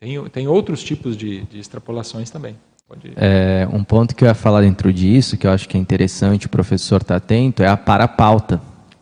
tem, 0.02 0.22
tem 0.28 0.50
outros 0.50 0.84
tipos 0.84 1.16
de, 1.16 1.44
de 1.46 1.60
extrapolações 1.60 2.30
também. 2.30 2.58
É, 3.16 3.66
um 3.72 3.86
ponto 3.86 4.14
que 4.14 4.26
eu 4.26 4.28
ia 4.28 4.34
falar 4.34 4.60
dentro 4.60 4.92
disso, 4.92 5.38
que 5.38 5.48
eu 5.48 5.52
acho 5.52 5.70
que 5.70 5.78
é 5.78 5.80
interessante 5.80 6.48
o 6.48 6.50
professor 6.50 6.98
estar 6.98 7.18
tá 7.18 7.26
atento, 7.26 7.64
é 7.64 7.68
a 7.70 7.78
para-pauta. 7.78 8.60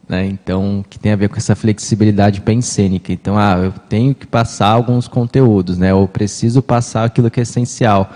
Né? 0.10 0.26
Então, 0.26 0.84
que 0.90 0.98
tem 0.98 1.12
a 1.12 1.16
ver 1.16 1.30
com 1.30 1.38
essa 1.38 1.56
flexibilidade 1.56 2.42
pensênica. 2.42 3.14
Então, 3.14 3.38
ah, 3.38 3.60
eu 3.64 3.72
tenho 3.88 4.14
que 4.16 4.26
passar 4.26 4.70
alguns 4.70 5.08
conteúdos, 5.08 5.78
né? 5.78 5.94
ou 5.94 6.08
preciso 6.08 6.62
passar 6.62 7.06
aquilo 7.06 7.30
que 7.30 7.40
é 7.40 7.44
essencial. 7.44 8.12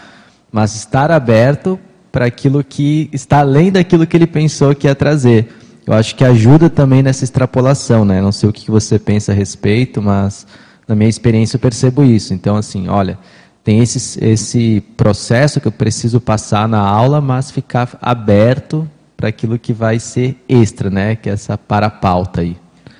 Mas 0.51 0.75
estar 0.75 1.11
aberto 1.11 1.79
para 2.11 2.25
aquilo 2.25 2.63
que 2.63 3.09
está 3.13 3.39
além 3.39 3.71
daquilo 3.71 4.07
que 4.07 4.17
ele 4.17 4.27
pensou 4.27 4.73
que 4.73 4.87
ia 4.87 4.95
trazer 4.95 5.49
eu 5.85 5.93
acho 5.93 6.15
que 6.15 6.23
ajuda 6.23 6.69
também 6.69 7.03
nessa 7.03 7.23
extrapolação, 7.23 8.05
né? 8.05 8.21
Não 8.21 8.31
sei 8.31 8.47
o 8.47 8.53
que 8.53 8.71
você 8.71 8.97
pensa 8.97 9.33
a 9.33 9.35
respeito, 9.35 10.01
mas 10.01 10.47
na 10.87 10.95
minha 10.95 11.09
experiência 11.09 11.57
eu 11.57 11.59
percebo 11.59 12.03
isso. 12.03 12.33
Então, 12.33 12.55
assim, 12.55 12.87
olha, 12.87 13.19
tem 13.63 13.79
esse, 13.79 14.23
esse 14.23 14.81
processo 14.95 15.59
que 15.59 15.67
eu 15.67 15.71
preciso 15.71 16.21
passar 16.21 16.69
na 16.69 16.79
aula, 16.79 17.19
mas 17.19 17.51
ficar 17.51 17.97
aberto 18.01 18.89
para 19.23 19.29
aquilo 19.29 19.57
que 19.57 19.71
vai 19.71 19.99
ser 19.99 20.35
extra, 20.49 20.89
né? 20.89 21.15
Que 21.15 21.29
é 21.29 21.31
essa 21.31 21.57
para-pauta 21.57 22.41
aí. 22.41 22.57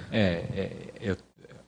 É, 0.10 0.72
é, 1.02 1.18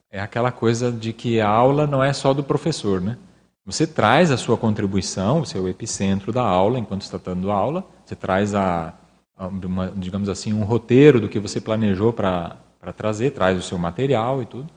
é 0.09 0.21
aquela 0.21 0.49
coisa 0.49 0.93
de 0.93 1.11
que 1.11 1.41
a 1.41 1.49
aula 1.49 1.85
não 1.85 2.01
é 2.01 2.13
só 2.13 2.33
do 2.33 2.41
professor, 2.41 3.01
né? 3.01 3.17
Você 3.65 3.85
traz 3.85 4.31
a 4.31 4.37
sua 4.37 4.55
contribuição, 4.55 5.41
o 5.41 5.45
seu 5.45 5.67
epicentro 5.67 6.31
da 6.31 6.41
aula, 6.41 6.79
enquanto 6.79 7.01
está 7.01 7.17
dando 7.17 7.51
aula, 7.51 7.85
você 8.05 8.15
traz 8.15 8.55
a, 8.55 8.93
uma, 9.37 9.91
digamos 9.93 10.29
assim, 10.29 10.53
um 10.53 10.63
roteiro 10.63 11.19
do 11.19 11.27
que 11.27 11.37
você 11.37 11.59
planejou 11.59 12.13
para 12.13 12.55
trazer, 12.95 13.31
traz 13.31 13.59
o 13.59 13.61
seu 13.61 13.77
material 13.77 14.41
e 14.41 14.45
tudo. 14.45 14.69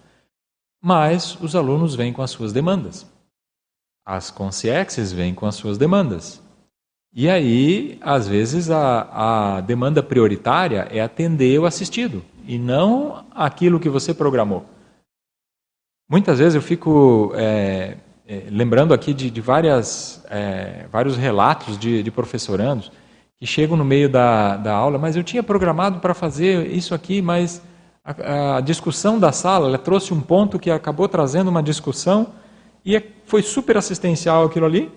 Mas 0.83 1.39
os 1.41 1.55
alunos 1.55 1.95
vêm 1.95 2.13
com 2.13 2.23
as 2.23 2.33
suas 2.33 2.53
demandas. 2.53 3.07
As 4.05 4.29
consciexes 4.29 5.13
vêm 5.13 5.33
com 5.33 5.47
as 5.47 5.55
suas 5.55 5.79
demandas. 5.79 6.43
E 7.14 7.28
aí, 7.28 7.98
às 8.01 8.28
vezes, 8.28 8.70
a, 8.70 9.56
a 9.56 9.60
demanda 9.60 10.02
prioritária 10.02 10.86
é 10.90 11.01
atender 11.01 11.59
o 11.59 11.66
assistido 11.66 12.22
e 12.47 12.59
não 12.59 13.24
aquilo 13.35 13.80
que 13.80 13.89
você 13.89 14.14
programou. 14.14 14.64
Muitas 16.10 16.39
vezes 16.39 16.55
eu 16.55 16.62
fico 16.62 17.32
é, 17.35 17.97
é, 18.26 18.44
lembrando 18.51 18.94
aqui 18.94 19.12
de, 19.12 19.30
de 19.30 19.40
várias, 19.40 20.24
é, 20.30 20.86
vários 20.90 21.16
relatos 21.16 21.78
de, 21.78 22.02
de 22.02 22.10
professorandos 22.10 22.90
que 23.39 23.47
chegam 23.47 23.76
no 23.76 23.85
meio 23.85 24.09
da, 24.09 24.56
da 24.56 24.74
aula, 24.74 24.98
mas 24.98 25.16
eu 25.16 25.22
tinha 25.22 25.43
programado 25.43 26.01
para 26.01 26.12
fazer 26.12 26.66
isso 26.70 26.94
aqui, 26.94 27.22
mas 27.22 27.62
a, 28.05 28.56
a, 28.56 28.60
discussão 28.60 29.18
da 29.18 29.32
sala 29.32 29.68
ela 29.68 29.78
trouxe 29.78 30.12
um 30.12 30.20
ponto 30.20 30.59
que 30.59 30.70
acabou 30.70 31.09
trazendo 31.09 31.48
uma 31.48 31.62
discussão 31.62 32.28
e 32.85 32.97
é, 32.97 33.06
foi 33.24 33.43
super 33.43 33.76
assistencial 33.76 34.44
aquilo 34.44 34.66
ali, 34.66 34.90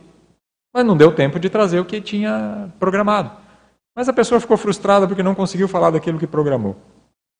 mas 0.74 0.86
não 0.86 0.96
deu 0.96 1.14
tempo 1.14 1.40
de 1.40 1.50
trazer 1.50 1.80
o 1.80 1.86
que 1.86 2.00
tinha 2.00 2.72
programado. 2.80 3.32
Mas 3.96 4.08
a 4.08 4.14
pessoa 4.14 4.40
ficou 4.40 4.58
frustrada 4.58 5.08
porque 5.08 5.24
não 5.24 5.36
conseguiu 5.36 5.68
falar 5.68 5.92
daquilo 5.92 6.18
que 6.18 6.28
programou. 6.28 6.76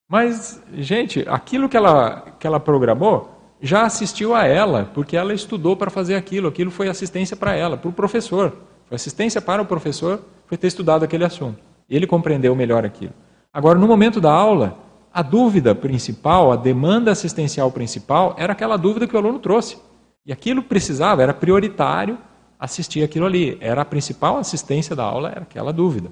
Mas, 0.10 0.62
gente, 0.74 1.26
aquilo 1.28 1.70
que 1.70 1.78
ela, 1.78 2.26
que 2.38 2.46
ela 2.46 2.60
programou 2.60 3.30
já 3.62 3.84
assistiu 3.84 4.36
a 4.36 4.46
ela, 4.46 4.90
porque 4.94 5.16
ela 5.16 5.34
estudou 5.34 5.78
para 5.78 5.90
fazer 5.90 6.16
aquilo, 6.16 6.50
aquilo 6.50 6.72
foi 6.72 6.90
assistência 6.90 7.38
para 7.38 7.56
ela, 7.56 7.78
para 7.78 7.90
o 7.90 7.94
professor. 7.94 8.54
Foi 8.88 8.96
assistência 8.96 9.42
para 9.42 9.62
o 9.62 9.66
professor 9.66 10.20
foi 10.52 10.58
ter 10.58 10.68
estudado 10.68 11.04
aquele 11.04 11.24
assunto. 11.24 11.60
Ele 11.90 12.06
compreendeu 12.06 12.54
melhor 12.54 12.86
aquilo. 12.86 13.14
Agora, 13.54 13.80
no 13.80 13.88
momento 13.88 14.20
da 14.20 14.34
aula, 14.34 14.78
a 15.14 15.22
dúvida 15.22 15.74
principal, 15.74 16.52
a 16.52 16.58
demanda 16.58 17.10
assistencial 17.10 17.72
principal, 17.72 18.36
era 18.38 18.52
aquela 18.52 18.76
dúvida 18.76 19.08
que 19.08 19.16
o 19.16 19.18
aluno 19.18 19.40
trouxe. 19.40 19.78
E 20.26 20.34
aquilo 20.34 20.62
precisava, 20.62 21.24
era 21.24 21.34
prioritário 21.34 22.18
assistir 22.62 23.04
aquilo 23.04 23.26
ali. 23.26 23.58
Era 23.60 23.82
a 23.82 23.86
principal 23.86 24.38
assistência 24.38 24.96
da 24.96 25.04
aula, 25.04 25.32
era 25.32 25.42
aquela 25.42 25.74
dúvida. 25.74 26.12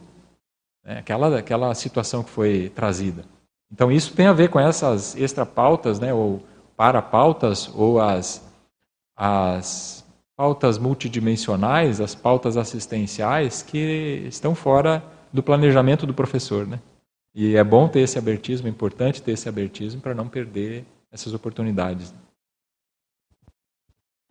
Né? 0.84 0.98
Aquela, 0.98 1.38
aquela 1.38 1.76
situação 1.76 2.24
que 2.24 2.32
foi 2.32 2.72
trazida. 2.74 3.24
Então, 3.72 3.92
isso 3.92 4.16
tem 4.16 4.26
a 4.26 4.34
ver 4.34 4.50
com 4.50 4.60
essas 4.60 5.16
extra-pautas, 5.16 6.00
né, 6.00 6.12
ou 6.12 6.42
para-pautas, 6.76 7.72
ou 7.76 8.02
as, 8.02 8.44
as 9.16 10.04
pautas 10.36 10.80
multidimensionais, 10.80 12.02
as 12.02 12.16
pautas 12.16 12.58
assistenciais 12.58 13.62
que 13.62 14.26
estão 14.28 14.56
fora 14.56 15.04
do 15.32 15.44
planejamento 15.44 16.08
do 16.08 16.16
professor, 16.16 16.66
né? 16.66 16.80
E 17.36 17.56
é 17.56 17.64
bom 17.64 17.88
ter 17.88 18.00
esse 18.00 18.18
abertismo, 18.18 18.68
é 18.68 18.72
importante 18.72 19.22
ter 19.22 19.34
esse 19.34 19.48
abertismo 19.48 20.02
para 20.02 20.16
não 20.16 20.28
perder 20.28 20.84
essas 21.12 21.32
oportunidades. 21.32 22.12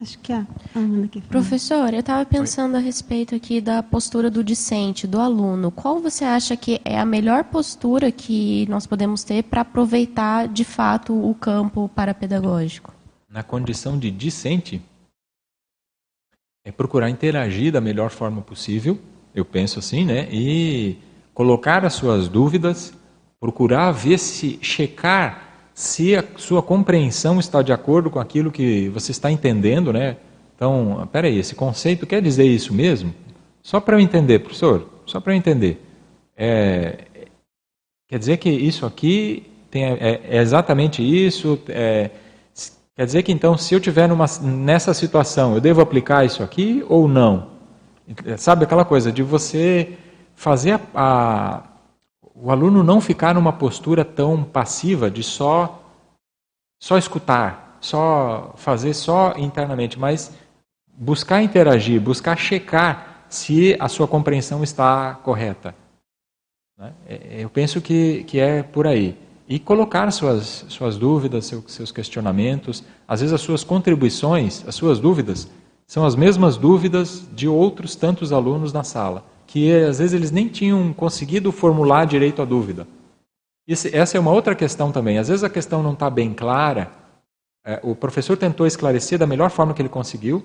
Acho 0.00 0.16
que 0.20 0.32
a 0.32 0.46
Ana 0.76 1.06
aqui. 1.06 1.20
Professor, 1.22 1.92
eu 1.92 1.98
estava 1.98 2.24
pensando 2.24 2.74
Oi? 2.74 2.78
a 2.78 2.82
respeito 2.82 3.34
aqui 3.34 3.60
da 3.60 3.82
postura 3.82 4.30
do 4.30 4.44
discente, 4.44 5.08
do 5.08 5.18
aluno. 5.18 5.72
Qual 5.72 6.00
você 6.00 6.24
acha 6.24 6.56
que 6.56 6.80
é 6.84 7.00
a 7.00 7.04
melhor 7.04 7.42
postura 7.44 8.12
que 8.12 8.64
nós 8.68 8.86
podemos 8.86 9.24
ter 9.24 9.42
para 9.42 9.62
aproveitar 9.62 10.46
de 10.46 10.62
fato 10.62 11.12
o 11.12 11.34
campo 11.34 11.88
parapedagógico? 11.88 12.94
Na 13.28 13.42
condição 13.42 13.98
de 13.98 14.08
discente, 14.08 14.80
é 16.64 16.70
procurar 16.70 17.10
interagir 17.10 17.72
da 17.72 17.80
melhor 17.80 18.10
forma 18.10 18.40
possível, 18.40 19.00
eu 19.34 19.44
penso 19.44 19.80
assim, 19.80 20.04
né? 20.04 20.28
E 20.30 20.96
colocar 21.34 21.84
as 21.84 21.94
suas 21.94 22.28
dúvidas, 22.28 22.94
procurar 23.40 23.90
ver 23.90 24.18
se 24.18 24.60
checar 24.62 25.47
se 25.78 26.16
a 26.16 26.24
sua 26.36 26.60
compreensão 26.60 27.38
está 27.38 27.62
de 27.62 27.72
acordo 27.72 28.10
com 28.10 28.18
aquilo 28.18 28.50
que 28.50 28.88
você 28.88 29.12
está 29.12 29.30
entendendo, 29.30 29.92
né? 29.92 30.16
Então, 30.56 31.08
peraí, 31.12 31.38
esse 31.38 31.54
conceito 31.54 32.04
quer 32.04 32.20
dizer 32.20 32.46
isso 32.46 32.74
mesmo? 32.74 33.14
Só 33.62 33.78
para 33.78 33.94
eu 33.94 34.00
entender, 34.00 34.40
professor, 34.40 34.88
só 35.06 35.20
para 35.20 35.32
eu 35.32 35.36
entender. 35.36 35.80
é, 36.36 37.04
quer 38.08 38.18
dizer 38.18 38.38
que 38.38 38.50
isso 38.50 38.84
aqui 38.84 39.46
tem, 39.70 39.84
é, 39.84 40.20
é 40.28 40.38
exatamente 40.38 41.00
isso? 41.00 41.56
É, 41.68 42.10
quer 42.96 43.06
dizer 43.06 43.22
que 43.22 43.30
então, 43.30 43.56
se 43.56 43.72
eu 43.72 43.78
tiver 43.78 44.08
nessa 44.42 44.92
situação, 44.92 45.54
eu 45.54 45.60
devo 45.60 45.80
aplicar 45.80 46.26
isso 46.26 46.42
aqui 46.42 46.84
ou 46.88 47.06
não? 47.06 47.50
Sabe 48.36 48.64
aquela 48.64 48.84
coisa 48.84 49.12
de 49.12 49.22
você 49.22 49.92
fazer 50.34 50.72
a, 50.72 50.80
a, 50.92 51.62
o 52.40 52.50
aluno 52.50 52.82
não 52.82 53.00
ficar 53.00 53.34
numa 53.34 53.52
postura 53.52 54.04
tão 54.04 54.44
passiva 54.44 55.10
de 55.10 55.22
só 55.22 55.82
só 56.80 56.96
escutar, 56.96 57.76
só 57.80 58.52
fazer 58.56 58.94
só 58.94 59.34
internamente, 59.36 59.98
mas 59.98 60.32
buscar 60.86 61.42
interagir, 61.42 62.00
buscar 62.00 62.38
checar 62.38 63.24
se 63.28 63.76
a 63.80 63.88
sua 63.88 64.06
compreensão 64.06 64.62
está 64.62 65.14
correta. 65.14 65.74
Né? 66.78 66.92
É, 67.08 67.42
eu 67.42 67.50
penso 67.50 67.80
que, 67.80 68.22
que 68.24 68.38
é 68.38 68.62
por 68.62 68.86
aí. 68.86 69.18
E 69.48 69.58
colocar 69.58 70.10
suas, 70.12 70.66
suas 70.68 70.96
dúvidas, 70.96 71.52
seus 71.66 71.90
questionamentos, 71.90 72.84
às 73.06 73.20
vezes 73.20 73.32
as 73.32 73.40
suas 73.40 73.64
contribuições, 73.64 74.62
as 74.68 74.74
suas 74.74 75.00
dúvidas, 75.00 75.48
são 75.86 76.04
as 76.04 76.14
mesmas 76.14 76.56
dúvidas 76.56 77.26
de 77.32 77.48
outros 77.48 77.96
tantos 77.96 78.30
alunos 78.30 78.72
na 78.72 78.84
sala, 78.84 79.24
que 79.48 79.72
às 79.72 79.98
vezes 79.98 80.12
eles 80.12 80.30
nem 80.30 80.46
tinham 80.46 80.92
conseguido 80.92 81.50
formular 81.50 82.04
direito 82.04 82.42
a 82.42 82.44
dúvida. 82.44 82.86
Esse, 83.66 83.94
essa 83.96 84.16
é 84.16 84.20
uma 84.20 84.30
outra 84.30 84.54
questão 84.54 84.92
também. 84.92 85.18
Às 85.18 85.28
vezes 85.28 85.42
a 85.42 85.48
questão 85.48 85.82
não 85.82 85.94
está 85.94 86.08
bem 86.08 86.34
clara, 86.34 86.92
é, 87.64 87.80
o 87.82 87.94
professor 87.94 88.36
tentou 88.36 88.66
esclarecer 88.66 89.18
da 89.18 89.26
melhor 89.26 89.50
forma 89.50 89.72
que 89.72 89.80
ele 89.80 89.88
conseguiu, 89.88 90.44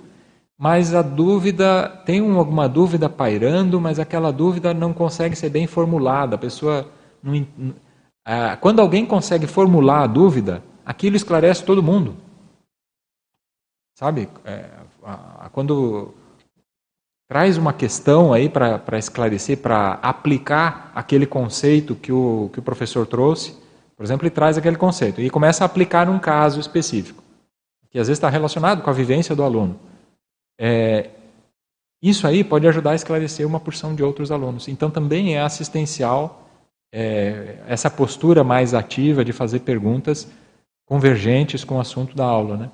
mas 0.58 0.96
a 0.96 1.02
dúvida, 1.02 1.90
tem 2.06 2.20
alguma 2.34 2.68
dúvida 2.70 3.10
pairando, 3.10 3.80
mas 3.80 4.00
aquela 4.00 4.32
dúvida 4.32 4.74
não 4.74 4.94
consegue 4.94 5.36
ser 5.36 5.50
bem 5.50 5.68
formulada. 5.68 6.36
A 6.36 6.40
pessoa. 6.40 6.88
Não, 7.22 7.46
quando 8.62 8.80
alguém 8.80 9.06
consegue 9.06 9.48
formular 9.48 10.04
a 10.04 10.08
dúvida, 10.08 10.64
aquilo 10.86 11.18
esclarece 11.18 11.64
todo 11.66 11.84
mundo. 11.84 12.16
Sabe? 13.96 14.30
É, 14.46 14.70
quando 15.52 16.14
traz 17.34 17.58
uma 17.58 17.74
questão 17.74 18.32
aí 18.32 18.48
para 18.48 19.00
esclarecer, 19.00 19.58
para 19.58 19.94
aplicar 20.04 20.92
aquele 20.94 21.26
conceito 21.26 21.96
que 21.96 22.12
o, 22.12 22.52
que 22.54 22.60
o 22.60 22.62
professor 22.62 23.08
trouxe, 23.08 23.58
por 23.98 24.04
exemplo, 24.04 24.28
ele 24.28 24.36
traz 24.36 24.56
aquele 24.56 24.76
conceito 24.76 25.20
e 25.20 25.32
começa 25.32 25.64
a 25.64 25.66
aplicar 25.66 26.06
num 26.06 26.20
caso 26.20 26.60
específico, 26.60 27.24
que 27.90 27.98
às 27.98 28.06
vezes 28.06 28.20
está 28.20 28.30
relacionado 28.30 28.84
com 28.84 28.90
a 28.92 28.94
vivência 28.94 29.36
do 29.36 29.42
aluno. 29.42 29.80
É, 30.62 31.10
isso 32.04 32.28
aí 32.28 32.44
pode 32.44 32.68
ajudar 32.68 32.92
a 32.92 32.96
esclarecer 32.96 33.48
uma 33.48 33.60
porção 33.60 33.96
de 33.96 34.04
outros 34.04 34.32
alunos. 34.32 34.68
Então 34.68 34.92
também 34.92 35.36
é 35.36 35.42
assistencial 35.42 36.48
é, 36.94 37.58
essa 37.68 37.90
postura 37.90 38.44
mais 38.44 38.76
ativa 38.76 39.26
de 39.26 39.34
fazer 39.34 39.62
perguntas 39.62 40.30
convergentes 40.86 41.64
com 41.64 41.78
o 41.78 41.82
assunto 41.82 42.16
da 42.16 42.26
aula, 42.26 42.58
né? 42.58 42.70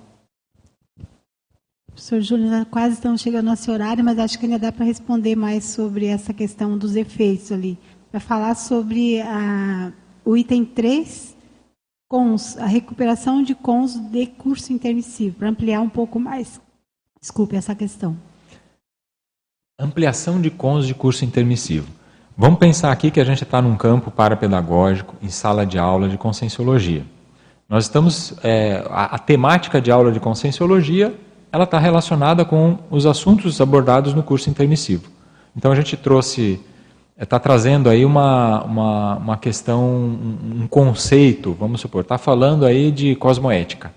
Professor 1.91 2.21
Júlio, 2.21 2.65
quase 2.67 2.95
estamos 2.95 3.21
chegando 3.21 3.47
ao 3.47 3.51
nosso 3.51 3.71
horário, 3.71 4.03
mas 4.03 4.19
acho 4.19 4.39
que 4.39 4.45
ainda 4.45 4.59
dá 4.59 4.71
para 4.71 4.85
responder 4.85 5.35
mais 5.35 5.65
sobre 5.65 6.05
essa 6.05 6.33
questão 6.33 6.77
dos 6.77 6.95
efeitos 6.95 7.51
ali. 7.51 7.77
Para 8.11 8.19
falar 8.19 8.55
sobre 8.55 9.21
a, 9.21 9.91
o 10.23 10.37
item 10.37 10.65
3, 10.65 11.35
cons, 12.07 12.57
a 12.57 12.65
recuperação 12.65 13.43
de 13.43 13.53
cons 13.53 13.95
de 14.11 14.25
curso 14.25 14.73
intermissivo, 14.73 15.35
para 15.35 15.49
ampliar 15.49 15.81
um 15.81 15.89
pouco 15.89 16.19
mais, 16.19 16.59
desculpe, 17.19 17.55
essa 17.55 17.75
questão. 17.75 18.17
Ampliação 19.79 20.41
de 20.41 20.49
cons 20.49 20.87
de 20.87 20.93
curso 20.93 21.23
intermissivo. 21.23 21.87
Vamos 22.35 22.59
pensar 22.59 22.91
aqui 22.91 23.11
que 23.11 23.19
a 23.19 23.25
gente 23.25 23.43
está 23.43 23.61
num 23.61 23.75
campo 23.75 24.09
parapedagógico, 24.09 25.15
em 25.21 25.29
sala 25.29 25.65
de 25.65 25.77
aula 25.77 26.07
de 26.07 26.17
conscienciologia. 26.17 27.05
Nós 27.67 27.83
estamos, 27.83 28.33
é, 28.43 28.83
a, 28.89 29.15
a 29.15 29.19
temática 29.19 29.79
de 29.79 29.91
aula 29.91 30.11
de 30.11 30.19
conscienciologia 30.19 31.13
ela 31.51 31.63
está 31.63 31.79
relacionada 31.79 32.45
com 32.45 32.77
os 32.89 33.05
assuntos 33.05 33.59
abordados 33.59 34.13
no 34.13 34.23
curso 34.23 34.49
intermissivo. 34.49 35.09
Então 35.55 35.71
a 35.71 35.75
gente 35.75 35.97
trouxe, 35.97 36.59
está 37.19 37.37
eh, 37.37 37.39
trazendo 37.39 37.89
aí 37.89 38.05
uma, 38.05 38.63
uma, 38.63 39.15
uma 39.17 39.37
questão, 39.37 39.83
um, 39.83 40.67
conceito, 40.69 41.53
vamos 41.53 41.81
supor, 41.81 42.01
está 42.01 42.17
falando 42.17 42.65
aí 42.65 42.91
de 42.91 43.15
cosmoética. 43.15 43.91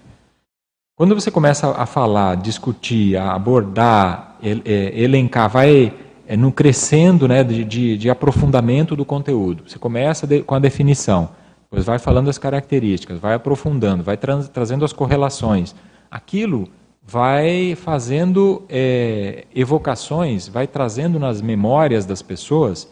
Quando 0.96 1.14
você 1.14 1.30
começa 1.30 1.70
a 1.70 1.86
falar, 1.86 2.36
discutir, 2.36 3.16
a 3.16 3.34
abordar, 3.34 4.36
eh, 4.42 4.92
elencar, 4.94 5.48
vai 5.48 5.92
é, 6.26 6.36
no 6.36 6.50
crescendo 6.50 7.28
né, 7.28 7.44
de, 7.44 7.64
de, 7.64 7.96
de, 7.98 8.10
aprofundamento 8.10 8.96
do 8.96 9.04
conteúdo. 9.04 9.64
Você 9.68 9.78
começa 9.78 10.26
de, 10.26 10.42
com 10.42 10.54
a 10.54 10.58
definição, 10.58 11.30
depois 11.64 11.84
vai 11.84 11.98
falando 11.98 12.30
as 12.30 12.38
características, 12.38 13.18
vai 13.18 13.34
aprofundando, 13.34 14.02
vai 14.02 14.16
tra 14.16 14.38
trazendo 14.44 14.84
as 14.84 14.92
correlações. 14.92 15.74
Aquilo 16.10 16.68
vai 17.02 17.74
fazendo 17.74 18.64
é, 18.68 19.46
evocações, 19.54 20.48
vai 20.48 20.66
trazendo 20.66 21.18
nas 21.18 21.40
memórias 21.40 22.06
das 22.06 22.22
pessoas, 22.22 22.88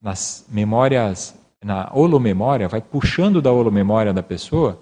nas 0.00 0.46
memórias, 0.48 1.34
na 1.62 1.90
holomemória, 1.92 2.68
vai 2.68 2.80
puxando 2.80 3.42
da 3.42 3.52
holomemória 3.52 4.12
da 4.12 4.22
pessoa 4.22 4.78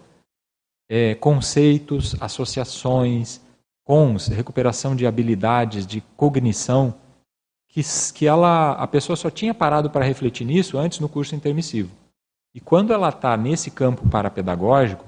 é, 0.89 1.15
conceitos, 1.17 2.17
associações, 2.21 3.41
cons, 3.85 4.29
recuperação 4.29 4.95
de 4.95 5.07
habilidades 5.07 5.87
de 5.87 6.01
cognição, 6.17 6.95
que, 7.69 7.83
que 8.15 8.27
ela, 8.27 8.73
a 8.73 8.87
pessoa 8.87 9.17
só 9.17 9.31
tinha 9.31 9.53
parado 9.53 9.91
para 9.91 10.05
refletir 10.05 10.45
nisso 10.45 10.79
antes 10.79 11.01
no 11.01 11.09
curso 11.09 11.35
intermissivo. 11.35 11.91
E 12.55 12.61
quando 12.61 12.93
ela 12.93 13.11
está 13.11 13.37
nesse 13.37 13.71
campo 13.71 14.09
parapedagógico, 14.09 15.05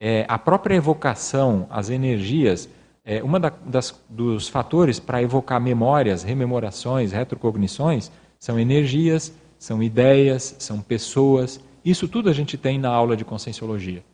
é, 0.00 0.24
a 0.28 0.38
própria 0.38 0.76
evocação, 0.76 1.66
as 1.70 1.90
energias, 1.90 2.68
é, 3.08 3.22
uma 3.22 3.40
da, 3.40 3.48
das, 3.64 3.98
dos 4.06 4.50
fatores 4.50 5.00
para 5.00 5.22
evocar 5.22 5.58
memórias, 5.58 6.22
rememorações, 6.22 7.10
retrocognições 7.10 8.12
são 8.38 8.60
energias, 8.60 9.32
são 9.58 9.82
ideias, 9.82 10.54
são 10.58 10.82
pessoas. 10.82 11.58
Isso 11.82 12.06
tudo 12.06 12.28
a 12.28 12.34
gente 12.34 12.58
tem 12.58 12.78
na 12.78 12.90
aula 12.90 13.16
de 13.16 13.24
conscienciologia. 13.24 14.04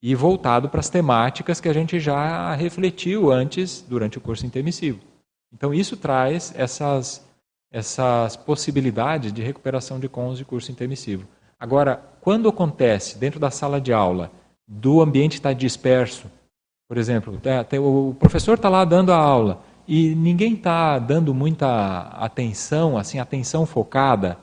E 0.00 0.14
voltado 0.14 0.68
para 0.68 0.78
as 0.78 0.88
temáticas 0.88 1.60
que 1.60 1.68
a 1.68 1.72
gente 1.72 1.98
já 1.98 2.54
refletiu 2.54 3.32
antes 3.32 3.84
durante 3.88 4.18
o 4.18 4.20
curso 4.20 4.46
intermissivo. 4.46 5.00
Então 5.52 5.74
isso 5.74 5.96
traz 5.96 6.54
essas, 6.56 7.26
essas 7.72 8.36
possibilidades 8.36 9.32
de 9.32 9.42
recuperação 9.42 9.98
de 9.98 10.08
cons 10.08 10.38
de 10.38 10.44
curso 10.44 10.70
intermissivo. 10.70 11.26
Agora, 11.58 12.00
quando 12.20 12.48
acontece 12.48 13.18
dentro 13.18 13.40
da 13.40 13.50
sala 13.50 13.80
de 13.80 13.92
aula, 13.92 14.30
do 14.64 15.02
ambiente 15.02 15.34
estar 15.34 15.54
disperso, 15.54 16.30
por 16.92 16.98
exemplo, 16.98 17.40
é, 17.42 17.80
o 17.80 18.14
professor 18.20 18.52
está 18.52 18.68
lá 18.68 18.84
dando 18.84 19.14
a 19.14 19.16
aula 19.16 19.62
e 19.88 20.14
ninguém 20.14 20.52
está 20.52 20.98
dando 20.98 21.32
muita 21.32 22.00
atenção, 22.18 22.98
assim, 22.98 23.18
atenção 23.18 23.64
focada. 23.64 24.36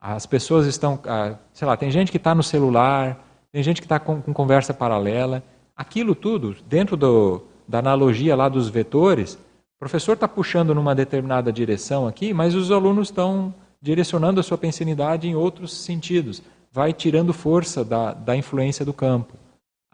As 0.00 0.24
pessoas 0.24 0.68
estão, 0.68 1.00
ah, 1.04 1.34
sei 1.52 1.66
lá, 1.66 1.76
tem 1.76 1.90
gente 1.90 2.12
que 2.12 2.16
está 2.16 2.32
no 2.32 2.44
celular, 2.44 3.20
tem 3.50 3.60
gente 3.60 3.80
que 3.80 3.86
está 3.86 3.98
com, 3.98 4.22
com, 4.22 4.32
conversa 4.32 4.72
paralela. 4.72 5.42
Aquilo 5.74 6.14
tudo, 6.14 6.54
dentro 6.68 6.96
do, 6.96 7.42
da 7.66 7.80
analogia 7.80 8.36
lá 8.36 8.48
dos 8.48 8.68
vetores, 8.68 9.34
o 9.34 9.78
professor 9.80 10.12
está 10.12 10.28
puxando 10.28 10.72
numa 10.76 10.94
determinada 10.94 11.52
direção 11.52 12.06
aqui, 12.06 12.32
mas 12.32 12.54
os 12.54 12.70
alunos 12.70 13.08
estão 13.08 13.52
direcionando 13.82 14.38
a 14.38 14.44
sua 14.44 14.56
pensinidade 14.56 15.26
em 15.26 15.34
outros 15.34 15.76
sentidos. 15.76 16.40
Vai 16.70 16.92
tirando 16.92 17.32
força 17.32 17.84
da, 17.84 18.12
da 18.12 18.36
influência 18.36 18.84
do 18.84 18.92
campo 18.92 19.34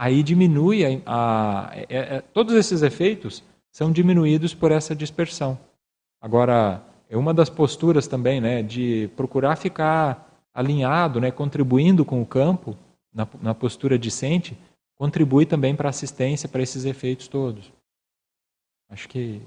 aí 0.02 0.20
diminui 0.20 0.84
a, 0.84 0.88
a, 1.06 1.70
a, 1.70 1.76
é, 1.76 1.86
é, 1.88 2.20
todos 2.32 2.54
esses 2.56 2.82
efeitos 2.82 3.44
são 3.70 3.92
diminuídos 3.92 4.52
por 4.52 4.72
essa 4.72 4.96
dispersão. 4.96 5.56
Agora, 6.20 6.82
é 7.08 7.16
uma 7.16 7.32
das 7.32 7.48
posturas 7.48 8.08
também, 8.08 8.40
né, 8.40 8.64
de 8.64 9.08
procurar 9.16 9.54
ficar 9.54 10.28
alinhado, 10.52 11.20
né, 11.20 11.30
contribuindo 11.30 12.04
com 12.04 12.20
o 12.20 12.26
campo 12.26 12.76
na, 13.14 13.28
na 13.40 13.54
postura 13.54 13.96
discente, 13.96 14.58
contribui 14.96 15.46
também 15.46 15.76
para 15.76 15.88
a 15.88 15.90
assistência 15.90 16.48
para 16.48 16.62
esses 16.62 16.84
efeitos 16.84 17.28
todos. 17.28 17.72
Acho 18.90 19.08
que 19.08 19.40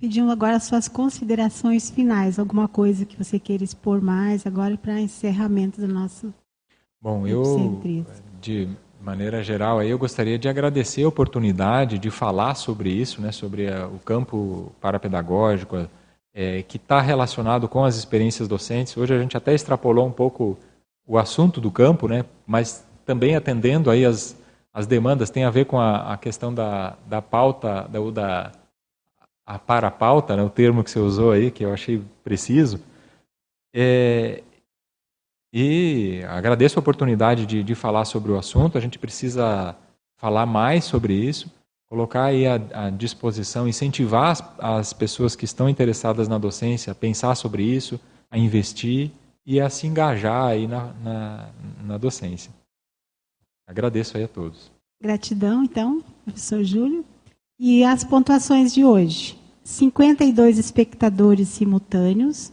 Pedindo 0.00 0.32
agora 0.32 0.56
as 0.56 0.64
suas 0.64 0.88
considerações 0.88 1.90
finais, 1.90 2.38
alguma 2.38 2.66
coisa 2.66 3.04
que 3.04 3.22
você 3.22 3.38
queira 3.38 3.62
expor 3.62 4.00
mais 4.00 4.46
agora 4.46 4.78
para 4.78 4.98
encerramento 4.98 5.78
do 5.78 5.86
nosso 5.86 6.32
Bom, 7.00 7.26
eu 7.26 7.80
de 8.40 8.68
maneira 9.02 9.42
geral, 9.42 9.80
aí 9.80 9.90
eu 9.90 9.98
gostaria 9.98 10.38
de 10.38 10.48
agradecer 10.48 11.02
a 11.02 11.08
oportunidade 11.08 11.98
de 11.98 12.10
falar 12.10 12.54
sobre 12.54 12.88
isso, 12.88 13.20
né, 13.20 13.32
sobre 13.32 13.70
a, 13.70 13.86
o 13.88 13.98
campo 13.98 14.72
parapedagógico, 14.80 15.88
é, 16.32 16.62
que 16.62 16.76
está 16.76 17.00
relacionado 17.00 17.68
com 17.68 17.84
as 17.84 17.96
experiências 17.96 18.46
docentes. 18.46 18.96
Hoje 18.96 19.12
a 19.12 19.20
gente 19.20 19.36
até 19.36 19.52
extrapolou 19.52 20.06
um 20.06 20.12
pouco 20.12 20.56
o 21.06 21.18
assunto 21.18 21.60
do 21.60 21.70
campo, 21.70 22.06
né, 22.06 22.24
mas 22.46 22.86
também 23.04 23.34
atendendo 23.34 23.90
aí 23.90 24.04
as, 24.04 24.36
as 24.72 24.86
demandas, 24.86 25.30
tem 25.30 25.44
a 25.44 25.50
ver 25.50 25.66
com 25.66 25.80
a, 25.80 26.12
a 26.12 26.16
questão 26.16 26.54
da, 26.54 26.96
da 27.06 27.20
pauta, 27.20 27.88
da, 27.88 27.98
da 28.10 28.52
a 29.44 29.58
para-pauta, 29.58 30.36
né, 30.36 30.42
o 30.42 30.48
termo 30.48 30.84
que 30.84 30.90
você 30.90 31.00
usou 31.00 31.32
aí, 31.32 31.50
que 31.50 31.64
eu 31.64 31.72
achei 31.72 32.00
preciso. 32.22 32.80
É, 33.74 34.42
E 35.52 36.22
agradeço 36.28 36.78
a 36.78 36.80
oportunidade 36.80 37.44
de, 37.44 37.62
de 37.62 37.74
falar 37.74 38.06
sobre 38.06 38.32
o 38.32 38.38
assunto. 38.38 38.78
A 38.78 38.80
gente 38.80 38.98
precisa 38.98 39.76
falar 40.16 40.46
mais 40.46 40.84
sobre 40.84 41.12
isso, 41.14 41.50
colocar 41.90 42.24
aí 42.24 42.46
à, 42.46 42.54
à 42.86 42.90
disposição, 42.90 43.68
incentivar 43.68 44.30
as, 44.30 44.42
as, 44.58 44.92
pessoas 44.92 45.36
que 45.36 45.44
estão 45.44 45.68
interessadas 45.68 46.26
na 46.26 46.38
docência 46.38 46.92
a 46.92 46.94
pensar 46.94 47.34
sobre 47.34 47.64
isso, 47.64 48.00
a 48.30 48.38
investir 48.38 49.10
e 49.44 49.60
a 49.60 49.68
se 49.68 49.86
engajar 49.86 50.46
aí 50.46 50.66
na, 50.66 50.92
na, 51.02 51.48
na 51.84 51.98
docência. 51.98 52.50
Agradeço 53.66 54.16
aí 54.16 54.24
a 54.24 54.28
todos. 54.28 54.70
Gratidão, 55.02 55.64
então, 55.64 56.02
professor 56.24 56.62
Júlio. 56.62 57.04
E 57.58 57.84
as 57.84 58.04
pontuações 58.04 58.72
de 58.72 58.84
hoje: 58.84 59.36
52 59.64 60.58
espectadores 60.58 61.48
simultâneos, 61.48 62.51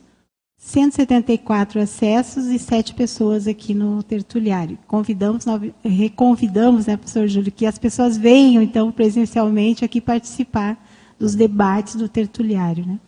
174 0.60 1.80
acessos 1.82 2.48
e 2.48 2.60
7 2.60 2.94
pessoas 2.94 3.48
aqui 3.48 3.74
no 3.74 4.04
tertuliário. 4.04 4.78
Convidamos, 4.86 5.46
reconvidamos, 5.82 6.86
né, 6.86 6.98
professor 6.98 7.28
Júlio, 7.28 7.52
que 7.52 7.66
as 7.66 7.80
pessoas 7.80 8.18
venham, 8.18 8.62
então, 8.62 8.92
presencialmente 8.92 9.86
aqui 9.86 10.02
participar 10.02 10.78
dos 11.18 11.34
debates 11.34 11.96
do 11.96 12.10
tertuliário. 12.10 12.86
Né? 12.86 13.00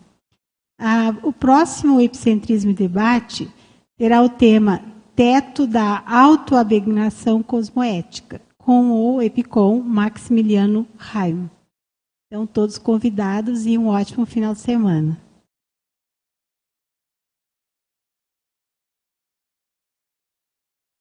Ah, 0.80 1.14
o 1.22 1.30
próximo 1.30 2.00
Epicentrismo 2.00 2.70
e 2.70 2.74
Debate 2.74 3.50
terá 3.98 4.22
o 4.22 4.30
tema 4.30 4.82
Teto 5.14 5.66
da 5.66 6.02
Autoabnegação 6.06 7.42
Cosmoética, 7.42 8.40
com 8.56 8.90
o 8.92 9.20
Epicom 9.20 9.82
Maximiliano 9.82 10.86
Raimo. 10.96 11.50
Então, 12.26 12.46
todos 12.46 12.78
convidados 12.78 13.66
e 13.66 13.76
um 13.76 13.88
ótimo 13.88 14.24
final 14.24 14.54
de 14.54 14.60
semana. 14.60 15.20